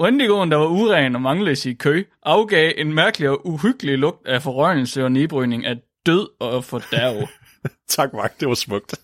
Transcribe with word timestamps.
Wendigoen, 0.00 0.50
der 0.50 0.56
var 0.56 0.66
uren 0.66 1.14
og 1.14 1.22
manglede 1.22 1.70
i 1.70 1.74
kø, 1.74 2.04
afgav 2.22 2.72
en 2.76 2.92
mærkelig 2.94 3.30
og 3.30 3.46
uhyggelig 3.46 3.98
lugt 3.98 4.26
af 4.26 4.42
forrørelse 4.42 5.04
og 5.04 5.12
nedbrydning 5.12 5.66
af 5.66 5.76
død 6.06 6.28
og 6.40 6.64
fordærv. 6.64 7.28
tak, 7.96 8.12
Mark. 8.12 8.40
Det 8.40 8.48
var 8.48 8.54
smukt. 8.54 8.94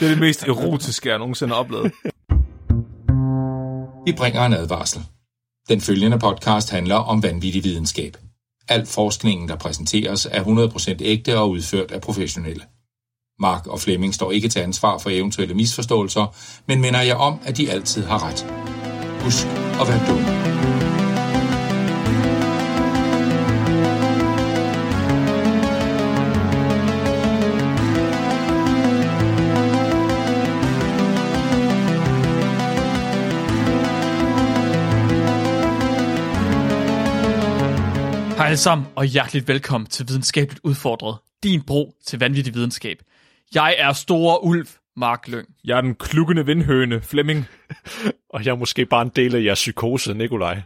Det 0.00 0.06
er 0.06 0.10
det 0.10 0.20
mest 0.20 0.42
erotiske, 0.42 1.08
jeg 1.08 1.18
nogensinde 1.18 1.54
har 1.54 1.60
oplevet. 1.60 1.92
Vi 4.06 4.12
bringer 4.12 4.46
en 4.46 4.52
advarsel. 4.52 5.02
Den 5.68 5.80
følgende 5.80 6.18
podcast 6.18 6.70
handler 6.70 6.96
om 6.96 7.22
vanvittig 7.22 7.64
videnskab. 7.64 8.16
Al 8.68 8.86
forskningen, 8.86 9.48
der 9.48 9.56
præsenteres, 9.56 10.26
er 10.26 10.42
100% 10.44 10.96
ægte 11.00 11.38
og 11.38 11.50
udført 11.50 11.90
af 11.90 12.00
professionelle. 12.00 12.62
Mark 13.40 13.66
og 13.66 13.80
Flemming 13.80 14.14
står 14.14 14.32
ikke 14.32 14.48
til 14.48 14.60
ansvar 14.60 14.98
for 14.98 15.10
eventuelle 15.10 15.54
misforståelser, 15.54 16.36
men 16.66 16.80
minder 16.80 17.00
jeg 17.02 17.16
om, 17.16 17.38
at 17.44 17.56
de 17.56 17.70
altid 17.70 18.04
har 18.04 18.28
ret. 18.28 18.77
Husk 19.28 19.46
at 19.80 19.88
være 19.88 20.06
dum. 20.08 20.18
Hej 38.36 38.46
alle 38.46 38.56
sammen, 38.56 38.86
og 38.94 39.04
hjerteligt 39.04 39.48
velkommen 39.48 39.86
til 39.86 40.08
Videnskabeligt 40.08 40.60
Udfordret. 40.64 41.18
Din 41.42 41.62
bro 41.62 41.94
til 42.06 42.18
vanvittig 42.18 42.54
videnskab. 42.54 42.98
Jeg 43.54 43.74
er 43.78 43.92
Store 43.92 44.44
Ulv, 44.44 44.68
Mark 44.96 45.28
Lyng. 45.28 45.48
Jeg 45.64 45.76
er 45.76 45.80
den 45.80 45.94
klukkende 45.94 46.46
vindhøne, 46.46 47.00
Flemming. 47.00 47.46
Og 48.30 48.44
jeg 48.44 48.50
er 48.50 48.56
måske 48.56 48.86
bare 48.86 49.02
en 49.02 49.08
del 49.16 49.34
af 49.36 49.42
jeres 49.44 49.58
psykose, 49.58 50.14
Nikolaj. 50.14 50.60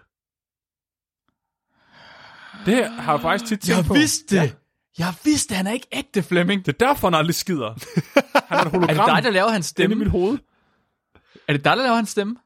Det 2.67 2.91
har 2.91 3.13
jeg 3.13 3.21
faktisk 3.23 3.49
tit 3.49 3.61
tænkt 3.61 3.77
Jeg 3.77 3.85
på. 3.87 3.95
vidste 3.95 4.41
det! 4.41 4.57
Jeg 4.99 5.15
vidste, 5.25 5.55
han 5.55 5.67
er 5.67 5.73
ikke 5.73 5.87
ægte, 5.93 6.23
Flemming. 6.23 6.67
Det 6.67 6.73
er 6.83 6.87
derfor, 6.87 7.07
han 7.07 7.15
aldrig 7.15 7.35
skider. 7.35 7.75
Han 8.49 8.59
er 8.59 8.61
et 8.61 8.67
Er 8.67 8.71
hologram 8.71 8.97
det 8.97 9.15
dig, 9.15 9.23
der 9.23 9.31
laver 9.31 9.49
hans 9.49 9.71
inde 9.73 9.83
i 9.83 9.87
stemme? 9.87 9.95
mit 9.95 10.09
hoved. 10.11 10.39
Er 11.49 11.53
det 11.53 11.65
dig, 11.65 11.77
der 11.77 11.83
laver 11.83 11.95
hans 11.95 12.09
stemme? 12.09 12.37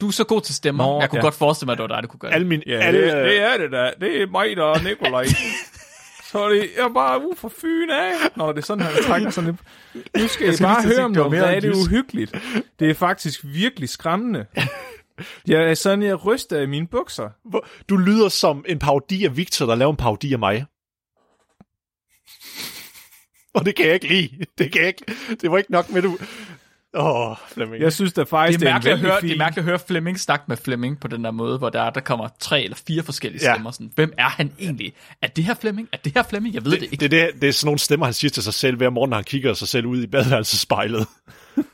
Du 0.00 0.06
er 0.08 0.10
så 0.10 0.24
god 0.24 0.40
til 0.40 0.54
stemmer. 0.54 0.84
Nå, 0.86 1.00
jeg 1.00 1.10
kunne 1.10 1.18
ja. 1.18 1.22
godt 1.22 1.34
forestille 1.34 1.66
mig, 1.66 1.72
at 1.72 1.78
det 1.78 1.82
var 1.82 1.88
dig, 1.96 2.02
der 2.02 2.08
kunne 2.08 2.18
gøre 2.20 2.30
det. 2.30 2.34
Alle 2.34 2.46
mine, 2.46 2.62
Ja, 2.66 2.78
alle, 2.78 3.02
det, 3.02 3.12
det 3.24 3.40
er 3.40 3.56
det 3.56 3.72
da. 3.72 3.92
Det 4.00 4.22
er 4.22 4.26
mig, 4.26 4.56
der 4.56 4.64
er 4.64 4.82
Nikolaj. 4.82 5.24
Det, 6.32 6.70
jeg 6.76 6.84
er 6.84 6.92
bare 6.94 7.26
ude 7.26 7.36
fra 7.36 7.48
Fyn 7.48 7.90
af. 7.90 8.12
Nå, 8.36 8.52
det 8.52 8.58
er 8.58 8.62
sådan, 8.62 8.84
han 8.84 9.04
trækker 9.04 9.30
sådan 9.30 9.50
lidt. 9.50 9.60
Nu 10.16 10.28
skal 10.28 10.44
jeg, 10.44 10.54
skal 10.54 10.64
bare 10.64 10.82
høre 10.82 11.04
om 11.04 11.10
noget. 11.10 11.30
Hvad 11.30 11.54
er 11.54 11.60
det 11.60 11.74
uhyggeligt? 11.74 12.34
Det 12.78 12.90
er 12.90 12.94
faktisk 12.94 13.40
virkelig 13.44 13.88
skræmmende. 13.88 14.46
Jeg 15.46 15.70
er 15.70 15.74
sådan, 15.74 16.02
jeg 16.02 16.26
ryster 16.26 16.60
i 16.60 16.66
mine 16.66 16.86
bukser. 16.86 17.28
Du 17.88 17.96
lyder 17.96 18.28
som 18.28 18.64
en 18.68 18.78
parodi 18.78 19.24
af 19.24 19.36
Victor, 19.36 19.66
der 19.66 19.74
laver 19.74 19.90
en 19.90 19.96
parodi 19.96 20.32
af 20.32 20.38
mig. 20.38 20.66
Og 23.54 23.66
det 23.66 23.76
kan 23.76 23.86
jeg 23.86 23.94
ikke 23.94 24.08
lide. 24.08 24.30
Det 24.58 24.72
kan 24.72 24.80
jeg 24.80 24.88
ikke. 24.88 25.04
Det 25.40 25.50
var 25.50 25.58
ikke 25.58 25.72
nok 25.72 25.90
med, 25.90 26.02
du... 26.02 26.18
Åh, 26.94 27.30
oh, 27.30 27.36
Flemming. 27.48 27.82
Jeg 27.82 27.92
synes 27.92 28.12
da 28.12 28.22
faktisk, 28.22 28.60
Det 28.60 28.68
er, 28.68 28.78
det 28.78 28.90
er, 28.90 28.90
mærkeligt 28.90 28.92
at 28.92 28.98
en 28.98 29.04
høre, 29.06 29.20
det 29.20 29.32
er 29.32 29.36
mærkeligt 29.38 29.58
at 29.58 29.64
høre 29.64 29.78
Flemming 29.78 30.20
snakke 30.20 30.44
med 30.48 30.56
Flemming 30.56 31.00
på 31.00 31.08
den 31.08 31.24
der 31.24 31.30
måde, 31.30 31.58
hvor 31.58 31.68
der, 31.70 31.90
der 31.90 32.00
kommer 32.00 32.28
tre 32.40 32.62
eller 32.64 32.76
fire 32.86 33.02
forskellige 33.02 33.44
Ja. 33.46 33.54
stemmer. 33.54 33.70
Sådan, 33.70 33.92
hvem 33.94 34.12
er 34.18 34.28
han 34.28 34.52
egentlig? 34.58 34.92
Er 35.22 35.26
det 35.26 35.44
her 35.44 35.54
Flemming? 35.54 35.88
Er 35.92 35.96
det 35.96 36.12
her 36.14 36.22
Flemming? 36.22 36.54
Jeg 36.54 36.64
ved 36.64 36.70
det, 36.72 36.80
det, 36.80 36.86
ikke. 36.92 37.00
det, 37.00 37.10
det, 37.10 37.30
det 37.42 37.48
er 37.48 37.52
sådan 37.52 37.66
nogle 37.66 37.78
stemmer, 37.78 38.06
han 38.06 38.12
siger 38.14 38.30
til 38.30 38.42
sig 38.42 38.54
selv 38.54 38.76
hver 38.76 38.90
morgen, 38.90 39.10
når 39.10 39.16
han 39.16 39.24
kigger 39.24 39.54
sig 39.54 39.68
selv 39.68 39.86
ud 39.86 40.02
i 40.02 40.06
badeværelsespejlet. 40.06 41.06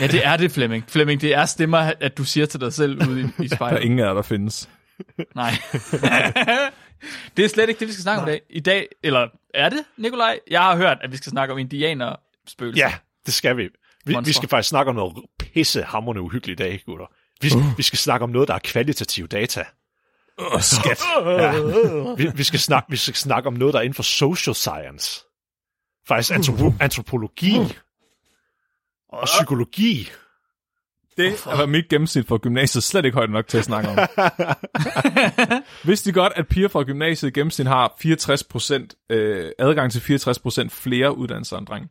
Ja, 0.00 0.06
det 0.06 0.26
er 0.26 0.36
det, 0.36 0.52
Flemming. 0.52 0.84
Flemming, 0.88 1.20
det 1.20 1.34
er 1.34 1.44
stemmer, 1.44 1.92
at 2.00 2.18
du 2.18 2.24
siger 2.24 2.46
til 2.46 2.60
dig 2.60 2.72
selv 2.72 3.08
ude 3.08 3.20
i, 3.20 3.24
i 3.24 3.26
Der 3.48 3.52
er 3.52 3.56
spejlet. 3.56 3.82
ingen 3.82 3.98
af 3.98 4.04
jer, 4.04 4.14
der 4.14 4.22
findes. 4.22 4.68
Nej. 5.34 5.50
det 7.36 7.44
er 7.44 7.48
slet 7.48 7.68
ikke 7.68 7.80
det, 7.80 7.88
vi 7.88 7.92
skal 7.92 8.02
snakke 8.02 8.22
om 8.22 8.28
i 8.28 8.30
dag. 8.30 8.40
I 8.50 8.60
dag, 8.60 8.86
eller 9.02 9.28
er 9.54 9.68
det, 9.68 9.78
Nikolaj? 9.96 10.38
Jeg 10.50 10.60
har 10.60 10.76
hørt, 10.76 10.98
at 11.00 11.12
vi 11.12 11.16
skal 11.16 11.30
snakke 11.30 11.52
om 11.52 11.58
indianer 11.58 12.16
spøgelser. 12.48 12.84
Ja, 12.86 12.94
det 13.26 13.34
skal 13.34 13.56
vi. 13.56 13.68
Vi, 14.04 14.12
Monstre. 14.12 14.28
vi 14.28 14.32
skal 14.32 14.48
faktisk 14.48 14.68
snakke 14.68 14.88
om 14.88 14.94
noget 14.94 15.24
pisse 15.38 15.82
hammerende 15.82 16.22
uhyggeligt 16.22 16.60
i 16.60 16.64
dag, 16.64 16.82
gutter. 16.86 17.06
Vi, 17.40 17.50
uh. 17.56 17.78
vi 17.78 17.82
skal 17.82 17.98
snakke 17.98 18.24
om 18.24 18.30
noget, 18.30 18.48
der 18.48 18.54
er 18.54 18.58
kvalitativ 18.64 19.28
data. 19.28 19.64
Åh, 20.38 20.60
skat. 20.60 21.02
Ja. 21.26 21.60
Vi, 22.16 22.30
vi, 22.34 22.42
skal 22.42 22.60
snakke, 22.60 22.90
vi 22.90 22.96
skal 22.96 23.14
snakke 23.14 23.46
om 23.46 23.52
noget, 23.52 23.74
der 23.74 23.80
er 23.80 23.84
inden 23.84 23.94
for 23.94 24.02
social 24.02 24.54
science. 24.54 25.24
Faktisk 26.08 26.32
antropo- 26.32 26.76
antropologi. 26.80 27.56
Og 29.08 29.24
psykologi. 29.24 30.10
Det 31.16 31.46
var 31.46 31.66
mit 31.66 31.88
gennemsnit 31.88 32.26
for 32.26 32.38
gymnasiet 32.38 32.84
slet 32.84 33.04
ikke 33.04 33.14
højt 33.14 33.30
nok 33.30 33.48
til 33.48 33.58
at 33.58 33.64
snakke 33.64 33.88
om. 33.90 33.98
Vidste 35.88 36.10
de 36.10 36.14
godt, 36.14 36.32
at 36.36 36.48
piger 36.48 36.68
fra 36.68 36.82
gymnasiet 36.82 37.30
i 37.30 37.32
gennemsnit 37.32 37.66
har 37.66 37.88
64% 37.88 39.14
øh, 39.16 39.50
adgang 39.58 39.92
til 39.92 39.98
64% 39.98 40.68
flere 40.68 41.16
uddannelser 41.16 41.58
end 41.58 41.66
drenge? 41.66 41.88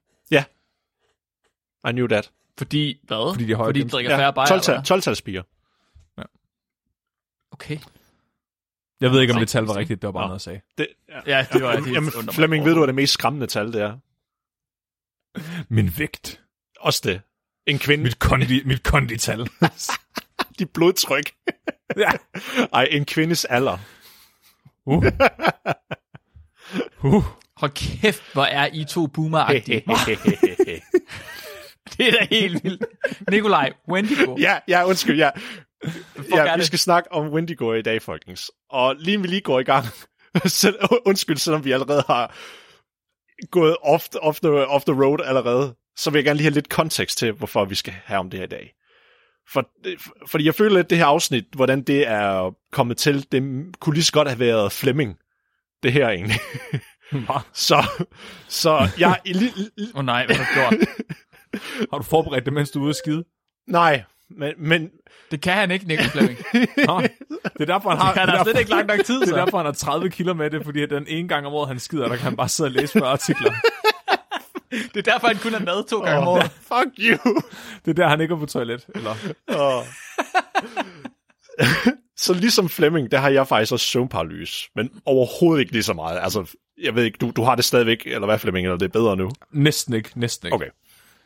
Ja. 1.83 1.89
I 1.89 1.91
knew 1.91 2.07
that. 2.07 2.31
Fordi, 2.57 2.99
hvad? 3.03 3.33
Fordi 3.33 3.45
de 3.47 3.55
højere 3.55 3.69
Fordi 3.69 3.83
de 3.83 3.89
drikker 3.89 4.17
færre 4.17 4.33
bajer, 4.33 4.47
12 4.47 4.61
eller 4.67 4.81
hvad? 4.81 4.97
12-talspiger. 4.97 5.43
Okay. 7.51 7.77
Jeg 9.01 9.11
ved 9.11 9.21
ikke, 9.21 9.33
om 9.33 9.39
det 9.39 9.49
tal 9.49 9.63
var 9.63 9.75
rigtigt, 9.75 10.01
det 10.01 10.07
var 10.07 10.11
bare 10.11 10.23
noget, 10.27 10.33
jeg 10.33 10.41
sagde. 10.41 10.61
Det, 10.77 10.87
Ja, 11.27 11.45
det 11.53 11.63
var 11.63 11.75
helt 11.75 11.93
Jamen. 11.93 12.11
Flemming, 12.11 12.65
ved 12.65 12.71
du, 12.71 12.79
hvad 12.79 12.87
det 12.87 12.95
mest 12.95 13.13
skræmmende 13.13 13.47
tal 13.47 13.73
det 13.73 13.81
er? 13.81 13.97
Min 15.75 15.93
vægt. 15.97 16.41
Også 16.79 17.01
det. 17.03 17.21
En 17.65 17.79
kvinde. 17.79 18.03
Mit, 18.03 18.19
kondi, 18.19 18.63
mit 18.65 18.83
kondital. 18.83 19.47
Dit 20.59 20.69
blodtryk. 20.69 21.31
ja. 21.97 22.11
Ej, 22.73 22.87
en 22.91 23.05
kvindes 23.05 23.45
alder. 23.45 23.77
Uh. 24.85 25.05
Uh. 27.03 27.23
Hold 27.57 27.71
kæft, 27.71 28.33
hvor 28.33 28.43
er 28.43 28.69
I 28.73 28.85
to 28.85 29.07
boomer 29.07 29.39
Det 31.97 32.07
er 32.07 32.11
da 32.11 32.27
helt 32.31 32.63
vildt. 32.63 32.85
Nikolaj, 33.29 33.73
Wendigo. 33.89 34.35
ja, 34.39 34.59
ja, 34.67 34.85
undskyld, 34.85 35.17
ja. 35.17 35.29
ja 36.35 36.57
vi 36.57 36.63
skal 36.63 36.79
snakke 36.79 37.11
om 37.11 37.33
Wendigo 37.33 37.73
i 37.73 37.81
dag, 37.81 38.01
folkens. 38.01 38.51
Og 38.69 38.95
lige 38.99 39.21
vi 39.21 39.27
lige 39.27 39.41
går 39.41 39.59
i 39.59 39.63
gang, 39.63 39.85
selv, 40.45 40.75
undskyld, 41.05 41.37
selvom 41.37 41.65
vi 41.65 41.71
allerede 41.71 42.03
har 42.07 42.35
gået 43.51 43.77
off, 43.81 44.07
off, 44.21 44.39
the, 44.39 44.67
off 44.67 44.85
the 44.85 45.03
road 45.03 45.19
allerede, 45.25 45.75
så 45.95 46.09
vil 46.09 46.17
jeg 46.17 46.25
gerne 46.25 46.37
lige 46.37 46.45
have 46.45 46.53
lidt 46.53 46.69
kontekst 46.69 47.17
til, 47.17 47.31
hvorfor 47.31 47.65
vi 47.65 47.75
skal 47.75 47.93
have 48.05 48.19
om 48.19 48.29
det 48.29 48.39
her 48.39 48.45
i 48.45 48.49
dag. 48.49 48.73
For, 49.49 49.69
fordi 50.27 50.45
jeg 50.45 50.55
føler 50.55 50.75
lidt 50.75 50.89
det 50.89 50.97
her 50.97 51.05
afsnit, 51.05 51.45
hvordan 51.55 51.81
det 51.81 52.07
er 52.07 52.55
kommet 52.71 52.97
til, 52.97 53.31
det 53.31 53.65
kunne 53.79 53.93
lige 53.93 54.03
så 54.03 54.11
godt 54.11 54.27
have 54.27 54.39
været 54.39 54.71
Flemming, 54.71 55.17
det 55.83 55.93
her 55.93 56.09
egentlig. 56.09 56.39
så, 57.53 58.05
så 58.47 58.89
jeg... 58.99 59.19
Åh 59.25 59.99
oh, 59.99 60.05
nej, 60.05 60.25
hvad 60.25 60.35
har 60.35 60.45
du 60.45 60.75
gjort? 60.75 60.87
Har 61.91 61.97
du 61.97 62.03
forberedt 62.03 62.45
det, 62.45 62.53
mens 62.53 62.71
du 62.71 62.79
er 62.79 62.83
ude 62.83 62.89
at 62.89 62.95
skide? 62.95 63.23
nej, 63.67 64.03
men, 64.29 64.53
men 64.57 64.89
Det 65.31 65.41
kan 65.41 65.53
han 65.53 65.71
ikke, 65.71 65.87
Nikolaj 65.87 66.09
Flemming. 66.09 66.39
Nå, 66.87 67.01
det 67.01 67.61
er 67.61 67.65
derfor, 67.65 67.89
han 67.89 67.99
har, 67.99 68.13
det 68.13 68.21
er 68.21 68.25
har 68.25 68.43
slet 68.43 68.45
derfor, 68.45 68.59
ikke 68.59 68.71
lang 68.71 68.87
nok 68.87 69.05
tid, 69.05 69.15
det 69.15 69.27
er 69.27 69.31
så. 69.31 69.35
derfor, 69.35 69.57
han 69.57 69.65
har 69.65 69.73
30 69.73 70.09
kilo 70.09 70.33
med 70.33 70.49
det, 70.49 70.65
fordi 70.65 70.85
den 70.85 71.05
ene 71.07 71.27
gang 71.27 71.45
om 71.47 71.53
året, 71.53 71.67
han 71.67 71.79
skider, 71.79 72.07
der 72.07 72.15
kan 72.15 72.23
han 72.23 72.35
bare 72.35 72.49
sidde 72.49 72.67
og 72.67 72.71
læse 72.71 72.99
40 72.99 73.11
artikler. 73.11 73.51
Det 74.71 75.07
er 75.07 75.11
derfor, 75.11 75.27
han 75.27 75.37
kun 75.37 75.53
er 75.53 75.59
med 75.59 75.87
to 75.89 75.99
gange 75.99 76.19
om 76.19 76.27
året. 76.27 76.51
fuck 76.71 76.99
you. 76.99 77.41
Det 77.85 77.91
er 77.91 77.93
der, 77.93 78.07
han 78.07 78.21
ikke 78.21 78.33
er 78.33 78.39
på 78.39 78.45
toilet. 78.45 78.85
Eller, 78.95 79.15
Åh. 79.49 79.83
så 82.25 82.33
ligesom 82.33 82.69
Flemming, 82.69 83.11
der 83.11 83.17
har 83.17 83.29
jeg 83.29 83.47
faktisk 83.47 83.71
også 83.71 83.85
søvnparalyse, 83.85 84.69
men 84.75 84.89
overhovedet 85.05 85.61
ikke 85.61 85.71
lige 85.71 85.83
så 85.83 85.93
meget. 85.93 86.19
Altså, 86.21 86.55
jeg 86.83 86.95
ved 86.95 87.03
ikke, 87.03 87.17
du, 87.21 87.31
du 87.35 87.43
har 87.43 87.55
det 87.55 87.65
stadigvæk, 87.65 88.03
eller 88.05 88.25
hvad 88.25 88.39
Flemming, 88.39 88.65
eller 88.67 88.77
det 88.77 88.85
er 88.85 88.89
bedre 88.99 89.17
nu? 89.17 89.31
næsten 89.51 89.93
ikke, 89.93 90.09
næsten 90.15 90.47
ikke. 90.47 90.55
Okay, 90.55 90.69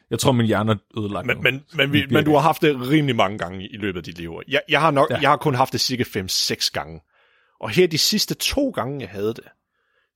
Jeg 0.09 0.19
tror, 0.19 0.31
min 0.31 0.45
hjerne 0.45 0.71
er 0.71 0.75
ødelagt 0.97 1.27
men, 1.27 1.43
men, 1.43 1.65
men, 1.73 1.93
vi, 1.93 2.05
men 2.09 2.25
du 2.25 2.31
har 2.31 2.39
haft 2.39 2.61
det 2.61 2.89
rimelig 2.89 3.15
mange 3.15 3.37
gange 3.37 3.67
i 3.67 3.77
løbet 3.77 3.99
af 3.99 4.03
dit 4.03 4.17
liv. 4.17 4.41
Jeg, 4.47 4.61
jeg, 4.69 4.81
har, 4.81 4.91
nok, 4.91 5.09
ja. 5.09 5.19
Jeg 5.21 5.29
har 5.29 5.37
kun 5.37 5.55
haft 5.55 5.73
det 5.73 5.81
cirka 5.81 6.03
5-6 6.03 6.69
gange. 6.73 7.01
Og 7.59 7.69
her 7.69 7.87
de 7.87 7.97
sidste 7.97 8.35
to 8.35 8.69
gange, 8.69 9.01
jeg 9.01 9.09
havde 9.09 9.33
det. 9.33 9.43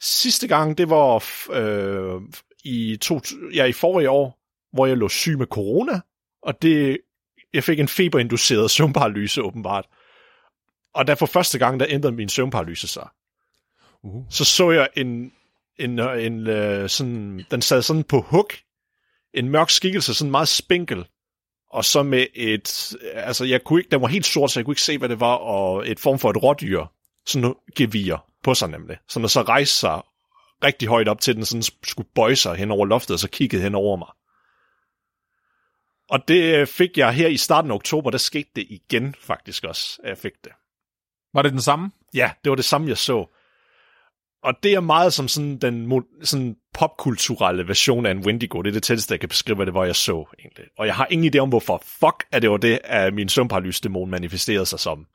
Sidste 0.01 0.47
gang, 0.47 0.77
det 0.77 0.89
var 0.89 1.23
øh, 1.51 2.21
i, 2.63 2.97
to, 3.01 3.21
ja, 3.53 3.65
i 3.65 3.71
forrige 3.71 4.09
år, 4.09 4.39
hvor 4.73 4.85
jeg 4.85 4.97
lå 4.97 5.09
syg 5.09 5.37
med 5.37 5.47
corona, 5.47 6.01
og 6.41 6.61
det, 6.61 6.97
jeg 7.53 7.63
fik 7.63 7.79
en 7.79 7.87
feberinduceret 7.87 8.71
søvnparalyse 8.77 9.41
åbenbart. 9.41 9.85
Og 10.93 11.07
der 11.07 11.15
for 11.15 11.25
første 11.25 11.59
gang, 11.59 11.79
der 11.79 11.85
ændrede 11.89 12.15
min 12.15 12.29
søvnparalyse 12.29 12.87
sig. 12.87 13.07
Uh. 14.03 14.25
Så 14.29 14.45
så 14.45 14.71
jeg 14.71 14.89
en, 14.97 15.31
en, 15.77 15.99
øh, 15.99 16.25
en 16.25 16.47
øh, 16.47 16.89
sådan, 16.89 17.45
den 17.51 17.61
sad 17.61 17.81
sådan 17.81 18.03
på 18.03 18.21
hook, 18.21 18.53
en 19.33 19.49
mørk 19.49 19.69
skikkelse, 19.69 20.13
sådan 20.13 20.31
meget 20.31 20.47
spinkel, 20.47 21.05
og 21.71 21.85
så 21.85 22.03
med 22.03 22.27
et, 22.33 22.95
altså 23.13 23.45
jeg 23.45 23.63
kunne 23.63 23.79
ikke, 23.79 23.89
den 23.91 24.01
var 24.01 24.07
helt 24.07 24.25
sort, 24.25 24.51
så 24.51 24.59
jeg 24.59 24.65
kunne 24.65 24.71
ikke 24.71 24.81
se, 24.81 24.97
hvad 24.97 25.09
det 25.09 25.19
var, 25.19 25.35
og 25.35 25.89
et 25.89 25.99
form 25.99 26.19
for 26.19 26.29
et 26.29 26.43
rådyr, 26.43 26.85
sådan 27.25 27.41
noget 27.41 27.57
gevir 27.75 28.25
på 28.43 28.53
sig 28.53 28.69
nemlig. 28.69 28.97
Så 29.09 29.19
når 29.19 29.27
så 29.27 29.41
rejste 29.41 29.75
sig 29.75 30.01
rigtig 30.63 30.87
højt 30.87 31.07
op 31.07 31.21
til 31.21 31.35
den, 31.35 31.45
sådan 31.45 31.63
skulle 31.83 32.09
bøje 32.15 32.35
sig 32.35 32.55
hen 32.55 32.71
over 32.71 32.85
loftet, 32.85 33.13
og 33.13 33.19
så 33.19 33.29
kiggede 33.29 33.63
hen 33.63 33.75
over 33.75 33.97
mig. 33.97 34.07
Og 36.09 36.27
det 36.27 36.55
øh, 36.55 36.67
fik 36.67 36.97
jeg 36.97 37.13
her 37.13 37.27
i 37.27 37.37
starten 37.37 37.71
af 37.71 37.75
oktober, 37.75 38.11
der 38.11 38.17
skete 38.17 38.49
det 38.55 38.65
igen 38.69 39.15
faktisk 39.21 39.63
også, 39.63 39.99
at 40.03 40.09
jeg 40.09 40.17
fik 40.17 40.33
det. 40.43 40.51
Var 41.33 41.41
det 41.41 41.51
den 41.51 41.61
samme? 41.61 41.91
Ja, 42.13 42.31
det 42.43 42.49
var 42.49 42.55
det 42.55 42.65
samme, 42.65 42.87
jeg 42.87 42.97
så. 42.97 43.25
Og 44.43 44.53
det 44.63 44.73
er 44.73 44.79
meget 44.79 45.13
som 45.13 45.27
sådan 45.27 45.57
den 45.57 46.03
sådan 46.21 46.55
popkulturelle 46.73 47.67
version 47.67 48.05
af 48.05 48.11
en 48.11 48.25
Wendigo. 48.25 48.61
Det 48.61 48.69
er 48.69 48.73
det 48.73 48.83
tætteste, 48.83 49.11
jeg 49.11 49.19
kan 49.19 49.29
beskrive, 49.29 49.55
hvad 49.55 49.65
det 49.65 49.73
var, 49.73 49.85
jeg 49.85 49.95
så 49.95 50.25
egentlig. 50.39 50.65
Og 50.77 50.85
jeg 50.85 50.95
har 50.95 51.07
ingen 51.09 51.35
idé 51.35 51.37
om, 51.39 51.49
hvorfor 51.49 51.83
fuck 51.85 52.25
er 52.31 52.39
det 52.39 52.51
var 52.51 52.57
det, 52.57 52.79
at 52.83 53.13
min 53.13 53.29
søvnparalysdæmon 53.29 54.09
manifesterede 54.09 54.65
sig 54.65 54.79
som. 54.79 55.05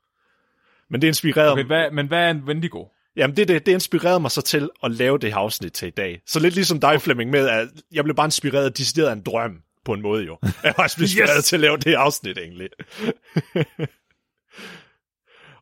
Men 0.89 1.01
det 1.01 1.07
inspirerede 1.07 1.51
Okay, 1.51 1.63
hvad, 1.63 1.91
men 1.91 2.07
hvad 2.07 2.19
er 2.19 2.29
en 2.29 2.43
Wendigo? 2.47 2.85
Jamen, 3.15 3.37
det, 3.37 3.47
det, 3.47 3.65
det 3.65 3.71
inspirerede 3.71 4.19
mig 4.19 4.31
så 4.31 4.41
til 4.41 4.69
at 4.83 4.91
lave 4.91 5.17
det 5.17 5.29
her 5.29 5.37
afsnit 5.37 5.73
til 5.73 5.87
i 5.87 5.91
dag. 5.91 6.21
Så 6.27 6.39
lidt 6.39 6.55
ligesom 6.55 6.79
dig, 6.79 7.01
Flemming, 7.01 7.31
med 7.31 7.49
at 7.49 7.67
jeg 7.91 8.03
blev 8.03 8.15
bare 8.15 8.27
inspireret 8.27 8.65
af 8.65 8.73
decideret 8.73 9.07
af 9.07 9.13
en 9.13 9.21
drøm, 9.21 9.61
på 9.85 9.93
en 9.93 10.01
måde 10.01 10.23
jo. 10.25 10.37
Jeg 10.63 10.73
var 10.77 10.83
også 10.83 11.01
inspireret 11.01 11.37
yes. 11.37 11.45
til 11.45 11.55
at 11.55 11.59
lave 11.59 11.77
det 11.77 11.93
afsnit, 11.93 12.37
egentlig. 12.37 12.69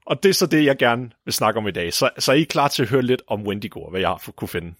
og 0.05 0.23
det 0.23 0.29
er 0.29 0.33
så 0.33 0.45
det, 0.45 0.65
jeg 0.65 0.77
gerne 0.77 1.11
vil 1.25 1.33
snakke 1.33 1.57
om 1.57 1.67
i 1.67 1.71
dag. 1.71 1.94
Så, 1.94 2.09
så 2.19 2.31
er 2.31 2.35
I 2.35 2.44
klar 2.44 2.67
til 2.67 2.83
at 2.83 2.89
høre 2.89 3.01
lidt 3.01 3.21
om 3.27 3.47
Wendigo, 3.47 3.89
hvad 3.89 4.00
jeg 4.00 4.09
har 4.09 4.31
kunne 4.35 4.47
finde? 4.47 4.75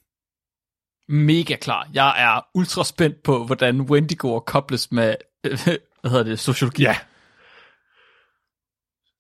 Mega 1.08 1.56
klar. 1.56 1.90
Jeg 1.94 2.24
er 2.24 2.42
ultra 2.54 2.84
spændt 2.84 3.24
på, 3.24 3.46
hvordan 3.46 3.82
Wendigo 3.82 4.40
kobles 4.40 4.92
med, 4.92 5.16
hvad 6.02 6.12
hedder 6.12 6.24
det, 6.24 6.40
sociologi. 6.40 6.84
Ja. 6.84 6.98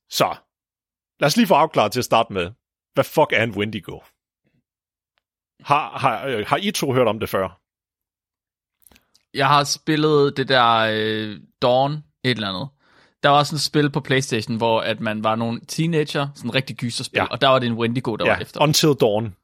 Så, 0.09 0.35
lad 1.19 1.27
os 1.27 1.37
lige 1.37 1.47
få 1.47 1.53
afklaret 1.53 1.91
til 1.91 1.99
at 1.99 2.05
starte 2.05 2.33
med. 2.33 2.51
Hvad 2.93 3.03
fuck 3.03 3.33
er 3.33 3.43
en 3.43 3.57
Wendigo? 3.57 3.99
Har, 5.63 5.97
har, 5.97 6.25
øh, 6.25 6.45
har 6.47 6.57
I 6.57 6.71
to 6.71 6.93
hørt 6.93 7.07
om 7.07 7.19
det 7.19 7.29
før? 7.29 7.59
Jeg 9.33 9.47
har 9.47 9.63
spillet 9.63 10.37
det 10.37 10.47
der 10.47 10.89
øh, 10.93 11.39
Dawn, 11.61 11.91
et 12.23 12.31
eller 12.31 12.49
andet. 12.49 12.69
Der 13.23 13.29
var 13.29 13.43
sådan 13.43 13.55
et 13.55 13.61
spil 13.61 13.89
på 13.89 13.99
Playstation, 13.99 14.57
hvor 14.57 14.81
at 14.81 14.99
man 14.99 15.23
var 15.23 15.35
nogle 15.35 15.61
teenager, 15.67 16.27
sådan 16.35 16.49
en 16.49 16.55
rigtig 16.55 16.75
gyserspil, 16.75 17.17
Ja. 17.17 17.23
ja. 17.23 17.27
og 17.29 17.41
der 17.41 17.47
var 17.47 17.59
det 17.59 17.67
en 17.67 17.73
Wendigo, 17.73 18.15
der 18.15 18.25
ja, 18.25 18.31
var 18.33 18.39
efter. 18.39 18.61
Until 18.61 18.89
Dawn. 19.01 19.35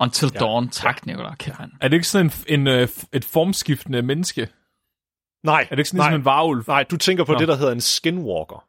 Until 0.00 0.30
Ja. 0.34 0.38
Dawn, 0.38 0.68
tak 0.68 1.06
ja. 1.06 1.10
Nicolai. 1.12 1.34
Er 1.80 1.88
det 1.88 1.92
ikke 1.96 2.08
sådan 2.08 2.26
en, 2.48 2.60
en, 2.60 2.66
øh, 2.66 2.88
et 3.12 3.24
formskiftende 3.24 4.02
menneske? 4.02 4.48
Nej, 5.44 5.60
Er 5.60 5.68
det 5.74 5.78
ikke 5.78 5.88
sådan 5.88 5.98
nej, 5.98 6.08
ligesom 6.08 6.20
en 6.20 6.24
varulv? 6.24 6.64
nej, 6.68 6.82
du 6.82 6.96
tænker 6.96 7.24
på 7.24 7.32
Nå. 7.32 7.38
det, 7.38 7.48
der 7.48 7.56
hedder 7.56 7.72
en 7.72 7.80
skinwalker. 7.80 8.64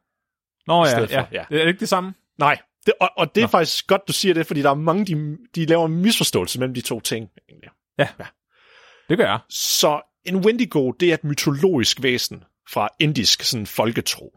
Nå 0.67 0.85
ja, 0.85 0.99
ja. 0.99 1.25
ja. 1.31 1.41
Er 1.41 1.45
det 1.63 1.67
ikke 1.67 1.79
det 1.79 1.89
samme? 1.89 2.13
Nej, 2.39 2.57
det, 2.85 2.93
og, 3.01 3.09
og 3.17 3.35
det 3.35 3.41
er 3.41 3.45
Nå. 3.45 3.51
faktisk 3.51 3.87
godt, 3.87 4.01
du 4.07 4.13
siger 4.13 4.33
det, 4.33 4.47
fordi 4.47 4.61
der 4.61 4.69
er 4.69 4.73
mange, 4.73 5.05
de, 5.05 5.37
de 5.55 5.65
laver 5.65 5.85
en 5.85 5.95
misforståelse 5.95 6.59
mellem 6.59 6.73
de 6.73 6.81
to 6.81 6.99
ting. 6.99 7.29
egentlig. 7.49 7.69
Det 9.09 9.17
gør 9.17 9.25
jeg. 9.25 9.39
Så 9.49 10.01
en 10.25 10.35
Wendigo, 10.45 10.91
det 10.91 11.09
er 11.09 11.13
et 11.13 11.23
mytologisk 11.23 12.03
væsen 12.03 12.43
fra 12.73 12.89
indisk 12.99 13.43
sådan, 13.43 13.65
folketro. 13.65 14.33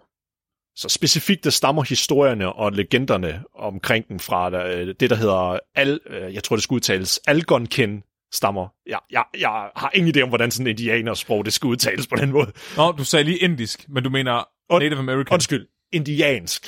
Så 0.76 0.88
specifikt, 0.88 1.44
der 1.44 1.50
stammer 1.50 1.82
historierne 1.82 2.52
og 2.52 2.72
legenderne 2.72 3.44
omkring 3.54 4.08
den 4.08 4.20
fra 4.20 4.66
øh, 4.68 4.94
det, 5.00 5.10
der 5.10 5.16
hedder, 5.16 5.58
Al, 5.74 6.00
øh, 6.06 6.34
jeg 6.34 6.44
tror, 6.44 6.56
det 6.56 6.62
skal 6.62 6.74
udtales, 6.74 7.20
Algonkin 7.26 8.02
stammer. 8.32 8.68
Jeg, 8.86 8.98
jeg, 9.10 9.24
jeg 9.38 9.70
har 9.76 9.90
ingen 9.94 10.16
idé 10.16 10.20
om, 10.22 10.28
hvordan 10.28 10.50
sådan 10.50 10.66
indianersprog, 10.66 11.44
det 11.44 11.52
skal 11.52 11.66
udtales 11.66 12.06
på 12.06 12.16
den 12.16 12.30
måde. 12.30 12.52
Nå, 12.76 12.92
du 12.92 13.04
sagde 13.04 13.24
lige 13.24 13.38
indisk, 13.38 13.88
men 13.88 14.04
du 14.04 14.10
mener 14.10 14.48
Native 14.72 14.98
American. 14.98 15.34
Undskyld, 15.34 15.66
indiansk. 15.92 16.66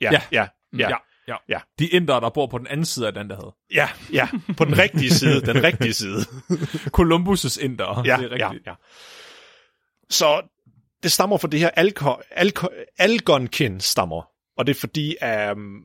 Ja, 0.00 0.10
Ja. 0.12 0.20
ja, 0.32 0.46
ja. 0.78 0.88
Ja, 0.88 0.96
ja. 1.28 1.36
Ja. 1.48 1.58
De 1.78 1.88
indere, 1.88 2.20
der 2.20 2.30
bor 2.30 2.46
på 2.46 2.58
den 2.58 2.66
anden 2.66 2.86
side 2.86 3.06
af 3.06 3.14
den, 3.14 3.30
der 3.30 3.36
hedder. 3.36 3.56
Ja, 3.74 3.88
ja, 4.12 4.28
på 4.56 4.64
den 4.64 4.78
rigtige 4.78 5.10
side, 5.10 5.40
den 5.40 5.62
rigtige 5.62 5.92
side. 5.92 6.20
Columbus' 6.98 7.64
indere. 7.64 8.02
Ja, 8.06 8.16
det 8.16 8.32
er 8.32 8.36
ja, 8.36 8.50
rigtigt. 8.50 8.66
ja. 8.66 8.74
Så 10.10 10.42
det 11.04 11.12
stammer 11.12 11.38
fra 11.38 11.48
det 11.48 11.60
her 11.60 11.70
alko, 11.70 12.16
alko, 12.30 12.68
algonkin 12.98 13.80
stammer, 13.80 14.28
og 14.58 14.66
det 14.66 14.76
er 14.76 14.80
fordi, 14.80 15.16
um, 15.52 15.82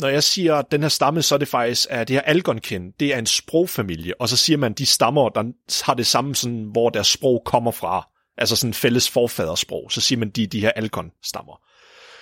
når 0.00 0.08
jeg 0.08 0.22
siger 0.22 0.62
den 0.62 0.82
her 0.82 0.88
stamme, 0.88 1.22
så 1.22 1.34
er 1.34 1.38
det 1.38 1.48
faktisk, 1.48 1.86
at 1.90 2.08
det 2.08 2.16
her 2.16 2.20
algonkin, 2.20 2.90
det 3.00 3.14
er 3.14 3.18
en 3.18 3.26
sprogfamilie, 3.26 4.20
og 4.20 4.28
så 4.28 4.36
siger 4.36 4.56
man, 4.56 4.72
de 4.72 4.86
stammer, 4.86 5.28
der 5.28 5.42
har 5.84 5.94
det 5.94 6.06
samme, 6.06 6.34
sådan, 6.34 6.68
hvor 6.72 6.90
deres 6.90 7.06
sprog 7.06 7.42
kommer 7.44 7.70
fra, 7.70 8.08
altså 8.38 8.56
sådan 8.56 8.74
fælles 8.74 9.10
forfadersprog, 9.10 9.92
så 9.92 10.00
siger 10.00 10.18
man, 10.18 10.30
de 10.30 10.46
de 10.46 10.60
her 10.60 10.72
algon-stammer. 10.76 11.60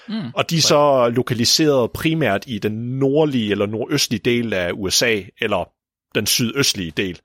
Mm. 0.08 0.30
Og 0.34 0.50
de 0.50 0.56
er 0.56 0.60
så 0.60 1.08
lokaliseret 1.08 1.92
primært 1.92 2.44
i 2.46 2.58
den 2.58 2.98
nordlige 2.98 3.50
eller 3.50 3.66
nordøstlige 3.66 4.20
del 4.24 4.52
af 4.52 4.72
USA, 4.74 5.22
eller 5.40 5.70
den 6.14 6.26
sydøstlige 6.26 6.90
del 6.90 7.20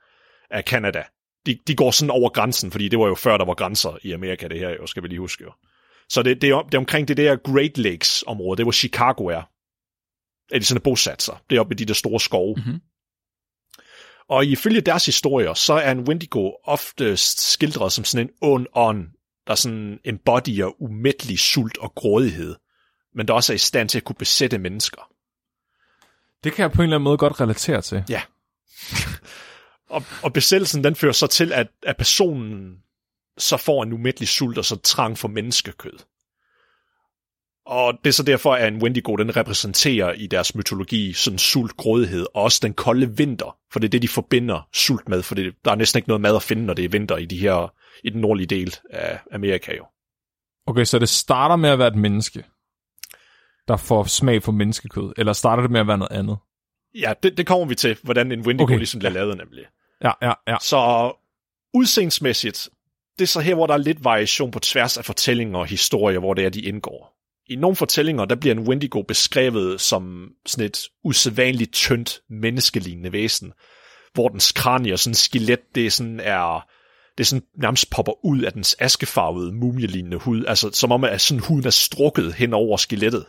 af 0.52 0.66
Kanada. 0.66 1.04
De, 1.46 1.58
de 1.68 1.76
går 1.76 1.92
sådan 1.92 2.10
over 2.10 2.30
grænsen, 2.30 2.72
fordi 2.72 2.88
det 2.88 3.00
var 3.00 3.08
jo 3.08 3.16
før, 3.16 3.38
der 3.38 3.46
var 3.46 3.54
grænser 3.54 3.98
i 4.04 4.12
Amerika, 4.12 4.48
det 4.48 4.60
her 4.60 4.70
jo, 4.70 4.88
skal 4.88 5.04
vi 5.04 5.08
lige 5.08 5.20
huske 5.20 5.44
jo. 5.44 5.52
Så 6.10 6.24
det, 6.24 6.42
det, 6.42 6.50
er, 6.50 6.62
det 6.62 6.74
er 6.74 6.78
omkring 6.78 7.08
det 7.08 7.18
der 7.18 7.36
Great 7.36 7.78
Lakes 7.78 8.24
område, 8.28 8.58
det 8.58 8.66
hvor 8.66 8.72
Chicago 8.72 9.26
er. 9.26 9.42
Er 10.52 10.60
de 10.60 10.66
sådan 10.66 10.82
bosat 10.82 11.22
sig. 11.22 11.38
Det 11.50 11.56
er 11.56 11.60
oppe 11.60 11.74
i 11.74 11.78
de 11.78 11.86
der 11.86 11.94
store 11.94 12.20
skove. 12.20 12.56
Mhm. 12.58 12.82
Og 14.30 14.46
ifølge 14.46 14.82
deres 14.82 15.06
historier, 15.06 15.54
så 15.54 15.74
er 15.74 15.92
en 15.92 16.08
Wendigo 16.08 16.52
oftest 16.64 17.52
skildret 17.52 17.92
som 17.92 18.04
sådan 18.04 18.28
en 18.28 18.34
ond 18.42 18.68
ånd, 18.74 19.08
der 19.48 19.56
sådan 19.56 20.00
embodyer 20.06 20.82
umættelig 20.82 21.40
sult 21.40 21.78
og 21.78 21.96
grådighed, 21.96 22.56
men 23.16 23.28
der 23.28 23.34
også 23.34 23.54
er 23.54 23.56
i 23.56 23.58
stand 23.58 23.90
til 23.90 23.98
at 23.98 24.04
kunne 24.04 24.16
besætte 24.16 24.58
mennesker. 24.58 25.02
Det 26.44 26.54
kan 26.54 26.64
jeg 26.64 26.72
på 26.72 26.82
en 26.82 26.84
eller 26.84 26.98
anden 26.98 27.04
måde 27.04 27.18
godt 27.18 27.42
relatere 27.42 27.82
til. 27.82 28.04
Ja. 28.10 28.22
og, 29.94 30.04
og 30.24 30.34
besættelsen, 30.34 30.84
den 30.84 30.96
fører 30.96 31.12
så 31.12 31.28
til, 31.28 31.54
at, 31.54 31.68
at 31.84 31.98
personen 31.98 32.78
så 33.38 33.58
får 33.58 33.84
en 33.84 33.94
umættelig 33.94 34.28
sult 34.28 34.58
og 34.58 34.66
så 34.66 34.76
trang 34.76 35.18
for 35.18 35.28
menneskekød. 35.28 36.00
Og 37.66 37.94
det 38.04 38.10
er 38.10 38.14
så 38.14 38.24
derfor, 38.24 38.54
at 38.54 38.74
en 38.74 38.82
Wendigo, 38.82 39.16
den 39.16 39.38
repræsenterer 39.38 40.12
i 40.14 40.28
deres 40.28 40.56
mytologi 40.56 41.14
sådan 41.14 41.40
sult, 41.40 41.78
grådighed, 41.78 42.26
og 42.34 42.44
også 42.44 42.60
den 42.64 42.74
kolde 42.74 43.18
vinter, 43.18 43.58
for 43.72 43.80
det 43.80 43.88
er 43.88 43.90
det, 43.90 44.02
de 44.02 44.08
forbinder 44.08 44.68
sult 44.74 45.10
med, 45.10 45.24
for 45.24 45.36
det, 45.36 45.54
der 45.66 45.72
er 45.72 45.76
næsten 45.76 45.98
ikke 45.98 46.10
noget 46.10 46.22
mad 46.22 46.36
at 46.36 46.44
finde, 46.44 46.66
når 46.66 46.74
det 46.74 46.86
er 46.86 46.90
vinter 46.90 47.18
i, 47.18 47.26
de 47.26 47.38
her, 47.38 47.74
i 48.04 48.10
den 48.10 48.22
nordlige 48.22 48.48
del 48.48 48.76
af 48.90 49.20
Amerika 49.32 49.76
jo. 49.76 49.86
Okay, 50.68 50.84
så 50.84 51.00
det 51.00 51.10
starter 51.10 51.56
med 51.56 51.70
at 51.70 51.80
være 51.80 51.88
et 51.88 51.96
menneske, 51.96 52.44
der 53.68 53.78
får 53.78 54.04
smag 54.04 54.44
for 54.44 54.52
menneskekød, 54.52 55.14
eller 55.18 55.34
starter 55.34 55.62
det 55.62 55.72
med 55.72 55.80
at 55.80 55.88
være 55.88 55.98
noget 55.98 56.12
andet? 56.12 56.38
Ja, 56.96 57.14
det, 57.24 57.38
det 57.38 57.48
kommer 57.48 57.66
vi 57.66 57.76
til, 57.76 57.98
hvordan 58.04 58.32
en 58.32 58.42
Wendigo 58.42 58.64
Okay. 58.64 58.78
ligesom 58.78 59.00
bliver 59.00 59.12
lavet 59.12 59.38
nemlig. 59.38 59.66
Ja, 60.04 60.12
ja, 60.22 60.34
ja. 60.48 60.58
Så 60.62 61.12
udseendsmæssigt, 61.74 62.70
det 63.20 63.24
er 63.24 63.28
så 63.28 63.40
her, 63.40 63.56
hvor 63.56 63.68
der 63.68 63.74
er 63.74 63.78
lidt 63.78 64.04
variation 64.04 64.52
på 64.52 64.60
tværs 64.60 64.98
af 64.98 65.06
fortællinger 65.06 65.60
og 65.60 65.66
historier, 65.66 66.20
hvor 66.20 66.34
det 66.34 66.46
er, 66.46 66.50
de 66.50 66.62
indgår. 66.62 67.14
I 67.50 67.56
nogle 67.56 67.76
fortællinger, 67.76 68.26
der 68.26 68.36
bliver 68.36 68.56
en 68.56 68.68
Wendigo 68.68 69.02
beskrevet 69.02 69.82
som 69.82 70.30
sådan 70.46 70.66
et 70.66 70.80
usædvanligt 71.04 71.74
tyndt, 71.74 72.22
menneskelignende 72.30 73.12
væsen, 73.12 73.54
hvor 74.14 74.30
dens 74.30 74.52
kranie 74.52 74.94
og 74.94 75.00
sådan 75.00 75.16
skelet, 75.16 75.76
det 75.76 75.86
er 75.86 75.92
sådan 75.92 76.20
er, 76.20 76.68
det 77.18 77.28
sådan 77.28 77.46
nærmest 77.58 77.90
popper 77.90 78.26
ud 78.26 78.42
af 78.42 78.54
dens 78.54 78.76
askefarvede, 78.80 79.52
mumielignende 79.52 80.18
hud, 80.18 80.46
altså 80.48 80.72
som 80.72 80.92
om 80.92 81.04
at 81.04 81.22
sådan 81.22 81.44
huden 81.44 81.66
er 81.66 81.70
strukket 81.70 82.34
hen 82.34 82.54
over 82.54 82.78
skelettet. 82.78 83.26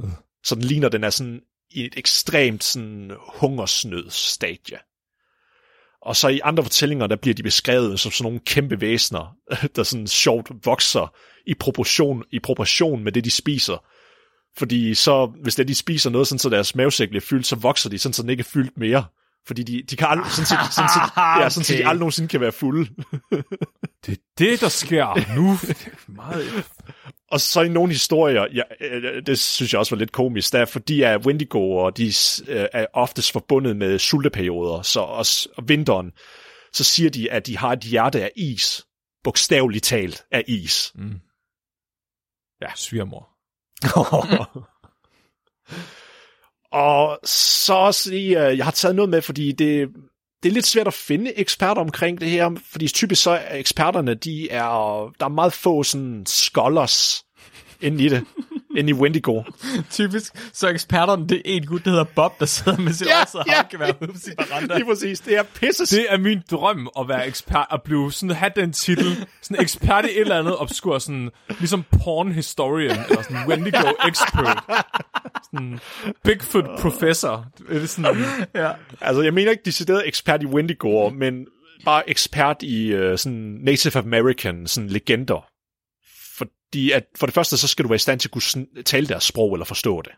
Øh. 0.00 0.10
Så 0.44 0.54
den 0.54 0.64
ligner, 0.64 0.88
den 0.88 1.04
er 1.04 1.10
sådan 1.10 1.40
i 1.70 1.84
et 1.84 1.94
ekstremt 1.96 2.64
sådan 2.64 3.12
hungersnød 3.18 4.10
stadie. 4.10 4.78
Og 6.04 6.16
så 6.16 6.28
i 6.28 6.40
andre 6.44 6.62
fortællinger, 6.62 7.06
der 7.06 7.16
bliver 7.16 7.34
de 7.34 7.42
beskrevet 7.42 8.00
som 8.00 8.12
sådan 8.12 8.24
nogle 8.24 8.40
kæmpe 8.46 8.80
væsener, 8.80 9.36
der 9.76 9.82
sådan 9.82 10.06
sjovt 10.06 10.50
vokser 10.64 11.14
i 11.46 11.54
proportion, 11.54 12.24
i 12.32 12.38
proportion 12.38 13.04
med 13.04 13.12
det, 13.12 13.24
de 13.24 13.30
spiser. 13.30 13.84
Fordi 14.56 14.94
så, 14.94 15.32
hvis 15.42 15.54
det, 15.54 15.68
de 15.68 15.74
spiser 15.74 16.10
noget, 16.10 16.28
sådan, 16.28 16.38
så 16.38 16.48
deres 16.48 16.74
mavesæk 16.74 17.08
bliver 17.08 17.20
fyldt, 17.20 17.46
så 17.46 17.56
vokser 17.56 17.90
de, 17.90 17.98
sådan, 17.98 18.12
så 18.12 18.22
den 18.22 18.30
ikke 18.30 18.40
er 18.40 18.50
fyldt 18.52 18.78
mere. 18.78 19.04
Fordi 19.46 19.62
de, 19.62 19.82
de 19.82 19.96
kan 19.96 20.08
aldrig, 20.08 20.30
sådan, 20.30 20.46
set, 20.46 20.58
sådan, 20.74 20.90
set, 20.94 21.12
ja, 21.16 21.48
sådan, 21.48 21.64
så 21.64 21.72
de 21.72 21.86
aldrig 21.86 21.98
nogensinde 21.98 22.28
kan 22.28 22.40
være 22.40 22.52
fulde. 22.52 22.90
Det 24.06 24.12
er 24.12 24.22
det, 24.38 24.60
der 24.60 24.68
sker 24.68 25.34
nu. 25.36 25.58
Meget... 26.16 26.64
Og 27.30 27.40
så 27.40 27.62
i 27.62 27.68
nogle 27.68 27.92
historier, 27.92 28.46
ja, 28.54 28.62
det 29.20 29.38
synes 29.38 29.72
jeg 29.72 29.78
også 29.78 29.94
var 29.94 29.98
lidt 29.98 30.12
komisk, 30.12 30.52
der 30.52 30.58
er 30.58 30.64
fordi 30.64 31.02
at 31.02 31.26
Wendigoer, 31.26 31.90
de 31.90 32.06
øh, 32.48 32.66
er 32.72 32.86
oftest 32.92 33.32
forbundet 33.32 33.76
med 33.76 33.98
sulteperioder, 33.98 34.82
så 34.82 35.00
også 35.00 35.48
om 35.56 35.68
vinteren, 35.68 36.12
så 36.72 36.84
siger 36.84 37.10
de, 37.10 37.32
at 37.32 37.46
de 37.46 37.58
har 37.58 37.72
et 37.72 37.80
hjerte 37.80 38.22
af 38.22 38.30
is, 38.36 38.86
bogstaveligt 39.24 39.84
talt 39.84 40.24
af 40.32 40.44
is. 40.48 40.92
Mm. 40.94 41.20
Ja, 42.62 42.68
svigermor 42.74 43.28
og 46.74 47.18
så 47.24 47.74
også 47.74 48.10
lige, 48.10 48.46
øh, 48.46 48.58
jeg 48.58 48.66
har 48.66 48.72
taget 48.72 48.96
noget 48.96 49.08
med, 49.08 49.22
fordi 49.22 49.52
det, 49.52 49.88
det 50.42 50.48
er 50.48 50.52
lidt 50.52 50.66
svært 50.66 50.86
at 50.86 50.94
finde 50.94 51.38
eksperter 51.38 51.80
omkring 51.80 52.20
det 52.20 52.30
her, 52.30 52.50
fordi 52.70 52.88
typisk 52.88 53.22
så 53.22 53.30
er 53.30 53.56
eksperterne, 53.56 54.14
de 54.14 54.50
er, 54.50 55.12
der 55.20 55.24
er 55.24 55.30
meget 55.30 55.52
få 55.52 55.82
sådan 55.82 56.26
scholars 56.26 57.24
inde 57.80 58.04
i 58.04 58.08
det 58.08 58.24
inde 58.76 58.90
i 58.90 58.92
Wendigo. 58.92 59.42
Typisk, 59.90 60.32
så 60.52 60.68
eksperterne, 60.68 61.28
det 61.28 61.36
er 61.36 61.40
en 61.44 61.66
gut, 61.66 61.84
der 61.84 61.90
hedder 61.90 62.04
Bob, 62.04 62.40
der 62.40 62.46
sidder 62.46 62.78
med 62.78 62.92
sit 62.92 63.06
Ja, 63.06 63.18
ja, 63.18 63.38
og 63.38 63.44
ja. 63.46 63.52
ja. 63.72 63.78
være 63.78 63.94
ude 64.00 64.12
på 64.12 64.18
sin 64.18 64.32
veranda. 64.38 64.74
Lige 64.74 64.86
præcis. 64.86 65.20
Det 65.20 65.36
er 65.36 65.42
pisse. 65.42 65.96
Det 65.96 66.06
er 66.08 66.18
min 66.18 66.42
drøm 66.50 66.88
at 67.00 67.08
være 67.08 67.26
ekspert, 67.26 67.66
at 67.72 67.82
blive 67.82 68.12
sådan, 68.12 68.36
have 68.36 68.52
den 68.56 68.72
titel, 68.72 69.26
sådan 69.42 69.62
ekspert 69.62 70.04
i 70.04 70.08
et 70.08 70.20
eller 70.20 70.38
andet 70.38 70.58
obskur, 70.58 70.98
sådan, 70.98 71.30
ligesom 71.48 71.84
porn 72.04 72.32
historian, 72.32 72.98
eller 73.08 73.22
sådan 73.22 73.48
Wendigo 73.48 73.88
expert. 74.08 74.64
Sådan 75.44 75.80
Bigfoot 76.24 76.64
professor. 76.80 77.46
Det 77.68 77.82
er 77.82 77.86
sådan, 77.86 78.16
Ja. 78.54 78.70
Altså, 79.00 79.22
jeg 79.22 79.34
mener 79.34 79.50
ikke 79.50 79.62
decideret 79.64 80.08
ekspert 80.08 80.42
i 80.42 80.46
Wendigo, 80.46 81.08
men 81.10 81.46
bare 81.84 82.10
ekspert 82.10 82.62
i 82.62 82.94
uh, 82.94 83.18
sådan 83.18 83.58
Native 83.62 83.98
American 83.98 84.66
sådan 84.66 84.90
legender. 84.90 85.46
Fordi 86.74 86.90
at 86.90 87.04
for 87.16 87.26
det 87.26 87.34
første, 87.34 87.56
så 87.56 87.68
skal 87.68 87.82
du 87.82 87.88
være 87.88 87.96
i 87.96 87.98
stand 87.98 88.20
til 88.20 88.28
at 88.28 88.32
kunne 88.32 88.82
tale 88.84 89.06
deres 89.06 89.24
sprog 89.24 89.54
eller 89.54 89.64
forstå 89.64 90.02
det. 90.02 90.12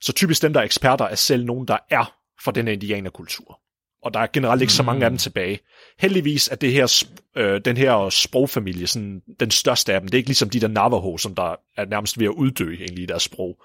Så 0.00 0.12
typisk 0.12 0.42
dem, 0.42 0.52
der 0.52 0.60
er 0.60 0.64
eksperter, 0.64 1.04
er 1.04 1.14
selv 1.14 1.44
nogen, 1.44 1.68
der 1.68 1.78
er 1.90 2.14
fra 2.44 2.52
den 2.52 2.66
her 2.66 2.72
indianerkultur. 2.72 3.60
Og 4.02 4.14
der 4.14 4.20
er 4.20 4.26
generelt 4.32 4.60
ikke 4.62 4.72
så 4.72 4.82
mange 4.82 5.04
af 5.04 5.10
dem 5.10 5.18
tilbage. 5.18 5.58
Heldigvis 5.98 6.48
er 6.48 6.56
det 6.56 6.72
her, 6.72 7.04
øh, 7.36 7.60
den 7.64 7.76
her 7.76 8.08
sprogfamilie 8.10 8.86
sådan, 8.86 9.22
den 9.40 9.50
største 9.50 9.94
af 9.94 10.00
dem. 10.00 10.08
Det 10.08 10.14
er 10.14 10.18
ikke 10.18 10.28
ligesom 10.28 10.50
de 10.50 10.60
der 10.60 10.68
Navajo, 10.68 11.18
som 11.18 11.34
der 11.34 11.56
er 11.76 11.84
nærmest 11.84 12.18
ved 12.18 12.26
at 12.26 12.32
uddø 12.32 12.74
egentlig 12.74 13.02
i 13.02 13.06
deres 13.06 13.22
sprog. 13.22 13.62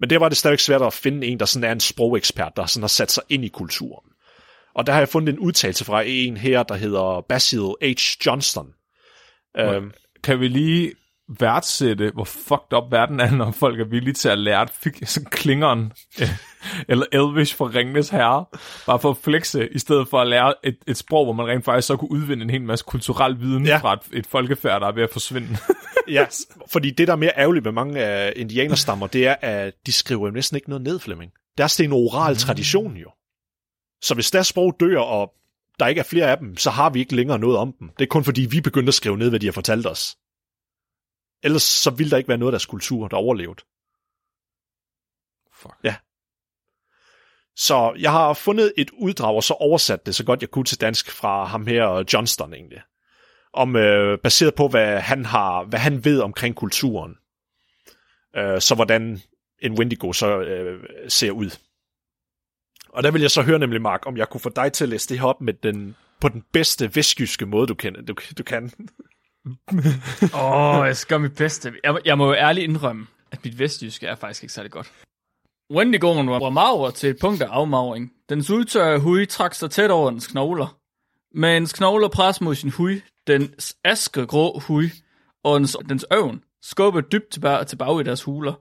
Men 0.00 0.10
der 0.10 0.18
var 0.18 0.28
det 0.28 0.38
stadig 0.38 0.60
svært 0.60 0.82
at 0.82 0.92
finde 0.92 1.26
en, 1.26 1.40
der 1.40 1.46
sådan 1.46 1.68
er 1.68 1.72
en 1.72 1.80
sprogekspert, 1.80 2.52
der 2.56 2.66
sådan 2.66 2.82
har 2.82 2.88
sat 2.88 3.10
sig 3.10 3.22
ind 3.28 3.44
i 3.44 3.48
kulturen. 3.48 4.10
Og 4.74 4.86
der 4.86 4.92
har 4.92 5.00
jeg 5.00 5.08
fundet 5.08 5.32
en 5.32 5.38
udtalelse 5.38 5.84
fra 5.84 6.02
en 6.06 6.36
her, 6.36 6.62
der 6.62 6.74
hedder 6.74 7.24
Basil 7.28 7.74
H. 7.82 8.26
Johnston. 8.26 8.72
Øhm, 9.56 9.92
kan 10.22 10.40
vi 10.40 10.48
lige 10.48 10.92
værdsætte, 11.38 12.10
hvor 12.14 12.24
fucked 12.24 12.72
up 12.76 12.92
verden 12.92 13.20
er, 13.20 13.30
når 13.30 13.50
folk 13.50 13.80
er 13.80 13.84
villige 13.84 14.14
til 14.14 14.28
at 14.28 14.38
lære 14.38 14.66
sådan 15.04 15.30
klingeren, 15.30 15.92
øh, 16.20 16.28
eller 16.88 17.06
Elvish 17.12 17.56
fra 17.56 17.64
Ringnes 17.74 18.08
Herre, 18.08 18.44
bare 18.86 18.98
for 19.00 19.10
at 19.10 19.16
flexe, 19.16 19.68
i 19.72 19.78
stedet 19.78 20.08
for 20.08 20.20
at 20.20 20.26
lære 20.28 20.54
et, 20.64 20.76
et 20.86 20.96
sprog, 20.96 21.24
hvor 21.24 21.32
man 21.32 21.46
rent 21.46 21.64
faktisk 21.64 21.86
så 21.86 21.96
kunne 21.96 22.10
udvinde 22.12 22.42
en 22.44 22.50
hel 22.50 22.62
masse 22.62 22.84
kulturel 22.88 23.40
viden 23.40 23.66
Ja. 23.66 23.76
fra 23.78 23.92
et, 23.92 24.00
et 24.12 24.26
folkefærd, 24.26 24.80
der 24.80 24.86
er 24.86 24.92
ved 24.92 25.02
at 25.02 25.10
forsvinde. 25.12 25.48
ja, 26.08 26.26
fordi 26.70 26.90
det, 26.90 27.06
der 27.06 27.12
er 27.12 27.16
mere 27.16 27.32
ærgerligt 27.38 27.64
med 27.64 27.72
mange 27.72 28.00
af 28.04 28.32
indianerstammer, 28.36 29.06
det 29.06 29.26
er, 29.26 29.36
at 29.40 29.72
de 29.86 29.92
skriver 29.92 30.26
jo 30.26 30.32
næsten 30.32 30.56
ikke 30.56 30.68
noget 30.68 30.82
ned, 30.84 30.98
Flemming. 30.98 31.32
Deres 31.58 31.76
det 31.76 31.84
er 31.84 31.88
en 31.88 31.92
oral 31.92 32.36
tradition 32.36 32.96
jo. 32.96 33.10
Så 34.02 34.14
hvis 34.14 34.30
deres 34.30 34.46
sprog 34.46 34.76
dør, 34.80 34.98
og 34.98 35.32
der 35.78 35.86
ikke 35.86 35.98
er 35.98 36.04
flere 36.04 36.30
af 36.30 36.38
dem, 36.38 36.56
så 36.56 36.70
har 36.70 36.90
vi 36.90 36.98
ikke 37.00 37.16
længere 37.16 37.38
noget 37.38 37.56
om 37.58 37.74
dem. 37.80 37.88
Det 37.98 38.04
er 38.04 38.08
kun 38.08 38.24
fordi, 38.24 38.40
vi 38.50 38.60
begyndte 38.60 38.90
at 38.90 38.94
skrive 38.94 39.16
ned, 39.16 39.28
hvad 39.28 39.40
de 39.40 39.46
har 39.46 39.52
fortalt 39.52 39.86
os. 39.86 40.16
Ellers 41.42 41.62
så 41.62 41.90
ville 41.90 42.10
der 42.10 42.16
ikke 42.16 42.28
være 42.28 42.38
noget 42.38 42.50
af 42.50 42.52
deres 42.52 42.66
kultur, 42.66 43.08
der 43.08 43.16
overlevede. 43.16 43.60
Fuck. 45.52 45.74
Ja. 45.84 45.96
Så 47.56 47.94
jeg 47.98 48.12
har 48.12 48.34
fundet 48.34 48.72
et 48.76 48.90
uddrag, 48.90 49.36
og 49.36 49.44
så 49.44 49.54
oversat 49.54 50.06
det 50.06 50.14
så 50.14 50.24
godt 50.24 50.40
jeg 50.40 50.50
kunne 50.50 50.64
til 50.64 50.80
dansk 50.80 51.10
fra 51.10 51.44
ham 51.44 51.66
her, 51.66 52.04
Johnston 52.12 52.54
egentlig. 52.54 52.82
Om, 53.52 53.76
øh, 53.76 54.18
baseret 54.18 54.54
på, 54.54 54.68
hvad 54.68 55.00
han, 55.00 55.24
har, 55.24 55.64
hvad 55.64 55.78
han 55.78 56.04
ved 56.04 56.20
omkring 56.20 56.54
kulturen. 56.54 57.16
Øh, 58.36 58.60
så 58.60 58.74
hvordan 58.74 59.20
en 59.58 59.78
Wendigo 59.78 60.12
så 60.12 60.40
øh, 60.40 60.84
ser 61.08 61.30
ud. 61.30 61.50
Og 62.88 63.02
der 63.02 63.10
vil 63.10 63.20
jeg 63.20 63.30
så 63.30 63.42
høre 63.42 63.58
nemlig, 63.58 63.82
Mark, 63.82 64.06
om 64.06 64.16
jeg 64.16 64.28
kunne 64.28 64.40
få 64.40 64.48
dig 64.56 64.72
til 64.72 64.84
at 64.84 64.88
læse 64.88 65.08
det 65.08 65.18
her 65.18 65.26
op 65.26 65.40
med 65.40 65.54
den, 65.54 65.96
på 66.20 66.28
den 66.28 66.44
bedste 66.52 66.96
vestjyske 66.96 67.46
måde, 67.46 67.66
du 67.66 67.74
kan. 67.74 68.04
Du, 68.04 68.14
du 68.38 68.42
kan. 68.42 68.72
Åh, 70.34 70.78
oh, 70.78 70.86
jeg 70.86 70.96
skal 70.96 71.14
gøre 71.14 71.20
mit 71.20 71.36
bedste. 71.36 71.72
Jeg, 71.84 71.98
jeg 72.04 72.18
må 72.18 72.26
jo 72.26 72.34
ærligt 72.34 72.64
indrømme, 72.64 73.06
at 73.30 73.44
mit 73.44 73.58
vestjyske 73.58 74.06
er 74.06 74.14
faktisk 74.14 74.42
ikke 74.42 74.52
særlig 74.52 74.72
godt. 74.72 74.92
Wendigoen 75.70 76.30
var 76.30 76.50
maver 76.50 76.90
til 76.90 77.10
et 77.10 77.16
punkt 77.20 77.42
af 77.42 77.46
afmavring. 77.50 78.12
Dens 78.28 78.50
udtørre 78.50 78.98
hud 78.98 79.26
trak 79.26 79.54
sig 79.54 79.70
tæt 79.70 79.90
over 79.90 80.10
dens 80.10 80.26
knogler. 80.26 80.78
Mens 81.34 81.72
knogler 81.72 82.08
pres 82.08 82.40
mod 82.40 82.54
sin 82.54 82.70
hud, 82.70 83.00
dens 83.26 83.76
askegrå 83.84 84.58
hud 84.58 84.88
og 85.44 85.60
dens, 85.60 85.76
dens 85.88 86.06
øvn 86.12 86.44
skubbede 86.62 87.06
dybt 87.12 87.32
tilbage, 87.32 87.64
tilbage 87.64 88.00
i 88.00 88.04
deres 88.04 88.22
huler, 88.22 88.54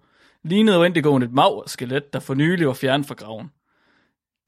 lignede 0.44 0.80
Wendigoen 0.80 1.24
et 1.24 1.34
maver 1.34 1.64
skelet, 1.68 2.14
der 2.14 2.20
for 2.20 2.34
nylig 2.34 2.68
var 2.68 2.74
fjernet 2.74 3.08
fra 3.08 3.16
graven. 3.16 3.52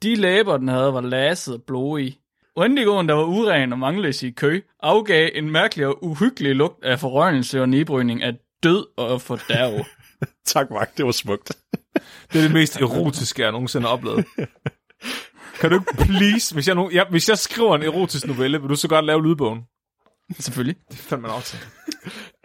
De 0.03 0.15
læber, 0.15 0.57
den 0.57 0.67
havde, 0.67 0.93
var 0.93 1.01
lasset 1.01 1.53
og 1.53 1.63
blodige. 1.63 2.17
Wendigoen, 2.58 3.10
der 3.10 3.15
var 3.15 3.24
uren 3.24 3.74
og 3.74 3.79
mangløs 3.79 4.24
i 4.24 4.31
kø, 4.31 4.62
afgav 4.84 5.29
en 5.34 5.51
mærkelig 5.51 5.88
og 5.88 6.03
uhyggelig 6.03 6.55
lugt 6.55 6.84
af 6.84 7.00
forrørelse 7.00 7.62
og 7.62 7.70
nedbrydning 7.70 8.24
af 8.24 8.34
død 8.63 8.86
og 8.98 9.22
fordærv. 9.22 9.86
Tak, 10.46 10.72
Mark. 10.72 10.98
Det 10.98 11.05
var 11.05 11.12
smukt. 11.12 11.51
Det 12.34 12.39
er 12.39 12.41
det 12.43 12.51
mest 12.51 12.77
erotiske, 12.81 13.41
jeg 13.41 13.51
nogensinde 13.51 13.88
har 13.88 13.93
oplevet. 13.93 14.25
Kan 15.60 15.70
du 15.70 15.75
ikke 15.75 15.93
please, 16.05 16.53
hvis 16.53 16.67
jeg, 16.67 16.75
nu, 16.75 16.89
ja, 16.93 17.03
hvis 17.10 17.29
jeg 17.29 17.38
skriver 17.38 17.75
en 17.75 17.84
erotisk 17.84 18.27
novelle, 18.27 18.62
vil 18.62 18.70
du 18.70 18.75
så 18.75 18.88
godt 18.88 19.05
lave 19.05 19.24
lydbogen? 19.24 19.62
Selvfølgelig. 20.39 20.75
Det 20.91 20.98
fandt 20.98 21.22
man 21.22 21.31
aftale. 21.31 21.63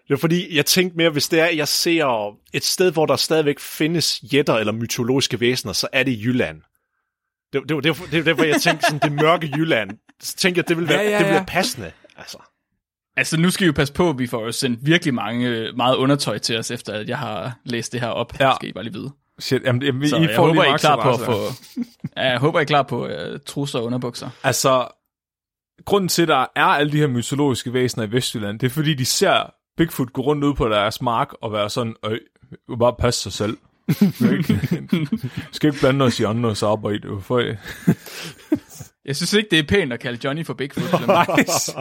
Det 0.09 0.15
er 0.15 0.17
fordi, 0.17 0.57
jeg 0.57 0.67
tænkte 0.67 0.97
mere, 0.97 1.11
hvis 1.11 1.29
det 1.29 1.41
er, 1.41 1.45
at 1.45 1.57
jeg 1.57 1.69
ser 1.69 2.37
et 2.53 2.65
sted, 2.65 2.93
hvor 2.93 3.07
der 3.07 3.17
stadigvæk 3.17 3.59
findes 3.59 4.21
jætter 4.33 4.55
eller 4.55 4.73
mytologiske 4.73 5.41
væsener, 5.41 5.73
så 5.73 5.89
er 5.93 6.03
det 6.03 6.19
Jylland. 6.25 6.61
Det, 7.53 7.63
det, 7.69 7.85
det, 7.85 7.97
det, 7.97 8.11
det 8.11 8.19
er 8.19 8.25
derfor, 8.25 8.45
jeg 8.45 8.61
tænkte 8.63 8.87
sådan, 8.87 9.01
det 9.11 9.13
mørke 9.13 9.53
Jylland. 9.57 9.91
Så 10.21 10.37
tænkte 10.37 10.59
jeg, 10.59 10.69
det 10.69 10.77
ville 10.77 10.89
være, 10.89 10.99
Ja, 10.99 11.05
ja, 11.05 11.11
det 11.11 11.19
ville 11.19 11.33
ja. 11.33 11.39
være 11.39 11.47
passende. 11.47 11.93
Altså. 12.17 12.39
Altså, 13.17 13.37
nu 13.41 13.51
skal 13.51 13.65
vi 13.65 13.67
jo 13.67 13.73
passe 13.73 13.95
på, 13.95 14.11
at 14.11 14.19
vi 14.19 14.27
får 14.27 14.45
jo 14.45 14.53
sendt 14.53 14.87
virkelig 14.87 15.15
mange, 15.15 15.73
meget 15.73 15.97
undertøj 15.97 16.39
til 16.39 16.59
os, 16.59 16.71
efter 16.71 16.93
at 16.93 17.09
jeg 17.09 17.19
har 17.19 17.59
læst 17.65 17.93
det 17.93 18.01
her 18.01 18.09
op. 18.09 18.41
Ja. 18.41 18.53
Skal 18.57 18.69
I 18.69 18.73
bare 18.73 18.85
lige 18.85 18.95
vide. 18.95 19.11
Shit, 19.39 19.63
jamen, 19.65 19.83
jamen, 19.83 20.09
Så 20.09 20.17
I 20.17 20.21
jeg 20.21 20.37
får 20.37 20.47
håber, 20.47 20.65
I 20.65 20.69
er 20.69 20.77
klar 20.77 21.03
på 21.03 21.11
at 21.11 21.21
få... 21.21 21.33
Ja, 22.17 22.31
jeg 22.31 22.39
håber, 22.39 22.59
I 22.59 22.63
er 22.63 22.67
klar 22.67 22.83
på 22.83 23.07
uh, 23.07 23.13
trusser 23.47 23.79
og 23.79 23.85
underbukser. 23.85 24.31
Altså, 24.43 24.89
grunden 25.85 26.09
til, 26.09 26.23
at 26.23 26.29
der 26.29 26.47
er 26.57 26.65
alle 26.65 26.93
de 26.93 26.97
her 26.97 27.07
mytologiske 27.07 27.73
væsener 27.73 28.07
i 28.07 28.13
Vestjylland, 28.13 28.59
det 28.59 28.67
er 28.67 28.71
fordi, 28.71 28.95
de 28.95 29.05
ser 29.05 29.55
Bigfoot 29.77 30.13
gå 30.13 30.23
rundt 30.23 30.45
ud 30.45 30.55
på 30.55 30.69
deres 30.69 31.03
mark 31.03 31.33
og 31.43 31.53
være 31.53 31.71
sådan, 31.71 31.95
vil 32.69 32.79
bare 32.81 32.95
passe 32.99 33.23
sig 33.23 33.33
selv. 33.33 33.57
Vi 33.89 34.43
skal 35.53 35.69
ikke- 35.69 35.81
blande 35.81 36.05
os 36.05 36.21
i 36.21 36.25
andres 36.25 36.63
arbejde. 36.63 37.21
For, 37.23 37.39
Jeg 39.05 39.17
synes 39.17 39.33
ikke, 39.33 39.49
det 39.51 39.59
er 39.59 39.63
pænt 39.69 39.93
at 39.93 40.01
kalde 40.01 40.19
Johnny 40.25 40.47
for 40.47 40.55
Bigfoot. 40.55 41.01
nice. 41.39 41.73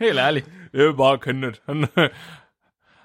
Helt 0.00 0.18
ærligt. 0.18 0.46
Det 0.72 0.80
er 0.84 0.92
bare 0.92 1.18
Kenneth. 1.18 1.58
Han, 1.68 1.86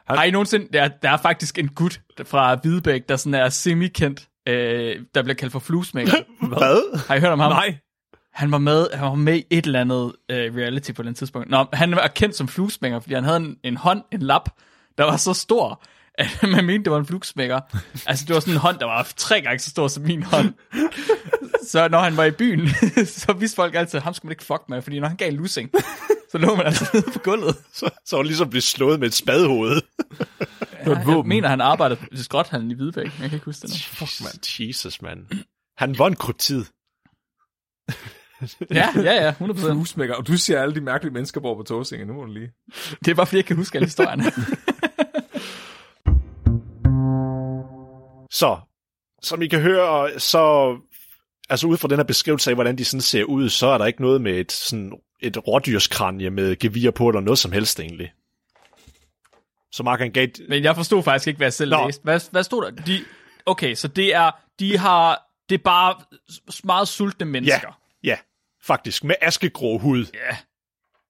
Har 0.09 0.23
I 0.23 0.31
nogensinde... 0.31 0.67
Der, 0.73 0.87
der 0.87 1.09
er 1.09 1.17
faktisk 1.17 1.57
en 1.59 1.67
gut 1.67 2.01
fra 2.25 2.55
Hvidebæk, 2.55 3.09
der 3.09 3.15
sådan 3.15 3.33
er 3.33 3.49
semi-kendt, 3.49 4.27
øh, 4.47 4.95
der 5.15 5.21
bliver 5.23 5.35
kaldt 5.35 5.51
for 5.51 5.59
fluesmækker. 5.59 6.13
Hvad? 6.47 6.99
Har 7.07 7.15
I 7.15 7.19
hørt 7.19 7.31
om 7.31 7.39
ham? 7.39 7.51
nej. 7.51 7.77
Han 8.33 8.51
var 8.51 8.57
med, 8.57 8.87
han 8.93 9.05
var 9.07 9.15
med 9.15 9.35
i 9.35 9.43
et 9.49 9.65
eller 9.65 9.81
andet 9.81 10.13
øh, 10.31 10.55
reality 10.55 10.91
på 10.91 11.03
den 11.03 11.13
tidspunkt. 11.15 11.49
Nå, 11.49 11.65
han 11.73 11.91
var 11.91 12.07
kendt 12.15 12.35
som 12.35 12.47
fluesmækker, 12.47 12.99
fordi 12.99 13.13
han 13.15 13.23
havde 13.23 13.37
en, 13.37 13.57
en 13.63 13.77
hånd, 13.77 14.01
en 14.11 14.21
lap, 14.21 14.49
der 14.97 15.03
var 15.03 15.17
så 15.17 15.33
stor, 15.33 15.83
at 16.17 16.43
man 16.51 16.65
mente, 16.65 16.83
det 16.83 16.91
var 16.91 16.97
en 16.97 17.05
fluesmækker. 17.05 17.59
Altså, 18.05 18.25
det 18.25 18.33
var 18.33 18.39
sådan 18.39 18.53
en 18.53 18.59
hånd, 18.59 18.79
der 18.79 18.85
var 18.85 19.13
tre 19.17 19.41
gange 19.41 19.59
så 19.59 19.69
stor 19.69 19.87
som 19.87 20.03
min 20.03 20.23
hånd. 20.23 20.53
så 21.71 21.87
når 21.87 21.99
han 21.99 22.17
var 22.17 22.23
i 22.23 22.31
byen, 22.31 22.69
så 23.05 23.33
vidste 23.33 23.55
folk 23.55 23.75
altid, 23.75 23.97
at 23.97 24.03
ham 24.03 24.13
skulle 24.13 24.29
man 24.29 24.31
ikke 24.31 24.43
fuck 24.43 24.63
med, 24.69 24.81
fordi 24.81 24.99
når 24.99 25.07
han 25.07 25.17
gav 25.17 25.29
en 25.29 25.35
lussing, 25.35 25.71
så 26.31 26.37
lå 26.37 26.55
man 26.55 26.65
altså 26.65 26.89
nede 26.93 27.11
på 27.13 27.19
gulvet. 27.19 27.55
Så, 27.73 27.89
så 28.05 28.15
var 28.15 28.23
ligesom 28.23 28.49
blive 28.49 28.61
slået 28.61 28.99
med 28.99 29.07
et 29.07 29.13
var 30.85 31.01
et 31.01 31.07
Jeg 31.07 31.25
mener, 31.25 31.49
han 31.49 31.61
arbejdede 31.61 31.99
på 31.99 32.05
skrothallen 32.13 32.71
i 32.71 32.73
Hvidebæk, 32.73 33.05
men 33.05 33.21
jeg 33.21 33.29
kan 33.29 33.37
ikke 33.37 33.45
huske 33.45 33.61
det 33.61 33.69
nu. 33.69 34.05
Fuck, 34.05 34.21
man. 34.21 34.67
Jesus, 34.67 35.01
man. 35.01 35.27
Han 35.77 35.99
var 35.99 36.07
en 36.07 36.15
kryptid. 36.15 36.65
Ja, 38.71 38.89
ja, 38.95 39.25
ja, 39.25 39.31
100%. 39.31 39.71
Husmækker. 39.71 40.15
Og 40.15 40.27
du 40.27 40.37
siger 40.37 40.61
alle 40.61 40.75
de 40.75 40.81
mærkelige 40.81 41.13
mennesker 41.13 41.41
bor 41.41 41.55
på 41.55 41.63
Tåsinge. 41.63 42.05
Nu 42.05 42.13
må 42.13 42.25
du 42.25 42.31
lige. 42.31 42.51
Det 43.05 43.11
er 43.11 43.15
bare, 43.15 43.25
fordi 43.25 43.37
jeg 43.37 43.45
kan 43.45 43.55
huske 43.55 43.75
alle 43.75 43.85
historierne. 43.85 44.23
Så, 48.31 48.59
som 49.21 49.41
I 49.41 49.47
kan 49.47 49.61
høre, 49.61 50.19
så 50.19 50.73
altså 51.49 51.67
ud 51.67 51.77
fra 51.77 51.87
den 51.87 51.97
her 51.97 52.03
beskrivelse 52.03 52.49
af, 52.51 52.55
hvordan 52.55 52.77
de 52.77 52.85
sådan 52.85 53.01
ser 53.01 53.23
ud, 53.23 53.49
så 53.49 53.67
er 53.67 53.77
der 53.77 53.85
ikke 53.85 54.01
noget 54.01 54.21
med 54.21 54.39
et, 54.39 54.51
sådan, 54.51 54.93
et 55.19 55.47
rådyrskranje 55.47 56.29
med 56.29 56.55
gevir 56.59 56.91
på, 56.91 57.07
eller 57.09 57.21
noget 57.21 57.39
som 57.39 57.51
helst 57.51 57.79
egentlig. 57.79 58.13
Så 59.71 59.83
Mark 59.83 59.99
han 59.99 60.11
gav... 60.11 60.27
Men 60.49 60.63
jeg 60.63 60.75
forstod 60.75 61.03
faktisk 61.03 61.27
ikke, 61.27 61.37
hvad 61.37 61.45
jeg 61.45 61.53
selv 61.53 61.71
Nå. 61.71 61.85
læste. 61.87 62.03
Hvad, 62.03 62.31
hvad 62.31 62.43
stod 62.43 62.63
der? 62.63 62.71
De, 62.83 63.05
okay, 63.45 63.75
så 63.75 63.87
det 63.87 64.15
er, 64.15 64.31
de 64.59 64.77
har, 64.77 65.27
det 65.49 65.55
er 65.59 65.63
bare 65.63 65.95
meget 66.63 66.87
sultne 66.87 67.25
Ja, 67.25 67.31
mennesker. 67.31 67.79
ja, 68.03 68.17
faktisk. 68.63 69.03
Med 69.03 69.15
askegrå 69.21 69.77
hud. 69.77 70.05
Ja. 70.13 70.37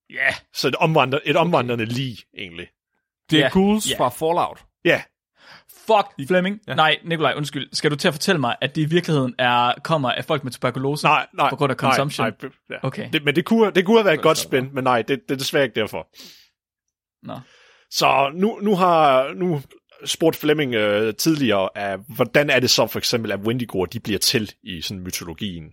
Ja. 0.10 0.36
Så 0.54 0.68
et, 0.68 0.76
omvandrer, 0.76 1.20
et 1.26 1.36
omvandrende 1.36 1.86
lig, 1.86 2.18
egentlig. 2.38 2.68
Det 3.30 3.40
er 3.40 3.44
Ja, 3.44 3.50
ghouls 3.52 3.92
ja. 3.92 3.98
fra 4.00 4.10
Fallout. 4.10 4.66
Ja, 4.86 5.02
Fuck, 5.88 6.28
Flemming. 6.28 6.60
Ja. 6.68 6.72
Ja. 6.72 6.76
Nej, 6.76 7.00
Nikolaj, 7.04 7.34
undskyld. 7.38 7.70
Skal 7.74 7.92
du 7.92 7.96
til 7.96 8.08
at 8.08 8.14
fortælle 8.14 8.42
mig, 8.42 8.56
at 8.62 8.76
det 8.76 8.82
i 8.82 8.86
virkeligheden 8.86 9.36
er, 9.40 9.74
kommer 9.84 10.12
af 10.12 10.26
folk 10.26 10.44
med 10.44 10.52
tuberkulose? 10.52 11.06
nej, 11.06 11.28
nej. 11.34 11.50
På 11.50 11.56
grund 11.56 11.72
af 11.72 11.78
consumption? 11.78 12.28
Nej, 12.28 12.34
nej, 12.42 12.52
ja. 12.70 12.88
Okay. 12.88 13.10
Det, 13.14 13.26
men 13.26 13.36
det 13.36 13.46
kunne, 13.46 13.72
det 13.72 13.86
kunne 13.86 13.98
have 13.98 14.06
været 14.06 14.18
et 14.18 14.24
godt 14.24 14.38
spænd, 14.38 14.72
men 14.72 14.84
nej, 14.84 15.02
det, 15.02 15.20
det 15.30 15.34
er 15.34 15.38
desværre 15.38 15.64
ikke 15.64 15.80
derfor. 15.80 16.08
Nå. 17.28 17.40
Så 17.92 18.32
nu, 18.34 18.60
nu 18.62 18.76
har 18.76 19.34
nu 19.34 19.62
spurgte 20.06 20.40
Flemming 20.40 20.76
øh, 20.76 21.16
tidligere, 21.16 21.70
af, 21.76 21.98
hvordan 22.16 22.50
er 22.50 22.60
det 22.60 22.70
så 22.70 22.88
for 22.88 23.00
eksempel, 23.00 23.32
at 23.32 23.40
Wendigo 23.40 23.86
de 23.86 24.00
bliver 24.00 24.20
til 24.20 24.52
i 24.64 24.82
sådan 24.82 25.04
mytologien? 25.04 25.64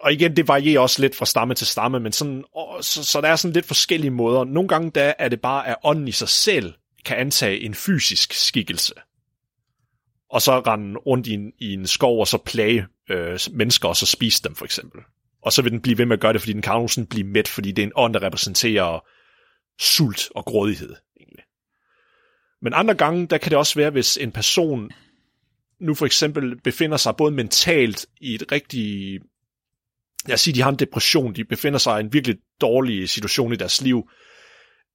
Og 0.00 0.12
igen, 0.12 0.36
det 0.36 0.48
varierer 0.48 0.80
også 0.80 1.02
lidt 1.02 1.16
fra 1.16 1.26
stamme 1.26 1.54
til 1.54 1.66
stamme, 1.66 2.00
men 2.00 2.12
sådan, 2.12 2.44
så, 2.80 3.04
så 3.04 3.20
der 3.20 3.28
er 3.28 3.36
sådan 3.36 3.52
lidt 3.52 3.66
forskellige 3.66 4.10
måder. 4.10 4.44
Nogle 4.44 4.68
gange 4.68 4.90
der 4.90 5.12
er 5.18 5.28
det 5.28 5.40
bare, 5.40 5.68
at 5.68 5.76
ånden 5.84 6.08
i 6.08 6.12
sig 6.12 6.28
selv 6.28 6.74
kan 7.04 7.16
antage 7.16 7.60
en 7.60 7.74
fysisk 7.74 8.32
skikkelse. 8.32 8.94
Og 10.30 10.42
så 10.42 10.60
rende 10.60 10.98
rundt 10.98 11.26
i 11.26 11.32
en, 11.32 11.52
i 11.58 11.72
en 11.72 11.86
skov 11.86 12.20
og 12.20 12.28
så 12.28 12.38
plage 12.38 12.86
øh, 13.10 13.40
mennesker 13.52 13.88
og 13.88 13.96
så 13.96 14.06
spise 14.06 14.42
dem 14.42 14.54
for 14.54 14.64
eksempel. 14.64 15.00
Og 15.42 15.52
så 15.52 15.62
vil 15.62 15.72
den 15.72 15.80
blive 15.80 15.98
ved 15.98 16.06
med 16.06 16.16
at 16.16 16.20
gøre 16.20 16.32
det, 16.32 16.40
fordi 16.40 16.52
den 16.52 16.62
kan 16.62 16.72
jo 16.72 16.88
sådan 16.88 17.06
blive 17.06 17.26
mæt, 17.26 17.48
fordi 17.48 17.72
det 17.72 17.82
er 17.82 17.86
en 17.86 17.92
ånd, 17.96 18.14
der 18.14 18.22
repræsenterer 18.22 19.06
sult 19.80 20.28
og 20.34 20.44
grådighed. 20.44 20.94
Egentlig. 21.20 21.44
Men 22.62 22.72
andre 22.74 22.94
gange, 22.94 23.26
der 23.26 23.38
kan 23.38 23.50
det 23.50 23.58
også 23.58 23.74
være, 23.74 23.90
hvis 23.90 24.16
en 24.16 24.32
person 24.32 24.90
nu 25.80 25.94
for 25.94 26.06
eksempel 26.06 26.60
befinder 26.60 26.96
sig 26.96 27.16
både 27.16 27.32
mentalt 27.32 28.06
i 28.20 28.34
et 28.34 28.52
rigtig... 28.52 29.20
Jeg 30.28 30.38
siger, 30.38 30.54
de 30.54 30.62
har 30.62 30.70
en 30.70 30.78
depression, 30.78 31.34
de 31.34 31.44
befinder 31.44 31.78
sig 31.78 32.00
i 32.00 32.04
en 32.04 32.12
virkelig 32.12 32.36
dårlig 32.60 33.08
situation 33.08 33.52
i 33.52 33.56
deres 33.56 33.82
liv, 33.82 34.10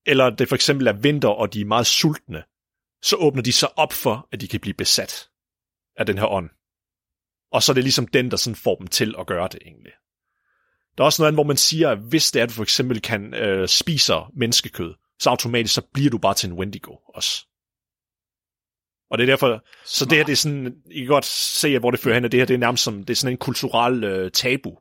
eller 0.07 0.29
det 0.29 0.49
for 0.49 0.55
eksempel 0.55 0.87
er 0.87 0.93
vinter, 0.93 1.29
og 1.29 1.53
de 1.53 1.61
er 1.61 1.65
meget 1.65 1.87
sultne, 1.87 2.43
så 3.01 3.15
åbner 3.15 3.41
de 3.41 3.51
sig 3.51 3.77
op 3.77 3.93
for, 3.93 4.27
at 4.31 4.41
de 4.41 4.47
kan 4.47 4.59
blive 4.59 4.73
besat 4.73 5.29
af 5.97 6.05
den 6.05 6.17
her 6.17 6.25
ånd. 6.25 6.49
Og 7.51 7.63
så 7.63 7.71
er 7.71 7.73
det 7.73 7.83
ligesom 7.83 8.07
den, 8.07 8.31
der 8.31 8.37
sådan 8.37 8.55
får 8.55 8.75
dem 8.75 8.87
til 8.87 9.15
at 9.19 9.27
gøre 9.27 9.47
det 9.51 9.59
egentlig. 9.65 9.91
Der 10.97 11.03
er 11.03 11.05
også 11.05 11.21
noget 11.21 11.27
andet, 11.27 11.37
hvor 11.37 11.43
man 11.43 11.57
siger, 11.57 11.89
at 11.89 11.97
hvis 11.97 12.31
det 12.31 12.39
er, 12.39 12.43
at 12.43 12.49
du 12.49 12.53
for 12.53 12.63
eksempel 12.63 13.01
kan 13.01 13.33
øh, 13.33 13.67
spiser 13.67 14.31
menneskekød, 14.35 14.93
så 15.19 15.29
automatisk 15.29 15.73
så 15.73 15.81
bliver 15.93 16.09
du 16.09 16.17
bare 16.17 16.33
til 16.33 16.49
en 16.49 16.57
Wendigo 16.57 16.95
også. 17.15 17.45
Og 19.09 19.17
det 19.17 19.23
er 19.23 19.27
derfor, 19.27 19.65
så 19.85 20.05
det 20.05 20.17
her 20.17 20.25
det 20.25 20.31
er 20.31 20.35
sådan, 20.35 20.75
I 20.91 20.99
kan 20.99 21.07
godt 21.07 21.25
se, 21.25 21.79
hvor 21.79 21.91
det 21.91 21.99
fører 21.99 22.15
hen, 22.15 22.25
at 22.25 22.31
det 22.31 22.39
her 22.39 22.45
det 22.45 22.53
er 22.53 22.57
nærmest 22.57 22.83
som, 22.83 23.03
det 23.03 23.09
er 23.09 23.15
sådan 23.15 23.33
en 23.33 23.37
kulturel 23.37 24.03
øh, 24.03 24.31
tabu. 24.31 24.79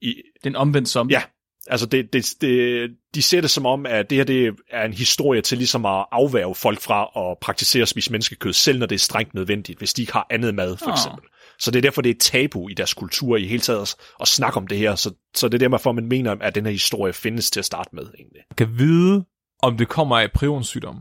I, 0.00 0.14
Det 0.34 0.44
er 0.44 0.50
en 0.50 0.56
omvendt 0.56 0.88
som. 0.88 1.10
Ja, 1.10 1.22
altså 1.66 1.86
det, 1.86 2.12
det, 2.12 2.34
det, 2.40 2.90
de 3.14 3.22
ser 3.22 3.40
det 3.40 3.50
som 3.50 3.66
om, 3.66 3.86
at 3.86 4.10
det 4.10 4.18
her 4.18 4.24
det 4.24 4.54
er 4.70 4.84
en 4.84 4.92
historie 4.92 5.40
til 5.40 5.58
ligesom 5.58 5.86
at 5.86 6.06
afværge 6.12 6.54
folk 6.54 6.80
fra 6.80 7.30
at 7.30 7.38
praktisere 7.40 7.82
at 7.82 7.88
spise 7.88 8.10
menneskekød, 8.12 8.52
selv 8.52 8.78
når 8.78 8.86
det 8.86 8.94
er 8.94 8.98
strengt 8.98 9.34
nødvendigt, 9.34 9.78
hvis 9.78 9.92
de 9.92 10.02
ikke 10.02 10.12
har 10.12 10.26
andet 10.30 10.54
mad, 10.54 10.76
for 10.76 10.86
Ah. 10.86 10.92
eksempel. 10.92 11.24
Så 11.58 11.70
det 11.70 11.78
er 11.78 11.82
derfor, 11.82 12.02
det 12.02 12.10
er 12.10 12.14
et 12.14 12.20
tabu 12.20 12.68
i 12.68 12.74
deres 12.74 12.94
kultur 12.94 13.36
i 13.36 13.46
hele 13.46 13.60
taget 13.60 13.80
at, 13.82 13.94
at 14.20 14.28
snakke 14.28 14.56
om 14.56 14.66
det 14.66 14.78
her. 14.78 14.94
Så, 14.94 15.10
så 15.34 15.48
det 15.48 15.62
er 15.62 15.68
derfor, 15.68 15.92
man 15.92 16.06
mener, 16.08 16.36
at 16.40 16.54
den 16.54 16.64
her 16.64 16.72
historie 16.72 17.12
findes 17.12 17.50
til 17.50 17.60
at 17.60 17.64
starte 17.64 17.90
med, 17.92 18.02
egentlig. 18.02 18.42
kan 18.56 18.78
vide, 18.78 19.24
om 19.62 19.76
det 19.76 19.88
kommer 19.88 20.18
af 20.18 20.32
prionsygdom. 20.32 20.96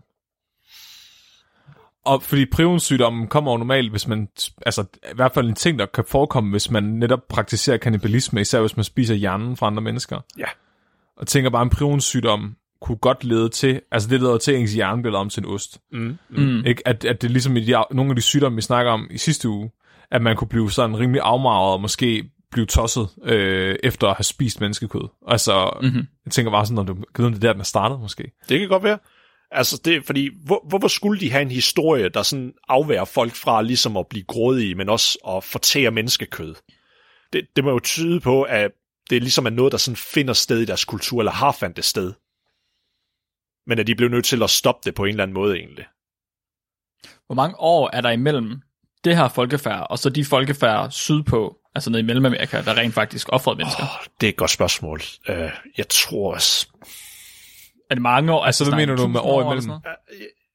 Og 2.06 2.24
fordi 2.24 2.46
prionsygdommen 2.46 3.28
kommer 3.28 3.52
jo 3.52 3.58
normalt, 3.58 3.92
hvis 3.92 4.08
man, 4.08 4.28
altså 4.66 4.82
i 5.12 5.16
hvert 5.16 5.34
fald 5.34 5.50
en 5.50 5.56
ting, 5.56 5.80
der 5.80 5.86
kan 5.86 6.04
forekomme, 6.08 6.52
hvis 6.52 6.72
man 6.72 6.84
netop 6.84 7.20
praktiserer 7.30 7.78
kannibalisme, 7.78 8.42
især 8.42 8.60
hvis 8.60 8.78
man 8.78 8.84
spiser 8.84 9.16
hjernen 9.16 9.58
fra 9.58 9.68
andre 9.68 9.82
mennesker. 9.82 10.20
Ja. 10.38 10.46
Og 11.18 11.28
tænker 11.28 11.50
bare, 11.50 11.64
en 11.64 11.70
prionsygdom 11.70 12.56
kunne 12.82 12.98
godt 12.98 13.24
lede 13.24 13.50
til, 13.50 13.82
altså 13.92 14.10
det 14.10 14.22
leder 14.22 14.38
til, 14.38 14.52
at 14.52 14.60
ens 14.60 14.74
hjerne 14.74 15.02
bliver 15.02 15.12
lavet 15.12 15.22
om 15.22 15.30
til 15.30 15.44
en 15.44 15.50
ost. 15.50 15.80
Mm. 15.92 16.18
Mm. 16.30 16.66
Ikke? 16.66 16.88
At, 16.88 17.06
at 17.06 17.22
det 17.22 17.28
er 17.28 17.32
ligesom 17.32 17.58
i 17.58 17.60
de, 17.66 17.84
nogle 17.92 18.12
af 18.12 18.16
de 18.16 18.22
sygdomme, 18.22 18.56
vi 18.56 18.62
snakker 18.62 18.92
om 18.92 19.08
i 19.12 19.18
sidste 19.18 19.50
uge, 19.50 19.72
at 20.12 20.22
man 20.22 20.36
kunne 20.36 20.48
blive 20.48 20.72
sådan 20.72 21.00
rimelig 21.00 21.22
afmagret 21.24 21.74
og 21.74 21.82
måske 21.82 22.30
blive 22.52 22.66
tosset 22.66 23.10
øh, 23.24 23.76
efter 23.84 24.08
at 24.08 24.18
have 24.18 24.24
spist 24.24 24.62
menneskekød. 24.62 25.08
Altså, 25.28 25.80
Mm-hmm. 25.82 26.08
jeg 26.26 26.32
tænker 26.32 26.52
bare 26.52 26.66
sådan, 26.66 26.78
om 26.78 26.86
det, 26.86 27.06
kan 27.16 27.26
det 27.26 27.36
er 27.36 27.40
der, 27.40 27.52
den 27.52 27.60
er 27.60 27.66
startet 27.66 28.00
måske. 28.00 28.32
Det 28.50 28.60
kan 28.60 28.70
godt 28.70 28.84
være. 28.84 28.98
Altså, 29.54 29.82
det 29.86 30.06
fordi, 30.06 30.30
hvor, 30.46 30.66
hvorfor 30.70 30.88
skulle 30.88 31.20
de 31.20 31.32
have 31.32 31.42
en 31.42 31.52
historie, 31.52 32.10
der 32.10 32.24
sådan 32.24 32.54
afværer 32.68 33.06
folk 33.06 33.36
fra 33.36 33.62
ligesom 33.62 33.98
at 33.98 34.08
blive 34.08 34.26
grådige, 34.26 34.76
men 34.76 34.90
også 34.90 35.18
at 35.28 35.44
fortære 35.44 35.92
menneskekød? 35.92 36.56
Det, 37.34 37.48
det 37.56 37.64
må 37.64 37.70
jo 37.72 37.80
tyde 37.80 38.20
på, 38.20 38.44
at 38.44 38.72
det 39.10 39.22
ligesom 39.22 39.46
er 39.46 39.50
noget, 39.50 39.72
der 39.72 39.78
sådan 39.78 39.96
finder 39.96 40.34
sted 40.34 40.60
i 40.62 40.66
deres 40.66 40.86
kultur, 40.86 41.20
eller 41.20 41.32
har 41.32 41.52
fandt 41.52 41.76
det 41.78 41.86
sted. 41.86 42.14
Men 43.68 43.80
at 43.80 43.88
de 43.88 43.96
blev 43.96 44.10
nødt 44.10 44.26
til 44.26 44.44
at 44.44 44.50
stoppe 44.50 44.82
det 44.86 44.96
på 44.96 45.04
en 45.04 45.10
eller 45.10 45.24
anden 45.24 45.34
måde 45.34 45.58
egentlig. 45.58 45.86
Hvor 47.26 47.36
mange 47.36 47.60
år 47.60 47.90
er 47.94 48.02
der 48.02 48.10
imellem 48.10 48.62
det 49.04 49.18
her 49.18 49.28
folkefærd, 49.28 49.88
og 49.90 50.00
så 50.00 50.10
de 50.10 50.26
folkefærd 50.26 50.92
sydpå, 50.92 51.58
altså 51.76 51.90
nede 51.90 52.00
i 52.00 52.06
Mellemamerika, 52.06 52.62
der 52.62 52.78
rent 52.78 52.94
faktisk 52.94 53.30
offrede 53.32 53.58
mennesker? 53.58 53.84
Oh, 53.84 54.06
det 54.22 54.28
er 54.28 54.32
et 54.32 54.38
godt 54.38 54.52
spørgsmål. 54.52 55.02
Uh, 55.30 55.36
jeg 55.78 55.90
tror... 55.90 56.38
s- 56.38 56.72
Er 57.94 57.96
det 57.96 58.02
mange 58.02 58.34
år? 58.34 58.44
Altså, 58.46 58.64
hvad 58.70 58.76
mener 58.78 58.96
du 58.96 59.08
med 59.08 59.20
år 59.24 59.52
imellem? 59.52 59.72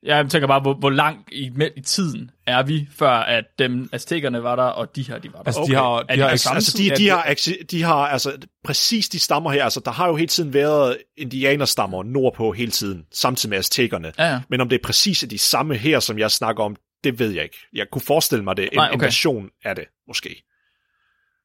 Ja, 0.06 0.16
jeg 0.16 0.30
tænker 0.30 0.46
bare, 0.48 0.60
hvor, 0.60 0.74
hvor 0.74 0.90
langt 0.90 1.28
i, 1.32 1.50
i 1.76 1.80
tiden 1.80 2.30
er 2.46 2.62
vi, 2.62 2.88
før 2.98 3.10
at 3.10 3.44
dem 3.58 3.88
aztekerne 3.92 4.42
var 4.42 4.56
der, 4.56 4.62
og 4.62 4.96
de 4.96 5.02
her, 5.02 5.18
de 5.18 5.32
var 5.32 5.38
der. 5.38 5.44
Altså, 5.46 5.60
Okay. 5.60 5.72
de 5.72 5.76
har, 5.76 5.84
Er 5.98 6.02
de 6.02 6.14
de 6.14 6.20
har 6.20 6.28
Altså, 6.28 6.72
tid? 6.76 6.90
de, 6.90 6.96
de, 6.96 7.08
har, 7.08 7.34
de 7.70 7.82
har, 7.82 7.94
altså, 7.94 8.32
præcis 8.64 9.08
de 9.08 9.18
stammer 9.20 9.50
her, 9.50 9.64
altså, 9.64 9.80
der 9.84 9.90
har 9.90 10.08
jo 10.08 10.16
hele 10.16 10.28
tiden 10.28 10.54
været 10.54 10.96
indianerstammer 11.16 12.02
nordpå 12.02 12.52
hele 12.52 12.70
tiden, 12.70 13.04
samtidig 13.12 13.50
med 13.50 13.58
aztekerne. 13.58 14.12
Ja, 14.18 14.26
ja. 14.28 14.40
Men 14.50 14.60
om 14.60 14.68
det 14.68 14.78
er 14.78 14.82
præcis 14.84 15.24
de 15.30 15.38
samme 15.38 15.74
her, 15.76 16.00
som 16.00 16.18
jeg 16.18 16.30
snakker 16.30 16.62
om, 16.64 16.76
det 17.04 17.18
ved 17.18 17.30
jeg 17.30 17.42
ikke. 17.42 17.58
Jeg 17.74 17.86
kunne 17.92 18.02
forestille 18.02 18.44
mig 18.44 18.56
det, 18.56 18.64
en, 18.64 18.70
Nej, 18.74 18.86
okay. 18.86 18.94
en 18.94 19.00
version 19.00 19.48
af 19.64 19.74
det, 19.74 19.84
måske. 20.08 20.44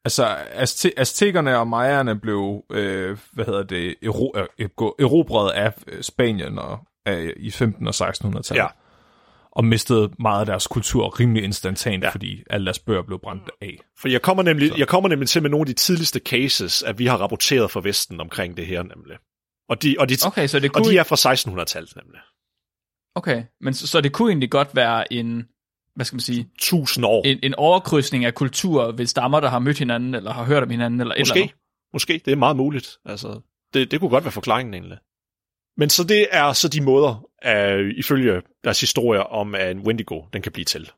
Altså, 0.05 0.35
Azte- 0.35 0.93
aztekerne 0.97 1.57
og 1.57 1.67
majerne 1.67 2.19
blev, 2.19 2.63
øh, 2.71 3.17
hvad 3.33 3.45
hedder 3.45 3.63
det, 3.63 3.95
ero- 4.05 4.31
øh, 4.35 4.67
erobret 4.99 5.51
af 5.51 5.73
øh, 5.87 6.03
Spanien 6.03 6.59
og, 6.59 6.79
øh, 7.07 7.33
i 7.37 7.49
1500- 7.49 7.87
og 7.87 8.09
1600-tallet. 8.09 8.63
Ja. 8.63 8.67
Og 9.51 9.65
mistede 9.65 10.11
meget 10.19 10.39
af 10.39 10.45
deres 10.45 10.67
kultur 10.67 11.19
rimelig 11.19 11.43
instantant, 11.43 12.03
ja. 12.03 12.09
Fordi 12.09 12.43
alle 12.49 12.65
deres 12.65 12.79
bøger 12.79 13.01
blev 13.01 13.19
brændt 13.23 13.51
af. 13.61 13.77
For 13.99 14.07
jeg 14.07 14.21
kommer, 14.21 14.43
nemlig, 14.43 14.77
jeg 14.77 14.87
kommer 14.87 15.09
nemlig 15.09 15.29
til 15.29 15.41
med 15.41 15.49
nogle 15.49 15.61
af 15.61 15.65
de 15.67 15.73
tidligste 15.73 16.19
cases, 16.19 16.83
at 16.83 16.99
vi 16.99 17.05
har 17.05 17.17
rapporteret 17.17 17.71
fra 17.71 17.81
Vesten 17.83 18.19
omkring 18.19 18.57
det 18.57 18.65
her, 18.67 18.83
nemlig. 18.83 19.17
Og 19.69 19.83
de, 19.83 19.95
og 19.99 20.09
de, 20.09 20.15
Okay, 20.25 20.47
så 20.47 20.59
det 20.59 20.69
og 20.69 20.73
kunne, 20.83 20.91
de 20.93 20.97
er 20.97 21.03
fra 21.03 21.33
1600-tallet, 21.33 21.95
nemlig. 21.95 22.21
okay, 23.15 23.43
men 23.61 23.73
så, 23.73 23.87
så 23.87 24.01
det 24.01 24.13
kunne 24.13 24.29
egentlig 24.29 24.51
godt 24.51 24.75
være 24.75 25.13
en, 25.13 25.47
hvad 25.95 26.05
skal 26.05 26.15
man 26.15 26.21
sige, 26.21 26.49
Tusind 26.59 27.05
år. 27.05 27.21
en, 27.25 27.39
en 27.43 27.55
overkrydsning 27.55 28.25
af 28.25 28.33
kulturer 28.33 28.91
ved 28.91 29.05
stammer, 29.05 29.39
der 29.39 29.49
har 29.49 29.59
mødt 29.59 29.79
hinanden, 29.79 30.15
eller 30.15 30.33
har 30.33 30.43
hørt 30.45 30.63
om 30.63 30.69
hinanden, 30.69 31.01
eller 31.01 31.15
et 31.15 31.19
eller 31.19 31.31
Måske. 31.31 31.39
andet. 31.39 31.55
Måske. 31.93 32.21
Det 32.25 32.31
er 32.31 32.35
meget 32.35 32.55
muligt. 32.55 32.97
Altså, 33.05 33.41
det, 33.73 33.91
det 33.91 33.99
kunne 33.99 34.09
godt 34.09 34.23
være 34.23 34.31
forklaringen 34.31 34.73
egentlig. 34.73 34.97
Men 35.77 35.89
så 35.89 36.03
det 36.03 36.27
er 36.31 36.53
så 36.53 36.67
de 36.67 36.81
måder, 36.81 37.23
uh, 37.45 37.97
ifølge 37.97 38.41
deres 38.63 38.79
historier, 38.79 39.21
om 39.21 39.55
at 39.55 39.71
en 39.71 39.79
Wendigo 39.79 40.21
den 40.33 40.41
kan 40.41 40.51
blive 40.51 40.65
til. 40.65 40.91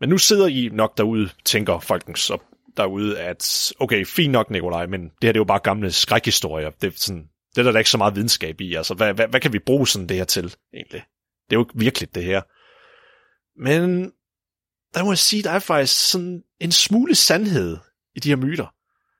Men 0.00 0.08
nu 0.08 0.18
sidder 0.18 0.46
I 0.46 0.68
nok 0.72 0.98
derude, 0.98 1.28
tænker 1.44 1.80
folkens 1.80 2.30
op 2.30 2.44
derude, 2.76 3.20
at 3.20 3.72
okay, 3.80 4.06
fint 4.06 4.32
nok, 4.32 4.50
Nikolaj, 4.50 4.86
men 4.86 5.02
det 5.02 5.10
her 5.22 5.32
det 5.32 5.36
er 5.36 5.40
jo 5.40 5.44
bare 5.44 5.58
gamle 5.58 5.92
skrækhistorier. 5.92 6.70
Det 6.70 6.86
er, 6.86 6.92
sådan, 6.96 7.28
det 7.54 7.58
er 7.58 7.62
der 7.62 7.72
da 7.72 7.78
ikke 7.78 7.90
så 7.90 7.98
meget 7.98 8.14
videnskab 8.14 8.60
i. 8.60 8.74
Altså, 8.74 8.94
hvad, 8.94 9.14
hvad, 9.14 9.28
hvad 9.28 9.40
kan 9.40 9.52
vi 9.52 9.58
bruge 9.58 9.88
sådan 9.88 10.08
det 10.08 10.16
her 10.16 10.24
til, 10.24 10.54
egentlig? 10.74 11.02
Det 11.50 11.56
er 11.56 11.58
jo 11.58 11.60
ikke 11.60 11.78
virkeligt, 11.78 12.14
det 12.14 12.24
her. 12.24 12.42
Men 13.62 14.12
der 14.94 15.04
må 15.04 15.10
jeg 15.10 15.18
sige, 15.18 15.42
der 15.42 15.50
er 15.50 15.58
faktisk 15.58 16.10
sådan 16.10 16.42
en 16.60 16.72
smule 16.72 17.14
sandhed 17.14 17.76
i 18.14 18.20
de 18.20 18.28
her 18.28 18.36
myter. 18.36 18.74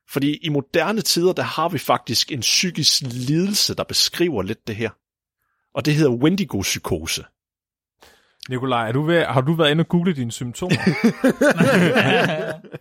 Fordi 0.08 0.36
i 0.36 0.48
moderne 0.48 1.00
tider, 1.00 1.32
der 1.32 1.42
har 1.42 1.68
vi 1.68 1.78
faktisk 1.78 2.32
en 2.32 2.40
psykisk 2.40 3.00
lidelse, 3.00 3.74
der 3.74 3.84
beskriver 3.84 4.42
lidt 4.42 4.66
det 4.66 4.76
her. 4.76 4.90
Og 5.74 5.84
det 5.84 5.94
hedder 5.94 6.10
Wendigo-psykose. 6.10 7.24
Nikolaj, 8.48 8.88
er 8.88 8.92
du 8.92 9.02
ved, 9.02 9.24
har 9.24 9.40
du 9.40 9.52
været 9.52 9.70
inde 9.70 9.82
og 9.82 9.88
google 9.88 10.12
dine 10.14 10.32
symptomer? 10.32 10.76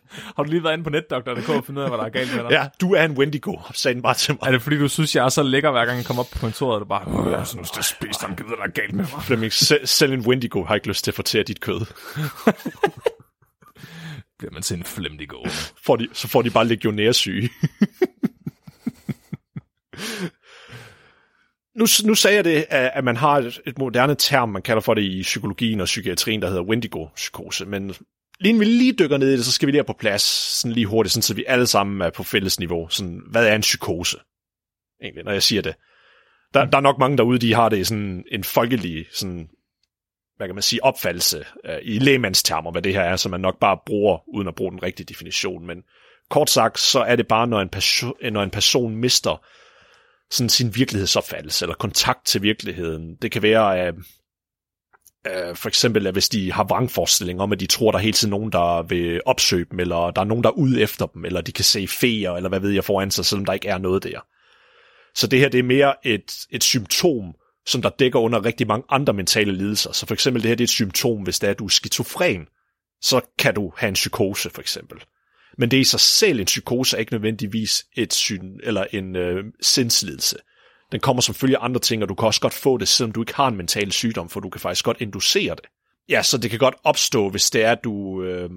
har 0.36 0.43
du 0.43 0.50
lige 0.50 0.63
været 0.63 0.74
inde 0.74 0.84
på 0.84 0.89
netdoktor.dk 0.89 1.50
og 1.50 1.65
fundet 1.65 1.82
ud 1.82 1.84
af, 1.84 1.89
hvad 1.89 1.97
der 1.97 2.06
er 2.06 2.10
galt 2.10 2.36
med 2.36 2.43
dig? 2.43 2.52
Ja, 2.52 2.67
du 2.82 2.93
er 2.93 3.04
en 3.04 3.12
Wendigo, 3.12 3.58
sagde 3.74 3.95
den 3.95 4.02
bare 4.02 4.13
til 4.13 4.34
mig. 4.34 4.47
Er 4.47 4.52
det 4.52 4.62
fordi, 4.62 4.78
du 4.78 4.88
synes, 4.88 5.15
jeg 5.15 5.26
er 5.26 5.30
så 5.30 5.43
lækker, 5.43 5.71
hver 5.71 5.86
gang 5.86 5.97
jeg 5.97 6.06
kommer 6.06 6.24
op 6.24 6.30
på 6.32 6.39
kontoret, 6.39 6.74
og 6.76 6.80
du 6.80 6.86
bare, 6.86 7.26
øh, 7.26 7.32
jeg 7.32 7.45
det 7.63 7.78
er 7.78 7.82
spist, 7.82 8.21
han 8.21 8.36
gider, 8.36 8.56
der 8.56 8.63
er 8.63 8.67
galt 8.67 8.93
med 8.93 9.06
mig. 9.13 9.24
Flemming, 9.24 9.54
selv, 9.54 9.88
selv 9.88 10.13
en 10.13 10.28
Wendigo 10.28 10.63
har 10.63 10.76
ikke 10.76 10.88
lyst 10.88 11.04
til 11.04 11.12
at 11.12 11.15
fortære 11.15 11.43
dit 11.43 11.62
kød. 11.62 11.80
Bliver 14.39 14.52
man 14.54 14.62
til 14.62 14.78
en 14.78 14.84
flemdigo. 14.84 15.38
Får 15.86 15.95
de, 15.95 16.08
så 16.13 16.28
får 16.28 16.41
de 16.41 16.50
bare 16.50 16.67
legionærsyge 16.67 17.50
nu, 21.75 21.86
nu 22.05 22.15
sagde 22.15 22.36
jeg 22.36 22.43
det, 22.43 22.65
at 22.69 23.03
man 23.03 23.17
har 23.17 23.38
et, 23.38 23.62
et 23.65 23.77
moderne 23.77 24.15
term, 24.15 24.49
man 24.49 24.62
kalder 24.62 24.81
for 24.81 24.93
det 24.93 25.01
i 25.01 25.21
psykologien 25.21 25.79
og 25.81 25.86
psykiatrien, 25.86 26.41
der 26.41 26.47
hedder 26.47 26.63
Wendigo-psykose. 26.63 27.65
Men 27.65 27.93
lige 28.39 28.60
vi 28.60 28.65
lige 28.65 28.93
dykker 28.93 29.17
ned 29.17 29.29
i 29.29 29.38
det, 29.38 29.45
så 29.45 29.51
skal 29.51 29.65
vi 29.65 29.71
lige 29.71 29.79
have 29.79 29.86
på 29.86 29.99
plads, 29.99 30.21
sådan 30.21 30.73
lige 30.73 30.86
hurtigt, 30.86 31.13
sådan, 31.13 31.21
så 31.21 31.34
vi 31.34 31.45
alle 31.47 31.67
sammen 31.67 32.01
er 32.01 32.10
på 32.10 32.23
fælles 32.23 32.60
niveau. 32.60 32.89
Sådan, 32.89 33.21
hvad 33.31 33.47
er 33.47 33.55
en 33.55 33.62
psykose? 33.62 34.17
Egentlig, 35.03 35.23
når 35.23 35.31
jeg 35.31 35.43
siger 35.43 35.62
det. 35.62 35.75
Der, 36.53 36.65
der 36.65 36.77
er 36.77 36.81
nok 36.81 36.97
mange 36.97 37.17
derude, 37.17 37.39
de 37.39 37.53
har 37.53 37.69
det 37.69 37.77
i 37.77 37.84
sådan 37.84 38.23
en 38.31 38.43
folkelig, 38.43 39.05
sådan, 39.12 39.49
hvad 40.38 40.47
kan 40.47 40.55
man 40.55 40.62
sige, 40.62 40.84
opfattelse 40.84 41.45
uh, 41.69 41.75
i 41.81 41.99
lægemandstermer, 41.99 42.71
hvad 42.71 42.81
det 42.81 42.93
her 42.93 43.01
er, 43.01 43.15
som 43.15 43.31
man 43.31 43.41
nok 43.41 43.60
bare 43.60 43.77
bruger, 43.86 44.29
uden 44.36 44.47
at 44.47 44.55
bruge 44.55 44.71
den 44.71 44.84
rigtige 44.84 45.05
definition. 45.05 45.67
Men 45.67 45.84
kort 46.29 46.49
sagt, 46.49 46.79
så 46.79 46.99
er 46.99 47.15
det 47.15 47.27
bare, 47.27 47.47
når 47.47 47.62
en, 47.62 47.69
perso- 47.75 48.29
når 48.29 48.43
en 48.43 48.49
person 48.49 48.95
mister 48.95 49.45
sådan 50.31 50.49
sin 50.49 50.75
virkelighedsopfattelse, 50.75 51.65
eller 51.65 51.75
kontakt 51.75 52.25
til 52.25 52.41
virkeligheden. 52.41 53.15
Det 53.15 53.31
kan 53.31 53.41
være, 53.41 53.79
at 53.79 53.95
Øh, 55.27 55.55
for 55.55 55.67
eksempel, 55.67 56.07
at 56.07 56.13
hvis 56.13 56.29
de 56.29 56.51
har 56.51 56.63
vrangforestillinger 56.63 57.43
om, 57.43 57.51
at 57.51 57.59
de 57.59 57.65
tror, 57.65 57.91
der 57.91 57.97
er 57.97 58.03
hele 58.03 58.13
tiden 58.13 58.29
nogen, 58.29 58.51
der 58.51 58.83
vil 58.83 59.21
opsøge 59.25 59.65
dem, 59.71 59.79
eller 59.79 60.11
der 60.11 60.21
er 60.21 60.25
nogen, 60.25 60.43
der 60.43 60.49
er 60.49 60.53
ude 60.53 60.81
efter 60.81 61.05
dem, 61.05 61.25
eller 61.25 61.41
de 61.41 61.51
kan 61.51 61.65
se 61.65 61.87
feer, 61.87 62.31
eller 62.31 62.49
hvad 62.49 62.59
ved 62.59 62.71
jeg 62.71 62.83
foran 62.83 63.11
sig, 63.11 63.25
selvom 63.25 63.45
der 63.45 63.53
ikke 63.53 63.67
er 63.67 63.77
noget 63.77 64.03
der. 64.03 64.19
Så 65.15 65.27
det 65.27 65.39
her, 65.39 65.49
det 65.49 65.59
er 65.59 65.63
mere 65.63 66.07
et, 66.07 66.45
et 66.49 66.63
symptom, 66.63 67.35
som 67.65 67.81
der 67.81 67.89
dækker 67.89 68.19
under 68.19 68.45
rigtig 68.45 68.67
mange 68.67 68.85
andre 68.89 69.13
mentale 69.13 69.51
lidelser. 69.51 69.91
Så 69.91 70.05
for 70.05 70.13
eksempel 70.13 70.43
det 70.43 70.49
her, 70.49 70.55
det 70.55 70.63
er 70.63 70.65
et 70.65 70.69
symptom, 70.69 71.21
hvis 71.21 71.39
det 71.39 71.47
er, 71.47 71.51
at 71.51 71.59
du 71.59 71.65
er 71.65 71.69
skizofren, 71.69 72.47
så 73.01 73.21
kan 73.39 73.53
du 73.53 73.73
have 73.77 73.87
en 73.87 73.93
psykose, 73.93 74.49
for 74.49 74.61
eksempel. 74.61 75.03
Men 75.57 75.71
det 75.71 75.77
er 75.77 75.81
i 75.81 75.83
sig 75.83 75.99
selv 75.99 76.39
en 76.39 76.45
psykose, 76.45 76.95
er 76.95 76.99
ikke 76.99 77.13
nødvendigvis 77.13 77.85
et 77.95 78.13
syn 78.13 78.59
eller 78.63 78.85
en 78.91 79.15
øh, 79.15 79.43
sindslidelse. 79.61 80.37
Den 80.91 80.99
kommer 80.99 81.21
som 81.21 81.35
følge 81.35 81.57
af 81.57 81.65
andre 81.65 81.79
ting, 81.79 82.03
og 82.03 82.09
du 82.09 82.15
kan 82.15 82.25
også 82.25 82.41
godt 82.41 82.53
få 82.53 82.77
det, 82.77 82.87
selvom 82.87 83.11
du 83.11 83.21
ikke 83.21 83.35
har 83.35 83.47
en 83.47 83.57
mental 83.57 83.91
sygdom, 83.91 84.29
for 84.29 84.39
du 84.39 84.49
kan 84.49 84.61
faktisk 84.61 84.85
godt 84.85 84.97
inducere 84.99 85.55
det. 85.55 85.65
Ja, 86.09 86.23
så 86.23 86.37
det 86.37 86.49
kan 86.49 86.59
godt 86.59 86.75
opstå, 86.83 87.29
hvis 87.29 87.49
det 87.49 87.63
er, 87.63 87.71
at 87.71 87.83
du 87.83 88.23
øh, 88.23 88.49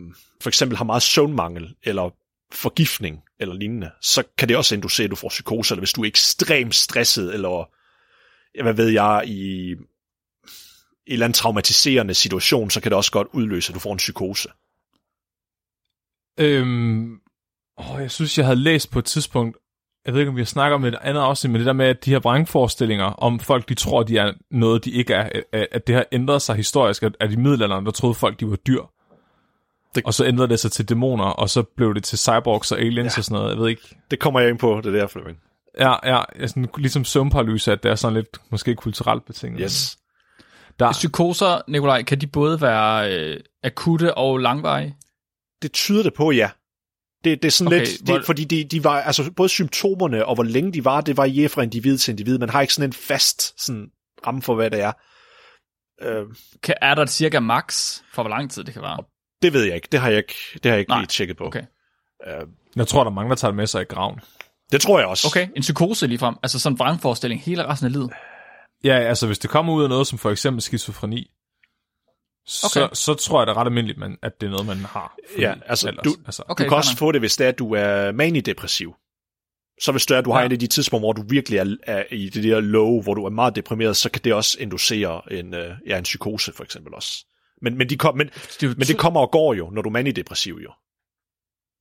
for 0.42 0.50
eksempel 0.50 0.76
har 0.76 0.84
meget 0.84 1.02
søvnmangel, 1.02 1.74
eller 1.82 2.10
forgiftning, 2.52 3.18
eller 3.40 3.54
lignende. 3.54 3.90
Så 4.02 4.22
kan 4.38 4.48
det 4.48 4.56
også 4.56 4.74
inducere, 4.74 5.04
at 5.04 5.10
du 5.10 5.16
får 5.16 5.28
psykose, 5.28 5.74
eller 5.74 5.80
hvis 5.80 5.92
du 5.92 6.02
er 6.02 6.06
ekstremt 6.06 6.74
stresset, 6.74 7.34
eller 7.34 7.70
hvad 8.62 8.72
ved 8.74 8.88
jeg, 8.88 9.22
i 9.26 9.70
en 9.70 9.76
eller 11.06 11.26
anden 11.26 11.34
traumatiserende 11.34 12.14
situation, 12.14 12.70
så 12.70 12.80
kan 12.80 12.90
det 12.90 12.96
også 12.96 13.12
godt 13.12 13.28
udløse, 13.32 13.70
at 13.70 13.74
du 13.74 13.80
får 13.80 13.92
en 13.92 13.98
psykose. 13.98 14.48
Øhm, 16.40 17.18
åh, 17.78 18.00
jeg 18.00 18.10
synes, 18.10 18.38
jeg 18.38 18.46
havde 18.46 18.58
læst 18.58 18.90
på 18.90 18.98
et 18.98 19.04
tidspunkt, 19.04 19.56
jeg 20.06 20.14
ved 20.14 20.20
ikke, 20.20 20.30
om 20.30 20.36
vi 20.36 20.40
har 20.40 20.46
snakket 20.46 20.74
om 20.74 20.84
et 20.84 20.94
andet 21.02 21.20
afsnit, 21.20 21.50
men 21.50 21.58
det 21.58 21.66
der 21.66 21.72
med, 21.72 21.86
at 21.86 22.04
de 22.04 22.10
her 22.10 22.18
vrangforestillinger 22.18 23.04
om 23.04 23.40
folk, 23.40 23.68
de 23.68 23.74
tror, 23.74 24.02
de 24.02 24.18
er 24.18 24.32
noget, 24.50 24.84
de 24.84 24.90
ikke 24.90 25.14
er, 25.14 25.40
at 25.52 25.86
det 25.86 25.94
har 25.94 26.06
ændret 26.12 26.42
sig 26.42 26.56
historisk, 26.56 27.02
at, 27.02 27.16
at 27.20 27.32
i 27.32 27.36
middelalderen, 27.36 27.86
der 27.86 27.92
troede 27.92 28.14
folk, 28.14 28.40
de 28.40 28.50
var 28.50 28.56
dyr. 28.56 28.82
Det... 29.94 30.04
Og 30.04 30.14
så 30.14 30.26
ændrede 30.26 30.48
det 30.48 30.60
sig 30.60 30.72
til 30.72 30.88
dæmoner, 30.88 31.24
og 31.24 31.50
så 31.50 31.62
blev 31.62 31.94
det 31.94 32.04
til 32.04 32.18
cyborgs 32.18 32.72
og 32.72 32.78
aliens 32.78 33.16
ja. 33.16 33.20
og 33.20 33.24
sådan 33.24 33.38
noget, 33.38 33.50
jeg 33.50 33.58
ved 33.58 33.68
ikke. 33.68 33.96
Det 34.10 34.18
kommer 34.18 34.40
jeg 34.40 34.50
ind 34.50 34.58
på, 34.58 34.80
det 34.84 34.92
der, 34.92 35.06
Flemming. 35.06 35.38
Ja, 35.78 35.94
ja, 36.04 36.46
sådan, 36.46 36.68
ligesom 36.76 37.04
søvnparalyse, 37.04 37.72
at 37.72 37.82
det 37.82 37.90
er 37.90 37.94
sådan 37.94 38.14
lidt 38.14 38.38
måske 38.50 38.74
kulturelt 38.74 39.24
betinget. 39.26 39.60
Yes. 39.62 39.98
Der... 40.78 40.92
Psykoser, 40.92 41.60
Nikolaj, 41.68 42.02
kan 42.02 42.20
de 42.20 42.26
både 42.26 42.60
være 42.60 43.18
øh, 43.18 43.40
akutte 43.62 44.14
og 44.14 44.38
langvarige? 44.38 44.96
Det 45.64 45.72
tyder 45.72 46.02
det 46.02 46.14
på, 46.14 46.30
ja. 46.30 46.50
Det, 47.24 47.42
det 47.42 47.48
er 47.48 47.52
sådan 47.52 47.66
okay, 47.66 47.78
lidt, 47.78 48.00
det, 48.00 48.08
hvor... 48.08 48.22
fordi 48.26 48.44
de, 48.44 48.64
de 48.64 48.84
var, 48.84 49.00
altså 49.00 49.30
både 49.36 49.48
symptomerne 49.48 50.26
og 50.26 50.34
hvor 50.34 50.44
længe 50.44 50.72
de 50.72 50.84
var, 50.84 51.00
det 51.00 51.16
varierer 51.16 51.48
fra 51.48 51.62
individ 51.62 51.98
til 51.98 52.10
individ. 52.10 52.38
Man 52.38 52.50
har 52.50 52.60
ikke 52.60 52.74
sådan 52.74 52.88
en 52.88 52.92
fast 52.92 53.64
sådan, 53.64 53.90
ramme 54.26 54.42
for, 54.42 54.54
hvad 54.54 54.70
det 54.70 54.80
er. 54.80 54.92
Øh, 56.02 56.26
kan, 56.62 56.74
er 56.82 56.94
der 56.94 57.02
et 57.02 57.10
cirka 57.10 57.40
max 57.40 57.98
for, 58.12 58.22
hvor 58.22 58.30
lang 58.30 58.50
tid 58.50 58.64
det 58.64 58.74
kan 58.74 58.82
være? 58.82 58.98
Det 59.42 59.52
ved 59.52 59.64
jeg 59.64 59.74
ikke. 59.74 59.88
Det 59.92 60.00
har 60.00 60.08
jeg 60.08 60.18
ikke, 60.18 60.34
det 60.54 60.64
har 60.64 60.70
jeg 60.70 60.78
ikke 60.78 60.90
Nej. 60.90 60.98
lige 60.98 61.06
tjekket 61.06 61.36
på. 61.36 61.46
Okay. 61.46 61.62
Øh, 62.26 62.46
jeg 62.76 62.88
tror, 62.88 63.04
der 63.04 63.10
er 63.10 63.14
mange, 63.14 63.30
der 63.30 63.36
tager 63.36 63.50
det 63.50 63.56
med 63.56 63.66
sig 63.66 63.82
i 63.82 63.84
graven. 63.84 64.20
Det 64.72 64.80
tror 64.80 64.98
jeg 64.98 65.08
også. 65.08 65.28
Okay, 65.28 65.48
en 65.56 65.60
psykose 65.60 66.06
lige 66.06 66.18
frem. 66.18 66.36
Altså 66.42 66.58
sådan 66.58 66.74
en 66.74 66.78
vrangforestilling 66.78 67.42
hele 67.42 67.66
resten 67.66 67.86
af 67.86 67.92
livet. 67.92 68.10
Ja, 68.84 68.98
altså 68.98 69.26
hvis 69.26 69.38
det 69.38 69.50
kommer 69.50 69.72
ud 69.72 69.82
af 69.82 69.88
noget 69.88 70.06
som 70.06 70.18
for 70.18 70.30
eksempel 70.30 70.62
skizofreni, 70.62 71.30
okay. 72.64 72.80
så, 72.80 72.88
så 72.92 73.14
tror 73.14 73.40
jeg, 73.40 73.46
det 73.46 73.52
er 73.52 73.56
ret 73.56 73.66
almindeligt, 73.66 73.98
man, 73.98 74.18
at 74.22 74.40
det 74.40 74.46
er 74.46 74.50
noget, 74.50 74.66
man 74.66 74.76
har. 74.76 75.16
Ja, 75.38 75.54
altså 75.66 75.88
ellers, 75.88 76.04
du, 76.04 76.14
altså. 76.26 76.42
Okay, 76.48 76.64
du 76.64 76.68
kan 76.68 76.76
også 76.76 76.96
få 76.96 77.12
det, 77.12 77.20
hvis 77.20 77.36
det 77.36 77.44
er, 77.44 77.48
at 77.48 77.58
du 77.58 77.74
er 77.74 78.12
manidepressiv. 78.12 78.94
Så 79.80 79.92
hvis 79.92 80.06
det 80.06 80.14
er, 80.14 80.18
at 80.18 80.24
du 80.24 80.30
ja. 80.30 80.38
har 80.38 80.46
en 80.46 80.52
af 80.52 80.58
de 80.58 80.66
tidspunkter, 80.66 81.06
hvor 81.06 81.12
du 81.12 81.22
virkelig 81.28 81.58
er, 81.58 81.76
er 81.82 82.04
i 82.10 82.28
det 82.28 82.44
der 82.44 82.60
low, 82.60 83.02
hvor 83.02 83.14
du 83.14 83.24
er 83.24 83.30
meget 83.30 83.56
deprimeret, 83.56 83.96
så 83.96 84.10
kan 84.10 84.20
det 84.24 84.34
også 84.34 84.56
inducere 84.60 85.32
en, 85.32 85.54
uh, 85.54 85.60
ja, 85.86 85.98
en 85.98 86.02
psykose 86.02 86.52
for 86.52 86.64
eksempel 86.64 86.94
også. 86.94 87.26
Men, 87.62 87.78
men, 87.78 87.90
de 87.90 87.96
kom, 87.96 88.16
men, 88.16 88.30
det 88.60 88.78
men 88.78 88.86
det 88.86 88.98
kommer 88.98 89.20
og 89.20 89.30
går 89.30 89.54
jo, 89.54 89.70
når 89.70 89.82
du 89.82 89.88
er 89.88 89.92
manidepressiv 89.92 90.60
jo. 90.62 90.72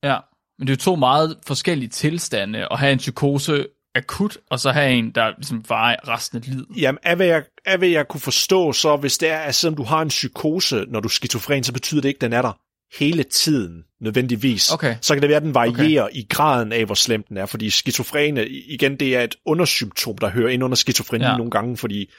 Ja, 0.02 0.18
men 0.58 0.66
det 0.66 0.72
er 0.72 0.76
jo 0.76 0.84
to 0.84 0.96
meget 0.96 1.38
forskellige 1.46 1.88
tilstande 1.88 2.68
at 2.70 2.78
have 2.78 2.92
en 2.92 2.98
psykose 2.98 3.66
akut, 3.94 4.38
og 4.50 4.60
så 4.60 4.70
have 4.70 4.92
en, 4.92 5.10
der 5.10 5.32
ligesom 5.36 5.64
varer 5.68 6.08
resten 6.08 6.38
af 6.38 6.44
livet. 6.46 6.66
Jamen, 6.76 6.98
af 7.02 7.16
hvad, 7.16 7.26
jeg, 7.26 7.44
af 7.64 7.78
hvad 7.78 7.88
jeg 7.88 8.08
kunne 8.08 8.20
forstå, 8.20 8.72
så 8.72 8.96
hvis 8.96 9.18
det 9.18 9.30
er, 9.30 9.38
at 9.38 9.54
selvom 9.54 9.76
du 9.76 9.82
har 9.82 10.02
en 10.02 10.08
psykose, 10.08 10.84
når 10.88 11.00
du 11.00 11.06
er 11.06 11.10
skizofren, 11.10 11.64
så 11.64 11.72
betyder 11.72 12.00
det 12.00 12.08
ikke, 12.08 12.18
at 12.18 12.20
den 12.20 12.32
er 12.32 12.42
der 12.42 12.52
hele 12.98 13.22
tiden, 13.22 13.82
nødvendigvis. 14.00 14.72
Okay. 14.72 14.96
Så 15.00 15.14
kan 15.14 15.22
det 15.22 15.28
være, 15.28 15.36
at 15.36 15.42
den 15.42 15.54
varierer 15.54 16.04
okay. 16.04 16.14
i 16.14 16.26
graden 16.30 16.72
af, 16.72 16.84
hvor 16.84 16.94
slem 16.94 17.22
den 17.28 17.36
er, 17.36 17.46
fordi 17.46 17.70
skizofrene, 17.70 18.48
igen, 18.48 18.96
det 18.96 19.16
er 19.16 19.22
et 19.22 19.36
undersymptom, 19.46 20.18
der 20.18 20.28
hører 20.28 20.48
ind 20.48 20.64
under 20.64 20.76
skizofreni 20.76 21.24
ja. 21.24 21.36
nogle 21.36 21.50
gange, 21.50 21.76
fordi 21.76 22.10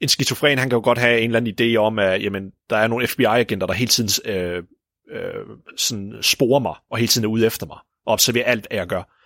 en 0.00 0.08
skizofren, 0.08 0.58
han 0.58 0.70
kan 0.70 0.76
jo 0.76 0.84
godt 0.84 0.98
have 0.98 1.20
en 1.20 1.34
eller 1.34 1.40
anden 1.40 1.74
idé 1.74 1.76
om, 1.76 1.98
at 1.98 2.22
jamen, 2.22 2.50
der 2.70 2.76
er 2.76 2.86
nogle 2.86 3.06
FBI-agenter, 3.06 3.66
der 3.66 3.74
hele 3.74 3.88
tiden 3.88 4.32
øh, 4.32 4.62
øh, 5.12 5.44
sådan 5.76 6.12
sporer 6.22 6.60
mig, 6.60 6.74
og 6.90 6.98
hele 6.98 7.08
tiden 7.08 7.24
er 7.24 7.28
ude 7.28 7.46
efter 7.46 7.66
mig, 7.66 7.78
og 8.06 8.12
observerer 8.12 8.44
alt, 8.44 8.66
hvad 8.70 8.78
jeg 8.78 8.86
gør 8.86 9.17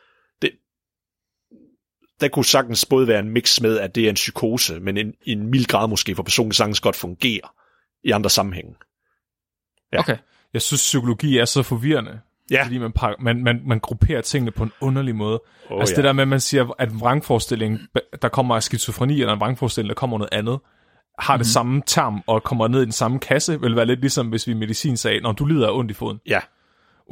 der 2.22 2.28
kunne 2.28 2.44
sagtens 2.44 2.87
både 2.87 3.08
være 3.08 3.18
en 3.18 3.30
mix 3.30 3.61
med, 3.61 3.78
at 3.78 3.94
det 3.94 4.04
er 4.04 4.08
en 4.08 4.14
psykose, 4.14 4.80
men 4.80 4.96
en, 4.96 5.14
en 5.26 5.46
mild 5.46 5.66
grad 5.66 5.88
måske, 5.88 6.14
for 6.14 6.22
personen 6.22 6.52
sagtens 6.52 6.80
godt 6.80 6.96
fungerer 6.96 7.54
i 8.04 8.11
andre 8.11 8.30
sammenhænge. 8.30 8.74
Ja. 9.92 9.98
Okay. 9.98 10.16
Jeg 10.54 10.62
synes, 10.62 10.80
psykologi 10.80 11.38
er 11.38 11.44
så 11.44 11.62
forvirrende. 11.62 12.20
Ja. 12.50 12.64
Fordi 12.64 12.78
man, 12.78 12.92
man, 13.20 13.44
man, 13.44 13.62
man 13.66 13.80
grupperer 13.80 14.20
tingene 14.20 14.50
på 14.50 14.62
en 14.62 14.72
underlig 14.80 15.16
måde. 15.16 15.40
Oh, 15.70 15.80
altså 15.80 15.92
ja. 15.92 15.96
det 15.96 16.04
der 16.04 16.12
med, 16.12 16.22
at 16.22 16.28
man 16.28 16.40
siger, 16.40 16.74
at 16.78 16.90
en 16.90 17.00
vrangforestilling, 17.00 17.80
der 18.22 18.28
kommer 18.28 18.56
af 18.56 18.62
skizofreni, 18.62 19.20
eller 19.20 19.35
en 19.35 19.40
vrangforestilling, 19.40 19.88
der 19.88 19.94
kommer 19.94 20.18
noget 20.18 20.32
andet, 20.32 20.58
har 21.18 21.35
mm-hmm. 21.35 21.38
det 21.38 21.46
mhm. 21.46 21.52
samme 21.52 21.82
term 21.87 22.22
og 22.26 22.42
kommer 22.42 22.68
ned 22.68 22.82
i 22.82 22.85
den 22.85 22.92
samme 22.92 23.18
kasse, 23.18 23.61
vil 23.61 23.76
være 23.76 23.87
lidt 23.87 24.00
ligesom, 24.00 24.28
hvis 24.28 24.46
vi 24.46 24.52
i 24.52 24.54
medicin 24.54 24.96
sagde, 24.96 25.20
når 25.20 25.32
du 25.32 25.44
lider 25.44 25.68
af 25.68 25.78
ondt 25.78 25.90
i 25.90 25.94
foden. 25.94 26.20
Ja 26.26 26.40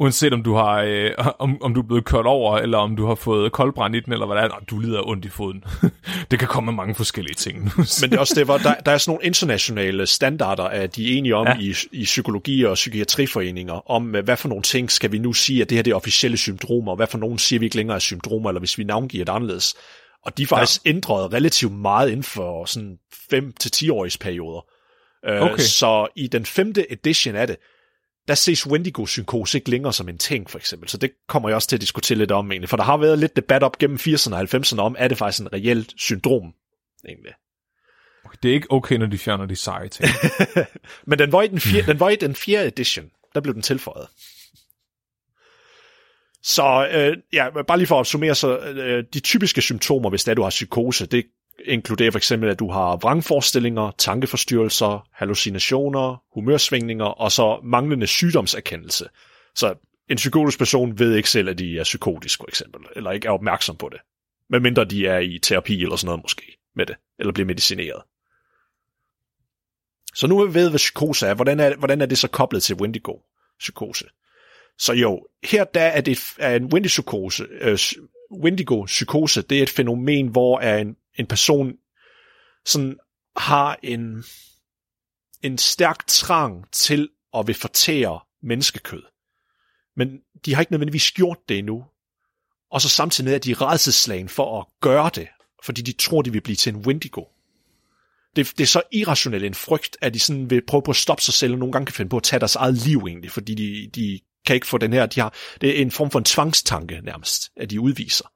uanset 0.01 0.33
om 0.33 0.43
du 0.43 0.53
har 0.53 0.81
øh, 0.81 1.11
om, 1.39 1.61
om 1.61 1.73
du 1.73 1.81
er 1.81 1.85
blevet 1.85 2.05
kørt 2.05 2.25
over, 2.25 2.57
eller 2.57 2.77
om 2.77 2.95
du 2.95 3.05
har 3.05 3.15
fået 3.15 3.51
koldbrand 3.51 3.95
i 3.95 3.99
den, 3.99 4.13
eller 4.13 4.25
hvad 4.25 4.35
det 4.35 4.43
er, 4.43 4.63
du 4.69 4.79
lider 4.79 5.07
ondt 5.07 5.25
i 5.25 5.29
foden. 5.29 5.63
det 6.31 6.39
kan 6.39 6.47
komme 6.47 6.71
med 6.71 6.75
mange 6.75 6.95
forskellige 6.95 7.35
ting. 7.35 7.57
Men 8.01 8.09
det 8.09 8.13
er 8.13 8.19
også 8.19 8.33
det, 8.35 8.45
hvor 8.45 8.57
der, 8.57 8.73
der 8.73 8.91
er 8.91 8.97
sådan 8.97 9.11
nogle 9.11 9.25
internationale 9.25 10.07
standarder, 10.07 10.63
at 10.63 10.95
de 10.95 11.13
er 11.13 11.17
enige 11.17 11.35
om 11.35 11.47
ja. 11.47 11.57
i, 11.59 11.75
i 11.91 12.03
psykologi 12.03 12.63
og 12.63 12.73
psykiatriforeninger, 12.73 13.91
om 13.91 14.03
hvad 14.03 14.37
for 14.37 14.49
nogle 14.49 14.63
ting 14.63 14.91
skal 14.91 15.11
vi 15.11 15.17
nu 15.17 15.33
sige, 15.33 15.61
at 15.61 15.69
det 15.69 15.77
her 15.77 15.83
det 15.83 15.91
er 15.91 15.95
officielle 15.95 16.37
symptomer, 16.37 16.91
og 16.91 16.95
hvad 16.95 17.07
for 17.07 17.17
nogle 17.17 17.39
siger 17.39 17.59
vi 17.59 17.65
ikke 17.65 17.75
længere 17.75 17.95
er 17.95 17.99
symptomer, 17.99 18.49
eller 18.49 18.59
hvis 18.59 18.77
vi 18.77 18.83
navngiver 18.83 19.25
det 19.25 19.31
anderledes. 19.31 19.75
Og 20.25 20.37
de 20.37 20.43
er 20.43 20.47
faktisk 20.47 20.85
ja. 20.85 20.89
ændret 20.89 21.33
relativt 21.33 21.73
meget 21.73 22.09
inden 22.09 22.23
for 22.23 22.65
sådan 22.65 22.97
5-10 23.33 23.91
års 23.91 24.17
perioder. 24.17 24.65
Øh, 25.25 25.41
okay. 25.41 25.63
Så 25.63 26.07
i 26.15 26.27
den 26.27 26.45
femte 26.45 26.91
edition 26.91 27.35
af 27.35 27.47
det, 27.47 27.57
der 28.27 28.35
ses 28.35 28.67
Wendigo-psykose 28.67 29.57
ikke 29.57 29.69
længere 29.69 29.93
som 29.93 30.09
en 30.09 30.17
ting, 30.17 30.49
for 30.49 30.57
eksempel. 30.57 30.89
Så 30.89 30.97
det 30.97 31.11
kommer 31.27 31.49
jeg 31.49 31.55
også 31.55 31.67
til 31.67 31.75
at 31.75 31.81
diskutere 31.81 32.17
lidt 32.17 32.31
om, 32.31 32.51
egentlig. 32.51 32.69
For 32.69 32.77
der 32.77 32.83
har 32.83 32.97
været 32.97 33.19
lidt 33.19 33.35
debat 33.35 33.63
op 33.63 33.77
gennem 33.77 33.97
80'erne 34.01 34.33
og 34.33 34.41
90'erne 34.41 34.79
om, 34.79 34.95
er 34.99 35.07
det 35.07 35.17
faktisk 35.17 35.41
en 35.41 35.53
reelt 35.53 35.93
syndrom, 35.97 36.53
egentlig. 37.07 37.33
Okay, 38.25 38.37
det 38.43 38.49
er 38.49 38.53
ikke 38.53 38.71
okay, 38.71 38.95
når 38.95 39.05
de 39.05 39.17
fjerner 39.17 39.45
de 39.45 39.55
seje 39.55 39.87
ting. 39.87 40.09
Men 41.07 41.19
den 41.19 41.31
var, 41.31 41.41
i 41.41 41.47
den, 41.47 41.59
fjerde, 41.59 41.87
den 41.87 41.99
var 41.99 42.09
i 42.09 42.15
den 42.15 42.35
fjerde 42.35 42.67
edition. 42.67 43.05
Der 43.33 43.41
blev 43.41 43.53
den 43.53 43.61
tilføjet. 43.61 44.07
Så 46.43 46.87
øh, 46.91 47.17
ja, 47.33 47.63
bare 47.67 47.77
lige 47.77 47.87
for 47.87 47.99
at 47.99 48.07
summere, 48.07 48.35
så 48.35 48.57
øh, 48.57 49.03
de 49.13 49.19
typiske 49.19 49.61
symptomer, 49.61 50.09
hvis 50.09 50.23
det 50.23 50.31
er, 50.31 50.35
du 50.35 50.43
har 50.43 50.49
psykose, 50.49 51.05
det 51.05 51.25
inkluderer 51.65 52.11
for 52.11 52.19
eksempel, 52.19 52.49
at 52.49 52.59
du 52.59 52.71
har 52.71 52.95
vrangforestillinger, 52.95 53.91
tankeforstyrrelser, 53.97 55.07
hallucinationer, 55.13 56.23
humørsvingninger 56.33 57.05
og 57.05 57.31
så 57.31 57.59
manglende 57.63 58.07
sygdomserkendelse. 58.07 59.05
Så 59.55 59.75
en 60.09 60.15
psykotisk 60.15 60.57
person 60.57 60.99
ved 60.99 61.15
ikke 61.15 61.29
selv, 61.29 61.49
at 61.49 61.57
de 61.57 61.79
er 61.79 61.83
psykotisk, 61.83 62.39
for 62.39 62.47
eksempel, 62.47 62.81
eller 62.95 63.11
ikke 63.11 63.27
er 63.27 63.31
opmærksom 63.31 63.75
på 63.75 63.89
det. 63.89 63.99
Medmindre 64.49 64.85
de 64.85 65.07
er 65.07 65.19
i 65.19 65.39
terapi 65.43 65.83
eller 65.83 65.95
sådan 65.95 66.07
noget 66.07 66.23
måske 66.23 66.57
med 66.75 66.85
det, 66.85 66.95
eller 67.19 67.33
bliver 67.33 67.47
medicineret. 67.47 68.01
Så 70.15 70.27
nu 70.27 70.37
ved 70.47 70.65
vi, 70.65 70.69
hvad 70.69 70.77
psykose 70.77 71.27
er. 71.27 71.33
Hvordan 71.33 71.59
er, 71.59 71.75
hvordan 71.75 72.01
er 72.01 72.05
det 72.05 72.17
så 72.17 72.27
koblet 72.27 72.63
til 72.63 72.75
Wendigo-psykose? 72.75 74.05
Så 74.77 74.93
jo, 74.93 75.27
her 75.43 75.63
der 75.63 75.81
er 75.81 76.01
det 76.01 76.33
er 76.39 76.55
en 76.55 76.73
Wendigo-psykose, 76.73 77.43
øh, 77.61 77.77
Wendigo-psykose, 78.43 79.41
det 79.41 79.59
er 79.59 79.63
et 79.63 79.69
fænomen, 79.69 80.27
hvor 80.27 80.59
er 80.59 80.77
en 80.77 80.95
en 81.15 81.27
person 81.27 81.73
sådan 82.65 82.97
har 83.37 83.79
en, 83.83 84.23
en 85.41 85.57
stærk 85.57 86.07
trang 86.07 86.71
til 86.71 87.09
at 87.37 87.47
vil 87.47 87.55
fortære 87.55 88.19
menneskekød. 88.43 89.03
Men 89.95 90.19
de 90.45 90.53
har 90.53 90.61
ikke 90.61 90.73
nødvendigvis 90.73 91.11
gjort 91.11 91.37
det 91.49 91.57
endnu. 91.57 91.85
Og 92.71 92.81
så 92.81 92.89
samtidig 92.89 93.25
med, 93.25 93.33
at 93.33 93.43
de 93.43 93.51
er 93.51 93.61
redselslagen 93.61 94.29
for 94.29 94.59
at 94.59 94.65
gøre 94.81 95.11
det, 95.15 95.27
fordi 95.63 95.81
de 95.81 95.91
tror, 95.91 96.21
de 96.21 96.31
vil 96.31 96.41
blive 96.41 96.55
til 96.55 96.73
en 96.75 96.85
Wendigo. 96.85 97.23
Det, 98.35 98.51
det 98.57 98.63
er 98.63 98.67
så 98.67 98.81
irrationelt 98.91 99.43
en 99.43 99.53
frygt, 99.53 99.97
at 100.01 100.13
de 100.13 100.19
sådan 100.19 100.49
vil 100.49 100.65
prøve 100.65 100.83
på 100.83 100.91
at 100.91 100.97
stoppe 100.97 101.23
sig 101.23 101.33
selv, 101.33 101.53
og 101.53 101.59
nogle 101.59 101.71
gange 101.71 101.85
kan 101.85 101.93
finde 101.93 102.09
på 102.09 102.17
at 102.17 102.23
tage 102.23 102.39
deres 102.39 102.55
eget 102.55 102.73
liv 102.73 102.97
egentlig, 102.97 103.31
fordi 103.31 103.55
de, 103.55 103.89
de 103.95 104.19
kan 104.45 104.55
ikke 104.55 104.67
få 104.67 104.77
den 104.77 104.93
her, 104.93 105.05
de 105.05 105.19
har, 105.19 105.33
det 105.61 105.77
er 105.77 105.81
en 105.81 105.91
form 105.91 106.11
for 106.11 106.19
en 106.19 106.25
tvangstanke 106.25 107.01
nærmest, 107.03 107.51
at 107.57 107.69
de 107.69 107.81
udviser 107.81 108.27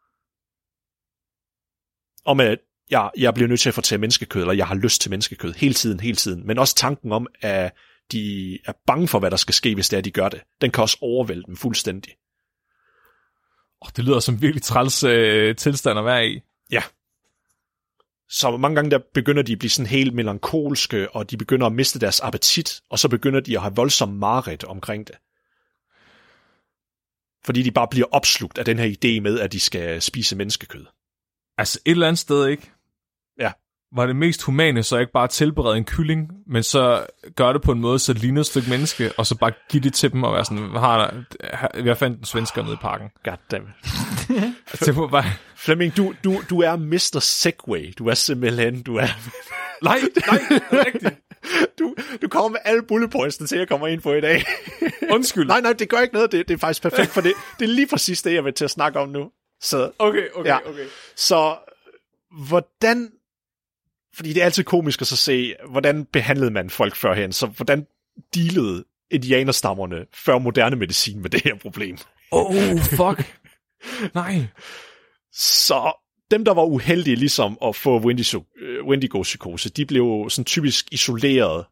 om 2.25 2.39
at 2.39 2.57
jeg, 2.89 3.11
jeg 3.17 3.33
bliver 3.33 3.47
nødt 3.47 3.59
til 3.59 3.69
at 3.69 3.75
få 3.75 3.81
til 3.81 3.99
menneskekød, 3.99 4.41
eller 4.41 4.53
jeg 4.53 4.67
har 4.67 4.75
lyst 4.75 5.01
til 5.01 5.09
menneskekød, 5.11 5.53
hele 5.53 5.73
tiden, 5.73 5.99
hele 5.99 6.15
tiden. 6.15 6.47
Men 6.47 6.59
også 6.59 6.75
tanken 6.75 7.11
om, 7.11 7.27
at 7.41 7.73
de 8.11 8.53
er 8.65 8.73
bange 8.87 9.07
for, 9.07 9.19
hvad 9.19 9.31
der 9.31 9.37
skal 9.37 9.53
ske, 9.53 9.73
hvis 9.73 9.89
det 9.89 9.97
er, 9.97 10.01
de 10.01 10.11
gør 10.11 10.29
det. 10.29 10.41
Den 10.61 10.71
kan 10.71 10.81
også 10.81 10.97
overvælde 11.01 11.43
dem 11.47 11.55
fuldstændig. 11.55 12.13
Oh, 13.81 13.89
det 13.95 14.03
lyder 14.03 14.19
som 14.19 14.41
virkelig 14.41 14.63
træls 14.63 15.03
øh, 15.03 15.55
tilstand 15.55 15.99
at 15.99 16.05
være 16.05 16.27
i. 16.27 16.39
Ja. 16.71 16.83
Så 18.29 18.57
mange 18.57 18.75
gange 18.75 18.91
der 18.91 18.99
begynder 19.13 19.43
de 19.43 19.51
at 19.51 19.59
blive 19.59 19.69
sådan 19.69 19.89
helt 19.89 20.13
melankolske, 20.13 21.11
og 21.15 21.31
de 21.31 21.37
begynder 21.37 21.65
at 21.65 21.73
miste 21.73 21.99
deres 21.99 22.19
appetit, 22.19 22.81
og 22.89 22.99
så 22.99 23.09
begynder 23.09 23.39
de 23.39 23.55
at 23.55 23.61
have 23.61 23.75
voldsom 23.75 24.09
mareridt 24.09 24.63
omkring 24.63 25.07
det. 25.07 25.15
Fordi 27.45 27.61
de 27.61 27.71
bare 27.71 27.87
bliver 27.87 28.07
opslugt 28.11 28.57
af 28.57 28.65
den 28.65 28.79
her 28.79 28.85
idé 28.89 29.21
med, 29.21 29.39
at 29.39 29.51
de 29.51 29.59
skal 29.59 30.01
spise 30.01 30.35
menneskekød. 30.35 30.85
Altså 31.57 31.79
et 31.85 31.91
eller 31.91 32.07
andet 32.07 32.19
sted, 32.19 32.47
ikke? 32.47 32.71
Ja. 33.39 33.51
Var 33.95 34.05
det 34.05 34.15
mest 34.15 34.43
humane 34.43 34.83
så 34.83 34.97
ikke 34.97 35.11
bare 35.11 35.27
tilberede 35.27 35.77
en 35.77 35.85
kylling, 35.85 36.31
men 36.47 36.63
så 36.63 37.05
gør 37.35 37.53
det 37.53 37.61
på 37.61 37.71
en 37.71 37.79
måde, 37.79 37.99
så 37.99 38.13
det 38.13 38.21
ligner 38.21 38.41
et 38.41 38.47
stykke 38.47 38.69
menneske, 38.69 39.11
og 39.17 39.25
så 39.25 39.35
bare 39.35 39.51
give 39.69 39.83
det 39.83 39.93
til 39.93 40.11
dem 40.11 40.23
og 40.23 40.33
være 40.33 40.45
sådan, 40.45 40.69
har, 40.69 41.23
har, 41.53 41.71
jeg 41.85 41.97
fandt 41.97 42.19
en 42.19 42.25
svensker 42.25 42.63
nede 42.63 42.73
i 42.73 42.77
parken. 42.81 43.09
Goddammit. 43.23 43.73
Det 44.85 44.95
var 44.95 45.07
bare, 45.07 45.25
Flemming, 45.55 45.97
du, 45.97 46.13
du, 46.23 46.41
du 46.49 46.59
er 46.61 46.75
Mr. 46.75 47.19
Segway. 47.19 47.93
Du 47.97 48.07
er 48.07 48.13
simpelthen, 48.13 48.83
du 48.83 48.95
er... 48.95 49.07
nej, 49.83 49.99
nej, 50.27 50.59
rigtigt. 50.71 51.15
Du, 51.79 51.95
du 52.21 52.27
kommer 52.27 52.49
med 52.49 52.59
alle 52.65 52.83
bullet 52.87 53.11
points, 53.11 53.37
til 53.37 53.57
jeg 53.57 53.67
kommer 53.67 53.87
ind 53.87 54.01
på 54.01 54.13
i 54.13 54.21
dag. 54.21 54.43
Undskyld. 55.11 55.47
nej, 55.47 55.61
nej, 55.61 55.73
det 55.73 55.89
gør 55.89 55.99
ikke 55.99 56.13
noget. 56.13 56.31
Det, 56.31 56.47
det 56.47 56.53
er 56.53 56.57
faktisk 56.57 56.81
perfekt, 56.81 57.11
for 57.11 57.21
det, 57.21 57.33
det 57.59 57.65
er 57.65 57.73
lige 57.73 57.87
præcis 57.87 58.21
det, 58.21 58.33
jeg 58.33 58.45
vil 58.45 58.53
til 58.53 58.65
at 58.65 58.71
snakke 58.71 58.99
om 58.99 59.09
nu. 59.09 59.31
Så, 59.65 59.91
Okay, 59.99 60.27
okay, 60.35 60.49
Ja. 60.49 60.69
okay. 60.69 60.85
så 61.15 61.57
hvordan... 62.47 63.11
Fordi 64.15 64.33
det 64.33 64.41
er 64.41 64.45
altid 64.45 64.63
komisk 64.63 65.01
at 65.01 65.07
så 65.07 65.15
se, 65.17 65.55
hvordan 65.69 66.05
behandlede 66.05 66.51
man 66.51 66.69
folk 66.69 66.95
førhen. 66.95 67.31
Så 67.31 67.45
hvordan 67.47 67.87
dealede 68.35 68.85
indianerstammerne 69.11 70.05
før 70.13 70.37
moderne 70.37 70.75
medicin 70.75 71.21
med 71.21 71.29
det 71.29 71.41
her 71.43 71.55
problem? 71.55 71.97
Oh, 72.31 72.79
fuck. 72.79 73.37
Nej. 74.13 74.47
Så 75.31 75.93
dem, 76.31 76.45
der 76.45 76.53
var 76.53 76.63
uheldige 76.65 77.15
ligesom 77.15 77.57
at 77.65 77.75
få 77.75 77.99
Wendigo- 77.99 78.53
øh, 78.61 78.85
Wendigo-psykose, 78.85 79.69
de 79.69 79.85
blev 79.85 80.25
sådan 80.29 80.45
typisk 80.45 80.85
isoleret, 80.91 81.65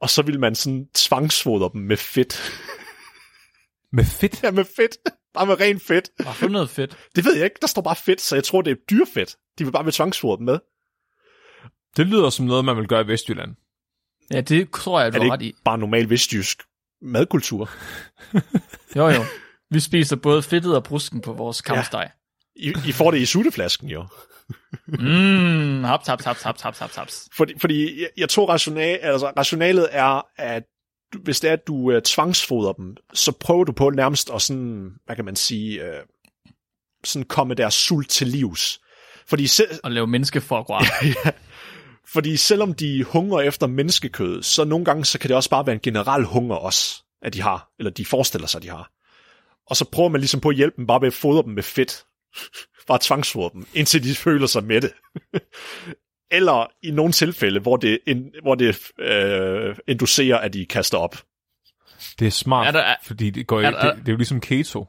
og 0.00 0.10
så 0.10 0.22
ville 0.22 0.40
man 0.40 0.54
sådan 0.54 0.86
tvangsfodre 0.94 1.70
dem 1.72 1.80
med 1.80 1.96
fedt. 1.96 2.52
Med 3.92 4.04
fedt. 4.04 4.42
ja, 4.42 4.50
med 4.50 4.64
fedt. 4.76 4.96
Bare 5.34 5.46
med 5.46 5.60
ren 5.60 5.80
fedt. 5.80 6.10
Var 6.24 6.32
for 6.32 6.48
noget 6.48 6.70
fedt. 6.70 6.96
Det 7.16 7.24
ved 7.24 7.34
jeg 7.36 7.44
ikke. 7.44 7.56
Der 7.60 7.66
står 7.66 7.82
bare 7.82 7.96
fedt, 7.96 8.20
så 8.20 8.34
jeg 8.36 8.44
tror, 8.44 8.62
det 8.62 8.70
er 8.70 8.76
dyrfedt. 8.90 9.36
De 9.58 9.64
vil 9.64 9.72
bare 9.72 9.84
med 9.84 9.92
tvangsfodre 9.92 10.36
dem 10.36 10.44
med. 10.44 10.58
Det 11.96 12.06
lyder 12.06 12.30
som 12.30 12.46
noget, 12.46 12.64
man 12.64 12.76
vil 12.76 12.86
gøre 12.88 13.00
i 13.04 13.06
Vestjylland. 13.06 13.54
Ja, 14.30 14.40
det 14.40 14.70
tror 14.70 15.00
jeg, 15.00 15.06
Er 15.06 15.10
du 15.10 15.18
det 15.18 15.24
har 15.24 15.32
ret 15.32 15.42
i. 15.42 15.54
bare 15.64 15.78
normal 15.78 16.10
vestjysk 16.10 16.62
madkultur? 17.02 17.70
Jo, 18.96 19.08
jo. 19.08 19.22
Vi 19.70 19.80
spiser 19.80 20.16
både 20.16 20.42
fedtet 20.42 20.76
og 20.76 20.84
brusken 20.84 21.20
på 21.20 21.32
vores 21.32 21.60
kampsteg. 21.60 22.10
I, 22.56 22.74
I 22.86 22.92
får 22.92 23.10
det 23.10 23.18
i 23.18 23.26
sutteflasken 23.26 23.88
jo. 23.88 24.06
Mm, 24.86 25.84
haps, 25.84 26.06
haps, 26.06 26.24
haps, 26.24 26.42
haps, 26.42 26.60
haps, 26.62 26.78
haps, 26.78 26.94
haps. 26.96 27.28
Fordi, 27.32 27.58
fordi 27.58 28.00
jeg, 28.00 28.08
jeg 28.16 28.28
tror, 28.28 28.46
rationale, 28.48 28.98
altså, 28.98 29.26
rationalet 29.36 29.88
er, 29.90 30.22
at 30.36 30.62
hvis 31.18 31.40
det 31.40 31.48
er, 31.48 31.52
at 31.52 31.66
du 31.66 31.74
uh, 31.74 32.00
tvangsfoder 32.04 32.72
dem, 32.72 32.96
så 33.14 33.32
prøver 33.32 33.64
du 33.64 33.72
på 33.72 33.90
nærmest 33.90 34.30
at 34.34 34.42
sådan, 34.42 34.92
hvad 35.06 35.16
kan 35.16 35.24
man 35.24 35.36
sige, 35.36 35.82
uh, 35.82 35.98
sådan 37.04 37.26
komme 37.26 37.54
deres 37.54 37.74
sult 37.74 38.10
til 38.10 38.26
livs. 38.26 38.80
Fordi, 39.26 39.46
se, 39.46 39.64
Og 39.82 39.90
lave 39.90 40.06
menneskeforgrar. 40.06 40.84
fordi 42.14 42.36
selvom 42.36 42.74
de 42.74 43.04
hungrer 43.04 43.40
efter 43.40 43.66
menneskekød, 43.66 44.42
så 44.42 44.64
nogle 44.64 44.84
gange 44.84 45.04
så 45.04 45.18
kan 45.18 45.28
det 45.28 45.36
også 45.36 45.50
bare 45.50 45.66
være 45.66 45.74
en 45.74 45.80
generel 45.80 46.24
hunger 46.24 46.56
også, 46.56 47.02
at 47.22 47.34
de 47.34 47.42
har, 47.42 47.70
eller 47.78 47.90
de 47.90 48.04
forestiller 48.04 48.46
sig, 48.46 48.58
at 48.58 48.62
de 48.62 48.68
har. 48.68 48.90
Og 49.66 49.76
så 49.76 49.84
prøver 49.84 50.08
man 50.08 50.20
ligesom 50.20 50.40
på 50.40 50.48
at 50.48 50.56
hjælpe 50.56 50.76
dem 50.76 50.86
bare 50.86 51.00
ved 51.00 51.06
at 51.06 51.14
fodre 51.14 51.42
dem 51.42 51.52
med 51.52 51.62
fedt. 51.62 52.04
bare 52.88 52.98
tvangsfodre 53.02 53.50
dem, 53.52 53.66
indtil 53.74 54.04
de 54.04 54.14
føler 54.14 54.46
sig 54.46 54.64
mætte. 54.64 54.90
Eller 56.32 56.66
i 56.82 56.90
nogle 56.90 57.12
tilfælde, 57.12 57.60
hvor 57.60 57.76
det, 57.76 57.98
in, 58.06 58.24
hvor 58.42 58.54
det 58.54 58.78
øh, 58.98 59.76
inducerer, 59.88 60.38
at 60.38 60.52
de 60.52 60.66
kaster 60.66 60.98
op. 60.98 61.16
Det 62.18 62.26
er 62.26 62.30
smart, 62.30 62.66
Er 62.66 62.70
der- 62.70 62.80
er- 62.80 62.96
fordi 63.02 63.30
det, 63.30 63.46
går, 63.46 63.60
er 63.60 63.70
det, 63.70 63.78
der- 63.82 63.94
det, 63.94 64.08
er 64.08 64.12
jo 64.12 64.16
ligesom 64.16 64.40
keto. 64.40 64.86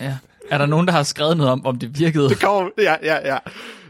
Ja. 0.00 0.16
Er 0.50 0.58
der 0.58 0.66
nogen, 0.66 0.86
der 0.86 0.92
har 0.92 1.02
skrevet 1.02 1.36
noget 1.36 1.52
om, 1.52 1.66
om 1.66 1.78
det 1.78 1.98
virkede? 1.98 2.28
Det 2.28 2.40
kommer, 2.40 2.70
ja, 2.78 2.94
ja, 3.02 3.28
ja. 3.34 3.38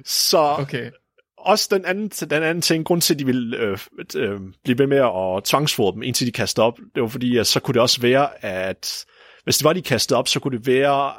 Så 0.04 0.38
Okay. 0.38 0.90
også 1.38 1.68
den 1.70 1.84
anden, 1.84 2.08
den 2.08 2.42
anden 2.42 2.62
ting, 2.62 2.84
grund 2.84 3.00
til, 3.00 3.14
at 3.14 3.18
de 3.18 3.26
ville 3.26 3.56
øh, 3.56 3.78
øh, 4.16 4.40
blive 4.64 4.78
ved 4.78 4.86
med 4.86 4.96
at 5.36 5.44
tvangsfodre 5.44 5.92
dem, 5.94 6.02
indtil 6.02 6.26
de 6.26 6.32
kaster 6.32 6.62
op, 6.62 6.78
det 6.94 7.02
var 7.02 7.08
fordi, 7.08 7.36
at 7.38 7.46
så 7.46 7.60
kunne 7.60 7.72
det 7.72 7.82
også 7.82 8.00
være, 8.00 8.44
at 8.44 9.04
hvis 9.44 9.56
det 9.58 9.64
var, 9.64 9.72
de 9.72 9.82
kastede 9.82 10.18
op, 10.18 10.28
så 10.28 10.40
kunne 10.40 10.58
det 10.58 10.66
være, 10.66 11.12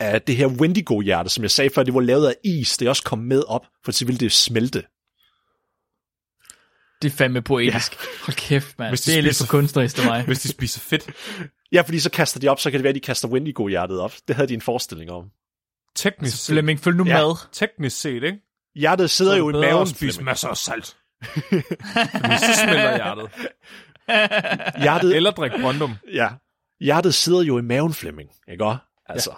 at 0.00 0.26
det 0.26 0.36
her 0.36 0.46
Wendigo-hjerte, 0.46 1.30
som 1.30 1.42
jeg 1.42 1.50
sagde 1.50 1.70
før, 1.74 1.82
det 1.82 1.94
var 1.94 2.00
lavet 2.00 2.26
af 2.28 2.34
is, 2.44 2.76
det 2.76 2.88
også 2.88 3.02
kom 3.02 3.18
med 3.18 3.42
op, 3.48 3.66
for 3.84 3.92
så 3.92 4.04
ville 4.04 4.18
det 4.18 4.32
smelte. 4.32 4.82
Det 7.02 7.12
er 7.12 7.16
fandme 7.16 7.42
poetisk. 7.42 7.92
Ja. 7.92 7.98
Hold 8.26 8.36
kæft, 8.36 8.78
mand. 8.78 8.90
Hvis 8.90 9.00
de 9.00 9.10
Det 9.10 9.18
er 9.18 9.22
lidt 9.22 9.36
for 9.36 9.46
kunstnerisk 9.46 9.96
til 9.96 10.04
mig. 10.06 10.24
Hvis 10.26 10.40
de 10.40 10.48
spiser 10.48 10.80
fedt. 10.80 11.10
Ja, 11.72 11.80
fordi 11.80 12.00
så 12.00 12.10
kaster 12.10 12.40
de 12.40 12.48
op, 12.48 12.60
så 12.60 12.70
kan 12.70 12.78
det 12.78 12.84
være, 12.84 12.88
at 12.90 12.94
de 12.94 13.00
kaster 13.00 13.28
Wendigo-hjertet 13.28 14.00
op. 14.00 14.12
Det 14.28 14.36
havde 14.36 14.48
de 14.48 14.54
en 14.54 14.60
forestilling 14.60 15.10
om. 15.10 15.24
Teknisk 15.96 16.44
set, 16.44 16.52
Flemming, 16.52 16.80
følg 16.80 16.96
nu 16.96 17.04
Ja. 17.06 17.26
med. 17.26 17.34
teknisk 17.52 18.00
set, 18.00 18.22
ikke? 18.22 18.38
Hjertet 18.76 19.10
sidder 19.10 19.30
Så 19.32 19.34
er 19.34 19.38
jo 19.38 19.48
i 19.50 19.52
maven. 19.52 19.82
at 19.82 19.88
spise 19.88 19.98
Flemming. 20.14 20.24
masser 20.24 20.48
af 20.48 20.56
salt. 20.56 20.86
Så 22.44 22.60
smelter 22.62 22.94
hjertet. 22.94 23.30
Hjertet, 24.82 25.16
Eller 25.16 25.30
drik 25.30 25.52
Brøndum. 25.60 25.94
Ja. 26.12 26.28
Hjertet 26.80 27.14
sidder 27.14 27.42
jo 27.42 27.58
i 27.58 27.62
maven, 27.62 27.94
Flemming. 27.94 28.30
Ikke 28.52 28.64
også? 28.64 28.78
Altså. 29.06 29.30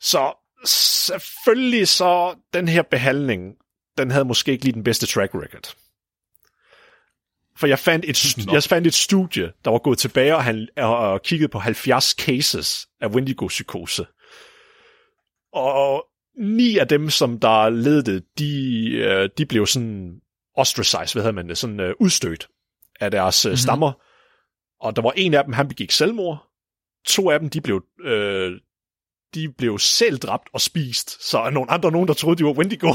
Så 0.00 0.32
selvfølgelig 0.64 1.88
så, 1.88 2.34
den 2.54 2.68
her 2.68 2.82
behandling, 2.82 3.54
den 3.98 4.10
havde 4.10 4.24
måske 4.24 4.52
ikke 4.52 4.64
lige 4.64 4.74
den 4.74 4.84
bedste 4.84 5.06
track 5.06 5.34
record. 5.34 5.74
For 7.56 7.66
jeg 7.66 7.78
fandt 7.78 8.04
et, 8.08 8.34
Nå. 8.46 8.52
jeg 8.52 8.62
fandt 8.62 8.86
et 8.86 8.94
studie, 8.94 9.52
der 9.64 9.70
var 9.70 9.78
gået 9.78 9.98
tilbage 9.98 10.36
og, 10.36 10.44
han, 10.44 10.68
og, 10.76 10.98
og 10.98 11.22
kigget 11.22 11.50
på 11.50 11.58
70 11.58 12.04
cases 12.04 12.88
af 13.00 13.08
Wendigo-psykose. 13.08 14.06
Og 15.52 16.06
ni 16.38 16.78
af 16.78 16.88
dem, 16.88 17.10
som 17.10 17.40
der 17.40 17.68
ledte, 17.68 18.22
de, 18.38 18.90
øh, 18.90 19.28
de 19.38 19.46
blev 19.46 19.66
sådan 19.66 20.20
ostracized, 20.54 21.14
hvad 21.14 21.22
hedder 21.22 21.32
man 21.32 21.48
det, 21.48 21.58
sådan 21.58 21.80
øh, 21.80 21.94
udstødt 22.00 22.48
af 23.00 23.10
deres 23.10 23.44
mm-hmm. 23.44 23.56
stammer. 23.56 23.92
Og 24.80 24.96
der 24.96 25.02
var 25.02 25.12
en 25.16 25.34
af 25.34 25.44
dem, 25.44 25.52
han 25.52 25.68
begik 25.68 25.90
selvmord. 25.90 26.48
To 27.06 27.30
af 27.30 27.40
dem, 27.40 27.50
de 27.50 27.60
blev, 27.60 27.84
øh, 28.04 28.60
de 29.34 29.52
blev 29.58 29.78
selv 29.78 30.18
dræbt 30.18 30.48
og 30.52 30.60
spist. 30.60 31.28
Så 31.28 31.38
er 31.38 31.50
nogle 31.50 31.70
andre, 31.70 31.92
nogen, 31.92 32.08
der 32.08 32.14
troede, 32.14 32.38
de 32.38 32.44
var 32.44 32.52
Wendigo. 32.52 32.94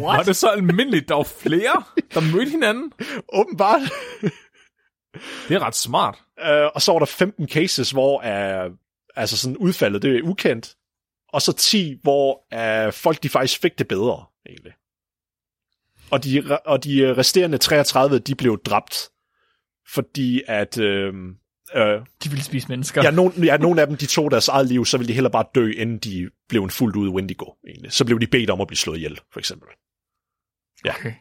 Var 0.00 0.22
det 0.22 0.36
så 0.36 0.48
almindeligt? 0.48 1.08
Der 1.08 1.14
var 1.14 1.22
flere, 1.22 1.82
der 2.14 2.32
mødte 2.36 2.50
hinanden. 2.50 2.92
Åbenbart. 3.38 3.80
Det 5.48 5.54
er 5.54 5.60
ret 5.60 5.76
smart. 5.76 6.18
Øh, 6.40 6.66
og 6.74 6.82
så 6.82 6.92
var 6.92 6.98
der 6.98 7.06
15 7.06 7.48
cases, 7.48 7.90
hvor 7.90 8.18
uh, 8.18 8.72
altså 9.16 9.36
sådan 9.36 9.56
udfaldet, 9.56 10.02
det 10.02 10.16
er 10.16 10.22
ukendt. 10.22 10.76
Og 11.28 11.42
så 11.42 11.52
10, 11.52 11.98
hvor 12.02 12.46
uh, 12.54 12.92
folk 12.92 13.22
de 13.22 13.28
faktisk 13.28 13.60
fik 13.60 13.78
det 13.78 13.88
bedre, 13.88 14.24
egentlig. 14.46 14.72
Og 16.10 16.24
de, 16.24 16.58
og 16.66 16.84
de 16.84 17.16
resterende 17.16 17.58
33, 17.58 18.18
de 18.18 18.34
blev 18.34 18.62
dræbt, 18.62 19.08
fordi 19.88 20.42
at... 20.46 20.78
Øh, 20.78 21.14
øh, 21.74 22.00
De 22.24 22.28
ville 22.28 22.44
spise 22.44 22.68
mennesker. 22.68 23.02
ja, 23.02 23.10
nogen, 23.10 23.44
ja, 23.44 23.56
nogle 23.56 23.80
af 23.80 23.86
dem, 23.86 23.96
de 23.96 24.06
tog 24.06 24.30
deres 24.30 24.48
eget 24.48 24.66
liv, 24.66 24.84
så 24.84 24.98
ville 24.98 25.08
de 25.08 25.14
heller 25.14 25.30
bare 25.30 25.44
dø, 25.54 25.70
inden 25.70 25.98
de 25.98 26.30
blev 26.48 26.62
en 26.64 26.70
fuldt 26.70 26.96
ud 26.96 27.08
Wendigo, 27.08 27.52
egentlig. 27.68 27.92
Så 27.92 28.04
blev 28.04 28.20
de 28.20 28.26
bedt 28.26 28.50
om 28.50 28.60
at 28.60 28.66
blive 28.66 28.78
slået 28.78 28.96
ihjel, 28.96 29.20
for 29.32 29.40
eksempel. 29.40 29.68
ja. 30.84 30.94
Okay. 30.94 31.14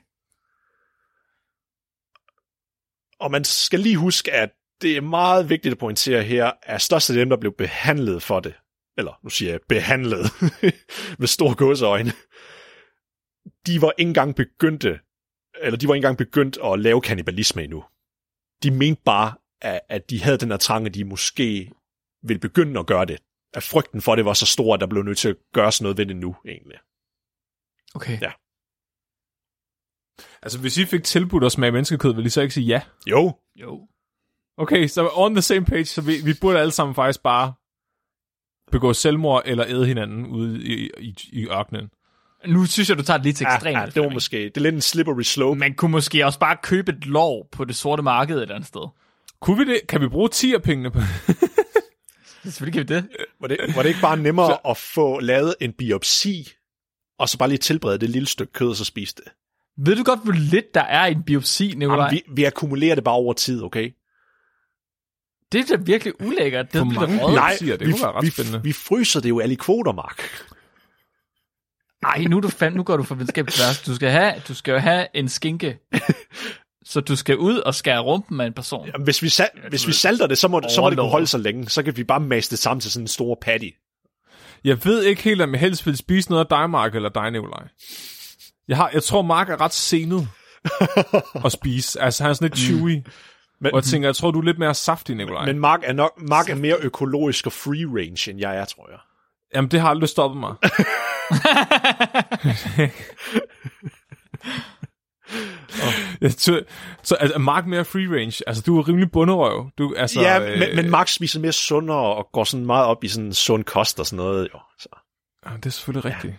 Og 3.20 3.32
man 3.32 3.44
skal 3.44 3.80
lige 3.80 3.98
huske, 3.98 4.34
at 4.34 4.50
det 4.82 4.98
er 4.98 5.02
meget 5.02 5.50
vigtigt 5.50 5.72
at 5.72 5.78
pointere 5.78 6.24
her, 6.24 6.52
at 6.64 6.82
største 6.82 7.14
af 7.14 7.18
dem, 7.18 7.30
der 7.30 7.38
blev 7.38 7.54
behandlet 7.58 8.24
for 8.24 8.40
det, 8.40 8.54
eller 8.98 9.20
nu 9.24 9.30
siger 9.30 9.52
jeg 9.52 9.60
behandlet, 9.70 10.22
med 11.20 11.28
store 11.28 11.56
gåseøjne, 11.56 12.12
de 13.66 13.82
var 13.82 13.94
ikke 13.98 14.10
engang 14.10 14.36
begyndte, 14.36 15.00
eller 15.62 15.78
de 15.78 15.88
var 15.88 15.94
ikke 15.94 16.06
engang 16.06 16.18
begyndt 16.18 16.58
at 16.64 16.80
lave 16.80 17.02
kannibalisme 17.02 17.64
endnu. 17.64 17.84
De 18.64 18.72
mente 18.72 19.02
bare, 19.06 19.34
at, 19.62 19.80
at 19.90 20.10
de 20.10 20.22
havde 20.24 20.38
den 20.38 20.50
her 20.52 20.58
trang, 20.58 20.86
at 20.86 20.94
de 20.94 21.04
måske 21.06 21.72
ville 22.24 22.40
begynde 22.40 22.80
at 22.80 22.86
gøre 22.86 23.06
det. 23.06 23.18
At 23.54 23.64
frygten 23.64 24.02
for 24.02 24.16
det 24.16 24.26
var 24.26 24.34
så 24.34 24.46
stor, 24.46 24.74
at 24.74 24.80
der 24.80 24.88
blev 24.88 25.04
nødt 25.04 25.18
til 25.18 25.30
at 25.30 25.36
gøre 25.54 25.72
sådan 25.72 25.84
noget 25.84 25.98
ved 25.98 26.06
det 26.06 26.16
nu, 26.16 26.36
egentlig. 26.48 26.78
Okay. 27.96 28.22
Ja. 28.22 28.32
Altså, 30.42 30.60
hvis 30.60 30.78
I 30.78 30.86
fik 30.86 31.04
tilbudt 31.04 31.44
at 31.44 31.52
smage 31.52 31.72
menneskekød, 31.72 32.14
ville 32.14 32.26
I 32.26 32.30
så 32.30 32.42
ikke 32.42 32.54
sige 32.54 32.66
ja? 32.66 32.82
Jo, 33.08 33.34
Jo. 33.56 33.88
Okay, 34.58 34.88
så 34.88 35.10
on 35.14 35.36
the 35.36 35.42
same 35.42 35.66
page, 35.66 35.86
så 35.86 36.02
vi, 36.02 36.14
vi 36.26 36.34
burde 36.42 36.60
alle 36.60 36.72
sammen 36.72 36.96
faktisk 36.96 37.24
bare 37.24 37.54
begå 38.72 38.94
selvmord 38.94 39.44
eller 39.46 39.66
æde 39.68 39.86
hinanden 39.86 40.26
ude 40.26 40.64
i, 40.64 40.90
i, 41.00 41.16
i 41.32 41.48
ørkenen. 41.48 41.90
Nu 42.48 42.66
synes 42.66 42.90
jeg, 42.90 42.98
du 42.98 43.04
tager 43.04 43.18
det 43.18 43.26
lidt 43.26 43.38
til 43.38 43.46
Ja, 43.50 43.56
ekstremt. 43.56 43.78
ja, 43.78 43.86
det 43.86 44.04
var 44.04 44.10
måske, 44.10 44.38
det 44.38 44.58
er 44.58 44.62
lidt 44.62 44.76
en 44.76 44.82
slippery 44.82 45.22
slope. 45.22 45.60
Man 45.60 45.74
kunne 45.74 45.92
måske 45.92 46.26
også 46.26 46.40
bare 46.40 46.58
købe 46.64 46.92
et 46.92 47.06
lov 47.06 47.50
på 47.52 47.66
det 47.66 47.76
sorte 47.76 48.04
marked 48.04 48.36
et 48.38 48.42
eller 48.42 48.56
andet 48.56 48.68
sted. 48.68 48.88
Kunne 49.42 49.66
vi 49.66 49.74
det? 49.74 49.88
Kan 49.88 50.02
vi 50.02 50.08
bruge 50.08 50.30
10 50.30 50.54
af 50.54 50.62
pengene 50.62 50.92
på 50.92 51.00
Selvfølgelig 52.44 52.88
kan 52.88 52.96
vi 52.96 53.02
det. 53.02 53.10
Var 53.42 53.48
det, 53.48 53.76
var 53.76 53.82
det 53.82 53.90
ikke 53.90 54.02
bare 54.02 54.18
nemmere 54.18 54.58
at 54.72 54.78
få 54.78 55.20
lavet 55.20 55.56
en 55.62 55.74
biopsi, 55.74 56.50
og 57.20 57.30
så 57.30 57.38
bare 57.38 57.50
lige 57.50 57.58
tilberede 57.58 57.98
det 57.98 58.10
lille 58.10 58.28
stykke 58.28 58.54
kød, 58.54 58.70
og 58.70 58.76
så 58.76 58.86
spise 58.86 59.16
det? 59.16 59.24
Ved 59.78 59.96
du 59.96 60.04
godt, 60.04 60.24
hvor 60.24 60.34
lidt 60.34 60.74
der 60.74 60.82
er 60.84 61.06
i 61.06 61.12
en 61.12 61.24
biopsi, 61.24 61.74
Nikolaj? 61.78 62.06
Jamen, 62.06 62.22
vi, 62.28 62.34
vi 62.36 62.44
akkumulerer 62.44 62.96
det 62.96 63.04
bare 63.04 63.16
over 63.16 63.34
tid, 63.34 63.64
okay? 63.64 63.92
Det 65.52 65.60
er 65.60 65.78
da 65.78 65.84
virkelig 65.84 66.22
ulækkert. 66.22 66.74
Det 66.74 66.80
For 66.80 66.86
mange. 66.86 67.18
Nej. 67.18 67.58
Det 67.60 67.80
vi, 67.80 67.92
kunne 67.92 68.02
være 68.02 68.12
ret 68.12 68.26
vi, 68.26 68.30
spændende. 68.30 68.64
vi 68.64 68.74
fryser 68.74 69.20
det 69.20 69.30
jo 69.30 69.40
alle 69.40 69.54
i 69.54 69.56
kvoter, 69.56 69.92
Mark. 69.92 70.24
Nej, 72.02 72.24
nu, 72.24 72.40
du 72.40 72.48
fand, 72.48 72.76
nu 72.76 72.84
går 72.84 72.98
du 72.98 73.04
for 73.04 73.16
videnskabeligt 73.16 73.58
tværs. 73.58 73.82
Du 73.82 73.96
skal, 73.96 74.10
have, 74.10 74.34
du 74.48 74.56
skal 74.56 74.72
jo 74.72 74.78
have 74.78 75.08
en 75.14 75.30
skinke. 75.30 75.80
så 76.90 77.02
du 77.02 77.16
skal 77.16 77.38
ud 77.38 77.58
og 77.58 77.76
skære 77.76 78.00
rumpen 78.00 78.42
af 78.42 78.46
en 78.46 78.54
person. 78.54 78.88
Jamen, 78.88 79.04
hvis, 79.04 79.24
vi 79.24 79.30
sal- 79.30 79.70
hvis 79.70 79.88
vi 79.88 79.92
salter 79.94 80.28
det, 80.28 80.38
så 80.38 80.48
må, 80.48 80.62
så 80.70 80.82
må 80.82 80.90
det 80.90 80.98
kunne 80.98 81.10
holde 81.10 81.28
sig 81.28 81.40
længe. 81.40 81.70
Så 81.70 81.84
kan 81.84 81.98
vi 81.98 82.04
bare 82.04 82.20
masse 82.20 82.52
det 82.52 82.60
sammen 82.60 82.82
til 82.82 82.92
sådan 82.92 83.04
en 83.04 83.08
stor 83.08 83.38
patty. 83.42 83.68
Jeg 84.64 84.86
ved 84.86 85.04
ikke 85.04 85.22
helt, 85.24 85.42
om 85.42 85.52
jeg 85.54 85.60
helst 85.60 85.86
vil 85.86 85.98
spise 85.98 86.30
noget 86.30 86.46
af 86.46 86.50
dig, 86.50 86.70
Mark, 86.70 86.96
eller 86.96 87.10
dig, 87.10 87.32
Nikolaj. 87.32 87.68
Jeg, 88.68 88.78
har, 88.78 88.90
jeg 88.94 89.04
tror, 89.04 89.22
Mark 89.22 89.50
er 89.50 89.62
ret 89.62 89.74
senet 89.74 90.28
at 91.46 91.52
spise. 91.52 92.02
Altså, 92.02 92.24
han 92.24 92.30
er 92.30 92.34
sådan 92.34 92.50
lidt 92.50 92.60
chewy. 92.60 93.04
Men, 93.62 93.72
Og 93.74 93.76
jeg 93.76 93.84
tænker, 93.84 94.08
jeg 94.08 94.16
tror, 94.16 94.32
du 94.32 94.40
er 94.40 94.44
lidt 94.46 94.60
mere 94.60 94.74
saftig, 94.74 95.16
Nikolaj. 95.16 95.46
men 95.46 95.60
Mark 95.60 95.80
er, 95.84 95.94
nok, 95.94 96.12
Mark 96.30 96.50
er 96.50 96.56
mere 96.56 96.76
økologisk 96.82 97.46
og 97.46 97.52
free 97.54 97.86
range, 98.02 98.32
end 98.32 98.40
jeg 98.40 98.58
er, 98.58 98.66
tror 98.66 98.90
jeg. 98.90 99.00
Jamen, 99.56 99.72
det 99.72 99.80
har 99.82 99.90
aldrig 99.90 100.10
stoppet 100.10 100.40
mig. 100.40 100.54
Jeg 106.22 106.36
tror, 106.36 106.60
så 107.04 107.16
altså, 107.16 107.40
Mark 107.40 107.66
mere 107.66 107.86
free 107.86 108.16
range. 108.20 108.44
Altså, 108.48 108.64
du 108.66 108.80
er 108.80 108.88
rimelig 108.88 109.12
bunderøv. 109.12 109.70
Du, 109.78 109.94
altså, 109.98 110.22
ja, 110.22 110.52
øh, 110.52 110.60
men, 110.60 110.76
men 110.76 110.90
Mark 110.92 111.08
spiser 111.08 111.40
mere 111.40 111.52
sundere 111.52 112.16
og 112.16 112.30
går 112.34 112.44
sådan 112.44 112.66
meget 112.66 112.86
op 112.86 113.04
i 113.04 113.08
sådan 113.08 113.34
sund 113.34 113.64
kost 113.64 114.00
og 114.00 114.06
sådan 114.06 114.18
noget. 114.26 114.50
Jo. 114.54 114.60
Så. 114.80 114.90
Ja, 115.46 115.52
det 115.56 115.66
er 115.66 115.70
selvfølgelig 115.70 116.06
rigtigt. 116.16 116.34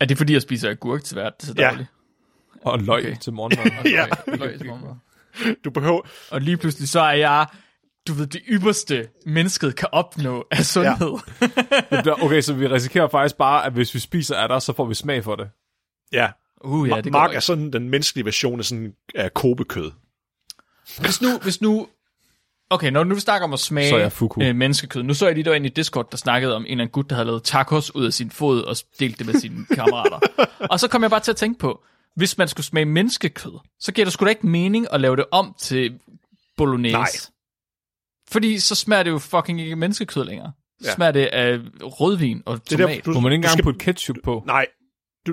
Er 0.00 0.04
det 0.04 0.18
fordi, 0.18 0.32
jeg 0.32 0.42
spiser 0.42 0.70
agurk 0.70 1.04
til 1.04 1.14
hvert? 1.14 1.32
Det 1.40 1.48
er 1.48 1.52
så 1.54 1.54
Ja. 1.62 1.70
dårligt. 1.70 1.88
Og 2.64 2.78
løg 2.78 2.98
Okay. 3.04 3.16
til 3.20 3.32
morgenmad. 3.32 3.84
Ja. 3.92 4.06
Løg 4.36 4.58
til 4.58 4.66
morgenmad. 4.66 4.94
Du 5.64 5.70
behøver... 5.70 6.00
Og 6.30 6.40
lige 6.40 6.56
pludselig 6.56 6.88
så 6.88 7.00
er 7.00 7.12
jeg, 7.12 7.46
du 8.08 8.12
ved, 8.12 8.26
det 8.26 8.40
ypperste, 8.48 9.08
mennesket 9.26 9.76
kan 9.76 9.88
opnå 9.92 10.46
af 10.50 10.64
sundhed. 10.64 11.18
Bliver- 12.02 12.24
okay, 12.24 12.40
så 12.40 12.54
vi 12.54 12.66
risikerer 12.66 13.08
faktisk 13.08 13.36
bare, 13.36 13.66
at 13.66 13.72
hvis 13.72 13.94
vi 13.94 13.98
spiser 13.98 14.36
af 14.36 14.48
dig, 14.48 14.62
så 14.62 14.72
får 14.72 14.84
vi 14.84 14.94
smag 14.94 15.24
for 15.24 15.36
det. 15.36 15.48
Ja, 16.12 16.28
Uh, 16.64 16.88
ja, 16.88 17.00
det 17.00 17.12
Mark 17.12 17.30
går 17.30 17.36
er 17.36 17.40
sådan 17.40 17.72
den 17.72 17.88
menneskelige 17.88 18.24
version 18.24 18.58
af 18.58 18.64
sådan 18.64 18.94
af 19.14 19.34
kobekød. 19.34 19.90
Hvis 21.00 21.22
nu, 21.22 21.38
hvis 21.42 21.60
nu... 21.60 21.88
Okay, 22.70 22.90
når 22.90 23.04
nu 23.04 23.14
vi 23.14 23.20
snakker 23.20 23.44
om 23.46 23.52
at 23.52 23.60
smage 23.60 24.10
øh, 24.42 24.56
menneskekød. 24.56 25.02
Nu 25.02 25.14
så 25.14 25.26
jeg 25.26 25.34
lige 25.34 25.44
der 25.44 25.54
ind 25.54 25.66
i 25.66 25.68
Discord, 25.68 26.10
der 26.10 26.16
snakkede 26.16 26.56
om 26.56 26.62
en 26.62 26.66
eller 26.70 26.82
anden 26.84 26.92
gut, 26.92 27.10
der 27.10 27.16
havde 27.16 27.26
lavet 27.26 27.42
tacos 27.42 27.94
ud 27.94 28.06
af 28.06 28.12
sin 28.12 28.30
fod 28.30 28.62
og 28.62 28.76
delt 29.00 29.18
det 29.18 29.26
med 29.26 29.34
sine 29.34 29.66
kammerater. 29.76 30.18
Og 30.70 30.80
så 30.80 30.88
kom 30.88 31.02
jeg 31.02 31.10
bare 31.10 31.20
til 31.20 31.30
at 31.30 31.36
tænke 31.36 31.58
på, 31.58 31.82
hvis 32.16 32.38
man 32.38 32.48
skulle 32.48 32.66
smage 32.66 32.84
menneskekød, 32.84 33.52
så 33.80 33.92
giver 33.92 34.04
det 34.04 34.12
sgu 34.12 34.24
da 34.24 34.30
ikke 34.30 34.46
mening 34.46 34.86
at 34.92 35.00
lave 35.00 35.16
det 35.16 35.24
om 35.30 35.54
til 35.58 35.98
bolognese. 36.56 36.92
Nej. 36.96 37.06
Fordi 38.30 38.58
så 38.58 38.74
smager 38.74 39.02
det 39.02 39.10
jo 39.10 39.18
fucking 39.18 39.60
ikke 39.60 39.76
menneskekød 39.76 40.24
længere. 40.24 40.52
Så 40.80 40.88
Ja. 40.88 40.94
smager 40.94 41.12
det 41.12 41.26
af 41.26 41.58
rødvin 41.82 42.42
og 42.46 42.64
Det 42.64 42.72
er 42.72 42.76
der, 42.76 42.84
tomat. 42.84 43.04
du, 43.06 43.12
Må 43.12 43.20
man 43.20 43.32
ikke 43.32 43.36
engang 43.36 43.52
skal, 43.52 43.62
putte 43.64 43.78
ketchup 43.78 44.16
på? 44.24 44.42
Nej, 44.46 44.66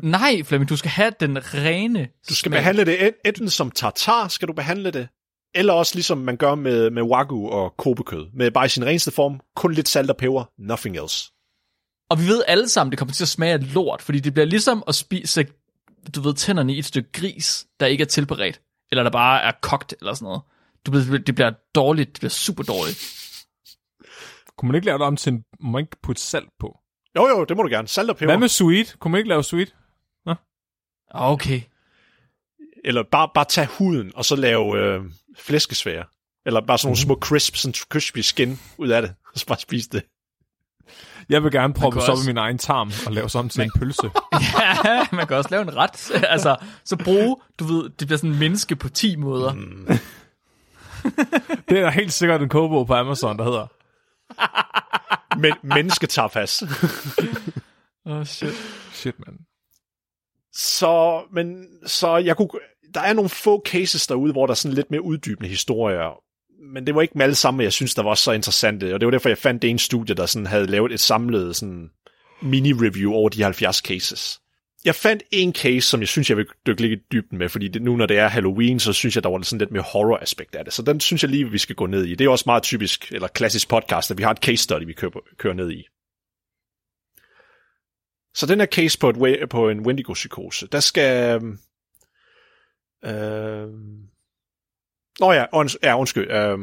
Nej, 0.03 0.43
Flemming, 0.43 0.69
du 0.69 0.77
skal 0.77 0.91
have 0.91 1.11
den 1.19 1.53
rene 1.53 2.07
du 2.29 2.33
skal 2.35 2.49
smag. 2.49 2.59
behandle 2.59 2.85
det 2.85 3.05
en- 3.07 3.13
enten 3.25 3.49
som 3.49 3.71
tartar, 3.71 4.27
skal 4.27 4.47
du 4.47 4.53
behandle 4.53 4.91
det, 4.91 5.07
eller 5.55 5.73
også 5.73 5.95
ligesom 5.95 6.17
man 6.17 6.37
gør 6.37 6.55
med, 6.55 6.89
med 6.89 7.03
wagyu 7.03 7.49
og 7.49 7.73
kobekød. 7.77 8.25
Med 8.33 8.51
bare 8.51 8.65
i 8.65 8.69
sin 8.69 8.85
reneste 8.85 9.11
form, 9.11 9.39
kun 9.55 9.73
lidt 9.73 9.87
salt 9.89 10.09
og 10.09 10.17
peber, 10.17 10.43
nothing 10.59 10.97
else. 10.97 11.31
Og 12.09 12.19
vi 12.21 12.27
ved 12.27 12.43
alle 12.47 12.69
sammen, 12.69 12.91
det 12.91 12.99
kommer 12.99 13.13
til 13.13 13.23
at 13.23 13.27
smage 13.27 13.53
af 13.53 13.73
lort, 13.73 14.01
fordi 14.01 14.19
det 14.19 14.33
bliver 14.33 14.45
ligesom 14.45 14.83
at 14.87 14.95
spise, 14.95 15.45
du 16.15 16.21
ved, 16.21 16.33
tænderne 16.33 16.73
i 16.73 16.79
et 16.79 16.85
stykke 16.85 17.11
gris, 17.11 17.65
der 17.79 17.85
ikke 17.85 18.01
er 18.01 18.05
tilberedt, 18.05 18.61
eller 18.91 19.03
der 19.03 19.11
bare 19.11 19.41
er 19.43 19.51
kogt, 19.61 19.95
eller 19.99 20.13
sådan 20.13 20.25
noget. 20.25 20.41
Du 20.85 20.91
ved, 20.91 21.19
det 21.19 21.35
bliver 21.35 21.51
dårligt, 21.75 22.07
det 22.13 22.19
bliver 22.19 22.29
super 22.29 22.63
dårligt. 22.63 22.99
Kunne 24.57 24.67
man 24.67 24.75
ikke 24.75 24.85
lave 24.85 24.97
det 24.97 25.05
om 25.05 25.17
til 25.17 25.33
en... 25.33 25.43
Må 25.59 25.69
man 25.71 25.79
ikke 25.79 25.97
putte 26.03 26.21
salt 26.21 26.49
på? 26.59 26.77
Jo, 27.15 27.27
jo, 27.27 27.43
det 27.43 27.57
må 27.57 27.63
du 27.63 27.69
gerne. 27.69 27.87
Salt 27.87 28.09
og 28.09 28.15
peber. 28.17 28.31
Hvad 28.31 28.37
med 28.39 28.47
sweet? 28.47 28.95
Kunne 28.99 29.11
man 29.11 29.19
ikke 29.19 29.29
lave 29.29 29.43
sweet? 29.43 29.75
Okay. 31.09 31.61
Eller 32.83 33.03
bare, 33.11 33.29
bare 33.33 33.45
tage 33.45 33.67
huden, 33.77 34.11
og 34.15 34.25
så 34.25 34.35
lave 34.35 34.77
øh, 34.77 35.01
flæskesvær. 35.39 36.03
Eller 36.45 36.61
bare 36.61 36.77
sådan 36.77 36.87
nogle 36.87 36.97
små 36.97 37.15
crisp, 37.21 37.55
sådan 37.55 37.73
crispy 37.73 38.19
skin 38.19 38.59
ud 38.77 38.87
af 38.89 39.01
det. 39.01 39.13
Og 39.33 39.39
så 39.39 39.45
bare 39.45 39.59
spise 39.59 39.89
det. 39.89 40.03
Jeg 41.29 41.43
vil 41.43 41.51
gerne 41.51 41.73
proppe 41.73 41.99
så 42.01 42.05
op 42.05 42.11
også- 42.11 42.23
i 42.23 42.27
min 42.29 42.37
egen 42.37 42.57
tarm 42.57 42.91
og 43.05 43.11
lave 43.13 43.29
sådan 43.29 43.49
til 43.49 43.61
en 43.63 43.71
pølse. 43.79 44.09
Ja, 44.85 45.05
man 45.11 45.27
kan 45.27 45.37
også 45.37 45.49
lave 45.51 45.61
en 45.61 45.75
ret. 45.75 46.11
altså, 46.35 46.55
så 46.85 46.95
bruge, 46.97 47.37
du 47.59 47.63
ved, 47.65 47.89
det 47.89 48.07
bliver 48.07 48.17
sådan 48.17 48.31
en 48.31 48.39
menneske 48.39 48.75
på 48.75 48.89
10 48.89 49.15
måder. 49.15 49.53
Mm. 49.53 49.87
Det 51.69 51.77
er 51.77 51.81
der 51.81 51.89
helt 51.89 52.13
sikkert 52.13 52.41
en 52.41 52.49
kogebog 52.49 52.87
på 52.87 52.93
Amazon, 52.93 53.37
der 53.37 53.43
hedder. 53.43 53.67
Men 55.39 55.53
mennesketapas. 55.63 56.63
Oh, 58.05 58.25
shit. 58.25 58.53
Shit, 58.93 59.15
mand. 59.27 59.39
Så, 60.57 61.21
men, 61.33 61.65
så 61.85 62.17
jeg 62.17 62.37
kunne, 62.37 62.49
der 62.93 63.01
er 63.01 63.13
nogle 63.13 63.29
få 63.29 63.61
cases 63.65 64.07
derude, 64.07 64.31
hvor 64.31 64.45
der 64.45 64.51
er 64.51 64.55
sådan 64.55 64.75
lidt 64.75 64.91
mere 64.91 65.01
uddybende 65.01 65.49
historier, 65.49 66.19
men 66.73 66.87
det 66.87 66.95
var 66.95 67.01
ikke 67.01 67.17
med 67.17 67.23
alle 67.23 67.35
sammen, 67.35 67.63
jeg 67.63 67.73
synes, 67.73 67.95
der 67.95 68.03
var 68.03 68.15
så 68.15 68.31
interessante, 68.31 68.93
og 68.93 68.99
det 68.99 69.05
var 69.07 69.11
derfor, 69.11 69.29
jeg 69.29 69.37
fandt 69.37 69.61
det 69.61 69.69
ene 69.69 69.79
studie, 69.79 70.15
der 70.15 70.25
sådan 70.25 70.45
havde 70.47 70.67
lavet 70.67 70.91
et 70.91 70.99
samlet 70.99 71.55
sådan, 71.55 71.89
mini-review 72.41 73.11
over 73.11 73.29
de 73.29 73.43
70 73.43 73.77
cases. 73.77 74.39
Jeg 74.85 74.95
fandt 74.95 75.23
en 75.31 75.53
case, 75.53 75.81
som 75.81 75.99
jeg 75.99 76.07
synes, 76.07 76.29
jeg 76.29 76.37
vil 76.37 76.45
dykke 76.67 76.81
lidt 76.81 76.99
i 76.99 77.03
dybden 77.11 77.37
med, 77.37 77.49
fordi 77.49 77.67
det, 77.67 77.81
nu 77.81 77.95
når 77.95 78.05
det 78.05 78.17
er 78.17 78.27
Halloween, 78.27 78.79
så 78.79 78.93
synes 78.93 79.15
jeg, 79.15 79.23
der 79.23 79.29
var 79.29 79.41
sådan 79.41 79.59
lidt 79.59 79.71
mere 79.71 79.83
horror-aspekt 79.83 80.55
af 80.55 80.65
det. 80.65 80.73
Så 80.73 80.81
den 80.81 80.99
synes 80.99 81.23
jeg 81.23 81.31
lige, 81.31 81.51
vi 81.51 81.57
skal 81.57 81.75
gå 81.75 81.85
ned 81.85 82.05
i. 82.05 82.15
Det 82.15 82.25
er 82.25 82.29
også 82.29 82.43
meget 82.47 82.63
typisk, 82.63 83.11
eller 83.11 83.27
klassisk 83.27 83.69
podcast, 83.69 84.11
at 84.11 84.17
vi 84.17 84.23
har 84.23 84.31
et 84.31 84.37
case 84.37 84.63
study, 84.63 84.83
vi 84.85 84.93
kører, 84.93 85.11
kører 85.37 85.53
ned 85.53 85.71
i. 85.71 85.83
Så 88.37 88.45
den 88.45 88.59
her 88.59 88.67
case 88.67 88.99
på, 88.99 89.09
et, 89.09 89.49
på 89.49 89.69
en 89.69 89.85
Wendigo-psykose, 89.85 90.67
der 90.67 90.79
skal... 90.79 91.41
Øh, 93.05 93.67
Nå 95.19 95.31
ja, 95.31 95.45
und, 95.53 95.69
ja 95.83 95.99
undskyld. 95.99 96.31
Øh, 96.31 96.57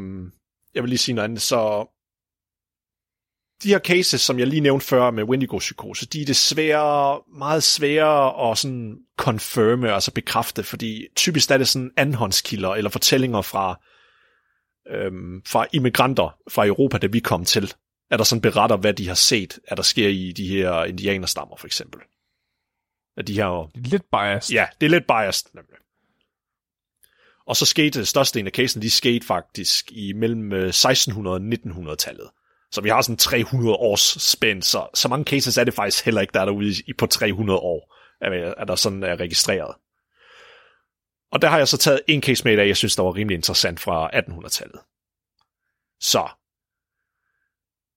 jeg 0.73 0.83
vil 0.83 0.89
lige 0.89 0.97
sige 0.97 1.15
noget 1.15 1.29
andet. 1.29 1.41
Så 1.41 1.87
de 3.63 3.69
her 3.69 3.79
cases, 3.79 4.21
som 4.21 4.39
jeg 4.39 4.47
lige 4.47 4.59
nævnte 4.59 4.85
før 4.85 5.11
med 5.11 5.23
Wendigo-psykose, 5.23 6.05
de 6.05 6.21
er 6.21 6.25
desværre 6.25 7.21
meget 7.37 7.63
svære 7.63 8.51
at 8.51 8.57
sådan 8.57 8.97
confirme, 9.17 9.93
altså 9.93 10.11
bekræfte, 10.11 10.63
fordi 10.63 11.07
typisk 11.15 11.51
er 11.51 11.57
det 11.57 11.67
sådan 11.67 11.91
andenhåndskilder 11.97 12.69
eller 12.69 12.89
fortællinger 12.89 13.41
fra, 13.41 13.81
øhm, 14.89 15.41
fra 15.47 15.65
immigranter 15.73 16.37
fra 16.51 16.65
Europa, 16.65 16.97
da 16.97 17.07
vi 17.07 17.19
kom 17.19 17.45
til, 17.45 17.73
at 18.11 18.19
der 18.19 18.25
sådan 18.25 18.41
beretter, 18.41 18.77
hvad 18.77 18.93
de 18.93 19.07
har 19.07 19.15
set, 19.15 19.59
at 19.67 19.77
der 19.77 19.83
sker 19.83 20.07
i 20.07 20.31
de 20.31 20.47
her 20.47 20.83
indianerstammer, 20.83 21.55
for 21.55 21.67
eksempel. 21.67 22.01
At 23.17 23.27
de 23.27 23.33
her 23.33 23.69
Det 23.75 23.85
er 23.85 23.89
lidt 23.89 24.11
biased. 24.11 24.53
Ja, 24.55 24.67
det 24.81 24.85
er 24.85 24.89
lidt 24.89 25.07
biased, 25.07 25.49
nemlig. 25.53 25.75
Og 27.47 27.55
så 27.55 27.65
skete 27.65 27.99
det 27.99 28.07
største 28.07 28.39
af 28.39 28.51
casen, 28.51 28.81
de 28.81 28.89
skete 28.89 29.25
faktisk 29.25 29.91
i 29.91 30.13
mellem 30.13 30.53
øh, 30.53 30.67
1600 30.67 31.35
og 31.35 31.41
1900-tallet. 31.41 32.29
Så 32.71 32.81
vi 32.81 32.89
har 32.89 33.01
sådan 33.01 33.17
300 33.17 33.75
års 33.75 34.23
spænd, 34.31 34.63
så, 34.63 34.87
så 34.93 35.07
mange 35.07 35.25
cases 35.25 35.57
er 35.57 35.63
det 35.63 35.73
faktisk 35.73 36.05
heller 36.05 36.21
ikke, 36.21 36.33
der 36.33 36.41
er 36.41 36.45
derude 36.45 36.73
i, 36.87 36.93
på 36.93 37.05
300 37.05 37.59
år, 37.59 37.95
er, 38.21 38.53
er 38.57 38.65
der 38.65 38.75
sådan 38.75 39.03
er 39.03 39.19
registreret. 39.19 39.75
Og 41.31 41.41
der 41.41 41.47
har 41.47 41.57
jeg 41.57 41.67
så 41.67 41.77
taget 41.77 42.01
en 42.07 42.21
case 42.21 42.43
med 42.43 42.53
i 42.53 42.55
dag, 42.55 42.67
jeg 42.67 42.77
synes, 42.77 42.95
der 42.95 43.03
var 43.03 43.15
rimelig 43.15 43.35
interessant 43.35 43.79
fra 43.79 44.09
1800-tallet. 44.13 44.79
Så, 45.99 46.29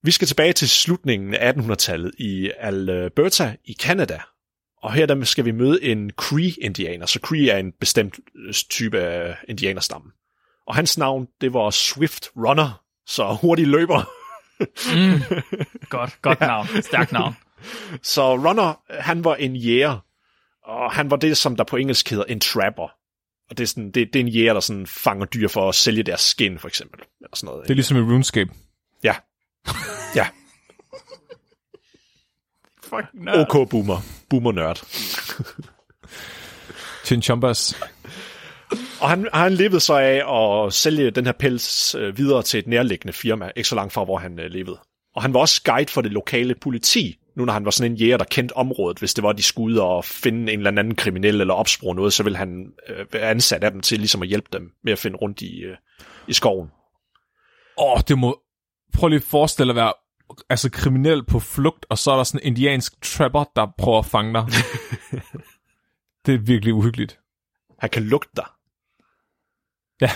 vi 0.03 0.11
skal 0.11 0.27
tilbage 0.27 0.53
til 0.53 0.69
slutningen 0.69 1.33
af 1.33 1.53
1800-tallet 1.53 2.11
i 2.17 2.51
Alberta 2.59 3.55
i 3.65 3.73
Canada, 3.73 4.19
og 4.83 4.93
her 4.93 5.05
der 5.05 5.23
skal 5.23 5.45
vi 5.45 5.51
møde 5.51 5.83
en 5.83 6.11
Cree-indianer. 6.21 7.05
Så 7.05 7.19
Cree 7.23 7.49
er 7.49 7.57
en 7.57 7.71
bestemt 7.79 8.19
øh, 8.35 8.53
type 8.53 8.99
af 8.99 9.37
indianerstamme. 9.47 10.11
Og 10.67 10.75
hans 10.75 10.97
navn, 10.97 11.27
det 11.41 11.53
var 11.53 11.69
Swift 11.69 12.29
Runner, 12.37 12.81
så 13.07 13.37
hurtig 13.41 13.67
løber. 13.67 14.09
Mm. 14.95 15.21
Godt, 15.89 16.21
godt 16.21 16.39
navn. 16.39 16.67
Stærkt 16.81 17.11
navn. 17.11 17.35
Så 18.03 18.35
Runner, 18.35 18.81
han 19.01 19.23
var 19.23 19.35
en 19.35 19.55
jæger, 19.55 19.97
og 20.65 20.91
han 20.91 21.11
var 21.11 21.17
det, 21.17 21.37
som 21.37 21.55
der 21.55 21.63
på 21.63 21.77
engelsk 21.77 22.09
hedder 22.09 22.23
en 22.23 22.39
trapper. 22.39 22.91
Og 23.49 23.57
det 23.57 23.63
er, 23.63 23.67
sådan, 23.67 23.91
det, 23.91 24.13
det 24.13 24.15
er 24.15 24.23
en 24.23 24.27
jæger, 24.27 24.53
der 24.53 24.59
sådan 24.59 24.87
fanger 24.87 25.25
dyr 25.25 25.47
for 25.47 25.69
at 25.69 25.75
sælge 25.75 26.03
deres 26.03 26.21
skin, 26.21 26.59
for 26.59 26.67
eksempel. 26.67 26.99
Eller 26.99 27.35
sådan 27.35 27.47
noget. 27.47 27.63
Det 27.63 27.71
er 27.71 27.75
ligesom 27.75 27.97
i 27.97 27.99
RuneScape. 27.99 28.51
Ja. 30.15 30.27
Fucking 32.83 33.23
nørd. 33.23 33.55
OK 33.55 33.69
boomer. 33.69 33.97
Boomer 34.29 34.51
nørd. 34.51 34.83
Chinchumbas. 37.05 37.81
Og 39.01 39.09
han, 39.09 39.27
han 39.33 39.53
levede 39.53 39.79
så 39.79 39.93
af 39.93 40.65
at 40.65 40.73
sælge 40.73 41.11
den 41.11 41.25
her 41.25 41.33
pels 41.33 41.95
øh, 41.95 42.17
videre 42.17 42.43
til 42.43 42.57
et 42.57 42.67
nærliggende 42.67 43.13
firma, 43.13 43.51
ikke 43.55 43.69
så 43.69 43.75
langt 43.75 43.93
fra, 43.93 44.03
hvor 44.03 44.17
han 44.17 44.39
øh, 44.39 44.51
levede. 44.51 44.79
Og 45.15 45.21
han 45.21 45.33
var 45.33 45.39
også 45.39 45.61
guide 45.63 45.91
for 45.91 46.01
det 46.01 46.11
lokale 46.11 46.55
politi, 46.55 47.19
nu 47.37 47.45
når 47.45 47.53
han 47.53 47.65
var 47.65 47.71
sådan 47.71 47.91
en 47.91 47.97
jæger, 47.97 48.17
der 48.17 48.25
kendte 48.25 48.53
området. 48.57 48.99
Hvis 48.99 49.13
det 49.13 49.23
var, 49.23 49.31
de 49.31 49.43
skulle 49.43 49.73
ud 49.73 49.79
og 49.79 50.05
finde 50.05 50.53
en 50.53 50.59
eller 50.59 50.69
anden 50.69 50.95
kriminel 50.95 51.41
eller 51.41 51.53
opspore 51.53 51.95
noget, 51.95 52.13
så 52.13 52.23
ville 52.23 52.37
han 52.37 52.65
øh, 52.89 53.05
være 53.13 53.29
ansat 53.29 53.63
af 53.63 53.71
dem 53.71 53.81
til 53.81 53.97
ligesom 53.99 54.21
at 54.21 54.27
hjælpe 54.27 54.47
dem 54.53 54.71
med 54.83 54.93
at 54.93 54.99
finde 54.99 55.17
rundt 55.17 55.41
i, 55.41 55.59
øh, 55.59 55.77
i 56.27 56.33
skoven. 56.33 56.67
Åh, 57.77 57.91
oh, 57.93 57.99
det 58.07 58.17
må... 58.17 58.39
Prøv 58.93 59.07
lige 59.09 59.17
at 59.17 59.23
forestille 59.23 59.71
at 59.71 59.75
være 59.75 59.93
altså 60.49 60.69
kriminel 60.71 61.25
på 61.25 61.39
flugt, 61.39 61.85
og 61.89 61.97
så 61.97 62.11
er 62.11 62.15
der 62.15 62.23
sådan 62.23 62.39
en 62.43 62.47
indiansk 62.47 63.01
trapper, 63.01 63.43
der 63.55 63.67
prøver 63.77 63.99
at 63.99 64.05
fange 64.05 64.33
dig. 64.33 64.45
det 66.25 66.33
er 66.33 66.39
virkelig 66.39 66.73
uhyggeligt. 66.73 67.19
Han 67.79 67.89
kan 67.89 68.03
lugte 68.03 68.31
dig. 68.35 68.45
Ja, 70.01 70.11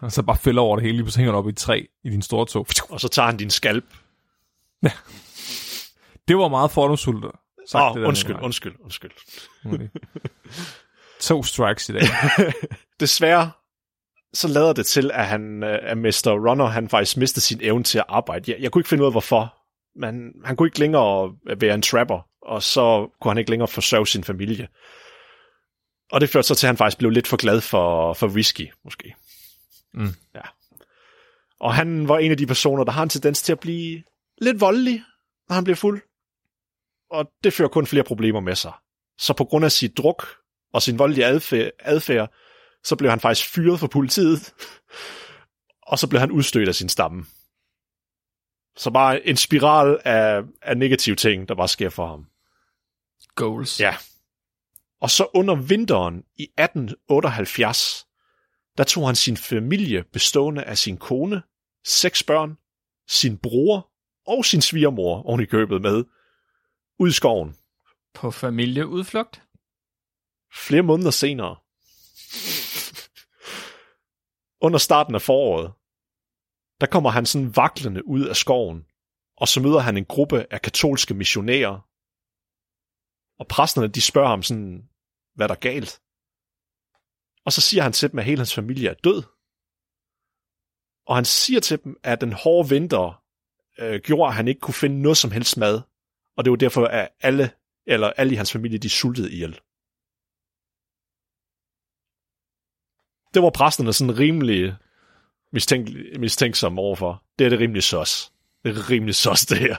og 0.00 0.12
så 0.12 0.22
bare 0.22 0.36
fælder 0.36 0.62
over 0.62 0.76
det 0.76 0.82
hele, 0.84 0.98
lige 0.98 1.10
så 1.10 1.18
hænger 1.18 1.32
du 1.32 1.38
op 1.38 1.46
i 1.46 1.48
et 1.48 1.56
træ 1.56 1.84
i 2.04 2.10
din 2.10 2.22
store 2.22 2.46
tog. 2.46 2.66
Og 2.90 3.00
så 3.00 3.08
tager 3.08 3.26
han 3.26 3.36
din 3.36 3.50
skalp. 3.50 3.84
Det 6.28 6.36
var 6.36 6.48
meget 6.48 6.70
fordomsfuldt. 6.70 7.24
Åh, 7.24 7.30
der, 7.72 8.06
undskyld, 8.06 8.34
Nikolaj. 8.34 8.44
undskyld, 8.44 8.74
undskyld. 8.84 9.10
To 11.20 11.42
strikes 11.42 11.88
i 11.88 11.92
dag. 11.92 12.02
Desværre, 13.00 13.50
så 14.34 14.48
lader 14.48 14.72
det 14.72 14.86
til, 14.86 15.10
at, 15.14 15.26
han, 15.26 15.62
øh, 15.62 15.78
at 15.82 15.98
Mr. 15.98 16.48
Runner, 16.48 16.66
han 16.66 16.88
faktisk 16.88 17.16
mistede 17.16 17.40
sin 17.40 17.58
evne 17.62 17.84
til 17.84 17.98
at 17.98 18.04
arbejde. 18.08 18.52
Jeg, 18.52 18.60
jeg 18.60 18.70
kunne 18.70 18.80
ikke 18.80 18.88
finde 18.88 19.02
ud 19.02 19.06
af, 19.06 19.12
hvorfor. 19.12 19.54
Men 19.96 20.32
han 20.44 20.56
kunne 20.56 20.66
ikke 20.66 20.78
længere 20.78 21.32
være 21.58 21.74
en 21.74 21.82
trapper, 21.82 22.28
og 22.42 22.62
så 22.62 23.08
kunne 23.20 23.30
han 23.30 23.38
ikke 23.38 23.50
længere 23.50 23.68
forsørge 23.68 24.06
sin 24.06 24.24
familie. 24.24 24.68
Og 26.12 26.20
det 26.20 26.30
førte 26.30 26.48
så 26.48 26.54
til, 26.54 26.66
at 26.66 26.68
han 26.68 26.76
faktisk 26.76 26.98
blev 26.98 27.10
lidt 27.10 27.26
for 27.26 27.36
glad 27.36 27.60
for, 27.60 28.12
for 28.12 28.26
whisky, 28.26 28.72
måske. 28.84 29.14
Mm. 29.94 30.14
Ja. 30.34 30.40
Og 31.60 31.74
han 31.74 32.08
var 32.08 32.18
en 32.18 32.30
af 32.30 32.36
de 32.36 32.46
personer, 32.46 32.84
der 32.84 32.92
har 32.92 33.02
en 33.02 33.08
tendens 33.08 33.42
til 33.42 33.52
at 33.52 33.60
blive 33.60 34.02
lidt 34.40 34.60
voldelig, 34.60 35.02
når 35.48 35.54
han 35.54 35.64
bliver 35.64 35.76
fuld. 35.76 36.02
Og 37.10 37.30
det 37.44 37.52
fører 37.52 37.68
kun 37.68 37.86
flere 37.86 38.04
problemer 38.04 38.40
med 38.40 38.54
sig. 38.54 38.72
Så 39.18 39.34
på 39.34 39.44
grund 39.44 39.64
af 39.64 39.72
sit 39.72 39.96
druk 39.96 40.26
og 40.72 40.82
sin 40.82 40.98
voldelige 40.98 41.26
adfærd, 41.26 41.70
adfærd 41.78 42.32
så 42.84 42.96
blev 42.96 43.10
han 43.10 43.20
faktisk 43.20 43.48
fyret 43.48 43.80
fra 43.80 43.86
politiet, 43.86 44.54
og 45.82 45.98
så 45.98 46.08
blev 46.08 46.20
han 46.20 46.30
udstødt 46.30 46.68
af 46.68 46.74
sin 46.74 46.88
stamme. 46.88 47.24
Så 48.76 48.90
bare 48.90 49.26
en 49.26 49.36
spiral 49.36 50.00
af, 50.04 50.42
af 50.62 50.76
negative 50.76 51.16
ting, 51.16 51.48
der 51.48 51.54
bare 51.54 51.68
sker 51.68 51.88
for 51.88 52.06
ham. 52.06 52.26
Goals. 53.34 53.80
Ja. 53.80 53.96
Og 55.00 55.10
så 55.10 55.26
under 55.34 55.54
vinteren 55.54 56.24
i 56.36 56.42
1878, 56.42 58.06
der 58.78 58.84
tog 58.84 59.06
han 59.06 59.16
sin 59.16 59.36
familie 59.36 60.04
bestående 60.12 60.62
af 60.62 60.78
sin 60.78 60.96
kone, 60.96 61.42
seks 61.84 62.22
børn, 62.22 62.58
sin 63.08 63.38
bror 63.38 63.90
og 64.26 64.44
sin 64.44 64.62
svigermor 64.62 65.22
oven 65.22 65.40
i 65.40 65.44
købet 65.44 65.82
med, 65.82 66.04
ud 66.98 67.08
i 67.08 67.12
skoven. 67.12 67.56
På 68.14 68.30
familieudflugt. 68.30 69.42
Flere 70.54 70.82
måneder 70.82 71.10
senere, 71.10 71.56
under 74.60 74.78
starten 74.78 75.14
af 75.14 75.22
foråret, 75.22 75.72
der 76.80 76.86
kommer 76.86 77.10
han 77.10 77.26
sådan 77.26 77.56
vaklende 77.56 78.06
ud 78.06 78.26
af 78.28 78.36
skoven, 78.36 78.86
og 79.36 79.48
så 79.48 79.60
møder 79.60 79.78
han 79.78 79.96
en 79.96 80.04
gruppe 80.04 80.46
af 80.50 80.62
katolske 80.62 81.14
missionærer. 81.14 81.76
Og 83.40 83.46
præsterne, 83.48 83.88
de 83.88 84.00
spørger 84.00 84.28
ham 84.28 84.42
sådan, 84.42 84.88
hvad 85.34 85.48
der 85.48 85.54
er 85.54 85.58
galt. 85.58 86.00
Og 87.46 87.52
så 87.52 87.60
siger 87.60 87.82
han 87.82 87.92
til 87.92 88.10
dem, 88.10 88.18
at 88.18 88.24
hele 88.24 88.38
hans 88.38 88.54
familie 88.54 88.88
er 88.90 88.94
død. 88.94 89.22
Og 91.06 91.16
han 91.16 91.24
siger 91.24 91.60
til 91.60 91.84
dem, 91.84 91.96
at 92.02 92.20
den 92.20 92.32
hårde 92.32 92.68
vinter 92.68 93.22
øh, 93.78 94.00
gjorde, 94.00 94.28
at 94.28 94.34
han 94.34 94.48
ikke 94.48 94.60
kunne 94.60 94.74
finde 94.74 95.02
noget 95.02 95.18
som 95.18 95.30
helst 95.30 95.56
mad. 95.56 95.82
Og 96.36 96.44
det 96.44 96.50
var 96.50 96.56
derfor, 96.56 96.86
at 96.86 97.08
alle, 97.20 97.50
eller 97.86 98.10
alle 98.10 98.32
i 98.32 98.36
hans 98.36 98.52
familie, 98.52 98.78
de 98.78 98.90
sultede 98.90 99.32
ihjel. 99.32 99.60
Det 103.34 103.42
var 103.42 103.50
præsterne 103.50 103.92
sådan 103.92 104.18
rimelig 104.18 104.74
mistænk, 105.52 105.88
mistænksomme 106.18 106.80
overfor. 106.80 107.22
Det 107.38 107.44
er 107.44 107.48
det 107.48 107.58
rimelig 107.60 107.82
sås. 107.82 108.32
Det 108.64 108.76
er 108.76 108.90
rimelig 108.90 109.14
sås, 109.14 109.46
det 109.46 109.58
her. 109.58 109.76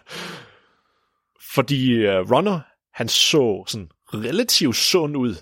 Fordi 1.54 2.08
uh, 2.08 2.32
Runner, 2.32 2.60
han 2.94 3.10
så 3.10 3.64
sådan 3.68 3.90
relativt 4.14 4.76
sund 4.76 5.18
ud. 5.18 5.36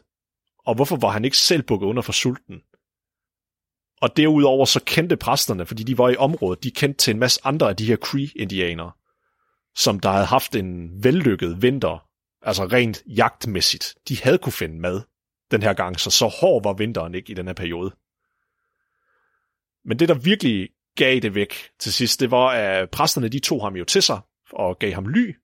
Og 0.66 0.76
hvorfor 0.76 0.96
var 0.96 1.10
han 1.10 1.26
ikke 1.26 1.38
selv 1.38 1.64
bukket 1.64 1.88
under 1.88 2.02
for 2.02 2.14
sulten? 2.14 2.62
Og 4.02 4.18
derudover 4.18 4.66
så 4.66 4.80
kendte 4.86 5.18
præsterne, 5.18 5.66
fordi 5.66 5.84
de 5.84 5.98
var 5.98 6.10
i 6.10 6.16
området, 6.16 6.64
de 6.64 6.72
kendte 6.72 6.98
til 6.98 7.14
en 7.14 7.20
masse 7.20 7.40
andre 7.44 7.70
af 7.70 7.76
de 7.76 7.86
her 7.86 7.96
Cree-indianere, 7.96 8.92
som 9.76 10.00
der 10.00 10.12
havde 10.12 10.26
haft 10.26 10.56
en 10.56 11.04
vellykket 11.04 11.62
vinter, 11.62 12.08
altså 12.42 12.66
rent 12.66 13.04
jagtmæssigt. 13.08 13.96
De 14.10 14.18
havde 14.24 14.38
kunne 14.38 14.54
finde 14.54 14.80
mad 14.80 15.02
den 15.52 15.64
her 15.64 15.74
gang, 15.74 16.00
så 16.00 16.12
så 16.12 16.28
hård 16.28 16.64
var 16.64 16.74
vinteren 16.74 17.16
ikke 17.16 17.32
i 17.32 17.36
den 17.36 17.48
her 17.48 17.54
periode. 17.54 17.92
Men 19.86 20.00
det, 20.00 20.10
der 20.10 20.14
virkelig 20.14 20.70
gav 20.98 21.20
det 21.20 21.36
væk 21.36 21.54
til 21.80 21.94
sidst, 21.94 22.20
det 22.20 22.32
var, 22.32 22.48
at 22.48 22.90
præsterne 22.90 23.28
de 23.28 23.40
tog 23.40 23.64
ham 23.64 23.76
jo 23.76 23.86
til 23.86 24.02
sig 24.02 24.20
og 24.52 24.80
gav 24.80 24.94
ham 24.94 25.08
ly. 25.08 25.36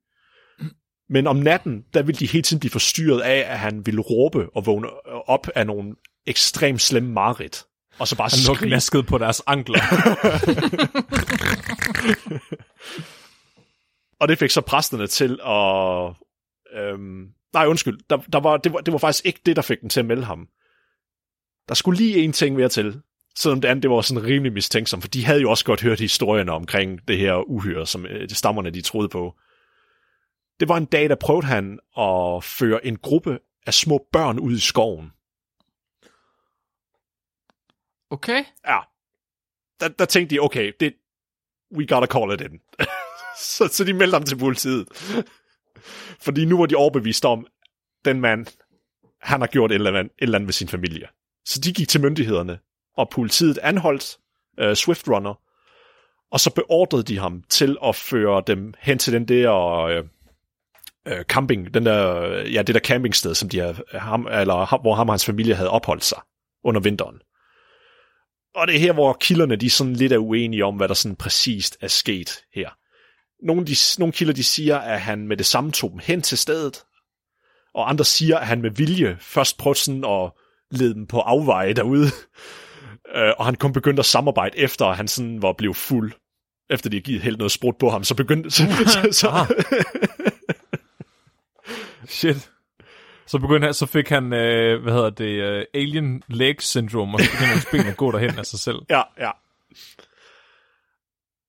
Men 1.09 1.27
om 1.27 1.35
natten, 1.35 1.83
der 1.93 2.01
ville 2.01 2.19
de 2.19 2.27
hele 2.27 2.41
tiden 2.41 2.59
blive 2.59 2.71
forstyrret 2.71 3.21
af, 3.21 3.51
at 3.51 3.59
han 3.59 3.85
ville 3.85 4.01
råbe 4.01 4.49
og 4.55 4.65
vågne 4.65 4.87
op 5.29 5.47
af 5.55 5.67
nogle 5.67 5.95
ekstremt 6.27 6.81
slemme 6.81 7.11
mareridt. 7.11 7.63
Og 7.99 8.07
så 8.07 8.17
bare 8.17 8.29
Han 8.69 8.81
skrige. 8.81 9.03
på 9.03 9.17
deres 9.17 9.41
ankler. 9.47 9.79
Og 14.19 14.27
det 14.27 14.37
fik 14.37 14.49
så 14.49 14.61
præsterne 14.61 15.07
til 15.07 15.39
at... 15.45 16.13
Øhm, 16.81 17.27
nej, 17.53 17.65
undskyld. 17.65 17.99
Der, 18.09 18.17
der 18.17 18.39
var, 18.39 18.57
det, 18.57 18.73
var, 18.73 18.79
det 18.79 18.91
var 18.91 18.97
faktisk 18.97 19.25
ikke 19.25 19.41
det, 19.45 19.55
der 19.55 19.61
fik 19.61 19.81
dem 19.81 19.89
til 19.89 19.99
at 19.99 20.05
melde 20.05 20.23
ham. 20.23 20.47
Der 21.67 21.73
skulle 21.73 21.97
lige 21.97 22.17
en 22.17 22.33
ting 22.33 22.55
mere 22.55 22.69
til. 22.69 23.01
Selvom 23.39 23.61
det 23.61 23.67
andet, 23.67 23.83
det 23.83 23.91
var 23.91 24.01
sådan 24.01 24.23
rimelig 24.23 24.53
mistænksomt, 24.53 25.03
for 25.03 25.07
de 25.07 25.25
havde 25.25 25.41
jo 25.41 25.49
også 25.49 25.65
godt 25.65 25.81
hørt 25.81 25.99
historierne 25.99 26.51
omkring 26.51 27.07
det 27.07 27.17
her 27.17 27.49
uhyre, 27.49 27.87
som 27.87 28.05
øh, 28.05 28.29
de 28.29 28.35
stammerne 28.35 28.69
de 28.69 28.81
troede 28.81 29.09
på. 29.09 29.35
Det 30.59 30.69
var 30.69 30.77
en 30.77 30.85
dag, 30.85 31.09
der 31.09 31.15
prøvede 31.15 31.45
han 31.45 31.79
at 31.97 32.43
føre 32.43 32.85
en 32.85 32.97
gruppe 32.97 33.39
af 33.65 33.73
små 33.73 34.07
børn 34.11 34.39
ud 34.39 34.53
i 34.53 34.59
skoven. 34.59 35.11
Okay. 38.09 38.43
Ja. 38.67 38.79
Der, 39.79 39.87
der 39.87 40.05
tænkte 40.05 40.35
de, 40.35 40.39
okay, 40.39 40.71
det, 40.79 40.93
we 41.77 41.87
gotta 41.87 42.07
call 42.07 42.33
it 42.33 42.41
in. 42.41 42.59
så, 43.55 43.67
så 43.71 43.83
de 43.83 43.93
meldte 43.93 44.15
ham 44.15 44.23
til 44.23 44.37
politiet. 44.37 44.87
Fordi 46.25 46.45
nu 46.45 46.57
var 46.57 46.65
de 46.65 46.75
overbevist 46.75 47.25
om, 47.25 47.47
den 48.05 48.21
mand, 48.21 48.45
han 49.21 49.41
har 49.41 49.47
gjort 49.47 49.71
et 49.71 49.75
eller 49.75 49.89
andet, 49.89 50.05
et 50.05 50.11
eller 50.19 50.37
andet 50.37 50.47
ved 50.47 50.53
sin 50.53 50.67
familie. 50.67 51.07
Så 51.45 51.59
de 51.59 51.73
gik 51.73 51.89
til 51.89 52.01
myndighederne, 52.01 52.59
og 53.00 53.10
politiet 53.10 53.58
anholdt 53.58 54.18
øh, 54.60 54.76
Swift 54.76 55.08
Runner, 55.08 55.39
og 56.32 56.39
så 56.39 56.54
beordrede 56.54 57.04
de 57.04 57.20
ham 57.20 57.43
til 57.50 57.78
at 57.84 57.95
føre 57.95 58.43
dem 58.47 58.74
hen 58.80 58.97
til 58.97 59.14
den 59.14 59.28
der 59.28 59.54
øh, 59.84 60.04
øh 61.08 61.24
camping, 61.24 61.74
den 61.74 61.86
der, 61.86 62.32
ja, 62.47 62.62
det 62.62 62.76
der 62.76 62.82
campingsted, 62.82 63.36
som 63.36 63.50
de 63.50 63.60
havde, 63.60 63.84
ham, 63.93 64.28
eller, 64.28 64.82
hvor 64.82 64.95
ham 64.95 65.10
og 65.10 65.14
hans 65.14 65.26
familie 65.26 65.56
havde 65.56 65.70
opholdt 65.70 66.06
sig 66.06 66.22
under 66.64 66.82
vinteren. 66.82 67.20
Og 68.56 68.68
det 68.68 68.76
er 68.76 68.80
her, 68.80 68.93
hvor 68.93 69.14
kilderne 69.14 69.56
de 69.56 69.70
sådan 69.70 69.93
lidt 69.93 70.14
er 70.14 70.18
uenige 70.18 70.66
om, 70.66 70.76
hvad 70.76 70.88
der 70.88 70.93
sådan 70.93 71.16
præcist 71.16 71.78
er 71.82 71.88
sket 71.88 72.43
her. 72.54 72.70
Nogle, 73.45 73.66
de, 73.66 73.76
nogle 74.00 74.14
kilder 74.14 74.34
de 74.34 74.43
siger, 74.43 74.78
at 74.78 75.02
han 75.02 75.28
med 75.28 75.38
det 75.38 75.45
samme 75.45 75.72
tog 75.72 75.91
dem 75.91 76.00
hen 76.04 76.22
til 76.22 76.38
stedet, 76.38 76.84
og 77.74 77.89
andre 77.89 78.06
siger, 78.06 78.38
at 78.38 78.47
han 78.47 78.62
med 78.62 78.72
vilje 78.72 79.18
først 79.20 79.58
prøvede 79.58 79.80
sådan 79.80 80.06
at 80.06 80.32
lede 80.72 80.93
dem 80.93 81.08
på 81.08 81.20
afveje 81.20 81.74
derude, 81.74 82.08
Øh, 83.16 83.34
og 83.38 83.45
han 83.45 83.55
kun 83.55 83.74
begyndte 83.74 83.99
at 83.99 84.05
samarbejde 84.05 84.57
efter, 84.57 84.86
at 84.86 84.97
han 84.97 85.07
sådan 85.07 85.41
var 85.41 85.53
blevet 85.53 85.78
fuld. 85.78 86.12
Efter 86.70 86.89
de 86.89 86.95
havde 86.95 87.03
givet 87.03 87.22
helt 87.22 87.38
noget 87.38 87.51
sprut 87.51 87.78
på 87.78 87.89
ham, 87.89 88.03
så 88.03 88.16
begyndte... 88.16 88.51
Så, 88.51 88.64
så, 88.86 89.07
så, 89.12 89.55
Shit. 92.07 92.51
Så 93.28 93.39
begyndte 93.39 93.66
han, 93.66 93.74
så 93.74 93.86
fik 93.86 94.10
han, 94.10 94.34
øh, 94.34 94.82
hvad 94.84 94.93
hedder 94.93 95.10
det, 95.10 95.43
øh, 95.43 95.66
alien 95.74 96.24
leg 96.28 96.62
syndrome, 96.62 97.16
og 97.16 97.20
så 97.20 97.32
begyndte 97.32 97.45
hans 97.45 97.68
ben 97.72 97.88
at 97.88 97.97
gå 97.97 98.12
derhen 98.12 98.39
af 98.39 98.45
sig 98.45 98.60
selv. 98.60 98.78
Ja, 98.89 99.01
ja. 99.20 99.32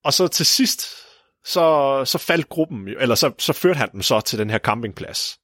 Og 0.03 0.13
så 0.13 0.27
til 0.27 0.45
sidst, 0.45 0.81
så, 1.45 2.01
så 2.05 2.17
faldt 2.17 2.49
gruppen, 2.49 2.87
eller 2.87 3.15
så, 3.15 3.31
så 3.39 3.53
førte 3.53 3.77
han 3.77 3.91
dem 3.91 4.01
så 4.01 4.21
til 4.21 4.39
den 4.39 4.49
her 4.49 4.59
campingplads. 4.59 5.39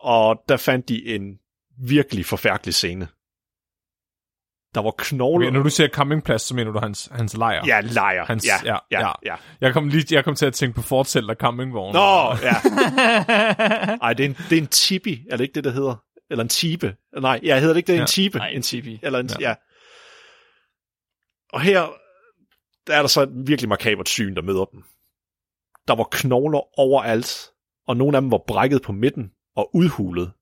Og 0.00 0.42
der 0.48 0.56
fandt 0.56 0.88
de 0.88 1.06
en 1.06 1.38
virkelig 1.78 2.26
forfærdelig 2.26 2.74
scene. 2.74 3.08
Der 4.74 4.80
var 4.82 4.94
knogler. 4.98 5.46
Okay, 5.46 5.56
når 5.56 5.62
du 5.62 5.70
siger 5.70 5.88
campingplads, 5.88 6.42
så 6.42 6.54
mener 6.54 6.70
du 6.72 6.78
hans, 6.78 7.08
hans 7.12 7.36
lejr. 7.36 7.66
Ja, 7.66 7.80
lejr. 7.80 8.24
Hans- 8.24 8.46
ja, 8.46 8.72
ja, 8.72 8.76
ja, 8.90 9.00
ja. 9.06 9.12
ja. 9.24 9.34
Jeg 9.60 9.72
kom, 9.72 9.88
lige, 9.88 10.14
jeg 10.14 10.24
kom 10.24 10.34
til 10.34 10.46
at 10.46 10.54
tænke 10.54 10.74
på 10.76 10.82
fortæller 10.82 11.34
campingvogn. 11.34 11.92
Nå, 11.94 12.36
ja. 12.42 12.54
Ej, 14.06 14.12
det 14.12 14.24
er, 14.24 14.28
en, 14.28 14.36
det 14.50 14.58
er 14.58 14.62
en 14.62 14.66
tipi, 14.66 15.24
er 15.30 15.36
det 15.36 15.44
ikke 15.44 15.54
det, 15.54 15.64
der 15.64 15.70
hedder? 15.70 15.96
Eller 16.30 16.42
en 16.42 16.48
tibe. 16.48 16.96
Nej, 17.20 17.40
jeg 17.42 17.58
hedder 17.60 17.74
det 17.74 17.78
ikke 17.78 17.86
det, 17.86 17.92
er 17.92 17.96
Ja. 17.96 18.02
en 18.02 18.06
tibe. 18.08 18.38
Nej, 18.38 18.48
en 18.48 18.62
tipi. 18.62 18.98
Eller 19.02 19.18
en, 19.18 19.26
ja. 19.28 19.34
Ja. 19.40 19.48
ja. 19.48 19.54
Og 21.52 21.60
her, 21.60 21.80
der 22.86 22.94
er 22.96 23.00
der 23.00 23.06
så 23.08 23.22
et 23.22 23.30
virkelig 23.46 23.68
makabert 23.68 24.08
syn, 24.08 24.34
der 24.34 24.42
møder 24.42 24.64
dem. 24.64 24.82
Der 25.88 25.94
var 25.94 26.08
knogler 26.10 26.78
overalt, 26.80 27.50
og 27.86 27.96
nogle 27.96 28.16
af 28.16 28.20
dem 28.22 28.30
var 28.30 28.40
brækket 28.46 28.82
på 28.82 28.92
midten 28.92 29.30
og 29.56 29.70
udhulet. 29.76 30.32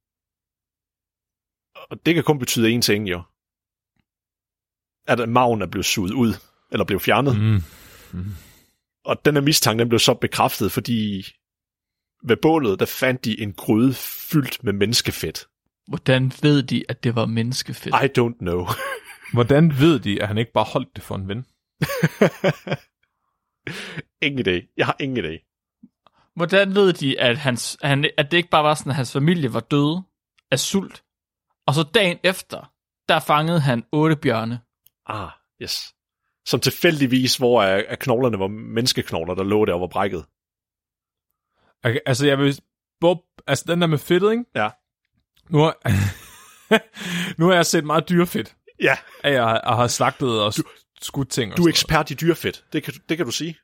Og 1.90 2.06
det 2.06 2.14
kan 2.14 2.24
kun 2.24 2.38
betyde 2.38 2.76
én 2.76 2.80
ting, 2.80 3.08
jo. 3.10 3.22
At 5.06 5.28
maven 5.28 5.62
er 5.62 5.66
blevet 5.66 5.86
suget 5.86 6.12
ud, 6.12 6.34
eller 6.72 6.84
blev 6.84 7.00
fjernet. 7.00 7.40
Mm. 7.40 7.62
Og 9.04 9.24
den 9.24 9.34
her 9.34 9.40
mistanke, 9.40 9.80
den 9.80 9.88
blev 9.88 9.98
så 9.98 10.14
bekræftet, 10.14 10.72
fordi 10.72 11.26
ved 12.24 12.36
bålet, 12.42 12.80
der 12.80 12.86
fandt 12.86 13.24
de 13.24 13.40
en 13.40 13.52
gryde 13.52 13.94
fyldt 13.94 14.64
med 14.64 14.72
menneskefedt. 14.72 15.46
Hvordan 15.88 16.32
ved 16.42 16.62
de, 16.62 16.84
at 16.88 17.04
det 17.04 17.14
var 17.14 17.26
menneskefedt? 17.26 17.94
I 17.94 18.20
don't 18.20 18.38
know. 18.38 18.66
Hvordan 19.34 19.80
ved 19.80 19.98
de, 19.98 20.22
at 20.22 20.28
han 20.28 20.38
ikke 20.38 20.52
bare 20.52 20.64
holdt 20.64 20.96
det 20.96 21.02
for 21.02 21.14
en 21.14 21.28
ven? 21.28 21.46
ingen 24.26 24.46
idé. 24.48 24.74
Jeg 24.76 24.86
har 24.86 24.96
ingen 25.00 25.24
idé. 25.24 25.52
Hvordan 26.34 26.74
ved 26.74 26.92
de, 26.92 27.20
at, 27.20 27.38
hans, 27.38 27.78
han, 27.82 28.10
at 28.16 28.30
det 28.30 28.36
ikke 28.36 28.48
bare 28.48 28.64
var 28.64 28.74
sådan, 28.74 28.90
at 28.90 28.96
hans 28.96 29.12
familie 29.12 29.52
var 29.52 29.60
døde 29.60 30.02
af 30.50 30.58
sult? 30.58 31.02
Og 31.66 31.74
så 31.74 31.82
dagen 31.82 32.18
efter, 32.22 32.72
der 33.08 33.20
fangede 33.20 33.60
han 33.60 33.84
otte 33.92 34.16
bjørne. 34.16 34.60
Ah, 35.08 35.28
yes. 35.62 35.94
Som 36.46 36.60
tilfældigvis, 36.60 37.36
hvor 37.36 37.62
af, 37.62 37.84
af 37.88 37.98
knoglerne 37.98 38.38
var 38.38 38.46
menneskeknogler, 38.48 39.34
der 39.34 39.44
lå 39.44 39.64
der 39.64 39.74
og 39.74 39.80
var 39.80 39.86
brækket. 39.86 40.24
Okay, 41.84 41.98
altså, 42.06 42.26
jeg 42.26 42.38
vil... 42.38 42.60
Hvor, 42.98 43.24
altså, 43.46 43.64
den 43.68 43.80
der 43.80 43.86
med 43.86 43.98
fedtet, 43.98 44.30
ikke? 44.30 44.44
Ja. 44.54 44.70
Nu 45.50 45.58
har, 45.58 45.76
nu 47.40 47.46
har 47.46 47.54
jeg 47.54 47.66
set 47.66 47.84
meget 47.84 48.08
dyrefedt 48.08 48.56
Ja, 48.82 48.96
at, 49.22 49.34
at 49.64 49.76
have 49.76 49.88
slagtet 49.88 50.42
og 50.42 50.54
skudt 51.02 51.28
ting. 51.28 51.52
Og 51.52 51.56
du 51.58 51.64
er 51.64 51.68
ekspert 51.68 52.10
i 52.10 52.14
dyrefedt. 52.14 52.64
Det 52.72 52.82
kan, 52.82 52.94
du- 52.94 53.00
det 53.08 53.16
kan 53.16 53.26
du 53.26 53.32
sige. 53.32 53.56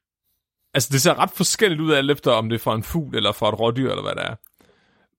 Altså, 0.74 0.88
det 0.92 1.02
ser 1.02 1.18
ret 1.18 1.30
forskelligt 1.30 1.80
ud 1.80 1.92
alt 1.92 2.10
efter, 2.10 2.30
om 2.32 2.48
det 2.48 2.54
er 2.56 2.62
fra 2.62 2.74
en 2.74 2.82
fugl 2.82 3.16
eller 3.16 3.32
fra 3.32 3.48
et 3.48 3.60
rådyr, 3.60 3.90
eller 3.90 4.02
hvad 4.02 4.14
det 4.14 4.24
er. 4.24 4.36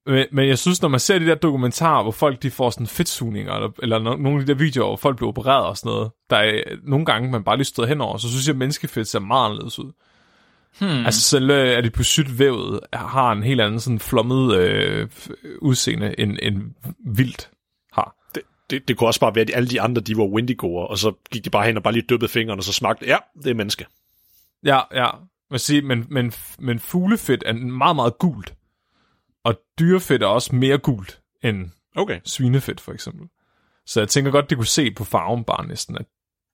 Men, 0.05 0.25
men 0.31 0.47
jeg 0.47 0.57
synes, 0.57 0.81
når 0.81 0.89
man 0.89 0.99
ser 0.99 1.19
de 1.19 1.25
der 1.25 1.35
dokumentarer, 1.35 2.03
hvor 2.03 2.11
folk 2.11 2.43
de 2.43 2.51
får 2.51 2.69
sådan 2.69 2.87
fedtsugninger, 2.87 3.53
eller, 3.53 3.69
eller 3.83 3.99
no- 3.99 4.21
nogle 4.21 4.39
af 4.39 4.45
de 4.45 4.53
der 4.53 4.59
videoer, 4.59 4.87
hvor 4.87 4.97
folk 4.97 5.17
bliver 5.17 5.29
opereret 5.29 5.65
og 5.65 5.77
sådan 5.77 5.89
noget, 5.89 6.11
der 6.29 6.37
er 6.37 6.61
nogle 6.83 7.05
gange, 7.05 7.31
man 7.31 7.43
bare 7.43 7.57
lige 7.57 7.65
støder 7.65 7.89
henover, 7.89 8.17
så 8.17 8.29
synes 8.29 8.47
jeg, 8.47 8.53
at 8.53 8.57
menneskefedt 8.57 9.07
ser 9.07 9.19
meget 9.19 9.49
anderledes 9.49 9.79
ud. 9.79 9.91
Hmm. 10.79 11.05
Altså 11.05 11.21
selv 11.21 11.49
øh, 11.49 11.67
er 11.67 11.81
det 11.81 11.93
på 11.93 12.03
sygt 12.03 12.39
vævet, 12.39 12.79
har 12.93 13.31
en 13.31 13.43
helt 13.43 13.61
anden 13.61 13.79
sådan 13.79 13.99
flommet 13.99 14.55
øh, 14.55 15.07
udseende, 15.61 16.19
end, 16.19 16.37
end 16.41 16.61
vildt 17.05 17.49
har. 17.91 18.15
Det, 18.35 18.43
det, 18.69 18.87
det 18.87 18.97
kunne 18.97 19.07
også 19.07 19.19
bare 19.19 19.35
være, 19.35 19.41
at 19.41 19.51
alle 19.53 19.69
de 19.69 19.81
andre, 19.81 20.01
de 20.01 20.17
var 20.17 20.23
Wendigoer, 20.23 20.85
og 20.85 20.97
så 20.97 21.13
gik 21.31 21.45
de 21.45 21.49
bare 21.49 21.65
hen 21.65 21.77
og 21.77 21.83
bare 21.83 21.93
lige 21.93 22.05
dyppede 22.09 22.31
fingrene, 22.31 22.59
og 22.59 22.63
så 22.63 22.73
smagte, 22.73 23.05
ja, 23.05 23.17
det 23.43 23.47
er 23.47 23.53
menneske. 23.53 23.85
Ja, 24.65 24.79
ja. 24.93 25.09
Man 25.51 25.59
sige, 25.59 25.81
men, 25.81 26.05
men, 26.09 26.33
men 26.59 26.79
fuglefedt 26.79 27.43
er 27.45 27.53
meget, 27.53 27.95
meget 27.95 28.17
gult. 28.17 28.53
Og 29.43 29.55
dyrefedt 29.79 30.23
er 30.23 30.27
også 30.27 30.55
mere 30.55 30.77
gult 30.77 31.21
end 31.43 31.71
Okay. 31.95 32.21
svinefedt, 32.25 32.81
for 32.81 32.91
eksempel. 32.93 33.29
Så 33.85 33.99
jeg 33.99 34.09
tænker 34.09 34.31
godt, 34.31 34.49
det 34.49 34.57
kunne 34.57 34.67
se 34.67 34.91
på 34.91 35.03
farven 35.03 35.43
bare 35.43 35.67
næsten, 35.67 35.97
at 35.97 36.05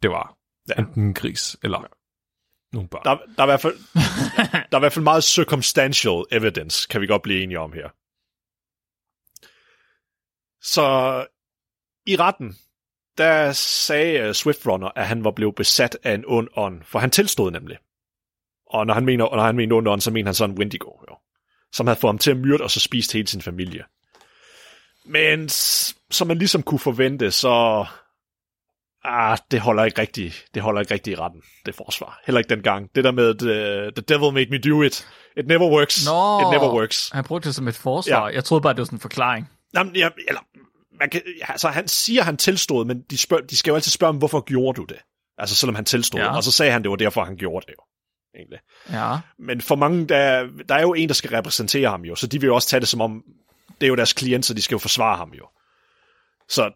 det 0.02 0.10
var 0.10 0.36
Ja. 0.68 0.74
ja. 0.78 0.82
enten 0.82 1.04
en 1.04 1.14
gris 1.14 1.58
eller 1.64 1.88
nogle 2.74 2.90
børn. 2.90 3.04
Der, 3.04 3.18
der, 3.36 3.44
er 3.44 3.48
i 3.48 3.52
hvert 3.52 3.62
fald, 3.62 3.78
der 4.72 4.78
er 4.78 4.78
i 4.78 4.80
hvert 4.80 4.94
fald 4.94 5.04
meget 5.04 5.24
circumstantial 5.24 6.24
evidence, 6.32 6.88
kan 6.88 7.02
vi 7.02 7.08
godt 7.08 7.22
blive 7.22 7.44
enige 7.44 7.60
om 7.60 7.74
her. 7.74 7.90
Så 10.62 10.86
i 12.06 12.16
retten, 12.16 12.56
der 13.18 13.52
sagde 13.52 14.28
uh, 14.30 14.34
Swiftrunner, 14.34 14.88
at 14.96 15.08
han 15.08 15.24
var 15.24 15.32
blevet 15.32 15.56
besat 15.56 15.98
af 16.04 16.14
en 16.14 16.24
ond 16.28 16.48
ånd, 16.56 16.84
for 16.84 17.00
han 17.00 17.12
tilstod 17.12 17.52
nemlig. 17.52 17.78
Og 18.68 18.88
når 18.88 18.94
han 18.94 19.06
mener, 19.06 19.26
og 19.26 19.38
når 19.38 19.44
han 19.44 19.56
mener 19.56 19.76
ond 19.76 19.88
ånd, 19.88 20.02
så 20.02 20.12
mener 20.12 20.28
han 20.28 20.34
så 20.34 20.46
en 20.46 20.58
Wendigo, 20.58 20.92
jo, 21.10 21.18
som 21.74 21.88
havde 21.88 22.00
fået 22.00 22.10
ham 22.10 22.18
til 22.18 22.32
at 22.32 22.38
myrde 22.38 22.64
og 22.64 22.72
så 22.72 22.80
spist 22.80 23.14
hele 23.14 23.28
sin 23.28 23.42
familie. 23.42 23.84
Men 25.06 25.50
som 25.50 26.28
man 26.28 26.38
ligesom 26.38 26.64
kunne 26.64 26.80
forvente, 26.80 27.32
så 27.32 27.86
ah, 29.04 29.38
det 29.52 29.60
holder 29.60 29.86
ikke 29.86 30.02
rigtigt, 30.02 30.46
det 30.54 30.62
holder 30.62 30.82
ikke 30.82 30.94
rigtigt 30.94 31.18
i 31.18 31.22
retten, 31.22 31.42
det 31.66 31.76
forsvar. 31.76 32.22
Heller 32.26 32.40
ikke 32.40 32.56
dengang. 32.56 32.90
Det 32.96 33.04
der 33.04 33.12
med, 33.12 33.36
the, 33.36 33.92
the 33.92 34.16
devil 34.16 34.34
made 34.34 34.50
me 34.50 34.58
do 34.58 34.82
it. 34.82 35.08
It 35.38 35.48
never 35.48 35.70
works. 35.72 36.06
Nå. 36.06 36.42
It 36.42 36.60
never 36.60 36.74
works. 36.74 37.10
Han 37.14 37.24
brugte 37.24 37.48
det 37.48 37.56
som 37.56 37.68
et 37.68 37.76
forsvar. 37.76 38.28
Ja. 38.28 38.34
Jeg 38.36 38.44
troede 38.44 38.62
bare, 38.62 38.74
det 38.74 38.80
var 38.80 38.86
sådan 38.86 38.96
en 38.96 39.02
forklaring. 39.02 39.50
Jamen, 39.76 39.96
ja, 39.96 40.10
eller, 40.28 40.42
man 41.00 41.10
kan, 41.10 41.22
altså, 41.42 41.68
han 41.68 41.88
siger, 41.88 42.24
han 42.24 42.38
tilstod, 42.38 42.86
men 42.86 43.02
de, 43.10 43.18
spørg, 43.18 43.50
de 43.50 43.58
skal 43.58 43.72
jo 43.72 43.76
altid 43.76 43.92
spørge 43.92 44.14
ham, 44.14 44.18
hvorfor 44.18 44.42
gjorde 44.42 44.78
du 44.78 44.84
det? 44.84 44.98
Altså, 45.38 45.56
selvom 45.56 45.76
han 45.76 45.86
tilstod. 45.86 46.20
Ja. 46.20 46.36
Og 46.36 46.44
så 46.44 46.52
sagde 46.52 46.72
han, 46.72 46.84
det 46.84 46.90
var 46.90 46.96
derfor, 46.96 47.24
han 47.24 47.38
gjorde 47.38 47.66
det 47.66 47.74
jo. 47.80 47.84
Egentlig. 48.36 48.60
Ja. 48.92 49.18
Men 49.40 49.62
for 49.62 49.76
mange, 49.76 50.06
der, 50.06 50.48
der 50.70 50.76
er 50.76 50.82
jo 50.82 50.94
en, 50.94 51.08
der 51.08 51.14
skal 51.14 51.30
repræsentere 51.30 51.90
ham 51.90 52.02
jo, 52.02 52.16
så 52.16 52.28
de 52.28 52.40
vil 52.40 52.48
jo 52.48 52.56
også 52.56 52.68
tage 52.68 52.80
det 52.80 52.88
som 52.88 53.02
om, 53.02 53.24
det 53.82 53.88
er 53.88 53.90
jo 53.90 53.96
deres 53.96 54.14
klient, 54.14 54.46
så 54.46 54.54
de 54.54 54.62
skal 54.62 54.76
jo 54.76 54.80
forsvare 54.80 55.18
ham 55.18 55.32
jo. 55.38 55.46
Så 56.50 56.72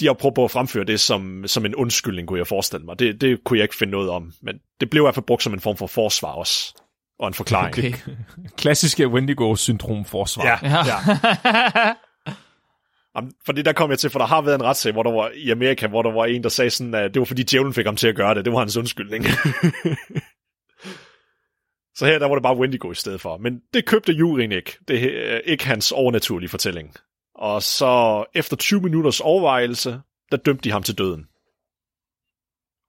de 0.00 0.06
har 0.06 0.12
prøvet 0.12 0.34
på 0.34 0.44
at 0.44 0.50
fremføre 0.50 0.84
det 0.84 1.00
som, 1.00 1.44
som 1.46 1.64
en 1.66 1.74
undskyldning, 1.74 2.28
kunne 2.28 2.38
jeg 2.38 2.46
forestille 2.46 2.86
mig. 2.86 2.98
Det, 2.98 3.20
det 3.20 3.44
kunne 3.44 3.58
jeg 3.58 3.64
ikke 3.64 3.76
finde 3.76 3.90
noget 3.90 4.10
om, 4.10 4.32
men 4.42 4.54
det 4.80 4.90
blev 4.90 5.02
i 5.02 5.04
hvert 5.04 5.14
fald 5.14 5.26
brugt 5.26 5.42
som 5.42 5.54
en 5.54 5.60
form 5.60 5.76
for 5.76 5.86
forsvar 5.86 6.32
også, 6.32 6.74
og 7.18 7.28
en 7.28 7.34
forklaring. 7.34 7.74
Okay. 7.78 7.92
Klassiske 8.56 9.08
Wendigo-syndrom 9.08 10.04
forsvar. 10.04 10.44
Ja, 10.44 10.58
Ja. 10.62 10.78
ja. 10.86 11.94
Fordi 13.46 13.62
der 13.62 13.72
kom 13.72 13.90
jeg 13.90 13.98
til, 13.98 14.10
for 14.10 14.18
der 14.18 14.26
har 14.26 14.40
været 14.42 14.54
en 14.54 14.62
retssag, 14.62 14.92
hvor 14.92 15.02
der 15.02 15.12
var 15.12 15.30
i 15.34 15.50
Amerika, 15.50 15.86
hvor 15.86 16.02
der 16.02 16.12
var 16.12 16.24
en, 16.24 16.42
der 16.42 16.48
sagde 16.48 16.70
sådan, 16.70 16.94
at 16.94 17.14
det 17.14 17.20
var 17.20 17.26
fordi 17.26 17.42
djævlen 17.42 17.74
fik 17.74 17.86
ham 17.86 17.96
til 17.96 18.08
at 18.08 18.16
gøre 18.16 18.34
det. 18.34 18.44
Det 18.44 18.52
var 18.52 18.58
hans 18.58 18.76
undskyldning. 18.76 19.24
så 21.94 22.06
her, 22.06 22.18
der 22.18 22.26
var 22.26 22.34
det 22.34 22.42
bare 22.42 22.56
Wendigo 22.56 22.90
i 22.90 22.94
stedet 22.94 23.20
for. 23.20 23.36
Men 23.36 23.62
det 23.74 23.86
købte 23.86 24.12
juryen 24.12 24.52
ikke. 24.52 24.78
Det 24.88 25.28
er 25.32 25.38
ikke 25.38 25.66
hans 25.66 25.92
overnaturlige 25.92 26.48
fortælling. 26.48 26.94
Og 27.34 27.62
så 27.62 28.24
efter 28.34 28.56
20 28.56 28.80
minutters 28.80 29.20
overvejelse, 29.20 30.00
der 30.30 30.36
dømte 30.36 30.64
de 30.64 30.70
ham 30.70 30.82
til 30.82 30.98
døden. 30.98 31.26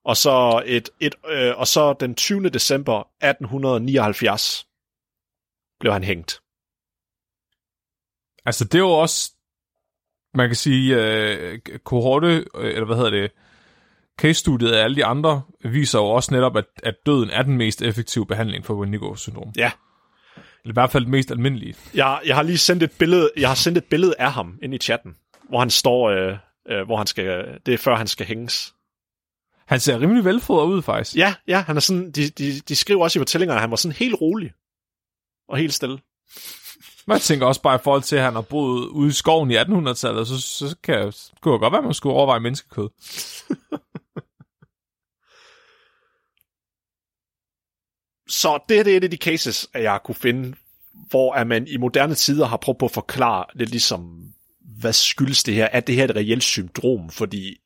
Og 0.05 0.17
så, 0.17 0.63
et, 0.65 0.89
et, 0.99 1.15
øh, 1.27 1.57
og 1.57 1.67
så 1.67 1.93
den 1.93 2.15
20. 2.15 2.49
december 2.49 2.99
1879 2.99 4.67
blev 5.79 5.93
han 5.93 6.03
hængt. 6.03 6.41
Altså, 8.45 8.65
det 8.65 8.75
er 8.75 8.79
jo 8.79 8.89
også, 8.89 9.31
man 10.33 10.49
kan 10.49 10.55
sige, 10.55 10.95
øh, 10.95 11.59
kohorte, 11.83 12.45
øh, 12.55 12.67
eller 12.67 12.85
hvad 12.85 12.95
hedder 12.95 13.09
det, 13.09 13.31
case-studiet 14.19 14.71
af 14.71 14.83
alle 14.83 14.95
de 14.95 15.05
andre, 15.05 15.41
viser 15.63 15.99
jo 15.99 16.05
også 16.05 16.33
netop, 16.33 16.57
at, 16.57 16.65
at 16.83 16.95
døden 17.05 17.29
er 17.29 17.41
den 17.41 17.57
mest 17.57 17.81
effektive 17.81 18.25
behandling 18.25 18.65
for 18.65 18.73
Wendigo-syndrom. 18.73 19.51
Ja, 19.57 19.71
Eller 20.37 20.71
i 20.71 20.73
hvert 20.73 20.91
fald 20.91 21.03
den 21.03 21.11
mest 21.11 21.31
almindelige. 21.31 21.75
Jeg, 21.93 22.21
jeg 22.25 22.35
har 22.35 22.43
lige 22.43 22.57
sendt 22.57 22.83
et 22.83 22.91
billede, 22.91 23.31
jeg 23.37 23.49
har 23.49 23.55
sendt 23.55 23.77
et 23.77 23.85
billede 23.85 24.15
af 24.19 24.31
ham 24.33 24.59
ind 24.63 24.73
i 24.73 24.77
chatten, 24.77 25.15
hvor 25.49 25.59
han 25.59 25.69
står, 25.69 26.09
øh, 26.09 26.37
øh, 26.69 26.85
hvor 26.85 26.97
han 26.97 27.07
skal, 27.07 27.59
det 27.65 27.73
er 27.73 27.77
før 27.77 27.95
han 27.95 28.07
skal 28.07 28.25
hænges. 28.25 28.73
Han 29.67 29.79
ser 29.79 29.99
rimelig 29.99 30.25
velfodret 30.25 30.67
ud, 30.67 30.81
faktisk. 30.81 31.15
Ja, 31.15 31.35
ja, 31.47 31.61
han 31.61 31.75
er 31.75 31.81
sådan, 31.81 32.11
de, 32.11 32.29
de, 32.29 32.59
de 32.59 32.75
skriver 32.75 33.03
også 33.03 33.19
i 33.19 33.21
fortællingerne, 33.21 33.57
at 33.57 33.61
han 33.61 33.69
var 33.69 33.75
sådan 33.75 33.95
helt 33.95 34.15
rolig 34.21 34.51
og 35.49 35.57
helt 35.57 35.73
stille. 35.73 35.99
Men 37.07 37.13
jeg 37.13 37.21
tænker 37.21 37.45
også 37.45 37.61
bare 37.61 37.75
i 37.75 37.83
forhold 37.83 38.01
til, 38.01 38.15
at 38.15 38.23
han 38.23 38.33
har 38.33 38.41
boet 38.41 38.87
ude 38.87 39.09
i 39.09 39.11
skoven 39.11 39.51
i 39.51 39.57
1800-tallet, 39.57 40.27
så, 40.27 40.41
så 40.41 40.75
kan 40.83 40.95
jeg, 40.95 41.13
kunne 41.41 41.53
det 41.53 41.61
godt 41.61 41.71
være, 41.71 41.79
at 41.79 41.85
man 41.85 41.93
skulle 41.93 42.15
overveje 42.15 42.39
menneskekød. 42.39 42.89
Så 48.41 48.59
det, 48.69 48.85
det 48.85 48.93
er 48.93 48.97
et 48.97 49.03
af 49.03 49.11
de 49.11 49.17
cases, 49.17 49.69
at 49.73 49.83
jeg 49.83 49.99
kunne 50.05 50.15
finde, 50.15 50.55
hvor 51.09 51.33
at 51.33 51.47
man 51.47 51.67
i 51.67 51.77
moderne 51.77 52.15
tider 52.15 52.45
har 52.45 52.57
prøvet 52.57 52.77
på 52.77 52.85
at 52.85 52.91
forklare 52.91 53.45
lidt 53.53 53.69
ligesom, 53.69 54.33
hvad 54.79 54.93
skyldes 54.93 55.43
det 55.43 55.53
her? 55.53 55.67
Er 55.71 55.79
det 55.79 55.95
her 55.95 56.03
et 56.03 56.15
reelt 56.15 56.43
syndrom? 56.43 57.09
Fordi 57.09 57.57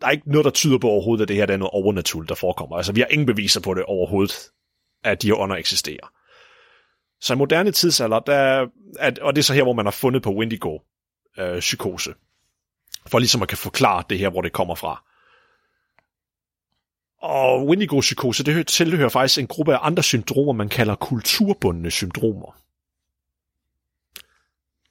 der 0.00 0.06
er 0.06 0.10
ikke 0.10 0.30
noget, 0.30 0.44
der 0.44 0.50
tyder 0.50 0.78
på 0.78 0.88
overhovedet, 0.88 1.22
at 1.22 1.28
det 1.28 1.36
her 1.36 1.46
der 1.46 1.54
er 1.54 1.58
noget 1.58 1.70
overnaturligt, 1.70 2.28
der 2.28 2.34
forekommer. 2.34 2.76
Altså, 2.76 2.92
vi 2.92 3.00
har 3.00 3.06
ingen 3.06 3.26
beviser 3.26 3.60
på 3.60 3.74
det 3.74 3.84
overhovedet, 3.84 4.50
at 5.04 5.22
de 5.22 5.26
her 5.26 5.34
ånder 5.34 5.56
eksisterer. 5.56 6.12
Så 7.20 7.34
i 7.34 7.36
moderne 7.36 7.70
tidsalder, 7.70 8.20
der, 8.20 8.66
at, 8.98 9.18
og 9.18 9.36
det 9.36 9.42
er 9.42 9.44
så 9.44 9.54
her, 9.54 9.62
hvor 9.62 9.72
man 9.72 9.86
har 9.86 9.90
fundet 9.90 10.22
på 10.22 10.34
Wendigo 10.34 10.78
øh, 11.38 11.60
psykose, 11.60 12.14
for 13.06 13.18
ligesom 13.18 13.42
at 13.42 13.48
kan 13.48 13.58
forklare 13.58 14.04
det 14.10 14.18
her, 14.18 14.30
hvor 14.30 14.42
det 14.42 14.52
kommer 14.52 14.74
fra. 14.74 15.04
Og 17.22 17.66
Wendigo-psykose, 17.66 18.44
det 18.44 18.54
hø- 18.54 18.62
tilhører 18.62 19.08
faktisk 19.08 19.38
en 19.38 19.46
gruppe 19.46 19.74
af 19.74 19.78
andre 19.82 20.02
syndromer, 20.02 20.52
man 20.52 20.68
kalder 20.68 20.94
kulturbundne 20.94 21.90
syndromer. 21.90 22.56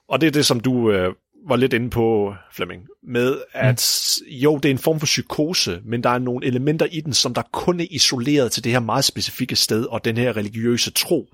Og 0.08 0.20
det 0.20 0.26
er 0.26 0.30
det, 0.30 0.46
som 0.46 0.60
du 0.60 0.90
øh, 0.90 1.14
var 1.48 1.56
lidt 1.56 1.72
inde 1.72 1.90
på, 1.90 2.34
Flemming, 2.52 2.86
med 3.02 3.42
at 3.52 4.20
mm. 4.20 4.26
jo, 4.32 4.56
det 4.56 4.64
er 4.64 4.70
en 4.70 4.78
form 4.78 5.00
for 5.00 5.06
psykose, 5.06 5.80
men 5.84 6.02
der 6.02 6.10
er 6.10 6.18
nogle 6.18 6.46
elementer 6.46 6.86
i 6.86 7.00
den, 7.00 7.12
som 7.12 7.34
der 7.34 7.42
kun 7.52 7.80
er 7.80 7.86
isoleret 7.90 8.52
til 8.52 8.64
det 8.64 8.72
her 8.72 8.80
meget 8.80 9.04
specifikke 9.04 9.56
sted 9.56 9.84
og 9.84 10.04
den 10.04 10.16
her 10.16 10.36
religiøse 10.36 10.90
tro. 10.90 11.28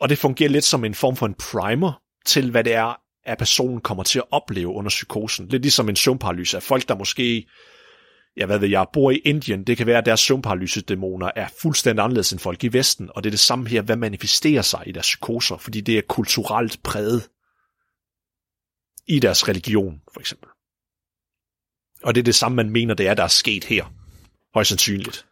Og 0.00 0.08
det 0.08 0.18
fungerer 0.18 0.50
lidt 0.50 0.64
som 0.64 0.84
en 0.84 0.94
form 0.94 1.16
for 1.16 1.26
en 1.26 1.34
primer 1.34 2.00
til, 2.26 2.50
hvad 2.50 2.64
det 2.64 2.74
er, 2.74 3.00
at 3.24 3.38
personen 3.38 3.80
kommer 3.80 4.02
til 4.02 4.18
at 4.18 4.24
opleve 4.30 4.68
under 4.68 4.88
psykosen. 4.88 5.48
Lidt 5.48 5.62
ligesom 5.62 5.88
en 5.88 5.96
søvnparalyse 5.96 6.56
af 6.56 6.62
folk, 6.62 6.88
der 6.88 6.94
måske, 6.94 7.48
ja 8.36 8.46
hvad 8.46 8.58
ved 8.58 8.68
jeg, 8.68 8.86
bor 8.92 9.10
i 9.10 9.16
Indien. 9.16 9.64
Det 9.64 9.76
kan 9.76 9.86
være, 9.86 9.98
at 9.98 10.06
deres 10.06 10.20
søvnparalysedæmoner 10.20 11.30
er 11.36 11.48
fuldstændig 11.62 12.04
anderledes 12.04 12.32
end 12.32 12.40
folk 12.40 12.64
i 12.64 12.68
Vesten. 12.68 13.10
Og 13.14 13.24
det 13.24 13.28
er 13.28 13.32
det 13.32 13.40
samme 13.40 13.68
her, 13.68 13.82
hvad 13.82 13.96
manifesterer 13.96 14.62
sig 14.62 14.82
i 14.86 14.92
deres 14.92 15.06
psykoser, 15.06 15.56
fordi 15.56 15.80
det 15.80 15.98
er 15.98 16.02
kulturelt 16.08 16.82
præget 16.82 17.28
i 19.06 19.18
deres 19.18 19.48
religion, 19.48 20.02
for 20.12 20.20
eksempel. 20.20 20.48
Og 22.02 22.14
det 22.14 22.20
er 22.20 22.24
det 22.24 22.34
samme, 22.34 22.56
man 22.56 22.70
mener, 22.70 22.94
det 22.94 23.08
er, 23.08 23.14
der 23.14 23.22
er 23.22 23.28
sket 23.28 23.64
her. 23.64 23.84
Højst 24.54 24.68
sandsynligt. 24.68 25.26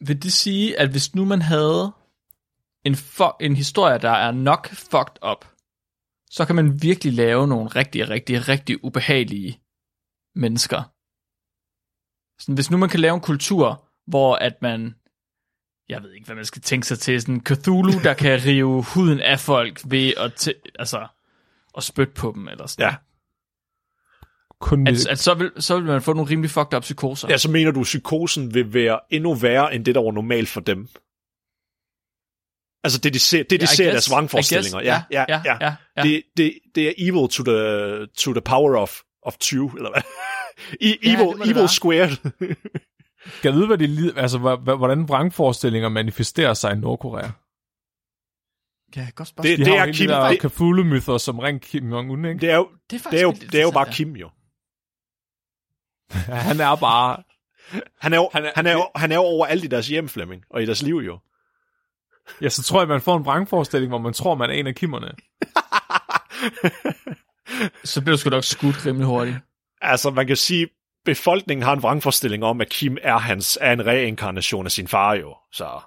Vil 0.00 0.22
det 0.22 0.32
sige, 0.32 0.78
at 0.78 0.90
hvis 0.90 1.14
nu 1.14 1.24
man 1.24 1.42
havde 1.42 1.92
en, 2.84 2.96
en 3.40 3.56
historie, 3.56 3.98
der 3.98 4.10
er 4.10 4.30
nok 4.30 4.68
fucked 4.68 5.24
up, 5.30 5.44
så 6.30 6.44
kan 6.44 6.56
man 6.56 6.82
virkelig 6.82 7.12
lave 7.12 7.48
nogle 7.48 7.68
rigtig, 7.68 8.08
rigtig, 8.10 8.48
rigtig 8.48 8.84
ubehagelige 8.84 9.60
mennesker. 10.34 10.97
Sådan, 12.38 12.54
hvis 12.54 12.70
nu 12.70 12.76
man 12.76 12.88
kan 12.88 13.00
lave 13.00 13.14
en 13.14 13.20
kultur, 13.20 13.84
hvor 14.06 14.34
at 14.36 14.62
man, 14.62 14.94
jeg 15.88 16.02
ved 16.02 16.12
ikke, 16.12 16.26
hvad 16.26 16.36
man 16.36 16.44
skal 16.44 16.62
tænke 16.62 16.86
sig 16.86 16.98
til, 16.98 17.20
sådan 17.20 17.42
Cthulhu, 17.46 18.02
der 18.02 18.14
kan 18.14 18.40
rive 18.46 18.82
huden 18.82 19.20
af 19.20 19.40
folk 19.40 19.80
ved 19.84 20.12
at, 20.16 20.48
t- 20.48 20.62
altså, 20.78 21.06
at 21.76 21.82
spytte 21.82 22.12
på 22.12 22.32
dem, 22.34 22.48
eller 22.48 22.66
sådan 22.66 22.90
Ja. 22.90 22.94
Kun, 24.60 24.86
at, 24.86 25.06
at 25.06 25.18
så, 25.18 25.34
vil, 25.34 25.50
så 25.58 25.76
vil 25.76 25.84
man 25.84 26.02
få 26.02 26.12
nogle 26.12 26.30
rimelig 26.30 26.50
fucked 26.50 26.74
up 26.74 26.82
psykoser. 26.82 27.28
Ja, 27.28 27.36
så 27.36 27.50
mener 27.50 27.70
du, 27.70 27.80
at 27.80 27.84
psykosen 27.84 28.54
vil 28.54 28.74
være 28.74 29.00
endnu 29.10 29.34
værre, 29.34 29.74
end 29.74 29.84
det, 29.84 29.94
der 29.94 30.02
var 30.02 30.12
normalt 30.12 30.48
for 30.48 30.60
dem? 30.60 30.88
Altså 32.84 32.98
det, 32.98 33.14
de 33.14 33.18
ser, 33.18 33.42
det, 33.42 33.60
de 33.60 33.64
I 33.64 33.66
ser 33.66 33.84
guess, 33.84 33.92
deres 33.92 34.10
vrangforestillinger. 34.10 34.80
Ja, 34.80 35.02
ja, 35.10 35.24
ja. 35.28 35.42
ja. 35.44 35.56
ja, 35.60 35.74
ja. 35.96 36.02
Det, 36.02 36.22
det, 36.36 36.58
det 36.74 36.88
er 36.88 36.92
evil 36.98 37.28
to 37.28 37.42
the, 37.44 38.06
to 38.06 38.32
the 38.32 38.40
power 38.40 38.76
of, 38.76 39.00
of 39.22 39.36
two, 39.40 39.68
eller 39.76 39.90
hvad? 39.90 40.02
I, 40.80 40.88
Ja, 40.88 40.96
evil, 41.02 41.26
det 41.38 41.44
evil 41.44 41.54
være. 41.54 41.68
squared. 41.68 42.16
Kan 43.42 43.52
vide, 43.54 43.66
hvad 43.66 43.78
de, 43.78 44.12
altså, 44.16 44.38
hvordan 44.78 45.08
vrangforestillinger 45.08 45.88
manifesterer 45.88 46.54
sig 46.54 46.72
i 46.72 46.76
Nordkorea? 46.76 47.30
Ja, 48.96 49.08
godt 49.14 49.28
spørgsmål. 49.28 49.50
Det- 49.50 49.58
De 49.58 49.64
det 49.64 49.72
har 49.72 49.82
er 49.82 49.86
jo 49.86 49.92
Kim- 49.92 50.06
de 50.06 50.08
der 50.08 50.28
det- 50.28 50.40
Cthulhu-myter, 50.52 51.18
som 51.18 51.38
Ring 51.38 51.60
Kim 51.60 51.92
Jong-un, 51.92 52.26
ikke? 52.28 52.40
Det 52.40 52.50
er 52.50 52.56
jo, 52.56 52.68
det 52.90 53.04
er, 53.06 53.10
det 53.10 53.18
er 53.18 53.22
jo, 53.22 53.30
det 53.32 53.54
er 53.54 53.62
jo 53.62 53.70
bare 53.70 53.92
Kim, 53.92 54.16
jo. 54.16 54.30
Ja, 56.14 56.34
han 56.48 56.60
er 56.60 56.76
bare... 56.76 57.22
Han 58.00 58.12
er 58.12 58.16
jo, 58.16 58.30
Han 58.32 58.44
er- 58.44 58.52
han 58.56 58.66
er, 58.66 58.72
jo, 58.72 58.88
han 58.96 59.12
er 59.12 59.16
jo 59.16 59.22
over 59.22 59.46
alt 59.46 59.64
i 59.64 59.66
deres 59.66 59.88
hjem, 59.88 60.08
Flemming, 60.08 60.42
og 60.50 60.62
i 60.62 60.66
deres 60.66 60.82
liv 60.82 60.94
jo. 60.96 61.18
Ja, 62.40 62.48
så 62.48 62.62
tror 62.62 62.80
jeg, 62.80 62.88
man 62.88 63.00
får 63.00 63.16
en 63.16 63.24
vrangforestilling, 63.24 63.90
hvor 63.90 63.98
man 63.98 64.12
tror, 64.12 64.34
man 64.34 64.50
er 64.50 64.54
en 64.54 64.66
af 64.66 64.74
kimmerne. 64.74 65.08
Så 67.84 68.00
bliver 68.00 68.16
du 68.16 68.20
sgu 68.20 68.30
nok 68.30 68.44
skudt 68.44 68.86
rimelig 68.86 69.06
hurtigt. 69.06 69.36
Altså, 69.80 70.10
man 70.10 70.26
kan 70.26 70.36
sige, 70.36 70.68
befolkningen 71.04 71.64
har 71.64 71.72
en 71.72 71.82
vrangforestilling 71.82 72.44
om, 72.44 72.60
at 72.60 72.68
Kim 72.68 72.96
er, 73.02 73.18
hans, 73.18 73.58
er 73.60 73.72
en 73.72 73.86
reinkarnation 73.86 74.66
af 74.66 74.72
sin 74.72 74.88
far 74.88 75.14
jo. 75.14 75.36
Så 75.52 75.80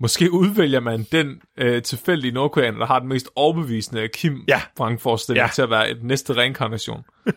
Måske 0.00 0.32
udvælger 0.32 0.80
man 0.80 1.02
den 1.12 1.42
øh, 1.56 1.82
tilfældige 1.82 2.32
nordkoreaner, 2.32 2.78
der 2.78 2.86
har 2.86 2.98
den 2.98 3.08
mest 3.08 3.28
overbevisende 3.36 4.08
Kim 4.08 4.44
Ja. 4.48 4.62
vrangforestilling 4.78 5.44
Ja. 5.46 5.50
til 5.54 5.62
at 5.62 5.70
være 5.70 5.90
et 5.90 6.02
næste 6.04 6.36
reinkarnation. 6.36 7.04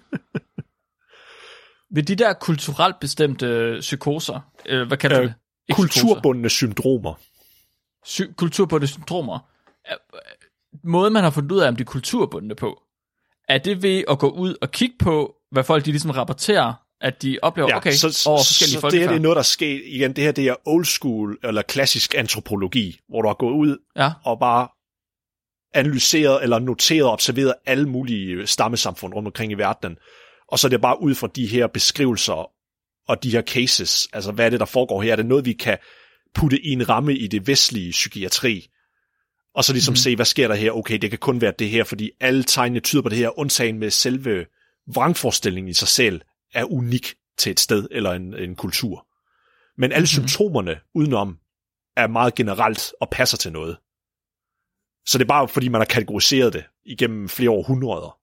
Ved 1.95 2.03
de 2.03 2.15
der 2.15 2.33
kulturelt 2.33 2.99
bestemte 2.99 3.77
psykoser, 3.79 4.39
øh, 4.65 4.87
hvad 4.87 4.97
kalder 4.97 5.17
Øh, 5.21 5.23
det? 5.23 5.33
Ikke 5.69 5.87
psykoser. 5.87 6.05
kulturbundne 6.07 6.49
syndromer. 6.49 7.13
Sy- 8.05 8.33
kulturbundne 8.37 8.87
syndromer. 8.87 9.39
Er- 9.85 9.95
Måden, 10.83 11.13
man 11.13 11.23
har 11.23 11.31
fundet 11.31 11.51
ud 11.51 11.59
af, 11.59 11.67
om 11.67 11.75
de 11.75 11.81
er 11.81 11.85
kulturbundne 11.85 12.55
på, 12.55 12.81
er 13.49 13.57
det 13.57 13.83
ved 13.83 14.03
at 14.09 14.19
gå 14.19 14.29
ud 14.29 14.55
og 14.61 14.71
kigge 14.71 14.95
på, 14.99 15.33
hvad 15.51 15.63
folk 15.63 15.85
de 15.85 15.91
ligesom 15.91 16.11
rapporterer, 16.11 16.73
at 17.01 17.21
de 17.21 17.39
oplever, 17.41 17.69
Ja, 17.69 17.77
okay, 17.77 17.91
så, 17.91 18.23
over 18.29 18.37
forskellige 18.37 18.73
så 18.73 18.79
folk. 18.81 18.91
det 18.93 18.99
her 19.01 19.07
det 19.07 19.15
er 19.15 19.19
noget, 19.21 19.35
der 19.35 19.39
er 19.39 19.43
sket. 19.43 19.81
Igen, 19.85 20.13
det 20.15 20.23
her 20.23 20.31
det 20.31 20.47
er 20.47 20.55
old 20.65 20.85
school, 20.85 21.37
eller 21.43 21.61
klassisk 21.61 22.15
antropologi, 22.17 22.99
hvor 23.09 23.21
du 23.21 23.27
har 23.27 23.35
gået 23.35 23.53
ud 23.53 23.77
Ja, 23.95 24.11
og 24.25 24.39
bare 24.39 24.67
analyseret, 25.73 26.43
eller 26.43 26.59
noteret 26.59 27.03
og 27.03 27.11
observeret 27.11 27.53
alle 27.65 27.89
mulige 27.89 28.47
stammesamfund 28.47 29.13
rundt 29.13 29.27
omkring 29.27 29.51
i 29.51 29.55
verdenen. 29.55 29.97
Og 30.51 30.59
så 30.59 30.67
er 30.67 30.69
det 30.69 30.81
bare 30.81 31.01
ud 31.01 31.15
fra 31.15 31.27
de 31.35 31.47
her 31.47 31.67
beskrivelser 31.67 32.49
og 33.07 33.23
de 33.23 33.31
her 33.31 33.41
cases, 33.41 34.07
altså 34.13 34.31
hvad 34.31 34.45
er 34.45 34.49
det, 34.49 34.59
der 34.59 34.65
foregår 34.65 35.01
her? 35.01 35.11
Er 35.11 35.15
det 35.15 35.25
noget, 35.25 35.45
vi 35.45 35.53
kan 35.53 35.77
putte 36.35 36.65
i 36.65 36.69
en 36.69 36.89
ramme 36.89 37.17
i 37.17 37.27
det 37.27 37.47
vestlige 37.47 37.91
psykiatri? 37.91 38.67
Og 39.55 39.63
så 39.63 39.73
ligesom 39.73 39.91
mm. 39.91 39.95
se, 39.95 40.15
hvad 40.15 40.25
sker 40.25 40.47
der 40.47 40.55
her? 40.55 40.71
Okay, 40.71 40.97
det 40.97 41.09
kan 41.09 41.19
kun 41.19 41.41
være 41.41 41.53
det 41.59 41.69
her, 41.69 41.83
fordi 41.83 42.11
alle 42.19 42.43
tegnene 42.43 42.79
tyder 42.79 43.01
på 43.03 43.09
det 43.09 43.17
her, 43.17 43.39
undtagen 43.39 43.79
med 43.79 43.89
selve 43.89 44.45
vrangforestillingen 44.87 45.69
i 45.69 45.73
sig 45.73 45.87
selv, 45.87 46.21
er 46.53 46.63
unik 46.65 47.13
til 47.37 47.51
et 47.51 47.59
sted 47.59 47.87
eller 47.91 48.11
en, 48.11 48.33
en 48.33 48.55
kultur. 48.55 49.07
Men 49.77 49.91
alle 49.91 50.03
mm. 50.03 50.07
symptomerne 50.07 50.79
udenom 50.95 51.37
er 51.97 52.07
meget 52.07 52.35
generelt 52.35 52.93
og 53.01 53.09
passer 53.09 53.37
til 53.37 53.51
noget. 53.51 53.77
Så 55.05 55.17
det 55.17 55.23
er 55.23 55.27
bare 55.27 55.47
fordi, 55.47 55.67
man 55.67 55.81
har 55.81 55.85
kategoriseret 55.85 56.53
det 56.53 56.63
igennem 56.85 57.29
flere 57.29 57.49
århundreder. 57.49 58.17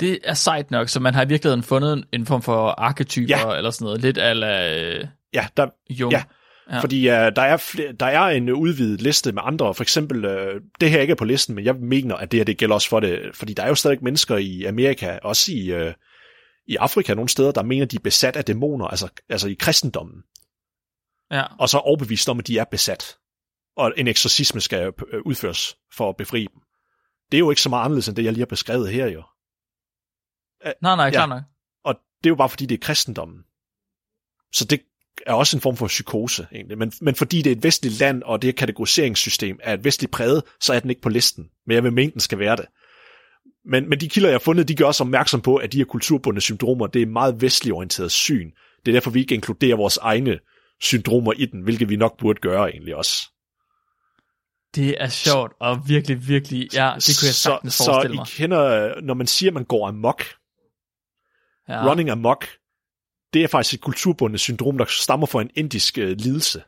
det 0.00 0.18
er 0.24 0.34
sejt 0.34 0.70
nok, 0.70 0.88
så 0.88 1.00
man 1.00 1.14
har 1.14 1.24
i 1.24 1.28
virkeligheden 1.28 1.62
fundet 1.62 2.04
en 2.12 2.26
form 2.26 2.42
for 2.42 2.68
arketyper, 2.68 3.38
Ja. 3.38 3.56
eller 3.56 3.70
sådan 3.70 3.84
noget, 3.84 4.00
lidt 4.00 4.18
ala 4.18 4.78
øh, 4.78 5.06
Ja, 5.34 5.46
der, 5.56 5.68
Jung. 5.90 6.12
Ja. 6.12 6.22
Ja. 6.70 6.80
fordi 6.80 7.08
uh, 7.08 7.14
der, 7.14 7.42
er 7.42 7.56
flere, 7.56 7.92
der 7.92 8.06
er 8.06 8.20
en 8.28 8.50
udvidet 8.50 9.02
liste 9.02 9.32
med 9.32 9.42
andre. 9.44 9.74
For 9.74 9.82
eksempel, 9.82 10.24
uh, 10.24 10.60
det 10.80 10.90
her 10.90 11.00
ikke 11.00 11.10
er 11.10 11.14
på 11.16 11.24
listen, 11.24 11.54
men 11.54 11.64
jeg 11.64 11.74
mener, 11.74 12.16
at 12.16 12.32
det 12.32 12.40
her 12.40 12.44
det 12.44 12.58
gælder 12.58 12.74
også 12.74 12.88
for 12.88 13.00
det. 13.00 13.36
Fordi 13.36 13.54
der 13.54 13.62
er 13.62 13.68
jo 13.68 13.74
stadig 13.74 13.98
mennesker 14.04 14.36
i 14.36 14.64
Amerika, 14.64 15.18
også 15.22 15.52
i, 15.52 15.86
uh, 15.86 15.92
i 16.66 16.76
Afrika 16.76 17.14
nogle 17.14 17.28
steder, 17.28 17.52
der 17.52 17.62
mener, 17.62 17.86
de 17.86 17.96
er 17.96 18.00
besat 18.00 18.36
af 18.36 18.44
dæmoner, 18.44 18.86
altså, 18.86 19.08
altså 19.28 19.48
i 19.48 19.54
kristendommen. 19.54 20.22
ja. 21.30 21.44
Og 21.58 21.68
så 21.68 21.76
er 21.78 21.82
overbevist 21.82 22.28
om, 22.28 22.38
at 22.38 22.46
de 22.46 22.58
er 22.58 22.64
besat. 22.64 23.18
Og 23.76 23.92
en 23.96 24.08
eksorcisme 24.08 24.60
skal 24.60 24.92
udføres 25.24 25.76
for 25.96 26.08
at 26.08 26.16
befri 26.16 26.40
dem. 26.40 26.60
Det 27.30 27.36
er 27.36 27.38
jo 27.38 27.50
ikke 27.50 27.62
så 27.62 27.68
meget 27.68 27.84
anderledes, 27.84 28.08
end 28.08 28.16
det, 28.16 28.24
jeg 28.24 28.32
lige 28.32 28.40
har 28.40 28.46
beskrevet 28.46 28.88
her 28.90 29.06
jo. 29.06 29.22
Nej, 30.82 30.96
nej, 30.96 31.04
Ja. 31.04 31.10
klar 31.10 31.26
nok. 31.26 31.42
Og 31.84 31.94
det 31.94 32.26
er 32.26 32.30
jo 32.30 32.34
bare, 32.34 32.48
fordi 32.48 32.66
det 32.66 32.74
er 32.74 32.84
kristendommen. 32.86 33.42
Så 34.52 34.64
det 34.64 34.80
er 35.26 35.32
også 35.32 35.56
en 35.56 35.60
form 35.60 35.76
for 35.76 35.86
psykose, 35.86 36.46
egentlig. 36.52 36.78
Men, 36.78 36.92
men 37.00 37.14
fordi 37.14 37.42
det 37.42 37.52
er 37.52 37.56
et 37.56 37.62
vestligt 37.62 37.98
land, 38.00 38.22
og 38.22 38.42
det 38.42 38.48
her 38.48 38.52
kategoriseringssystem 38.52 39.58
er 39.62 39.74
et 39.74 39.84
vestligt 39.84 40.12
præget, 40.12 40.42
så 40.60 40.72
er 40.72 40.80
den 40.80 40.90
ikke 40.90 41.02
på 41.02 41.08
listen. 41.08 41.44
Men 41.66 41.74
jeg 41.74 41.84
vil 41.84 41.92
mene, 41.92 42.12
den 42.12 42.20
skal 42.20 42.38
være 42.38 42.56
det. 42.56 42.66
Men, 43.64 43.88
men 43.88 44.00
de 44.00 44.08
kilder, 44.08 44.28
jeg 44.28 44.34
har 44.34 44.38
fundet, 44.38 44.68
de 44.68 44.74
gør 44.76 44.84
også 44.84 45.04
opmærksom 45.04 45.40
på, 45.40 45.56
at 45.56 45.72
de 45.72 45.78
her 45.78 45.84
kulturbundne 45.84 46.40
syndromer, 46.40 46.86
det 46.86 47.02
er 47.02 47.06
meget 47.06 47.40
vestligt 47.40 47.74
orienteret 47.74 48.12
syn. 48.12 48.50
Det 48.86 48.92
er 48.92 48.92
derfor, 48.92 49.10
vi 49.10 49.20
ikke 49.20 49.34
inkluderer 49.34 49.76
vores 49.76 49.96
egne 49.96 50.38
syndromer 50.80 51.32
i 51.32 51.46
den, 51.46 51.60
hvilket 51.60 51.88
vi 51.88 51.96
nok 51.96 52.18
burde 52.18 52.40
gøre 52.40 52.70
egentlig 52.70 52.96
også. 52.96 53.30
Det 54.74 55.02
er 55.02 55.08
sjovt, 55.08 55.52
og 55.60 55.88
virkelig, 55.88 56.28
virkelig, 56.28 56.74
ja, 56.74 56.92
det 56.96 57.18
kunne 57.20 57.26
jeg 57.26 57.34
sagtens 57.34 57.74
så, 57.74 57.84
forestille 57.84 58.16
så 58.16 58.20
mig. 58.20 58.28
I 58.28 58.36
kender, 58.36 59.00
når 59.00 59.14
man 59.14 59.26
siger, 59.26 59.50
at 59.50 59.54
man 59.54 59.64
går 59.64 59.88
amok, 59.88 60.24
ja. 61.68 61.90
running 61.90 62.10
amok, 62.10 62.46
det 63.34 63.42
er 63.42 63.48
faktisk 63.48 63.74
et 63.74 63.80
kulturbundet 63.80 64.40
syndrom, 64.40 64.78
der 64.78 64.84
stammer 64.84 65.26
fra 65.26 65.42
en 65.42 65.50
indisk 65.54 65.98
øh, 65.98 66.16
lidelse. 66.18 66.62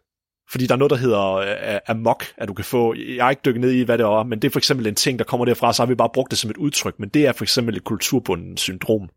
Fordi 0.51 0.67
der 0.67 0.75
er 0.75 0.79
noget, 0.79 0.91
der 0.91 0.97
hedder 0.97 1.33
øh, 1.35 1.81
amok, 1.89 2.25
at 2.37 2.49
du 2.49 2.55
kan 2.55 2.64
få, 2.64 2.95
jeg 2.95 3.25
har 3.25 3.31
ikke 3.31 3.43
dykket 3.45 3.61
ned 3.61 3.71
i, 3.73 3.83
hvad 3.83 3.99
det 3.99 4.05
er, 4.05 4.23
men 4.23 4.43
det 4.43 4.49
er 4.49 4.53
for 4.53 4.59
eksempel 4.59 4.87
en 4.87 4.95
ting, 4.95 5.19
der 5.19 5.25
kommer 5.25 5.45
derfra, 5.45 5.73
så 5.73 5.83
har 5.83 5.87
vi 5.87 5.95
bare 5.95 6.11
brugt 6.14 6.31
det 6.31 6.39
som 6.39 6.51
et 6.51 6.57
udtryk, 6.57 6.99
men 6.99 7.09
det 7.09 7.27
er 7.27 7.33
for 7.33 7.45
eksempel 7.45 7.77
et 7.77 7.85
kulturbundet 7.85 8.61
syndrom. 8.61 9.09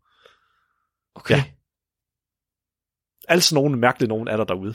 Okay. 1.14 1.36
Ja. 1.36 1.44
Alle 3.28 3.40
sådan 3.40 3.62
nogle 3.62 3.78
mærkelige 3.78 4.08
nogen 4.08 4.28
er 4.28 4.36
der 4.36 4.44
derude. 4.44 4.74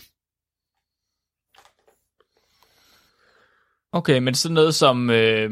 Okay, 3.91 4.19
men 4.19 4.35
sådan 4.35 4.53
noget 4.53 4.75
som, 4.75 5.09
øh, 5.09 5.49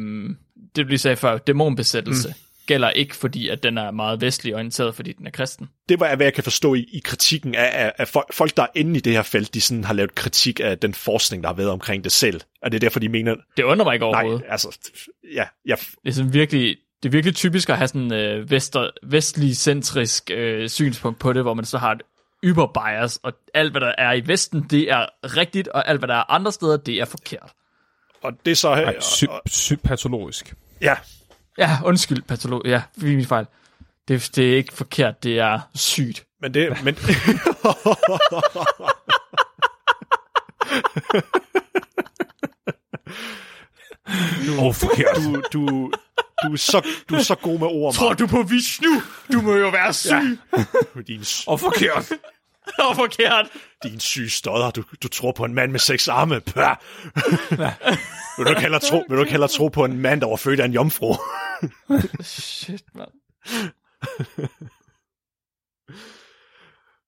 det 0.76 0.86
du 0.86 0.89
lige 0.89 0.97
sagde 0.97 1.17
før, 1.17 1.38
dæmonbesættelse, 1.38 2.28
mm. 2.30 2.53
Gælder 2.68 2.89
ikke, 2.89 3.16
fordi 3.16 3.49
at 3.49 3.64
den 3.64 3.78
er 3.78 3.91
meget 3.91 4.22
vestlig 4.22 4.55
orienteret, 4.55 4.95
fordi 4.95 5.14
den 5.14 5.28
er 5.28 5.32
kristen. 5.32 5.70
Det 5.89 5.99
var, 5.99 6.16
hvad 6.16 6.26
jeg 6.26 6.34
kan 6.34 6.43
forstå 6.43 6.74
i, 6.74 6.86
i 6.93 7.01
kritikken 7.05 7.55
af, 7.55 7.86
af, 7.86 7.91
af 7.97 8.07
folk, 8.07 8.34
folk, 8.34 8.57
der 8.57 8.64
er 8.64 8.68
inde 8.76 8.97
i 8.97 8.99
det 8.99 9.14
her 9.14 9.22
felt, 9.24 9.53
de 9.53 9.61
sådan 9.61 9.84
har 9.84 9.93
lavet 9.93 10.16
kritik 10.16 10.59
af 10.59 10.80
den 10.80 10.93
forskning, 10.93 11.43
der 11.43 11.49
har 11.49 11.53
været 11.55 11.70
omkring 11.70 12.03
det 12.03 12.11
selv. 12.11 12.41
Og 12.61 12.72
det 12.72 12.76
er 12.78 12.80
derfor, 12.80 12.99
de 12.99 13.09
mener, 13.09 13.36
Det 13.57 13.64
undrer 13.64 13.86
mig 13.86 13.93
ikke 13.93 14.05
nej, 14.05 14.20
overhovedet. 14.22 14.43
altså, 14.49 14.78
ja, 15.34 15.45
jeg, 15.66 15.78
Det 16.03 16.09
er 16.09 16.14
sådan 16.14 16.34
virkelig, 16.34 16.76
det 17.03 17.09
er 17.09 17.11
virkelig 17.11 17.36
typisk 17.36 17.70
at 17.70 17.78
have 17.78 17.88
sådan 17.88 18.14
øh, 18.14 18.51
vester, 18.51 18.89
vestlig-centrisk 19.03 20.32
øh, 20.34 20.70
synspunkt 20.70 21.20
på 21.20 21.34
det, 21.34 21.41
hvor 21.43 21.53
man 21.53 21.66
så 21.66 21.78
har 21.78 21.91
et 21.91 22.01
yberbias, 22.43 23.18
og 23.24 23.34
alt 23.53 23.72
hvad 23.72 23.82
der 23.82 23.93
er 23.97 24.14
i 24.14 24.28
Vesten, 24.28 24.66
det 24.70 24.91
er 24.91 25.05
rigtigt, 25.24 25.68
og 25.68 25.88
alt 25.89 25.99
hvad 25.99 26.07
der 26.07 26.16
er 26.16 26.32
andre 26.32 26.51
steder, 26.51 26.78
det 26.78 26.95
er 26.95 27.05
forkert. 27.05 27.51
Og 28.24 28.32
det 28.45 28.51
er 28.51 28.55
så... 28.55 28.76
Nej, 28.76 28.99
sy- 28.99 29.24
sy- 29.47 29.74
patologisk. 29.84 30.53
ja, 30.82 30.95
Ja, 31.58 31.78
undskyld, 31.86 32.22
patolog. 32.22 32.62
Ja, 32.66 32.82
det 32.95 33.12
er 33.12 33.16
min 33.16 33.26
fejl. 33.26 33.45
Det, 34.08 34.32
det 34.36 34.54
er 34.54 34.58
ikke 34.58 34.74
forkert, 34.74 35.24
det 35.24 35.39
er 35.39 35.60
sygt. 35.76 36.26
men 36.41 36.54
det... 36.54 36.78
Men, 36.84 36.97
Åh, 44.60 44.66
oh, 44.66 44.74
forkert. 44.74 45.16
du, 45.16 45.43
du, 45.54 45.91
du, 46.43 46.54
er 46.54 46.58
så, 46.58 46.88
du 47.10 47.16
er 47.16 47.22
så 47.24 47.36
god 47.36 47.60
med 47.60 47.68
ord, 47.68 47.93
Tror 47.93 48.14
du 48.14 48.28
på 48.28 48.43
Vishnu? 48.43 49.01
Du 49.32 49.41
må 49.41 49.56
jo 49.56 49.70
være 49.70 49.93
syg. 49.93 50.10
Ja. 50.10 50.28
Din, 51.08 51.26
Åh, 51.47 51.54
oh, 51.54 51.60
forkert. 51.60 52.10
Det 52.66 52.74
var 52.78 52.93
forkert. 52.93 53.47
din 53.84 53.99
syge 53.99 54.30
stodder. 54.30 54.72
Du, 54.72 54.84
du 55.04 55.08
tror 55.08 55.32
på 55.32 55.45
en 55.45 55.54
mand 55.54 55.72
med 55.72 55.80
seks 55.80 56.08
arme. 56.08 56.39
Pah. 56.39 56.76
vil, 58.38 58.45
du 58.45 58.49
ikke 58.49 58.62
hellere 58.62 58.82
tro, 58.82 59.04
vil 59.10 59.18
du 59.18 59.22
ikke 59.22 59.32
hellere 59.32 59.49
tro 59.49 59.68
på 59.68 59.86
en 59.86 59.99
mand, 59.99 60.22
der 60.22 60.28
var 60.28 60.36
født 60.36 60.60
af 60.60 60.66
en 60.66 60.74
jomfru? 60.74 61.16
Shit, 62.22 62.84
mand. 62.95 63.11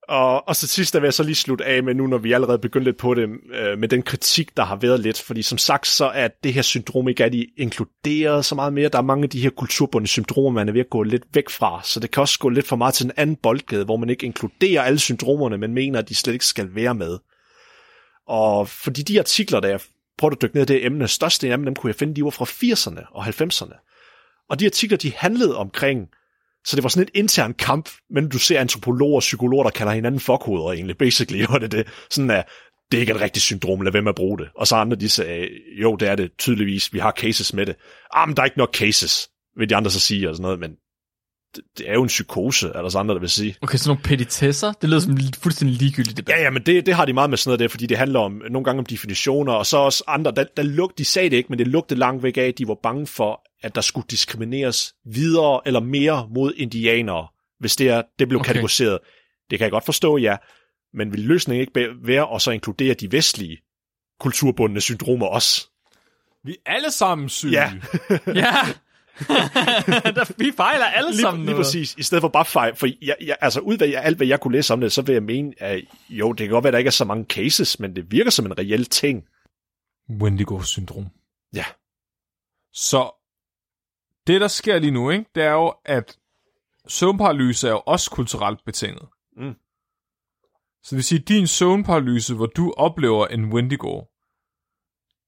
Og, 0.07 0.47
og 0.47 0.55
så 0.55 0.67
sidst, 0.67 0.93
der 0.93 0.99
vil 0.99 1.07
jeg 1.07 1.13
så 1.13 1.23
lige 1.23 1.35
slutte 1.35 1.65
af 1.65 1.83
med 1.83 1.93
nu, 1.93 2.07
når 2.07 2.17
vi 2.17 2.31
allerede 2.31 2.59
begyndte 2.59 2.89
lidt 2.89 2.97
på 2.97 3.13
det, 3.13 3.29
øh, 3.53 3.79
med 3.79 3.87
den 3.87 4.03
kritik, 4.03 4.57
der 4.57 4.63
har 4.63 4.75
været 4.75 4.99
lidt. 4.99 5.21
Fordi 5.21 5.41
som 5.41 5.57
sagt, 5.57 5.87
så 5.87 6.05
er 6.05 6.27
det 6.43 6.53
her 6.53 6.61
syndrom 6.61 7.07
ikke 7.07 7.23
rigtig 7.23 7.47
inkluderet 7.57 8.45
så 8.45 8.55
meget 8.55 8.73
mere. 8.73 8.89
Der 8.89 8.97
er 8.97 9.01
mange 9.01 9.23
af 9.23 9.29
de 9.29 9.41
her 9.41 9.49
kulturbundne 9.49 10.07
syndromer, 10.07 10.51
man 10.51 10.69
er 10.69 10.73
ved 10.73 10.81
at 10.81 10.89
gå 10.89 11.03
lidt 11.03 11.23
væk 11.33 11.49
fra. 11.49 11.81
Så 11.83 11.99
det 11.99 12.11
kan 12.11 12.21
også 12.21 12.39
gå 12.39 12.49
lidt 12.49 12.67
for 12.67 12.75
meget 12.75 12.93
til 12.93 13.05
en 13.05 13.11
anden 13.17 13.35
boldgade, 13.35 13.85
hvor 13.85 13.97
man 13.97 14.09
ikke 14.09 14.25
inkluderer 14.25 14.81
alle 14.81 14.99
syndromerne, 14.99 15.57
men 15.57 15.73
mener, 15.73 15.99
at 15.99 16.09
de 16.09 16.15
slet 16.15 16.33
ikke 16.33 16.45
skal 16.45 16.75
være 16.75 16.95
med. 16.95 17.17
Og 18.27 18.69
fordi 18.69 19.01
de 19.01 19.19
artikler, 19.19 19.59
der 19.59 19.67
jeg 19.67 19.79
prøvede 20.17 20.35
at 20.35 20.41
dykke 20.41 20.55
ned 20.55 20.69
i 20.69 20.73
det 20.73 20.85
emne, 20.85 21.07
største 21.07 21.51
af 21.51 21.57
dem, 21.57 21.65
dem 21.65 21.75
kunne 21.75 21.89
jeg 21.89 21.95
finde, 21.95 22.15
de 22.15 22.23
var 22.23 22.29
fra 22.29 22.45
80'erne 22.45 23.07
og 23.11 23.27
90'erne. 23.27 23.94
Og 24.49 24.59
de 24.59 24.65
artikler, 24.65 24.97
de 24.97 25.13
handlede 25.15 25.57
omkring 25.57 26.07
så 26.65 26.75
det 26.75 26.83
var 26.83 26.89
sådan 26.89 27.03
et 27.03 27.19
intern 27.19 27.53
kamp, 27.53 27.89
men 28.09 28.29
du 28.29 28.37
ser 28.37 28.59
antropologer 28.59 29.15
og 29.15 29.19
psykologer, 29.19 29.63
der 29.63 29.69
kalder 29.69 29.93
hinanden 29.93 30.19
fuckhoveder 30.19 30.71
egentlig, 30.71 30.97
basically, 30.97 31.45
og 31.53 31.61
det, 31.61 31.71
det 31.71 31.87
sådan 32.09 32.31
at 32.31 32.45
det 32.91 32.97
er 32.97 33.01
ikke 33.01 33.13
et 33.13 33.21
rigtigt 33.21 33.43
syndrom, 33.43 33.81
lad 33.81 33.91
være 33.91 34.01
med 34.01 34.09
at 34.09 34.15
bruge 34.15 34.37
det. 34.37 34.47
Og 34.55 34.67
så 34.67 34.75
andre, 34.75 34.97
de 34.97 35.09
sagde, 35.09 35.47
jo, 35.81 35.95
det 35.95 36.09
er 36.09 36.15
det 36.15 36.31
tydeligvis, 36.37 36.93
vi 36.93 36.99
har 36.99 37.11
cases 37.11 37.53
med 37.53 37.65
det. 37.65 37.75
Ah, 38.13 38.27
men 38.27 38.35
der 38.35 38.41
er 38.41 38.45
ikke 38.45 38.57
nok 38.57 38.75
cases, 38.75 39.29
vil 39.57 39.69
de 39.69 39.75
andre 39.75 39.91
så 39.91 39.99
sige, 39.99 40.29
og 40.29 40.35
sådan 40.35 40.41
noget, 40.41 40.59
men 40.59 40.71
det, 41.55 41.63
det 41.77 41.89
er 41.89 41.93
jo 41.93 42.01
en 42.01 42.07
psykose, 42.07 42.67
er 42.67 42.81
der 42.81 42.89
så 42.89 42.99
andre, 42.99 43.13
der 43.13 43.19
vil 43.19 43.29
sige. 43.29 43.55
Okay, 43.61 43.77
så 43.77 43.89
nogle 43.89 44.03
petitesser, 44.03 44.73
det 44.81 44.89
lyder 44.89 44.99
som 44.99 45.17
fuldstændig 45.37 45.77
ligegyldig 45.77 46.17
debat. 46.17 46.35
Ja, 46.35 46.43
ja, 46.43 46.49
men 46.49 46.61
det, 46.65 46.85
det 46.85 46.93
har 46.93 47.05
de 47.05 47.13
meget 47.13 47.29
med 47.29 47.37
sådan 47.37 47.49
noget 47.49 47.59
der, 47.59 47.67
fordi 47.67 47.85
det 47.85 47.97
handler 47.97 48.19
om 48.19 48.41
nogle 48.49 48.65
gange 48.65 48.79
om 48.79 48.85
definitioner, 48.85 49.53
og 49.53 49.65
så 49.65 49.77
også 49.77 50.03
andre, 50.07 50.31
der, 50.31 50.45
der 50.57 50.63
lug, 50.63 50.91
de 50.97 51.05
sagde 51.05 51.29
det 51.29 51.37
ikke, 51.37 51.49
men 51.49 51.59
det 51.59 51.67
lugtede 51.67 51.99
langt 51.99 52.23
væk 52.23 52.37
af, 52.37 52.41
at 52.41 52.57
de 52.57 52.67
var 52.67 52.77
bange 52.83 53.07
for, 53.07 53.41
at 53.65 53.75
der 53.75 53.81
skulle 53.81 54.05
diskrimineres 54.09 54.95
videre 55.05 55.61
eller 55.65 55.79
mere 55.79 56.27
mod 56.31 56.53
indianere, 56.57 57.27
hvis 57.59 57.75
det, 57.75 57.89
er, 57.89 58.01
det 58.19 58.27
blev 58.27 58.39
Okay. 58.39 58.47
kategoriseret. 58.47 58.99
Det 59.49 59.59
kan 59.59 59.63
jeg 59.63 59.71
godt 59.71 59.85
forstå, 59.85 60.17
ja, 60.17 60.37
men 60.93 61.11
vil 61.11 61.19
løsningen 61.19 61.61
ikke 61.61 61.95
være 62.03 62.35
at 62.35 62.41
så 62.41 62.51
inkludere 62.51 62.93
de 62.93 63.11
vestlige 63.11 63.57
kulturbundne 64.19 64.81
syndromer 64.81 65.25
også? 65.27 65.67
Vi 66.43 66.51
er 66.65 66.71
alle 66.73 66.91
sammen 66.91 67.29
syge. 67.29 67.51
Ja. 67.51 67.71
Ja. 68.27 68.51
Der, 70.15 70.33
vi 70.37 70.51
fejler 70.57 70.85
alle 70.85 71.17
sammen 71.17 71.39
Lige, 71.41 71.45
lige 71.45 71.53
noget. 71.53 71.65
præcis, 71.65 71.95
i 71.97 72.03
stedet 72.03 72.21
for 72.21 72.27
bare 72.27 72.45
fejl, 72.45 72.75
for 72.75 72.87
jeg, 73.01 73.15
jeg, 73.21 73.37
altså 73.41 73.59
ud 73.59 73.77
af 73.77 73.93
alt, 74.05 74.17
hvad 74.17 74.27
jeg 74.27 74.39
kunne 74.41 74.51
læse 74.57 74.73
om 74.73 74.81
det, 74.81 74.91
så 74.91 75.01
vil 75.01 75.13
jeg 75.13 75.23
mene, 75.23 75.53
at 75.57 75.81
jo, 76.09 76.31
det 76.31 76.39
kan 76.39 76.49
godt 76.49 76.63
være, 76.63 76.69
at 76.69 76.73
der 76.73 76.77
ikke 76.77 76.87
er 76.87 76.91
så 76.91 77.05
mange 77.05 77.25
cases, 77.25 77.79
men 77.79 77.95
det 77.95 78.11
virker 78.11 78.31
som 78.31 78.45
en 78.45 78.57
reel 78.57 78.85
ting. 78.85 79.23
Wendigo-syndrom. 80.21 81.05
Ja. 81.53 81.65
Så 82.73 83.24
det, 84.27 84.41
der 84.41 84.47
sker 84.47 84.79
lige 84.79 84.91
nu, 84.91 85.09
ikke, 85.09 85.25
det 85.35 85.43
er 85.43 85.51
jo, 85.51 85.73
at 85.85 86.17
søvnparalyse 86.87 87.67
er 87.67 87.71
jo 87.71 87.81
også 87.85 88.11
kulturelt 88.11 88.65
betinget. 88.65 89.07
Mm. 89.37 89.55
Så 90.83 90.89
det 90.89 90.95
vil 90.95 91.03
sige, 91.03 91.21
at 91.21 91.27
din 91.27 91.47
søvnparalyse, 91.47 92.35
hvor 92.35 92.45
du 92.45 92.73
oplever 92.77 93.27
en 93.27 93.53
Wendigo, 93.53 94.01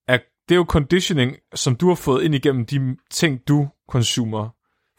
er, 0.08 0.18
det 0.50 0.56
er 0.56 0.60
jo 0.60 0.66
conditioning, 0.70 1.38
som 1.56 1.76
du 1.76 1.88
har 1.88 1.96
fået 1.96 2.24
ind 2.24 2.36
igennem 2.36 2.66
de 2.66 2.98
ting, 3.12 3.48
du 3.48 3.70
consumer. 3.90 4.50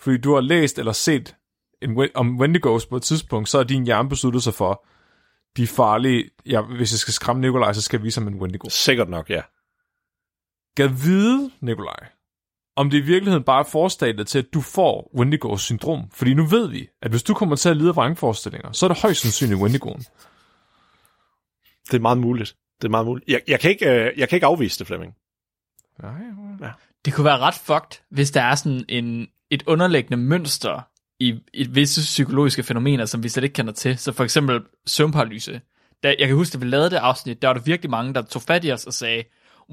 Fordi 0.00 0.18
du 0.18 0.34
har 0.34 0.40
læst 0.40 0.78
eller 0.78 0.92
set 0.92 1.36
en, 1.82 2.08
om 2.14 2.40
Wendigos 2.40 2.86
på 2.86 2.96
et 2.96 3.02
tidspunkt, 3.02 3.48
så 3.48 3.58
har 3.58 3.64
din 3.64 3.84
hjerne 3.84 4.08
besluttet 4.08 4.42
sig 4.42 4.54
for, 4.54 4.86
de 5.56 5.62
er 5.62 5.66
farlige. 5.66 6.30
Ja, 6.46 6.62
hvis 6.62 6.92
jeg 6.92 6.98
skal 6.98 7.14
skræmme 7.14 7.42
Nikolaj, 7.42 7.72
så 7.72 7.82
skal 7.82 7.98
jeg 7.98 8.04
vise 8.04 8.20
ham 8.20 8.28
en 8.28 8.40
Wendigo. 8.40 8.68
Sikkert 8.68 9.08
nok, 9.08 9.30
ja. 9.30 9.42
Gad 10.74 10.88
vide, 10.88 11.50
Nikolaj, 11.60 12.06
om 12.78 12.90
det 12.90 12.98
i 12.98 13.00
virkeligheden 13.00 13.44
bare 13.44 13.60
er 13.60 13.68
forstadiet 13.68 14.26
til, 14.26 14.38
at 14.38 14.54
du 14.54 14.60
får 14.60 15.10
Wendigos 15.14 15.62
syndrom. 15.62 16.10
Fordi 16.12 16.34
nu 16.34 16.46
ved 16.46 16.68
vi, 16.68 16.88
at 17.02 17.10
hvis 17.10 17.22
du 17.22 17.34
kommer 17.34 17.56
til 17.56 17.68
at 17.68 17.76
lide 17.76 17.88
af 17.88 17.96
vrangforestillinger, 17.96 18.72
så 18.72 18.86
er 18.86 18.88
det 18.88 18.98
højst 19.02 19.20
sandsynligt 19.20 19.60
Wendigoen. 19.60 20.04
Det 21.90 21.94
er 21.94 22.00
meget 22.00 22.18
muligt. 22.18 22.56
Det 22.80 22.84
er 22.84 22.90
meget 22.90 23.06
muligt. 23.06 23.28
Jeg, 23.28 23.40
jeg, 23.48 23.60
kan, 23.60 23.70
ikke, 23.70 23.90
øh, 23.90 24.18
jeg 24.18 24.28
kan 24.28 24.36
ikke 24.36 24.46
afvise 24.46 24.78
det, 24.78 24.86
Flemming. 24.86 25.14
Nej, 26.02 26.70
Det 27.04 27.14
kunne 27.14 27.24
være 27.24 27.38
ret 27.38 27.54
fucked, 27.54 28.02
hvis 28.10 28.30
der 28.30 28.42
er 28.42 28.54
sådan 28.54 28.84
en, 28.88 29.28
et 29.50 29.62
underliggende 29.66 30.16
mønster 30.16 30.80
i, 31.20 31.40
i 31.54 31.66
visse 31.68 32.00
psykologiske 32.00 32.62
fænomener, 32.62 33.04
som 33.04 33.22
vi 33.22 33.28
slet 33.28 33.44
ikke 33.44 33.54
kender 33.54 33.72
til. 33.72 33.98
Så 33.98 34.12
for 34.12 34.24
eksempel 34.24 34.60
søvnparalyse. 34.86 35.60
Da, 36.02 36.14
jeg 36.18 36.28
kan 36.28 36.36
huske, 36.36 36.54
at 36.54 36.60
vi 36.60 36.66
lavede 36.66 36.90
det 36.90 36.96
afsnit, 36.96 37.42
der 37.42 37.48
var 37.48 37.54
der 37.54 37.60
virkelig 37.60 37.90
mange, 37.90 38.14
der 38.14 38.22
tog 38.22 38.42
fat 38.42 38.64
i 38.64 38.72
os 38.72 38.86
og 38.86 38.92
sagde, 38.92 39.24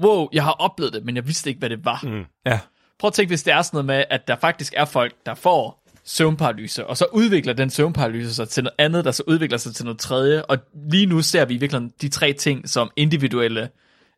wow, 0.02 0.28
jeg 0.32 0.44
har 0.44 0.52
oplevet 0.52 0.92
det, 0.92 1.04
men 1.04 1.16
jeg 1.16 1.26
vidste 1.26 1.50
ikke, 1.50 1.58
hvad 1.58 1.70
det 1.70 1.84
var. 1.84 2.00
Mm. 2.02 2.24
Ja. 2.46 2.60
Prøv 2.98 3.08
at 3.08 3.14
tænke, 3.14 3.30
hvis 3.30 3.42
det 3.42 3.52
er 3.52 3.62
sådan 3.62 3.76
noget 3.76 3.86
med, 3.86 4.04
at 4.10 4.28
der 4.28 4.36
faktisk 4.36 4.74
er 4.76 4.84
folk, 4.84 5.14
der 5.26 5.34
får 5.34 5.82
søvnparalyse, 6.04 6.86
og 6.86 6.96
så 6.96 7.06
udvikler 7.12 7.52
den 7.52 7.70
søvnparalyse 7.70 8.34
sig 8.34 8.48
til 8.48 8.64
noget 8.64 8.74
andet, 8.78 9.04
der 9.04 9.10
så 9.10 9.22
udvikler 9.26 9.58
sig 9.58 9.74
til 9.74 9.84
noget 9.84 9.98
tredje. 9.98 10.44
Og 10.44 10.58
lige 10.90 11.06
nu 11.06 11.22
ser 11.22 11.44
vi 11.44 11.54
i 11.54 11.56
virkeligheden 11.56 11.92
de 12.00 12.08
tre 12.08 12.32
ting 12.32 12.68
som 12.68 12.90
individuelle 12.96 13.70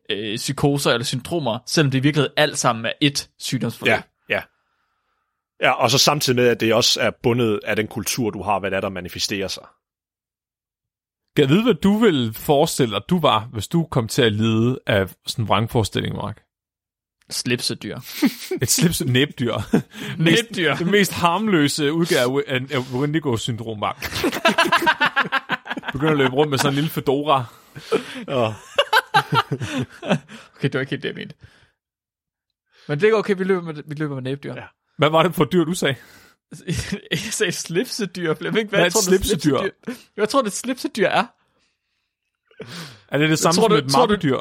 øh, 0.09 0.35
psykoser 0.35 0.91
eller 0.91 1.05
syndromer, 1.05 1.59
selvom 1.65 1.91
det 1.91 1.97
i 1.97 2.01
virkeligheden 2.01 2.33
alt 2.37 2.57
sammen 2.57 2.85
er 2.85 2.93
ét 3.03 3.27
sygdomsforløb. 3.39 3.91
Ja, 3.91 4.01
ja. 4.29 4.41
Ja, 5.61 5.71
og 5.71 5.91
så 5.91 5.97
samtidig 5.97 6.35
med, 6.35 6.47
at 6.47 6.59
det 6.59 6.73
også 6.73 7.01
er 7.01 7.11
bundet 7.23 7.59
af 7.65 7.75
den 7.75 7.87
kultur, 7.87 8.29
du 8.29 8.41
har, 8.41 8.59
hvad 8.59 8.71
det 8.71 8.77
er, 8.77 8.81
der 8.81 8.89
manifesterer 8.89 9.47
sig. 9.47 9.63
Gad 11.35 11.47
vide, 11.47 11.63
hvad 11.63 11.73
du 11.73 11.97
ville 11.97 12.33
forestille 12.33 12.95
dig, 12.95 13.01
du 13.09 13.19
var, 13.19 13.49
hvis 13.53 13.67
du 13.67 13.83
kom 13.83 14.07
til 14.07 14.21
at 14.21 14.33
lide 14.33 14.79
af 14.87 15.09
sådan 15.27 15.43
en 15.43 15.49
vrangforestilling, 15.49 16.15
Mark. 16.15 16.48
Slipsedyr. 17.31 17.99
Et 18.61 18.69
slips 18.71 19.01
næbdyr. 19.05 19.53
Næbdyr. 20.17 20.75
Det 20.75 20.87
mest 20.87 21.13
harmløse 21.13 21.93
udgave 21.93 22.49
af, 22.49 22.55
af 22.71 22.79
Wendigo-syndrom, 22.93 23.79
Mark. 23.79 24.01
Begynder 25.93 26.11
at 26.11 26.17
løbe 26.17 26.33
rundt 26.35 26.49
med 26.49 26.57
sådan 26.57 26.71
en 26.71 26.75
lille 26.75 26.89
fedora. 26.89 27.45
Og, 28.27 28.53
Okay, 30.55 30.63
det 30.63 30.73
var 30.73 30.79
ikke 30.79 30.89
helt 30.89 31.03
det, 31.03 31.09
jeg 31.09 31.15
mente. 31.15 31.35
Men 32.87 32.99
det 33.01 33.09
er 33.09 33.13
okay, 33.13 33.35
vi 33.37 33.43
løber 33.43 33.61
med, 33.61 33.83
vi 33.87 33.95
løber 33.95 34.15
med 34.15 34.23
næbdyr. 34.23 34.53
Ja. 34.55 34.63
Hvad 34.97 35.09
var 35.09 35.23
det 35.23 35.35
for 35.35 35.43
dyr, 35.45 35.63
du 35.63 35.73
sagde? 35.73 35.95
jeg 37.11 37.19
sagde 37.19 37.51
slipsedyr, 37.51 38.33
Flemming. 38.33 38.69
Hvad 38.69 38.79
er 38.79 38.85
et 38.85 38.93
tror 38.93 38.99
du, 39.01 39.05
slipsedyr? 39.05 39.59
Jeg 40.17 40.29
tror, 40.29 40.41
det 40.41 40.53
slipsedyr 40.53 41.07
er. 41.07 41.25
Er 43.07 43.17
det 43.17 43.29
det 43.29 43.39
samme 43.39 43.55
tror 43.55 43.63
som 43.63 43.69
du- 43.69 43.75
et 43.85 43.91
tror 43.91 44.05
du- 44.05 44.11
mappedyr? 44.11 44.37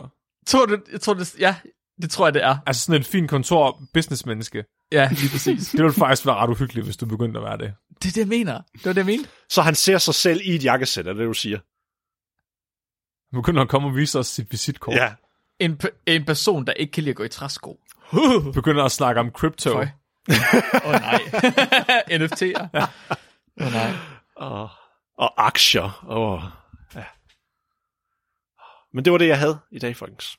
Tror 0.47 0.67
du, 0.67 0.79
jeg 0.93 1.01
tror, 1.01 1.15
det, 1.15 1.35
ja, 1.39 1.55
det 2.03 2.11
tror 2.11 2.27
jeg, 2.27 2.35
det 2.35 2.45
er. 2.45 2.57
Altså 2.67 2.83
sådan 2.85 3.01
en 3.01 3.05
fin 3.05 3.29
kontor 3.29 3.83
businessmenneske. 3.95 4.65
Ja, 4.93 5.09
lige 5.21 5.31
præcis. 5.31 5.69
Det 5.71 5.81
ville 5.83 5.93
faktisk 5.95 6.27
være 6.27 6.35
ret 6.37 6.51
uhyggeligt, 6.51 6.87
hvis 6.87 6.97
du 6.97 7.07
begyndte 7.07 7.41
at 7.41 7.45
være 7.45 7.59
det. 7.59 7.75
det 8.03 8.09
er 8.09 8.13
det, 8.13 8.17
jeg 8.17 8.29
mener. 8.29 8.61
Det 8.73 8.85
var 8.85 8.93
det, 8.93 8.97
jeg 8.97 9.07
mente. 9.07 9.29
så 9.49 9.63
han 9.63 9.75
ser 9.75 9.99
sig 9.99 10.15
selv 10.15 10.41
i 10.45 10.55
et 10.55 10.65
jakkesæt, 10.65 11.07
er 11.07 11.13
det, 11.13 11.27
du 11.27 11.33
siger? 11.33 11.59
Du 13.33 13.41
begynder 13.41 13.63
at 13.63 13.69
komme 13.69 13.89
og 13.89 13.97
vise 13.97 14.19
os 14.19 14.27
sit 14.27 14.47
visitkort. 14.53 14.97
Ja. 14.97 15.13
En, 15.59 15.79
pe- 15.85 16.03
en 16.07 16.25
person, 16.25 16.67
der 16.67 16.73
ikke 16.73 16.91
kan 16.93 17.03
lide 17.03 17.11
at 17.11 17.17
gå 17.17 17.23
i 17.25 17.29
træsko. 17.29 17.81
Begynder 18.55 18.85
at 18.85 18.93
snakke 18.93 19.21
om 19.21 19.31
crypto. 19.31 19.71
Åh 19.71 19.87
oh, 20.85 20.93
nej. 20.93 21.21
NFT'er. 22.19 22.69
Åh 23.61 23.67
oh, 23.67 23.73
nej. 23.73 23.93
Og, 24.37 24.69
og 25.19 25.47
aktier. 25.47 26.05
Og, 26.07 26.43
ja. 26.95 27.05
Men 28.95 29.05
det 29.05 29.13
var 29.13 29.19
det, 29.19 29.29
jeg 29.29 29.39
havde 29.39 29.59
i 29.73 29.79
dag, 29.79 29.97
folkens. 29.97 30.39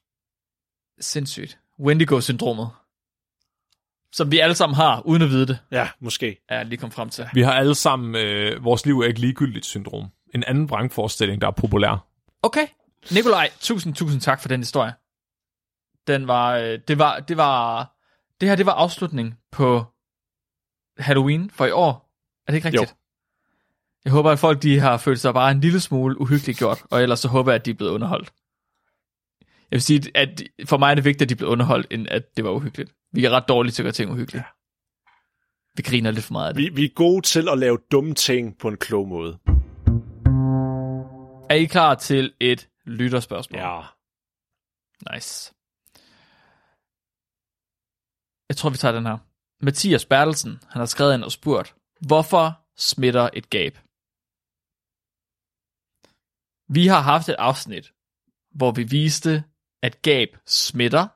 Sindssygt. 0.99 1.59
Wendigo-syndromet. 1.79 2.69
Som 4.13 4.31
vi 4.31 4.39
alle 4.39 4.55
sammen 4.55 4.75
har, 4.75 5.01
uden 5.01 5.21
at 5.21 5.29
vide 5.29 5.47
det, 5.47 5.59
Ja, 5.71 5.89
måske. 5.99 6.37
er 6.49 6.55
jeg 6.57 6.65
lige 6.65 6.77
kommet 6.79 6.93
frem 6.93 7.09
til. 7.09 7.25
Vi 7.33 7.41
har 7.41 7.53
alle 7.53 7.75
sammen, 7.75 8.15
øh, 8.15 8.63
vores 8.63 8.85
liv 8.85 8.99
er 8.99 9.07
ikke 9.07 9.19
ligegyldigt 9.19 9.65
syndrom. 9.65 10.07
En 10.35 10.43
anden 10.43 10.69
vrangforestilling, 10.69 11.41
der 11.41 11.47
er 11.47 11.51
populær. 11.51 12.05
Okay. 12.43 12.67
Nikolaj, 13.11 13.49
tusind, 13.59 13.95
tusind 13.95 14.21
tak 14.21 14.41
for 14.41 14.47
den 14.49 14.59
historie. 14.59 14.93
Den 16.07 16.27
var, 16.27 16.55
øh, 16.57 16.79
det 16.87 16.97
var, 16.99 17.19
det 17.19 17.37
var, 17.37 17.83
det 18.41 18.49
her, 18.49 18.55
det 18.55 18.65
var 18.65 18.73
afslutning 18.73 19.37
på 19.51 19.85
Halloween 20.97 21.49
for 21.49 21.65
i 21.65 21.71
år. 21.71 22.09
Er 22.47 22.51
det 22.51 22.55
ikke 22.57 22.67
rigtigt? 22.67 22.89
Jo. 22.91 22.95
Jeg 24.05 24.11
håber, 24.13 24.31
at 24.31 24.39
folk 24.39 24.61
de 24.63 24.79
har 24.79 24.97
følt 24.97 25.19
sig 25.19 25.33
bare 25.33 25.51
en 25.51 25.61
lille 25.61 25.79
smule 25.79 26.21
uhyggeligt 26.21 26.57
gjort, 26.59 26.81
og 26.91 27.01
ellers 27.03 27.19
så 27.19 27.27
håber 27.27 27.51
jeg, 27.51 27.59
at 27.59 27.65
de 27.65 27.71
er 27.71 27.75
blevet 27.75 27.91
underholdt. 27.91 28.31
Jeg 29.71 29.75
vil 29.75 29.81
sige, 29.81 30.11
at 30.15 30.43
for 30.65 30.77
mig 30.77 30.91
er 30.91 30.95
det 30.95 31.05
vigtigt, 31.05 31.21
at 31.21 31.29
de 31.29 31.35
blev 31.35 31.49
underholdt, 31.49 31.87
end 31.91 32.07
at 32.07 32.37
det 32.37 32.43
var 32.45 32.51
uhyggeligt. 32.51 32.91
Vi 33.13 33.25
er 33.25 33.29
ret 33.29 33.47
dårlige 33.47 33.71
til 33.71 33.83
at 33.83 33.85
gøre 33.85 33.93
ting 33.93 34.11
uhyggelige. 34.11 34.43
Vi 35.75 35.83
griner 35.83 36.11
lidt 36.11 36.25
for 36.25 36.33
meget 36.33 36.47
af 36.47 36.53
det. 36.53 36.63
Vi, 36.63 36.69
vi 36.69 36.85
er 36.85 36.93
gode 36.95 37.21
til 37.21 37.49
at 37.49 37.57
lave 37.57 37.77
dumme 37.91 38.13
ting 38.13 38.57
på 38.57 38.67
en 38.67 38.77
klog 38.77 39.07
måde. 39.07 39.39
Er 41.49 41.55
I 41.55 41.65
klar 41.65 41.95
til 41.95 42.33
et 42.39 42.69
lytterspørgsmål? 42.85 43.59
Ja. 43.59 43.81
Nice. 45.13 45.53
Jeg 48.49 48.57
tror, 48.57 48.69
vi 48.69 48.77
tager 48.77 48.91
den 48.91 49.05
her. 49.05 49.17
Mathias 49.61 50.05
Bertelsen, 50.05 50.59
han 50.69 50.79
har 50.79 50.85
skrevet 50.85 51.13
ind 51.13 51.23
og 51.23 51.31
spurgt, 51.31 51.75
hvorfor 52.07 52.65
smitter 52.77 53.29
et 53.33 53.49
gab? 53.49 53.77
Vi 56.73 56.87
har 56.87 57.01
haft 57.01 57.29
et 57.29 57.35
afsnit, 57.39 57.93
hvor 58.55 58.71
vi 58.71 58.83
viste, 58.83 59.43
at 59.83 60.01
gab 60.01 60.27
smitter, 60.47 61.07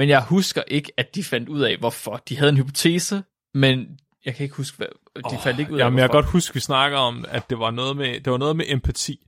men 0.00 0.08
jeg 0.08 0.22
husker 0.24 0.62
ikke, 0.68 0.92
at 0.96 1.14
de 1.14 1.24
fandt 1.24 1.48
ud 1.48 1.60
af, 1.60 1.76
hvorfor. 1.76 2.16
De 2.16 2.36
havde 2.36 2.50
en 2.50 2.56
hypotese, 2.56 3.22
men 3.54 3.98
jeg 4.24 4.34
kan 4.34 4.44
ikke 4.44 4.56
huske, 4.56 4.76
hvad, 4.76 4.86
de 5.16 5.22
oh, 5.24 5.42
fandt 5.42 5.60
ikke 5.60 5.72
ud 5.72 5.78
af, 5.78 5.84
Jamen, 5.84 5.98
jeg 5.98 6.02
kan 6.08 6.12
hvorfor. 6.14 6.22
godt 6.26 6.32
huske, 6.32 6.54
vi 6.54 6.60
snakker 6.60 6.98
om, 6.98 7.24
at 7.28 7.50
det 7.50 7.58
var 7.58 7.70
noget 7.70 7.96
med, 7.96 8.20
det 8.20 8.30
var 8.32 8.38
noget 8.38 8.56
med 8.56 8.64
empati. 8.68 9.26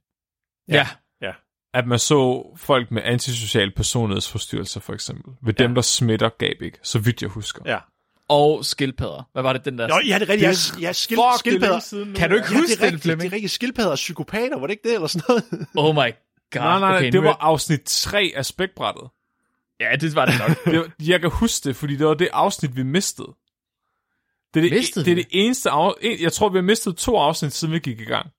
Ja, 0.68 0.88
At 1.74 1.86
man 1.86 1.98
så 1.98 2.52
folk 2.56 2.90
med 2.90 3.02
antisocial 3.04 3.70
personlighedsforstyrrelser, 3.74 4.80
for 4.80 4.92
eksempel. 4.92 5.32
Ved 5.42 5.54
Ja. 5.58 5.64
dem, 5.64 5.74
der 5.74 5.82
smitter 5.82 6.28
gab 6.38 6.62
ikke, 6.62 6.78
så 6.82 6.98
vidt 6.98 7.22
jeg 7.22 7.30
husker. 7.30 7.62
Ja. 7.66 7.78
og 8.28 8.64
skildpadder. 8.64 9.28
Hvad 9.32 9.42
var 9.42 9.52
det, 9.52 9.64
den 9.64 9.78
der? 9.78 9.86
Nå, 9.88 10.00
ja, 10.06 10.14
det 10.18 10.22
er 10.22 10.32
rigtigt. 10.32 10.72
Jeg, 10.76 10.82
jeg 10.82 10.96
skil, 10.96 11.16
Fuck, 11.16 11.38
skildpadder. 11.38 11.78
det 11.92 12.10
er. 12.10 12.14
Kan 12.14 12.30
du 12.30 12.36
ikke 12.36 12.46
Ja, 12.50 12.54
det 12.54 12.60
huske. 12.70 12.90
Det 12.92 13.00
Flemming? 13.00 13.28
er 13.28 13.32
rigtigt. 13.32 13.52
Skildpadder 13.52 13.90
og 13.90 13.94
psykopater, 13.96 14.58
var 14.58 14.66
det 14.66 14.70
ikke 14.72 14.88
det, 14.88 14.94
eller 14.94 15.06
sådan 15.06 15.24
noget? 15.28 15.66
Oh 15.76 15.94
my 15.94 16.12
god. 16.53 16.61
Nej, 16.62 16.80
nej, 16.80 16.96
okay, 16.96 17.12
det 17.12 17.22
var 17.22 17.30
er- 17.30 17.36
afsnit 17.42 17.80
3 17.84 18.32
af 18.36 18.46
spækbrættet. 18.46 19.09
Ja, 19.80 19.96
det 20.00 20.14
var 20.14 20.26
det 20.26 20.34
nok. 20.48 20.64
Det 20.74 20.78
var, 20.78 20.90
jeg 21.07 21.20
kan 21.20 21.30
huske 21.30 21.68
det, 21.68 21.76
fordi 21.76 21.96
det 21.96 22.07
var 22.07 22.14
det 22.14 22.28
afsnit, 22.32 22.76
vi 22.76 22.82
mistede. 22.82 23.28
Det 24.55 24.61
er 24.61 24.68
det, 24.68 24.72
Mistede 24.78 25.05
det, 25.05 25.11
er 25.11 25.14
det 25.16 25.26
eneste 25.30 25.70
af, 25.70 25.92
Jeg 26.20 26.32
tror, 26.32 26.48
vi 26.48 26.59
har 26.59 26.62
mistet 26.62 26.96
to 26.96 27.16
afsnit, 27.16 27.53
siden 27.53 27.74
vi 27.74 27.78
gik 27.78 28.00
i 28.00 28.05
gang. 28.05 28.30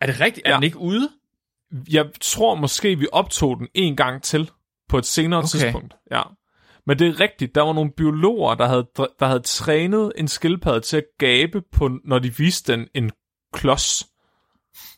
er 0.00 0.06
det 0.06 0.20
rigtigt? 0.20 0.46
Er 0.46 0.50
Ja. 0.50 0.56
den 0.56 0.62
ikke 0.64 0.78
ude? 0.78 1.08
Jeg 1.90 2.06
tror 2.20 2.54
måske, 2.54 2.98
vi 2.98 3.06
optog 3.12 3.58
den 3.58 3.68
en 3.74 3.96
gang 3.96 4.22
til 4.22 4.50
på 4.88 4.98
et 4.98 5.06
senere 5.06 5.38
Okay. 5.38 5.48
tidspunkt. 5.48 5.94
Ja. 6.10 6.22
Men 6.86 6.98
det 6.98 7.08
er 7.08 7.20
rigtigt, 7.20 7.54
der 7.54 7.62
var 7.62 7.72
nogle 7.72 7.90
biologer, 7.96 8.54
der 8.54 8.66
havde, 8.66 8.86
der 8.96 9.26
havde 9.26 9.40
trænet 9.40 10.12
en 10.16 10.28
skildpadde 10.28 10.80
til 10.80 10.96
at 10.96 11.04
gabe, 11.18 11.62
på, 11.72 11.90
når 12.04 12.18
de 12.18 12.36
viste 12.36 12.72
den 12.72 12.88
en 12.94 13.10
klods. 13.52 14.06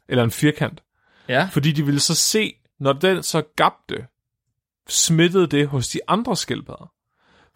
Eller 0.09 0.25
en 0.25 0.31
firkant. 0.31 0.83
Ja. 1.29 1.49
Fordi 1.53 1.73
de 1.73 1.85
ville 1.85 2.01
så 2.01 2.15
se, 2.15 2.55
når 2.81 2.93
den 2.93 3.23
så 3.23 3.43
gabte, 3.57 4.07
smittede 4.89 5.47
det 5.47 5.69
hos 5.69 5.89
de 5.89 6.01
andre 6.09 6.37
skildpadder. 6.37 6.93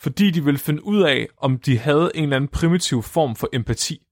Fordi 0.01 0.31
de 0.31 0.45
ville 0.45 0.59
finde 0.59 0.85
ud 0.85 1.03
af, 1.03 1.29
om 1.37 1.59
de 1.59 1.79
havde 1.79 2.11
en 2.15 2.23
eller 2.23 2.37
anden 2.37 2.49
primitiv 2.49 3.03
form 3.03 3.37
for 3.37 3.49
empati. 3.53 4.03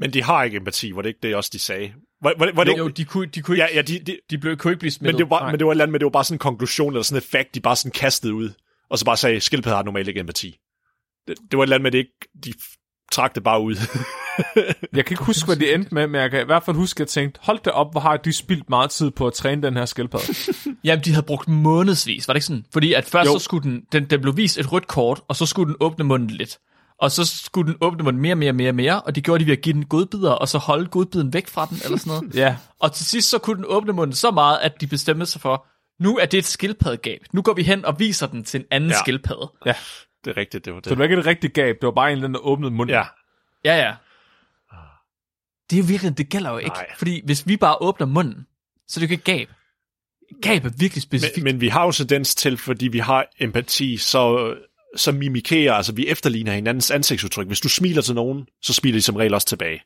Men 0.00 0.12
de 0.12 0.22
har 0.22 0.42
ikke 0.44 0.56
empati, 0.56 0.92
var 0.94 1.02
det 1.02 1.08
ikke 1.08 1.20
det 1.22 1.34
også, 1.36 1.50
de 1.52 1.58
sagde? 1.58 1.94
Var, 2.22 2.34
var, 2.38 2.52
var 2.54 2.64
det 2.64 2.78
Jo, 2.78 2.88
ikke? 2.88 2.96
de 2.96 3.04
kunne, 3.04 3.26
de 3.26 3.42
kunne 3.42 3.56
ikke, 3.56 3.64
Ja, 3.64 3.74
ja, 3.74 3.82
de, 3.82 3.98
de, 3.98 4.18
de 4.30 4.38
blev, 4.38 4.56
kunne 4.56 4.70
ikke 4.72 4.78
blive 4.80 4.88
men, 4.88 4.92
smittet. 4.92 5.18
det 5.18 5.30
var, 5.30 5.40
Nej. 5.40 5.50
men 5.50 5.58
det 5.58 5.66
var 5.66 5.72
et 5.72 5.74
eller 5.74 5.84
andet, 5.84 5.92
men 5.92 6.00
det 6.00 6.04
var 6.04 6.10
bare 6.10 6.24
sådan 6.24 6.34
en 6.34 6.38
konklusion, 6.38 6.92
eller 6.92 7.02
sådan 7.02 7.16
et 7.18 7.24
fact, 7.24 7.54
de 7.54 7.60
bare 7.60 7.76
sådan 7.76 7.92
kastede 7.92 8.34
ud. 8.34 8.50
Og 8.90 8.98
så 8.98 9.04
bare 9.04 9.16
sagde, 9.16 9.40
skildpadder 9.40 9.76
har 9.76 9.82
normalt 9.84 10.08
ikke 10.08 10.20
empati. 10.20 10.58
Det, 11.28 11.36
det 11.50 11.56
var 11.58 11.62
et 11.62 11.66
eller 11.66 11.76
andet 11.76 11.82
med, 11.82 11.90
det 11.92 11.98
ikke, 11.98 12.28
de 12.44 12.52
trak 13.12 13.34
det 13.34 13.42
bare 13.42 13.60
ud. 13.62 13.74
Jeg 14.96 15.04
kan 15.04 15.12
ikke 15.14 15.24
huske, 15.24 15.46
hvad 15.46 15.56
det 15.56 15.74
endte 15.74 15.94
med, 15.94 16.06
men 16.06 16.20
jeg 16.20 16.30
kan 16.30 16.40
i 16.40 16.44
hvert 16.44 16.62
fald 16.62 16.76
huske, 16.76 16.96
at 16.96 17.00
jeg 17.00 17.08
tænkte, 17.08 17.40
hold 17.42 17.58
da 17.64 17.70
op, 17.70 17.92
hvor 17.92 18.00
har 18.00 18.16
de 18.16 18.32
spildt 18.32 18.70
meget 18.70 18.90
tid 18.90 19.10
på 19.10 19.26
at 19.26 19.32
træne 19.32 19.62
den 19.62 19.76
her 19.76 19.84
skildpadde. 19.86 20.34
Jamen, 20.84 21.04
de 21.04 21.10
havde 21.12 21.26
brugt 21.26 21.48
månedsvis, 21.48 22.28
var 22.28 22.34
det 22.34 22.36
ikke 22.36 22.46
sådan? 22.46 22.64
Fordi 22.72 22.92
at 22.92 23.04
først 23.04 23.28
Jo. 23.28 23.32
så 23.38 23.44
skulle 23.44 23.70
den, 23.70 23.82
den, 23.92 24.04
den 24.04 24.20
blev 24.20 24.36
vist 24.36 24.58
et 24.58 24.72
rødt 24.72 24.86
kort, 24.86 25.20
og 25.28 25.36
så 25.36 25.46
skulle 25.46 25.66
den 25.68 25.76
åbne 25.80 26.04
munden 26.04 26.30
lidt. 26.30 26.58
Og 27.00 27.10
så 27.10 27.24
skulle 27.26 27.66
den 27.72 27.78
åbne 27.80 28.04
munden 28.04 28.22
mere, 28.22 28.34
mere, 28.34 28.52
mere, 28.52 28.72
mere, 28.72 29.00
og 29.00 29.14
det 29.14 29.24
gjorde 29.24 29.44
de 29.44 29.46
ved 29.50 29.56
at 29.56 29.62
give 29.62 29.72
den 29.72 29.84
godbidder, 29.84 30.30
og 30.30 30.48
så 30.48 30.58
holde 30.58 30.86
godbiden 30.86 31.32
væk 31.32 31.48
fra 31.48 31.66
den, 31.70 31.78
eller 31.84 31.98
sådan 31.98 32.10
noget. 32.20 32.34
ja, 32.44 32.56
Og 32.80 32.92
til 32.92 33.06
sidst 33.06 33.30
så 33.30 33.38
kunne 33.38 33.56
den 33.56 33.64
åbne 33.68 33.92
munden 33.92 34.14
så 34.16 34.30
meget, 34.30 34.58
at 34.62 34.80
de 34.80 34.86
bestemte 34.86 35.26
sig 35.26 35.40
for, 35.40 35.66
nu 36.02 36.16
er 36.18 36.26
det 36.26 36.38
et 36.38 36.44
skildpaddegab. 36.46 37.20
Nu 37.32 37.42
går 37.42 37.52
vi 37.54 37.62
hen 37.62 37.84
og 37.84 37.98
viser 38.00 38.26
den 38.26 38.44
til 38.44 38.60
en 38.60 38.66
anden 38.70 38.90
Ja. 38.90 38.96
ja. 38.96 39.00
skildpadde. 39.02 39.50
ja. 39.66 39.74
Det 40.28 40.36
er 40.36 40.40
rigtigt, 40.40 40.64
det 40.64 40.72
var 40.72 40.78
Så 40.78 40.80
det 40.80 40.90
det. 40.90 40.98
var 40.98 41.04
ikke 41.04 41.16
et 41.16 41.26
rigtigt 41.26 41.54
gab, 41.54 41.74
det 41.80 41.86
var 41.86 41.92
bare 41.92 42.08
en 42.08 42.12
eller 42.12 42.24
anden, 42.24 42.34
der 42.34 42.40
åbnede 42.40 42.70
munden. 42.70 42.94
Ja, 42.94 43.04
Ja, 43.64 43.76
ja. 43.76 43.94
Det 45.70 45.76
er 45.76 45.80
jo 45.80 45.86
virkelig, 45.88 46.18
det 46.18 46.28
gælder 46.28 46.50
jo 46.50 46.58
ikke. 46.58 46.68
Nej. 46.68 46.86
Fordi 46.98 47.22
hvis 47.24 47.46
vi 47.46 47.56
bare 47.56 47.76
åbner 47.82 48.06
munden, 48.06 48.46
så 48.88 49.00
er 49.00 49.02
det 49.02 49.08
jo 49.10 49.12
ikke 49.12 49.14
et 49.14 49.38
gab. 49.38 49.48
Gab 50.42 50.64
er 50.64 50.70
virkelig 50.78 51.02
specifikt. 51.02 51.44
men, 51.44 51.54
men 51.54 51.60
vi 51.60 51.68
har 51.68 51.84
jo 51.84 51.92
tendens 51.92 52.34
til, 52.34 52.56
fordi 52.56 52.88
vi 52.88 52.98
har 52.98 53.26
empati, 53.40 53.96
så, 53.96 54.54
så 54.96 55.12
mimikerer, 55.12 55.72
altså 55.74 55.94
vi 55.94 56.08
efterligner 56.08 56.52
hinandens 56.52 56.90
ansigtsudtryk. 56.90 57.46
Hvis 57.46 57.60
du 57.60 57.68
smiler 57.68 58.02
til 58.02 58.14
nogen, 58.14 58.46
så 58.62 58.72
smiler 58.74 58.98
de 58.98 59.02
som 59.02 59.16
regel 59.16 59.34
også 59.34 59.46
tilbage. 59.46 59.82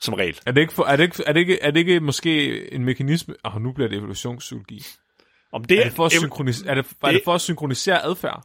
Som 0.00 0.14
regel. 0.14 0.40
Er 0.46 0.52
det 0.52 0.60
ikke, 0.60 0.72
for, 0.72 0.84
er 0.84 0.96
det 0.96 1.02
ikke, 1.04 1.22
er 1.26 1.32
det 1.32 1.40
ikke, 1.40 1.60
er 1.62 1.70
det 1.70 1.80
ikke 1.80 2.00
måske 2.00 2.72
en 2.72 2.84
mekanisme... 2.84 3.34
Åh, 3.44 3.56
oh, 3.56 3.62
nu 3.62 3.72
bliver 3.72 3.88
det 3.88 3.98
evolutionspsykologi. 3.98 4.82
Om 5.52 5.64
det, 5.64 5.78
Er 5.78 5.84
det 5.84 5.92
for 5.92 6.06
at, 6.06 6.12
synkronis, 6.12 6.62
er 6.62 6.74
det, 6.74 6.86
er 7.02 7.12
det 7.12 7.20
for 7.24 7.34
at 7.34 7.40
synkronisere 7.40 8.04
adfærd? 8.04 8.44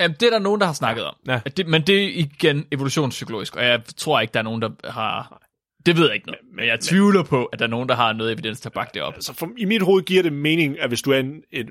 Jamen, 0.00 0.16
det 0.20 0.26
er 0.26 0.30
der 0.30 0.38
nogen, 0.38 0.60
der 0.60 0.66
har 0.66 0.72
snakket 0.72 1.04
om. 1.04 1.14
Ja. 1.26 1.40
At 1.44 1.56
Det, 1.56 1.66
men 1.66 1.82
det 1.82 2.04
er 2.04 2.08
igen 2.08 2.66
evolutionspsykologisk, 2.72 3.56
og 3.56 3.64
jeg 3.64 3.82
tror 3.96 4.20
ikke, 4.20 4.32
der 4.32 4.38
er 4.38 4.44
nogen, 4.44 4.62
der 4.62 4.90
har... 4.90 5.42
Det 5.86 5.96
ved 5.96 6.06
jeg 6.06 6.14
ikke 6.14 6.26
noget. 6.26 6.40
Men 6.56 6.66
jeg 6.66 6.80
tvivler 6.80 7.22
på, 7.22 7.44
at 7.44 7.58
der 7.58 7.64
er 7.64 7.68
nogen, 7.70 7.88
der 7.88 7.94
har 7.94 8.12
noget 8.12 8.32
evidens 8.32 8.60
til 8.60 8.68
at 8.68 8.72
bakke 8.72 8.90
det 8.94 9.02
op. 9.02 9.14
altså 9.14 9.32
for, 9.32 9.48
i 9.58 9.64
mit 9.64 9.82
hoved 9.82 10.02
giver 10.02 10.22
det 10.22 10.32
mening, 10.32 10.80
at 10.80 10.88
hvis 10.88 11.02
du 11.02 11.10
er 11.10 11.18
en, 11.18 11.42
en, 11.52 11.68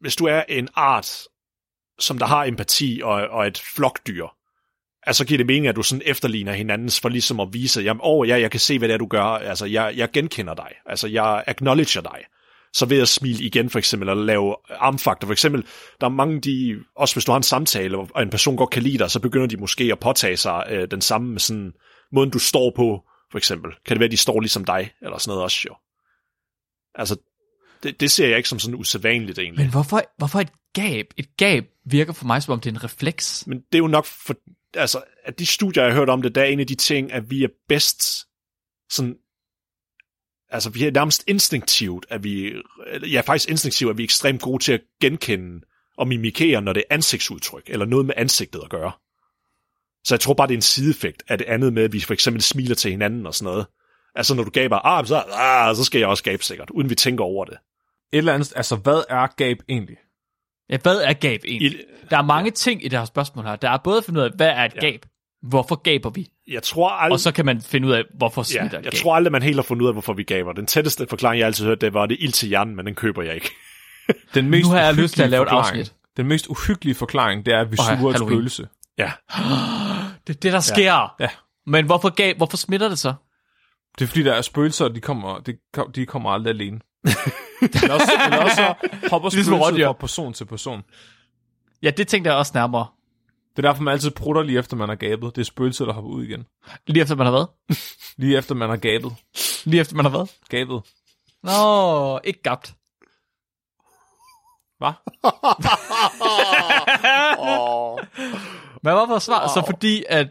hvis 0.00 0.16
du 0.16 0.24
er 0.24 0.42
en 0.48 0.68
art, 0.74 1.22
som 1.98 2.18
der 2.18 2.26
har 2.26 2.44
empati 2.44 3.00
og, 3.04 3.12
og 3.12 3.46
et 3.46 3.62
flokdyr, 3.76 4.26
altså 5.02 5.26
giver 5.26 5.38
det 5.38 5.46
mening, 5.46 5.66
at 5.66 5.76
du 5.76 5.82
sådan 5.82 6.02
efterligner 6.06 6.52
hinandens 6.52 7.00
for 7.00 7.08
ligesom 7.08 7.40
at 7.40 7.48
vise, 7.52 7.80
jamen, 7.80 8.00
åh 8.04 8.18
oh, 8.18 8.28
ja, 8.28 8.40
jeg 8.40 8.50
kan 8.50 8.60
se, 8.60 8.78
hvad 8.78 8.88
det 8.88 8.94
er, 8.94 8.98
du 8.98 9.06
gør, 9.06 9.22
altså 9.22 9.66
jeg, 9.66 9.92
jeg 9.96 10.10
genkender 10.10 10.54
dig, 10.54 10.70
altså 10.86 11.08
jeg 11.08 11.44
acknowledger 11.46 12.00
dig. 12.00 12.18
Så 12.72 12.86
ved 12.86 13.00
at 13.00 13.08
smile 13.08 13.44
igen 13.44 13.70
for 13.70 13.78
eksempel, 13.78 14.08
eller 14.08 14.24
lave 14.24 14.56
armfaktor 14.70 15.26
for 15.26 15.32
eksempel, 15.32 15.66
der 16.00 16.06
er 16.06 16.10
mange, 16.10 16.40
de, 16.40 16.78
også 16.96 17.14
hvis 17.14 17.24
du 17.24 17.32
har 17.32 17.36
en 17.36 17.42
samtale, 17.42 17.98
og 17.98 18.22
en 18.22 18.30
person 18.30 18.56
godt 18.56 18.70
kan 18.70 18.82
lide 18.82 18.98
dig, 18.98 19.10
så 19.10 19.20
begynder 19.20 19.46
de 19.46 19.56
måske 19.56 19.84
at 19.92 19.98
påtage 19.98 20.36
sig 20.36 20.66
øh, 20.70 20.90
den 20.90 21.00
samme 21.00 21.30
med 21.30 21.40
sådan, 21.40 21.72
måden 22.12 22.30
du 22.30 22.38
står 22.38 22.72
på, 22.76 23.02
for 23.30 23.38
eksempel. 23.38 23.72
Kan 23.86 23.94
det 23.94 24.00
være, 24.00 24.06
at 24.06 24.12
de 24.12 24.16
står 24.16 24.40
ligesom 24.40 24.64
dig, 24.64 24.92
eller 25.02 25.18
sådan 25.18 25.30
noget 25.30 25.42
også 25.42 25.60
jo. 25.68 25.74
Altså, 26.94 27.16
det, 27.82 28.00
det 28.00 28.10
ser 28.10 28.28
jeg 28.28 28.36
ikke 28.36 28.48
som 28.48 28.58
sådan 28.58 28.74
usædvanligt 28.74 29.38
egentlig. 29.38 29.64
Men 29.64 29.70
hvorfor, 29.70 30.02
hvorfor 30.18 30.40
et 30.40 30.52
gab? 30.72 31.06
Et 31.16 31.36
gab 31.36 31.64
virker 31.84 32.12
for 32.12 32.26
mig, 32.26 32.42
som 32.42 32.52
om 32.52 32.60
det 32.60 32.70
er 32.70 32.74
en 32.74 32.84
refleks. 32.84 33.46
Men 33.46 33.58
det 33.58 33.74
er 33.74 33.78
jo 33.78 33.86
nok 33.86 34.04
for, 34.04 34.34
altså, 34.74 35.02
at 35.24 35.38
de 35.38 35.46
studier, 35.46 35.82
jeg 35.82 35.92
har 35.92 35.98
hørt 35.98 36.08
om 36.08 36.22
det, 36.22 36.34
der 36.34 36.40
er 36.40 36.46
en 36.46 36.60
af 36.60 36.66
de 36.66 36.74
ting, 36.74 37.12
at 37.12 37.30
vi 37.30 37.44
er 37.44 37.48
bedst 37.68 38.26
sådan, 38.90 39.16
altså 40.52 40.70
vi 40.70 40.86
er 40.86 40.90
nærmest 40.90 41.24
instinktivt, 41.26 42.06
at 42.10 42.24
vi, 42.24 42.52
ja 43.12 43.20
faktisk 43.20 43.50
instinktivt, 43.50 43.90
at 43.90 43.98
vi 43.98 44.02
er 44.02 44.04
ekstremt 44.06 44.42
gode 44.42 44.62
til 44.62 44.72
at 44.72 44.80
genkende 45.00 45.60
og 45.98 46.08
mimikere, 46.08 46.62
når 46.62 46.72
det 46.72 46.84
er 46.90 46.94
ansigtsudtryk, 46.94 47.62
eller 47.66 47.86
noget 47.86 48.06
med 48.06 48.14
ansigtet 48.16 48.60
at 48.64 48.70
gøre. 48.70 48.92
Så 50.04 50.14
jeg 50.14 50.20
tror 50.20 50.34
bare, 50.34 50.46
det 50.46 50.54
er 50.54 50.58
en 50.58 50.62
sideeffekt 50.62 51.22
af 51.28 51.38
det 51.38 51.46
andet 51.46 51.72
med, 51.72 51.84
at 51.84 51.92
vi 51.92 52.00
for 52.00 52.12
eksempel 52.12 52.42
smiler 52.42 52.74
til 52.74 52.90
hinanden 52.90 53.26
og 53.26 53.34
sådan 53.34 53.52
noget. 53.52 53.66
Altså 54.14 54.34
når 54.34 54.44
du 54.44 54.50
gaber, 54.50 54.86
ah, 54.86 55.06
så, 55.06 55.24
ah, 55.32 55.76
så 55.76 55.84
skal 55.84 55.98
jeg 55.98 56.08
også 56.08 56.24
gabe 56.24 56.44
sikkert, 56.44 56.70
uden 56.70 56.90
vi 56.90 56.94
tænker 56.94 57.24
over 57.24 57.44
det. 57.44 57.56
Et 58.12 58.18
eller 58.18 58.34
andet, 58.34 58.52
altså 58.56 58.76
hvad 58.76 59.02
er 59.08 59.26
gab 59.36 59.56
egentlig? 59.68 59.96
Ja, 60.70 60.78
hvad 60.82 60.96
er 60.96 61.12
gab 61.12 61.40
egentlig? 61.44 61.80
I, 61.80 61.84
Der 62.10 62.18
er 62.18 62.22
mange 62.22 62.50
ting 62.50 62.84
i 62.84 62.88
det 62.88 62.98
her 62.98 63.04
spørgsmål 63.04 63.44
her. 63.44 63.56
Der 63.56 63.70
er 63.70 63.78
både 63.84 63.98
at 63.98 64.04
finde 64.04 64.20
ud 64.20 64.24
af, 64.24 64.30
hvad 64.36 64.48
er 64.48 64.64
et 64.64 64.74
Ja. 64.74 64.80
gab? 64.80 65.06
Hvorfor 65.42 65.74
gaber 65.74 66.10
vi? 66.10 66.31
Jeg 66.48 66.62
tror 66.62 66.88
aldrig, 66.90 67.12
Og 67.12 67.20
så 67.20 67.32
kan 67.32 67.46
man 67.46 67.60
finde 67.60 67.88
ud 67.88 67.92
af, 67.92 68.04
hvorfor 68.18 68.54
Ja, 68.54 68.62
jeg 68.62 68.82
gab. 68.82 68.92
tror 68.92 69.14
aldrig, 69.16 69.32
man 69.32 69.42
helt 69.42 69.56
har 69.56 69.62
fundet 69.62 69.82
ud 69.82 69.88
af, 69.88 69.94
hvorfor 69.94 70.12
vi 70.12 70.22
gaber. 70.22 70.52
Den 70.52 70.66
tætteste 70.66 71.06
forklaring, 71.10 71.38
jeg 71.40 71.46
altid 71.46 71.64
har 71.64 71.70
hørt, 71.70 71.80
det 71.80 71.94
var, 71.94 72.06
det 72.06 72.14
er 72.20 72.24
ild 72.24 72.32
til 72.32 72.48
hjernen, 72.48 72.76
men 72.76 72.86
den 72.86 72.94
køber 72.94 73.22
jeg 73.22 73.34
ikke. 73.34 73.50
Den 74.34 74.50
mest 74.50 74.66
Nu 74.68 74.74
har 74.74 74.80
jeg 74.82 74.94
lyst 74.94 75.14
til 75.14 75.22
at 75.22 75.26
uhyggelige 75.26 75.30
lave 75.30 75.42
et 75.42 75.48
forklaring- 75.48 75.78
afsnit. 75.80 75.94
Den 76.16 76.26
mest 76.26 76.46
uhyggelige 76.46 76.94
forklaring, 76.94 77.46
det 77.46 77.54
er, 77.54 77.60
at 77.60 77.72
vi 77.72 77.76
Åh 77.80 77.84
ja, 77.90 77.96
suger 77.98 78.10
et 78.10 78.14
Halloween. 78.16 78.36
spøgelse. 78.36 78.68
Ja, 78.98 79.12
Det 80.26 80.36
er 80.36 80.40
det, 80.40 80.52
der 80.52 80.60
sker. 80.60 81.14
Ja. 81.20 81.28
Men 81.66 81.86
hvorfor, 81.86 82.08
gab, 82.08 82.36
hvorfor 82.36 82.56
smitter 82.56 82.88
det 82.88 82.98
så? 82.98 83.14
Det 83.98 84.04
er 84.04 84.08
fordi, 84.08 84.22
der 84.22 84.32
er 84.34 84.42
spøgelser, 84.42 84.84
og 84.84 84.94
de 84.94 85.00
kommer, 85.00 85.38
de, 85.38 85.54
de 85.94 86.06
kommer 86.06 86.30
aldrig 86.30 86.54
alene. 86.54 86.80
eller, 87.62 87.94
også, 87.94 88.12
eller 88.26 88.38
også 88.42 88.56
så 88.56 88.74
hopper 89.10 89.28
Det 89.28 89.34
er 89.34 89.38
ligesom 89.38 89.54
spøgelset 89.54 89.72
rådyr. 89.72 89.86
fra 89.86 89.92
person 89.92 90.32
til 90.32 90.44
person. 90.44 90.82
Ja, 91.82 91.90
det 91.90 92.08
tænkte 92.08 92.30
jeg 92.30 92.38
også 92.38 92.52
nærmere. 92.54 92.86
Det 93.56 93.64
er 93.64 93.68
derfor, 93.70 93.82
man 93.82 93.92
altid 93.92 94.10
prutter 94.10 94.42
lige 94.42 94.58
efter, 94.58 94.76
man 94.76 94.88
har 94.88 94.96
gabet. 94.96 95.36
Det 95.36 95.40
er 95.40 95.44
spøgelset, 95.44 95.86
der 95.86 95.92
hopper 95.92 96.10
ud 96.10 96.24
igen. 96.24 96.46
Lige 96.86 97.02
efter 97.02 97.14
man 97.14 97.26
har 97.26 97.32
været. 97.32 97.48
Lige 98.16 98.38
efter, 98.38 98.54
man 98.54 98.68
har 98.68 98.76
gabet. 98.76 99.12
Lige 99.64 99.80
efter 99.80 99.96
man 99.96 100.04
har 100.04 100.12
været. 100.12 100.30
Gabet. 100.48 100.82
Nå, 101.42 102.20
ikke 102.24 102.42
gabt. 102.42 102.66
Hvad? 104.78 104.92
Men 108.82 108.92
hvorfor 108.92 109.18
svar? 109.18 109.46
Så 109.46 109.62
fordi, 109.66 110.04
at 110.08 110.28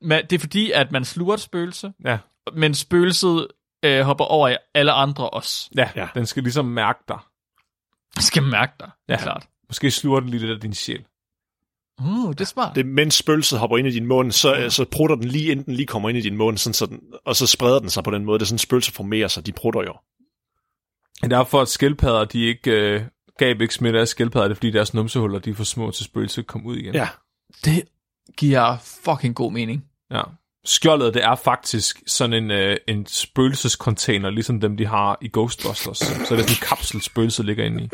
man, 0.00 0.22
det 0.30 0.36
er 0.36 0.40
fordi, 0.40 0.70
at 0.70 0.92
man 0.92 1.04
sluger 1.04 1.34
et 1.34 1.40
spøgelse, 1.40 1.92
Ja. 2.04 2.18
men 2.52 2.74
spøgelset 2.74 3.48
øh, 3.84 4.00
hopper 4.00 4.24
over 4.24 4.48
i 4.48 4.56
alle 4.74 4.92
andre 4.92 5.30
også. 5.30 5.70
Ja, 5.76 5.90
Ja. 5.96 6.08
den 6.14 6.26
skal 6.26 6.42
ligesom 6.42 6.64
mærke 6.64 6.98
dig. 7.08 7.18
Jeg 8.16 8.22
skal 8.24 8.42
mærke 8.42 8.72
dig, 8.80 8.90
ja. 9.08 9.12
Ja. 9.14 9.22
klart. 9.22 9.46
Måske 9.68 9.90
sluger 9.90 10.20
den 10.20 10.28
lige 10.28 10.40
lidt 10.40 10.50
af 10.52 10.60
din 10.60 10.74
sjæl. 10.74 11.04
Uh, 12.00 12.30
det 12.30 12.40
er 12.40 12.44
smart. 12.44 12.76
Det, 12.76 12.86
mens 12.86 13.14
spøgelset 13.14 13.58
hopper 13.58 13.78
ind 13.78 13.86
i 13.88 13.90
din 13.90 14.06
mund, 14.06 14.32
så, 14.32 14.66
så 14.68 14.84
prutter 14.84 15.16
den 15.16 15.24
lige 15.24 15.50
inden 15.50 15.66
den 15.66 15.74
lige 15.74 15.86
kommer 15.86 16.08
ind 16.08 16.18
i 16.18 16.20
din 16.20 16.36
mund, 16.36 16.58
sådan, 16.58 16.74
så 16.74 16.86
den, 16.86 17.00
og 17.26 17.36
så 17.36 17.46
spreder 17.46 17.78
den 17.78 17.90
sig 17.90 18.04
på 18.04 18.10
den 18.10 18.24
måde. 18.24 18.38
Det 18.38 18.44
er 18.44 18.46
sådan, 18.46 18.58
spøgelser 18.58 18.92
formerer 18.92 19.28
sig, 19.28 19.46
de 19.46 19.52
prutter 19.52 19.82
jo. 19.82 19.94
Det 21.14 21.32
er 21.32 21.36
derfor, 21.36 21.60
at 21.60 21.68
skildpadder, 21.68 22.24
de 22.24 22.46
ikke 22.46 22.70
øh, 22.70 23.02
gab 23.38 23.60
ikke 23.60 23.74
smitte 23.74 24.00
af 24.00 24.08
skildpadder, 24.08 24.48
det 24.48 24.54
er 24.54 24.56
fordi 24.56 24.70
deres 24.70 24.94
numsehuller, 24.94 25.38
de 25.38 25.50
er 25.50 25.54
for 25.54 25.64
små 25.64 25.90
til 25.90 26.04
spøgelset 26.04 26.42
at 26.42 26.46
komme 26.46 26.66
ud 26.66 26.76
igen. 26.76 26.94
Ja. 26.94 27.08
Det 27.64 27.82
giver 28.36 28.76
fucking 29.04 29.34
god 29.34 29.52
mening. 29.52 29.84
ja. 30.10 30.22
Skjoldet, 30.66 31.14
det 31.14 31.24
er 31.24 31.34
faktisk 31.34 32.02
sådan 32.06 32.32
en, 32.32 32.50
øh, 32.50 32.76
en 32.88 33.06
spøgelsescontainer, 33.06 34.30
ligesom 34.30 34.60
dem, 34.60 34.76
de 34.76 34.86
har 34.86 35.18
i 35.22 35.28
Ghostbusters. 35.32 35.98
Så 35.98 36.04
det 36.14 36.20
er 36.20 36.24
sådan 36.24 36.44
en 36.44 36.68
kapsel, 36.68 37.02
spøgelset 37.02 37.44
ligger 37.44 37.64
inde 37.64 37.84
i. 37.84 37.88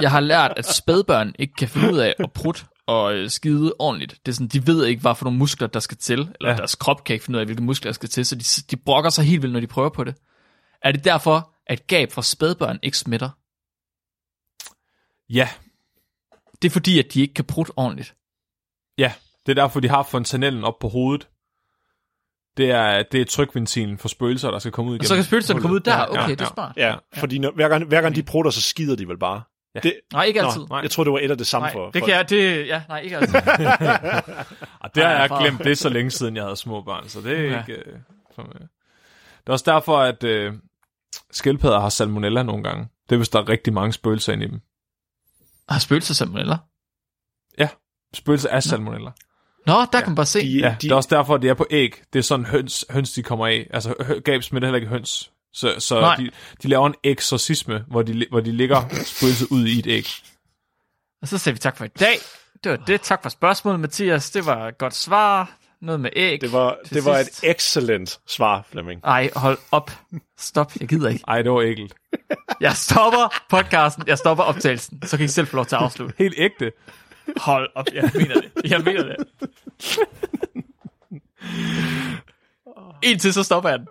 Jeg 0.00 0.10
har 0.10 0.20
lært, 0.20 0.52
at 0.56 0.66
spædbørn 0.66 1.34
ikke 1.38 1.54
kan 1.54 1.68
finde 1.68 1.92
ud 1.92 1.98
af 1.98 2.14
at 2.18 2.32
prutte 2.32 2.64
og 2.86 3.14
øh, 3.14 3.30
skide 3.30 3.74
ordentligt. 3.78 4.20
Det 4.26 4.32
er 4.32 4.34
sådan, 4.34 4.48
de 4.48 4.66
ved 4.66 4.86
ikke, 4.86 5.00
hvad 5.02 5.14
for 5.14 5.24
nogle 5.24 5.38
muskler, 5.38 5.68
der 5.68 5.80
skal 5.80 5.96
til, 5.96 6.18
eller 6.18 6.30
ja. 6.42 6.48
Ja. 6.50 6.56
deres 6.56 6.74
krop 6.74 7.04
kan 7.04 7.14
ikke 7.14 7.24
finde 7.24 7.36
ud 7.36 7.40
af, 7.40 7.46
hvilke 7.46 7.62
muskler, 7.62 7.88
der 7.90 7.94
skal 7.94 8.08
til, 8.08 8.26
så 8.26 8.34
de, 8.36 8.44
de 8.70 8.82
brokker 8.82 9.10
sig 9.10 9.24
helt 9.24 9.42
vildt, 9.42 9.52
når 9.52 9.60
de 9.60 9.66
prøver 9.66 9.88
på 9.88 10.04
det. 10.04 10.14
Er 10.82 10.92
det 10.92 11.04
derfor, 11.04 11.54
at 11.66 11.86
gab 11.86 12.12
fra 12.12 12.22
spædbørn 12.22 12.78
ikke 12.82 12.98
smitter? 12.98 13.30
Ja, 15.28 15.48
Det 16.62 16.68
er 16.68 16.72
fordi, 16.72 16.98
at 16.98 17.06
de 17.14 17.20
ikke 17.20 17.34
kan 17.34 17.44
prutte 17.44 17.72
ordentligt. 17.76 18.14
ja. 18.98 19.12
Det 19.46 19.58
er 19.58 19.62
derfor, 19.62 19.80
de 19.80 19.88
har 19.88 20.02
fontanellen 20.02 20.64
op 20.64 20.78
på 20.80 20.88
hovedet. 20.88 21.28
Det 22.56 22.70
er, 22.70 23.02
det 23.12 23.20
er 23.20 23.24
trykventilen 23.24 23.98
for 23.98 24.08
spøgelser, 24.08 24.50
der 24.50 24.58
skal 24.58 24.72
komme 24.72 24.90
ud 24.90 24.96
igen. 24.96 25.02
Og 25.02 25.06
så 25.06 25.14
kan 25.14 25.24
spøgelserne 25.24 25.60
komme 25.60 25.74
ud 25.74 25.80
der. 25.80 25.92
Ja, 25.96 26.08
Okay, 26.10 26.20
ja, 26.22 26.26
det 26.28 26.40
er 26.40 26.44
ja. 26.44 26.52
smart. 26.54 26.76
Ja, 26.76 26.96
fordi 27.14 27.38
når, 27.38 27.50
hver, 27.50 27.68
gang, 27.68 27.84
hver 27.84 28.00
gang 28.00 28.14
de 28.14 28.22
prutter, 28.22 28.50
så 28.50 28.60
skider 28.60 28.96
de 28.96 29.08
vel 29.08 29.18
bare. 29.18 29.42
Ja. 29.74 29.80
Det, 29.80 29.94
Nej, 30.12 30.24
ikke 30.24 30.40
Nå, 30.40 30.46
altid. 30.48 30.66
nej. 30.70 30.80
Jeg 30.80 30.90
tror, 30.90 31.04
det 31.04 31.12
var 31.12 31.18
et 31.18 31.30
af 31.30 31.38
det 31.38 31.46
samme 31.46 31.66
Nej, 31.66 31.72
for... 31.72 31.90
det 31.90 31.98
for, 32.00 32.06
kan 32.06 32.16
jeg, 32.16 32.30
det, 32.30 32.66
ja, 32.66 32.82
nej, 32.88 33.00
ikke 33.00 33.16
altid. 33.16 33.34
Og 34.82 34.94
det 34.94 35.02
har 35.04 35.10
jeg 35.10 35.30
glemt, 35.40 35.64
det 35.64 35.78
så 35.78 35.88
længe 35.88 36.10
siden, 36.10 36.36
jeg 36.36 36.44
havde 36.44 36.56
små 36.56 36.82
børn, 36.82 37.08
så 37.08 37.20
det 37.20 37.38
er 37.38 37.42
Ja. 37.42 37.58
ikke... 37.60 37.72
Øh, 37.72 37.98
for 38.34 38.42
mig. 38.42 38.54
det 38.60 39.46
er 39.48 39.52
også 39.52 39.70
derfor, 39.70 39.98
at 39.98 40.24
øh, 40.24 40.52
skildpadder 41.30 41.80
har 41.80 41.88
salmonella 41.88 42.42
nogle 42.42 42.62
gange. 42.64 42.88
Det 43.08 43.12
er, 43.12 43.16
hvis 43.16 43.28
der 43.28 43.38
er 43.38 43.48
rigtig 43.48 43.72
mange 43.72 43.92
spøgelser 43.92 44.32
inde 44.32 44.44
i 44.44 44.48
dem. 44.48 44.60
Har 45.68 45.78
spøgelser 45.78 46.14
salmonella? 46.14 46.56
Spøgelser 48.14 48.48
er 48.48 48.60
salmonella. 48.60 49.10
Nå, 49.66 49.72
der 49.72 49.80
ja, 49.94 50.00
kan 50.00 50.08
man 50.08 50.14
bare 50.14 50.26
se. 50.26 50.40
de, 50.40 50.58
Ja, 50.58 50.68
de, 50.68 50.76
det 50.86 50.92
er 50.92 50.96
også 50.96 51.08
derfor, 51.16 51.34
at 51.34 51.42
det 51.42 51.50
er 51.50 51.54
på 51.54 51.66
æg. 51.70 52.02
Det 52.12 52.18
er 52.18 52.22
sådan 52.22 52.46
høns, 52.46 52.84
høns 52.90 53.12
de 53.12 53.22
kommer 53.22 53.46
af. 53.46 53.66
Altså, 53.70 53.94
hø- 54.00 54.18
gab 54.18 54.42
smitter 54.42 54.68
heller 54.68 54.76
ikke 54.76 54.88
høns. 54.88 55.32
Så, 55.54 55.74
så 55.78 56.00
Nej. 56.00 56.16
de, 56.16 56.30
de 56.62 56.68
laver 56.68 56.86
en 56.86 56.94
eksorcisme, 57.04 57.84
hvor 57.88 58.02
de, 58.02 58.26
hvor 58.30 58.40
de 58.40 58.52
ligger 58.52 58.88
spøgelset 59.04 59.48
ud 59.50 59.66
i 59.66 59.78
et 59.78 59.86
æg. 59.86 60.08
Og 61.22 61.28
så 61.28 61.38
siger 61.38 61.52
vi 61.52 61.58
tak 61.58 61.76
for 61.76 61.84
i 61.84 61.88
dag. 61.88 62.16
Det 62.64 62.70
var 62.70 62.76
det. 62.76 63.00
Tak 63.00 63.22
for 63.22 63.28
spørgsmålet, 63.28 63.80
Mathias. 63.80 64.30
Det 64.30 64.46
var 64.46 64.68
et 64.68 64.78
godt 64.78 64.94
svar. 64.94 65.56
Noget 65.80 66.00
med 66.00 66.10
æg. 66.16 66.40
det 66.40 66.52
var, 66.52 66.78
det 66.90 67.04
var 67.04 67.18
et 67.18 67.40
excellent 67.42 68.20
svar, 68.26 68.66
Flemming. 68.70 69.00
Ej, 69.04 69.30
hold 69.36 69.58
op. 69.70 69.90
Stop. 70.38 70.72
Jeg 70.80 70.88
gider 70.88 71.08
ikke. 71.08 71.24
Ej, 71.28 71.42
det 71.42 71.52
var 71.52 71.60
ægelt. 71.60 71.94
Jeg 72.60 72.76
stopper 72.76 73.34
podcasten. 73.50 74.04
Jeg 74.06 74.18
stopper 74.18 74.44
optagelsen. 74.44 75.02
Så 75.06 75.16
kan 75.16 75.24
I 75.24 75.28
selv 75.28 75.46
få 75.46 75.56
lov 75.56 75.66
til 75.66 75.76
at 75.76 75.82
afslutte. 75.82 76.14
Helt 76.18 76.34
ægte. 76.36 76.72
Hold 77.36 77.70
op. 77.74 77.86
Jeg 77.94 78.10
mener 78.14 78.34
det. 78.34 78.70
Jeg 78.70 78.80
mener 78.80 79.02
det. 79.02 79.16
Indtil 83.02 83.32
så 83.32 83.42
stopper 83.42 83.70
jeg 83.70 83.78
den. 83.78 83.88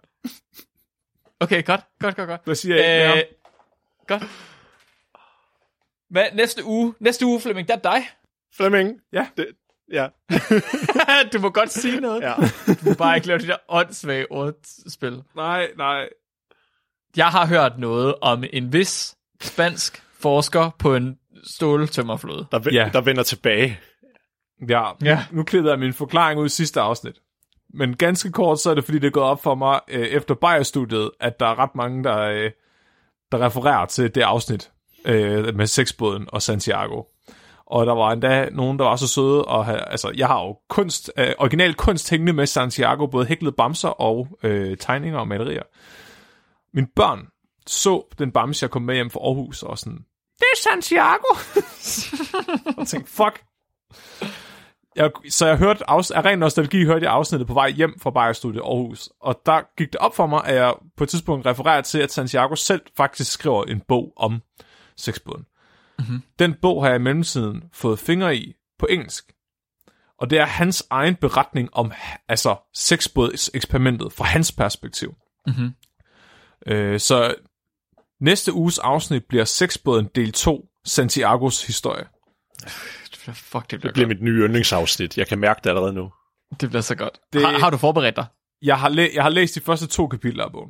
Okay, 1.43 1.65
godt. 1.65 1.81
Godt, 1.99 2.15
godt, 2.15 2.29
godt. 2.29 2.41
Hvad 2.45 2.55
siger 2.55 2.75
jeg? 2.75 3.11
Øh, 3.11 3.17
Øh, 3.17 3.23
godt. 4.07 4.23
Hvad, 6.09 6.25
næste 6.33 6.63
uge, 6.65 6.93
næste 6.99 7.25
uge, 7.25 7.41
Flemming, 7.41 7.67
der 7.67 7.73
er 7.75 7.79
dig. 7.79 8.01
Flemming? 8.55 8.99
Ja. 9.13 9.27
Det, 9.37 9.47
ja. 9.91 10.07
du 11.33 11.39
må 11.39 11.49
godt 11.49 11.71
sige 11.71 11.99
noget. 12.01 12.21
ja. 12.21 12.33
Du 12.67 12.89
må 12.89 12.93
bare 12.93 13.15
ikke 13.15 13.27
lave 13.27 13.39
de 13.39 13.47
der 13.47 13.57
åndssvage 13.69 14.31
ordspil. 14.31 15.23
nej, 15.35 15.67
nej. 15.77 16.09
Jeg 17.17 17.27
har 17.27 17.45
hørt 17.47 17.79
noget 17.79 18.15
om 18.21 18.43
en 18.53 18.73
vis 18.73 19.15
spansk 19.41 20.03
forsker 20.19 20.69
på 20.79 20.95
en 20.95 21.19
ståltømmerflåde. 21.43 22.45
Der, 22.51 22.59
Ja. 22.71 22.83
ja. 22.83 22.89
der 22.93 23.01
vender 23.01 23.23
tilbage. 23.23 23.79
Ja, 24.69 24.91
Ja. 25.03 25.25
nu 25.31 25.43
klippede 25.43 25.71
jeg 25.71 25.79
min 25.79 25.93
forklaring 25.93 26.39
ud 26.39 26.45
i 26.45 26.49
sidste 26.49 26.81
afsnit. 26.81 27.15
Men 27.73 27.95
ganske 27.95 28.31
kort, 28.31 28.59
så 28.59 28.69
er 28.69 28.75
det 28.75 28.83
fordi, 28.83 28.99
det 28.99 29.07
er 29.07 29.11
gået 29.11 29.25
op 29.25 29.43
for 29.43 29.55
mig 29.55 29.79
øh, 29.87 30.07
efter 30.07 30.35
Bayer-studiet, 30.35 31.11
at 31.19 31.39
der 31.39 31.45
er 31.45 31.59
ret 31.59 31.75
mange, 31.75 32.03
der, 32.03 32.19
øh, 32.19 32.51
der 33.31 33.45
refererer 33.45 33.85
til 33.85 34.15
det 34.15 34.21
afsnit 34.21 34.71
øh, 35.05 35.55
med 35.55 35.67
sexbåden 35.67 36.27
og 36.27 36.41
Santiago. 36.41 37.03
Og 37.65 37.85
der 37.85 37.93
var 37.93 38.11
endda 38.11 38.49
nogen, 38.51 38.79
der 38.79 38.85
var 38.85 38.95
så 38.95 39.07
søde, 39.07 39.45
og 39.45 39.65
have, 39.65 39.89
altså, 39.89 40.11
jeg 40.15 40.27
har 40.27 40.43
jo 40.43 40.57
kunst, 40.69 41.11
øh, 41.17 41.31
original 41.37 41.73
kunst 41.73 42.09
hængende 42.09 42.33
med 42.33 42.45
Santiago, 42.45 43.07
både 43.07 43.25
hæklede 43.25 43.55
bamser 43.57 43.89
og 43.89 44.27
øh, 44.43 44.77
tegninger 44.77 45.19
og 45.19 45.27
malerier. 45.27 45.63
Mine 46.73 46.87
børn 46.95 47.27
så 47.67 48.15
den 48.19 48.31
bamse, 48.31 48.63
jeg 48.63 48.71
kom 48.71 48.81
med 48.81 48.95
hjem 48.95 49.09
fra 49.09 49.19
Aarhus, 49.19 49.63
og 49.63 49.77
sådan, 49.77 49.99
det 50.39 50.45
er 50.53 50.57
Santiago! 50.57 51.35
og 52.81 52.87
tænkte, 52.87 53.11
fuck, 53.11 53.43
jeg, 54.95 55.11
så 55.29 55.47
jeg 55.47 55.57
hørte, 55.57 55.89
af, 55.89 56.11
af 56.11 56.25
ren 56.25 56.39
nostalgi 56.39 56.85
hørte 56.85 57.05
jeg 57.05 57.13
afsnittet 57.13 57.47
på 57.47 57.53
vej 57.53 57.69
hjem 57.69 57.99
fra 57.99 58.11
Bayer 58.11 58.33
Studio 58.33 58.63
Aarhus, 58.63 59.09
og 59.21 59.41
der 59.45 59.61
gik 59.77 59.93
det 59.93 59.95
op 59.95 60.15
for 60.15 60.27
mig, 60.27 60.45
at 60.45 60.55
jeg 60.55 60.73
på 60.97 61.03
et 61.03 61.09
tidspunkt 61.09 61.45
refererer 61.45 61.81
til, 61.81 61.99
at 61.99 62.11
Santiago 62.11 62.55
selv 62.55 62.81
faktisk 62.97 63.31
skriver 63.31 63.63
en 63.63 63.81
bog 63.87 64.13
om 64.17 64.41
sexbåden. 64.97 65.45
Mm-hmm. 65.99 66.21
Den 66.39 66.55
bog 66.61 66.83
har 66.83 66.89
jeg 66.89 66.99
i 66.99 67.03
mellemtiden 67.03 67.63
fået 67.73 67.99
fingre 67.99 68.35
i 68.35 68.53
på 68.79 68.87
engelsk, 68.89 69.33
og 70.19 70.29
det 70.29 70.39
er 70.39 70.45
hans 70.45 70.87
egen 70.89 71.15
beretning 71.15 71.69
om 71.73 71.91
altså 72.27 72.55
sexbådseksperimentet 72.73 74.13
fra 74.13 74.25
hans 74.25 74.51
perspektiv. 74.51 75.15
Mhm. 75.47 75.71
Øh, 76.67 76.99
så 76.99 77.35
næste 78.21 78.53
uges 78.53 78.79
afsnit 78.79 79.25
bliver 79.25 79.45
sexbåden 79.45 80.09
del 80.15 80.31
2, 80.31 80.65
Santiagos 80.85 81.67
historie. 81.67 82.05
Det 83.25 83.33
bliver, 83.33 83.35
fuck, 83.35 83.71
det 83.71 83.79
bliver, 83.79 83.79
Det 83.79 83.93
bliver 83.93 84.07
godt. 84.07 84.17
mit 84.21 84.23
nye 84.23 84.43
yndlingsafsnit. 84.45 85.17
Jeg 85.17 85.27
kan 85.27 85.39
mærke 85.39 85.59
det 85.63 85.69
allerede 85.69 85.93
nu. 85.93 86.11
Det 86.61 86.69
bliver 86.69 86.81
så 86.81 86.95
godt. 86.95 87.19
Det-. 87.33 87.45
Har, 87.45 87.59
har 87.59 87.69
du 87.69 87.77
forberedt 87.77 88.15
dig? 88.15 88.25
Jeg 88.61 88.79
har, 88.79 88.89
læ- 88.89 89.09
jeg 89.13 89.23
har 89.23 89.29
læst 89.29 89.55
de 89.55 89.59
første 89.61 89.87
to 89.87 90.07
kapitler 90.07 90.43
af 90.45 90.51
bogen. 90.51 90.69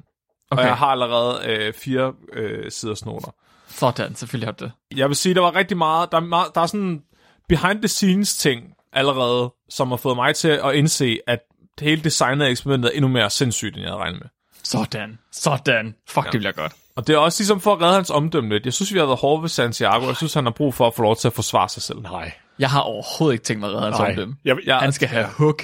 Okay. 0.51 0.61
Okay. 0.61 0.63
Og 0.63 0.67
jeg 0.67 0.77
har 0.77 0.87
allerede 0.87 1.45
øh, 1.45 1.73
fire 1.73 2.13
øh, 2.33 2.71
siders 2.71 3.05
noter. 3.05 3.31
Sådan, 3.67 4.15
selvfølgelig 4.15 4.47
har 4.47 4.51
du 4.53 4.65
det. 4.65 4.71
Jeg 4.97 5.07
vil 5.07 5.15
sige, 5.15 5.35
der 5.35 5.41
var 5.41 5.55
rigtig 5.55 5.77
meget, 5.77 6.11
der 6.11 6.17
er, 6.17 6.21
meget, 6.21 6.55
der 6.55 6.61
er 6.61 6.65
sådan 6.65 7.01
behind 7.49 7.79
the 7.81 7.87
scenes 7.87 8.37
ting 8.37 8.63
allerede, 8.93 9.53
som 9.69 9.89
har 9.89 9.97
fået 9.97 10.15
mig 10.15 10.35
til 10.35 10.47
at 10.47 10.75
indse, 10.75 11.17
at 11.27 11.39
hele 11.81 12.03
designet 12.03 12.45
af 12.45 12.49
eksperimentet 12.49 12.89
er 12.91 12.95
endnu 12.95 13.07
mere 13.07 13.29
sindssygt, 13.29 13.75
end 13.75 13.81
jeg 13.81 13.89
havde 13.91 14.01
regnet 14.01 14.19
med. 14.21 14.29
Sådan. 14.63 15.19
Sådan. 15.31 15.95
Fuck, 16.09 16.25
ja. 16.25 16.31
det 16.31 16.39
bliver 16.39 16.51
godt. 16.51 16.73
Og 16.95 17.07
det 17.07 17.13
er 17.13 17.17
også 17.17 17.41
ligesom 17.41 17.61
for 17.61 17.73
at 17.73 17.81
redde 17.81 17.93
hans 17.95 18.09
omdømme 18.09 18.49
lidt. 18.49 18.65
Jeg 18.65 18.73
synes, 18.73 18.93
vi 18.93 18.99
har 18.99 19.05
været 19.05 19.19
hårde 19.19 19.41
ved 19.41 19.49
Santiago. 19.49 20.07
Jeg 20.07 20.15
synes, 20.15 20.33
han 20.33 20.45
har 20.45 20.51
brug 20.51 20.73
for 20.73 20.87
at 20.87 20.93
få 20.95 21.01
lov 21.01 21.15
til 21.15 21.27
at 21.27 21.33
forsvare 21.33 21.69
sig 21.69 21.81
selv. 21.83 22.01
Nej. 22.01 22.31
Jeg 22.59 22.69
har 22.69 22.81
overhovedet 22.81 23.33
ikke 23.33 23.43
tænkt 23.43 23.59
mig 23.59 23.69
at 23.69 23.75
redde 23.75 23.85
hans 23.85 23.97
Nej. 23.99 24.09
omdømme. 24.09 24.35
Jeg, 24.45 24.57
jeg, 24.65 24.79
Han 24.79 24.91
skal 24.91 25.07
have 25.07 25.27
hook. 25.27 25.63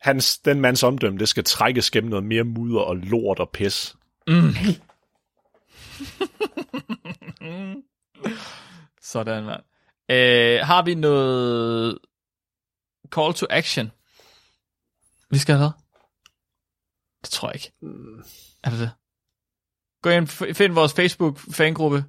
hans, 0.00 0.38
den 0.38 0.60
mands 0.60 0.82
omdømme, 0.82 1.18
det 1.18 1.28
skal 1.28 1.44
trækkes 1.44 1.90
gennem 1.90 2.10
noget 2.10 2.24
mere 2.24 2.44
mudder 2.44 2.80
og 2.80 2.96
lort 2.96 3.38
og 3.38 3.50
pis. 3.50 3.96
Sådan, 9.02 9.44
mand. 9.44 9.62
Øh, 10.10 10.60
har 10.66 10.82
vi 10.84 10.94
noget 10.94 11.98
call 13.14 13.34
to 13.34 13.46
action? 13.50 13.90
Vi 15.30 15.38
skal 15.38 15.56
have 15.56 15.72
Det 17.22 17.30
tror 17.30 17.48
jeg 17.48 17.54
ikke. 17.54 17.72
Er 18.62 18.70
det 18.70 18.78
det? 18.78 18.90
Gå 20.02 20.10
ind, 20.10 20.26
find 20.54 20.72
vores 20.72 20.92
Facebook-fangruppe. 20.94 22.04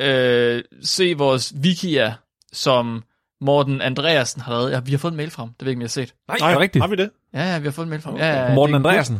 Øh, 0.00 0.64
se 0.82 1.14
vores 1.14 1.54
wikier, 1.62 2.14
som 2.54 3.02
Morten 3.40 3.80
Andreasen 3.80 4.42
har 4.42 4.52
lavet. 4.52 4.70
Ja, 4.70 4.80
vi 4.80 4.90
har 4.90 4.98
fået 4.98 5.12
en 5.12 5.16
mail 5.16 5.30
fra 5.30 5.42
ham. 5.42 5.48
Det 5.48 5.66
ved 5.66 5.66
jeg 5.66 5.70
ikke, 5.70 5.78
om 5.78 5.82
jeg 5.82 5.84
har 5.86 5.88
set. 5.88 6.14
Nej, 6.28 6.36
det 6.48 6.56
er 6.56 6.60
rigtigt. 6.60 6.82
Har 6.82 6.88
vi 6.88 6.96
det? 6.96 7.10
Ja, 7.34 7.52
ja, 7.52 7.58
vi 7.58 7.64
har 7.66 7.72
fået 7.72 7.84
en 7.86 7.90
mail 7.90 8.02
fra 8.02 8.10
ham. 8.10 8.18
Ja, 8.18 8.44
ja, 8.48 8.54
Morten 8.54 8.74
Andreasen. 8.74 9.18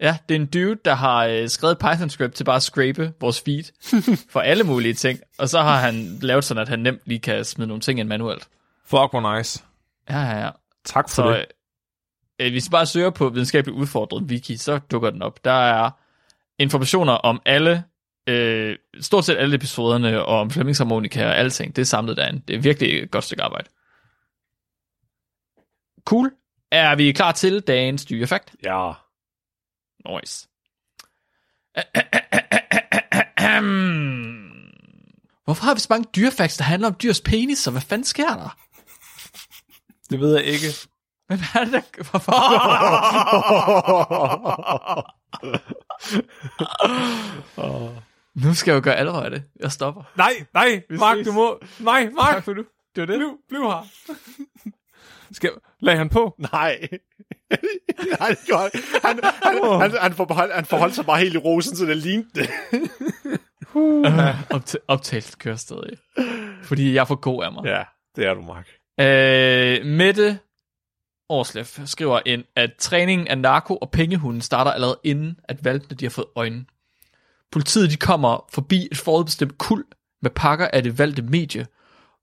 Ja, 0.00 0.16
det 0.28 0.36
er 0.36 0.40
en 0.40 0.46
dude, 0.46 0.76
der 0.84 0.94
har 0.94 1.24
øh, 1.26 1.48
skrevet 1.48 1.78
Python-script 1.84 2.28
til 2.34 2.44
bare 2.44 2.56
at 2.56 2.62
scrape 2.62 3.12
vores 3.20 3.40
feed 3.40 3.64
for 4.32 4.40
alle 4.40 4.64
mulige 4.64 4.94
ting. 4.94 5.18
Og 5.38 5.48
så 5.48 5.60
har 5.60 5.78
han 5.80 6.18
lavet 6.22 6.44
sådan, 6.44 6.60
at 6.62 6.68
han 6.68 6.78
nemt 6.78 7.00
lige 7.04 7.18
kan 7.20 7.44
smide 7.44 7.68
nogle 7.68 7.80
ting 7.80 8.00
ind 8.00 8.08
manuelt. 8.08 8.48
Fuck, 8.86 9.10
hvor 9.10 9.36
nice. 9.36 9.62
Ja, 10.10 10.20
ja, 10.20 10.38
ja. 10.44 10.50
Tak 10.84 11.08
for 11.08 11.14
Så 11.22 11.30
det. 11.32 11.44
øh, 12.40 12.52
hvis 12.52 12.66
I 12.66 12.70
bare 12.70 12.86
søger 12.86 13.10
på 13.10 13.28
videnskabeligt 13.28 13.78
udfordret 13.78 14.22
wiki, 14.22 14.56
så 14.56 14.78
dukker 14.90 15.10
den 15.10 15.22
op. 15.22 15.44
Der 15.44 15.52
er 15.52 15.90
informationer 16.58 17.12
om 17.12 17.42
alle, 17.46 17.84
øh, 18.26 18.76
stort 19.00 19.24
set 19.24 19.36
alle 19.36 19.54
episoderne, 19.54 20.24
og 20.24 20.40
om 20.40 20.50
Flemmings 20.50 20.78
harmonika 20.78 21.26
og 21.26 21.36
alting. 21.36 21.76
Det 21.76 21.82
er 21.82 21.86
samlet 21.86 22.16
derinde. 22.16 22.42
Det 22.48 22.56
er 22.56 22.60
virkelig 22.60 23.02
et 23.02 23.10
godt 23.10 23.24
stykke 23.24 23.42
arbejde. 23.42 23.68
Cool. 26.04 26.32
Er 26.70 26.94
vi 26.94 27.12
klar 27.12 27.32
til 27.32 27.60
dagens 27.60 28.04
dyrefakt? 28.04 28.54
Ja. 28.64 28.92
Nice. 30.08 30.48
Hvorfor 35.44 35.64
har 35.64 35.74
vi 35.74 35.80
så 35.80 35.86
mange 35.90 36.08
dyrefacts, 36.16 36.56
der 36.56 36.64
handler 36.64 36.88
om 36.88 36.94
dyrs 37.02 37.20
peniser? 37.20 37.70
Hvad 37.70 37.80
fanden 37.80 38.04
sker 38.04 38.36
der? 38.36 38.56
Det 40.10 40.20
ved 40.20 40.36
jeg 40.36 40.44
ikke. 40.44 40.66
Men 41.28 41.38
hvad 41.38 41.48
er 41.54 41.64
det, 41.64 41.72
der... 41.72 41.80
Hvorfor? 42.10 42.32
nu 48.34 48.54
skal 48.54 48.70
jeg 48.72 48.76
jo 48.76 48.80
gøre 48.84 48.96
alvor 48.96 49.20
af 49.20 49.30
det. 49.30 49.42
Jeg 49.60 49.72
stopper. 49.72 50.02
Nej, 50.16 50.32
nej, 50.54 50.82
Mark, 50.90 51.16
ses. 51.16 51.26
du 51.26 51.32
må... 51.32 51.60
Nej, 51.80 52.10
Mark, 52.10 52.34
Tak 52.34 52.44
for 52.44 52.54
nu. 52.54 52.64
Det 52.96 53.00
var 53.00 53.06
det. 53.06 53.16
bliv, 53.18 53.38
bliv 53.48 53.60
her. 53.62 53.86
Skal, 55.32 55.50
lad 55.80 55.96
han 55.96 56.08
på. 56.08 56.34
Nej. 56.38 56.88
Nej, 58.20 58.28
det 58.28 58.38
gjorde 58.46 58.70
han. 58.72 58.82
Han, 59.04 59.20
han, 59.42 59.80
han, 59.80 59.90
han, 60.00 60.12
forbehold, 60.14 60.52
han 60.52 60.64
forholdt 60.64 60.94
sig 60.94 61.06
bare 61.06 61.18
helt 61.18 61.34
i 61.34 61.38
rosen, 61.38 61.76
så 61.76 61.84
det 61.86 61.96
lignede 61.96 62.28
det. 62.34 62.48
Opta- 64.54 64.84
optagelsen 64.88 65.34
kører 65.38 65.56
stadig. 65.56 65.98
Fordi 66.62 66.94
jeg 66.94 67.00
er 67.00 67.04
for 67.04 67.14
god 67.14 67.44
af 67.44 67.52
mig. 67.52 67.64
Ja, 67.64 67.82
det 68.16 68.26
er 68.26 68.34
du, 68.34 68.40
Mark. 68.42 68.68
Øh, 69.00 69.86
Mette 69.86 70.38
Årslef 71.28 71.78
skriver 71.84 72.20
ind, 72.26 72.44
at 72.56 72.70
træningen 72.78 73.28
af 73.28 73.38
narko 73.38 73.76
og 73.76 73.90
pengehunden 73.90 74.40
starter 74.42 74.70
allerede 74.70 74.98
inden, 75.04 75.36
at 75.44 75.64
valpene 75.64 75.96
de 75.96 76.04
har 76.04 76.10
fået 76.10 76.26
øjne. 76.36 76.64
Politiet 77.52 77.90
de 77.90 77.96
kommer 77.96 78.46
forbi 78.50 78.88
et 78.92 78.98
forudbestemt 78.98 79.58
kul 79.58 79.84
med 80.22 80.30
pakker 80.30 80.68
af 80.68 80.82
det 80.82 80.98
valgte 80.98 81.22
medie, 81.22 81.66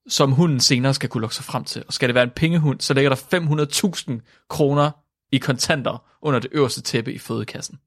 som 0.08 0.32
hunden 0.32 0.60
senere 0.60 0.94
skal 0.94 1.10
kunne 1.10 1.22
lukke 1.22 1.36
sig 1.36 1.46
frem 1.46 1.64
til. 1.64 1.84
Og 1.88 1.94
skal 1.94 2.10
det 2.10 2.16
være 2.16 2.24
en 2.24 2.30
pengehund, 2.36 2.82
så 2.82 2.94
ligger 2.94 3.10
der 3.10 4.20
500.000 4.20 4.46
kroner 4.50 4.92
i 5.32 5.38
kontanter 5.38 6.18
under 6.22 6.40
det 6.40 6.50
øverste 6.54 6.82
tæppe 6.82 7.14
i 7.14 7.18
fødekassen. 7.18 7.80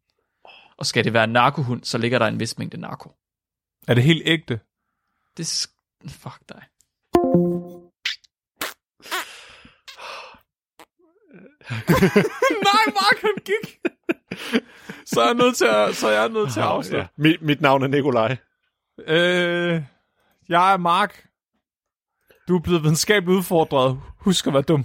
Og 0.76 0.86
skal 0.86 1.04
det 1.04 1.12
være 1.12 1.24
en 1.24 1.30
narkohund, 1.30 1.84
så 1.84 1.98
ligger 1.98 2.18
der 2.18 2.26
en 2.26 2.40
vis 2.40 2.58
mængde 2.58 2.76
narko. 2.80 3.12
Er 3.88 3.94
det 3.94 4.04
helt 4.04 4.22
ægte? 4.24 4.60
Det 5.36 5.42
er 5.42 5.46
sk- 5.66 5.78
Fuck 6.08 6.40
dig. 6.48 6.62
Nej, 12.68 12.84
Mark, 12.98 13.18
han 13.20 13.36
gik. 13.44 13.78
Så 15.06 15.20
er 15.20 15.26
jeg 15.26 15.34
nødt 15.34 15.56
til 15.56 15.64
at, 15.64 15.96
så 15.96 16.08
er 16.08 16.20
jeg 16.20 16.28
nødt 16.28 16.52
til 16.52 16.60
at 16.60 16.66
afsløre. 16.66 17.00
Ja. 17.00 17.06
Mit, 17.16 17.42
mit 17.42 17.60
navn 17.60 17.82
er 17.82 17.86
Nikolaj. 17.86 18.36
Øh, 19.06 19.82
jeg 20.48 20.72
er 20.72 20.76
Mark. 20.76 21.26
Du 22.48 22.56
er 22.56 22.60
blevet 22.60 22.82
videnskabeligt 22.82 23.36
udfordret. 23.38 24.00
Husk 24.18 24.46
at 24.46 24.52
være 24.52 24.62
dum. 24.62 24.84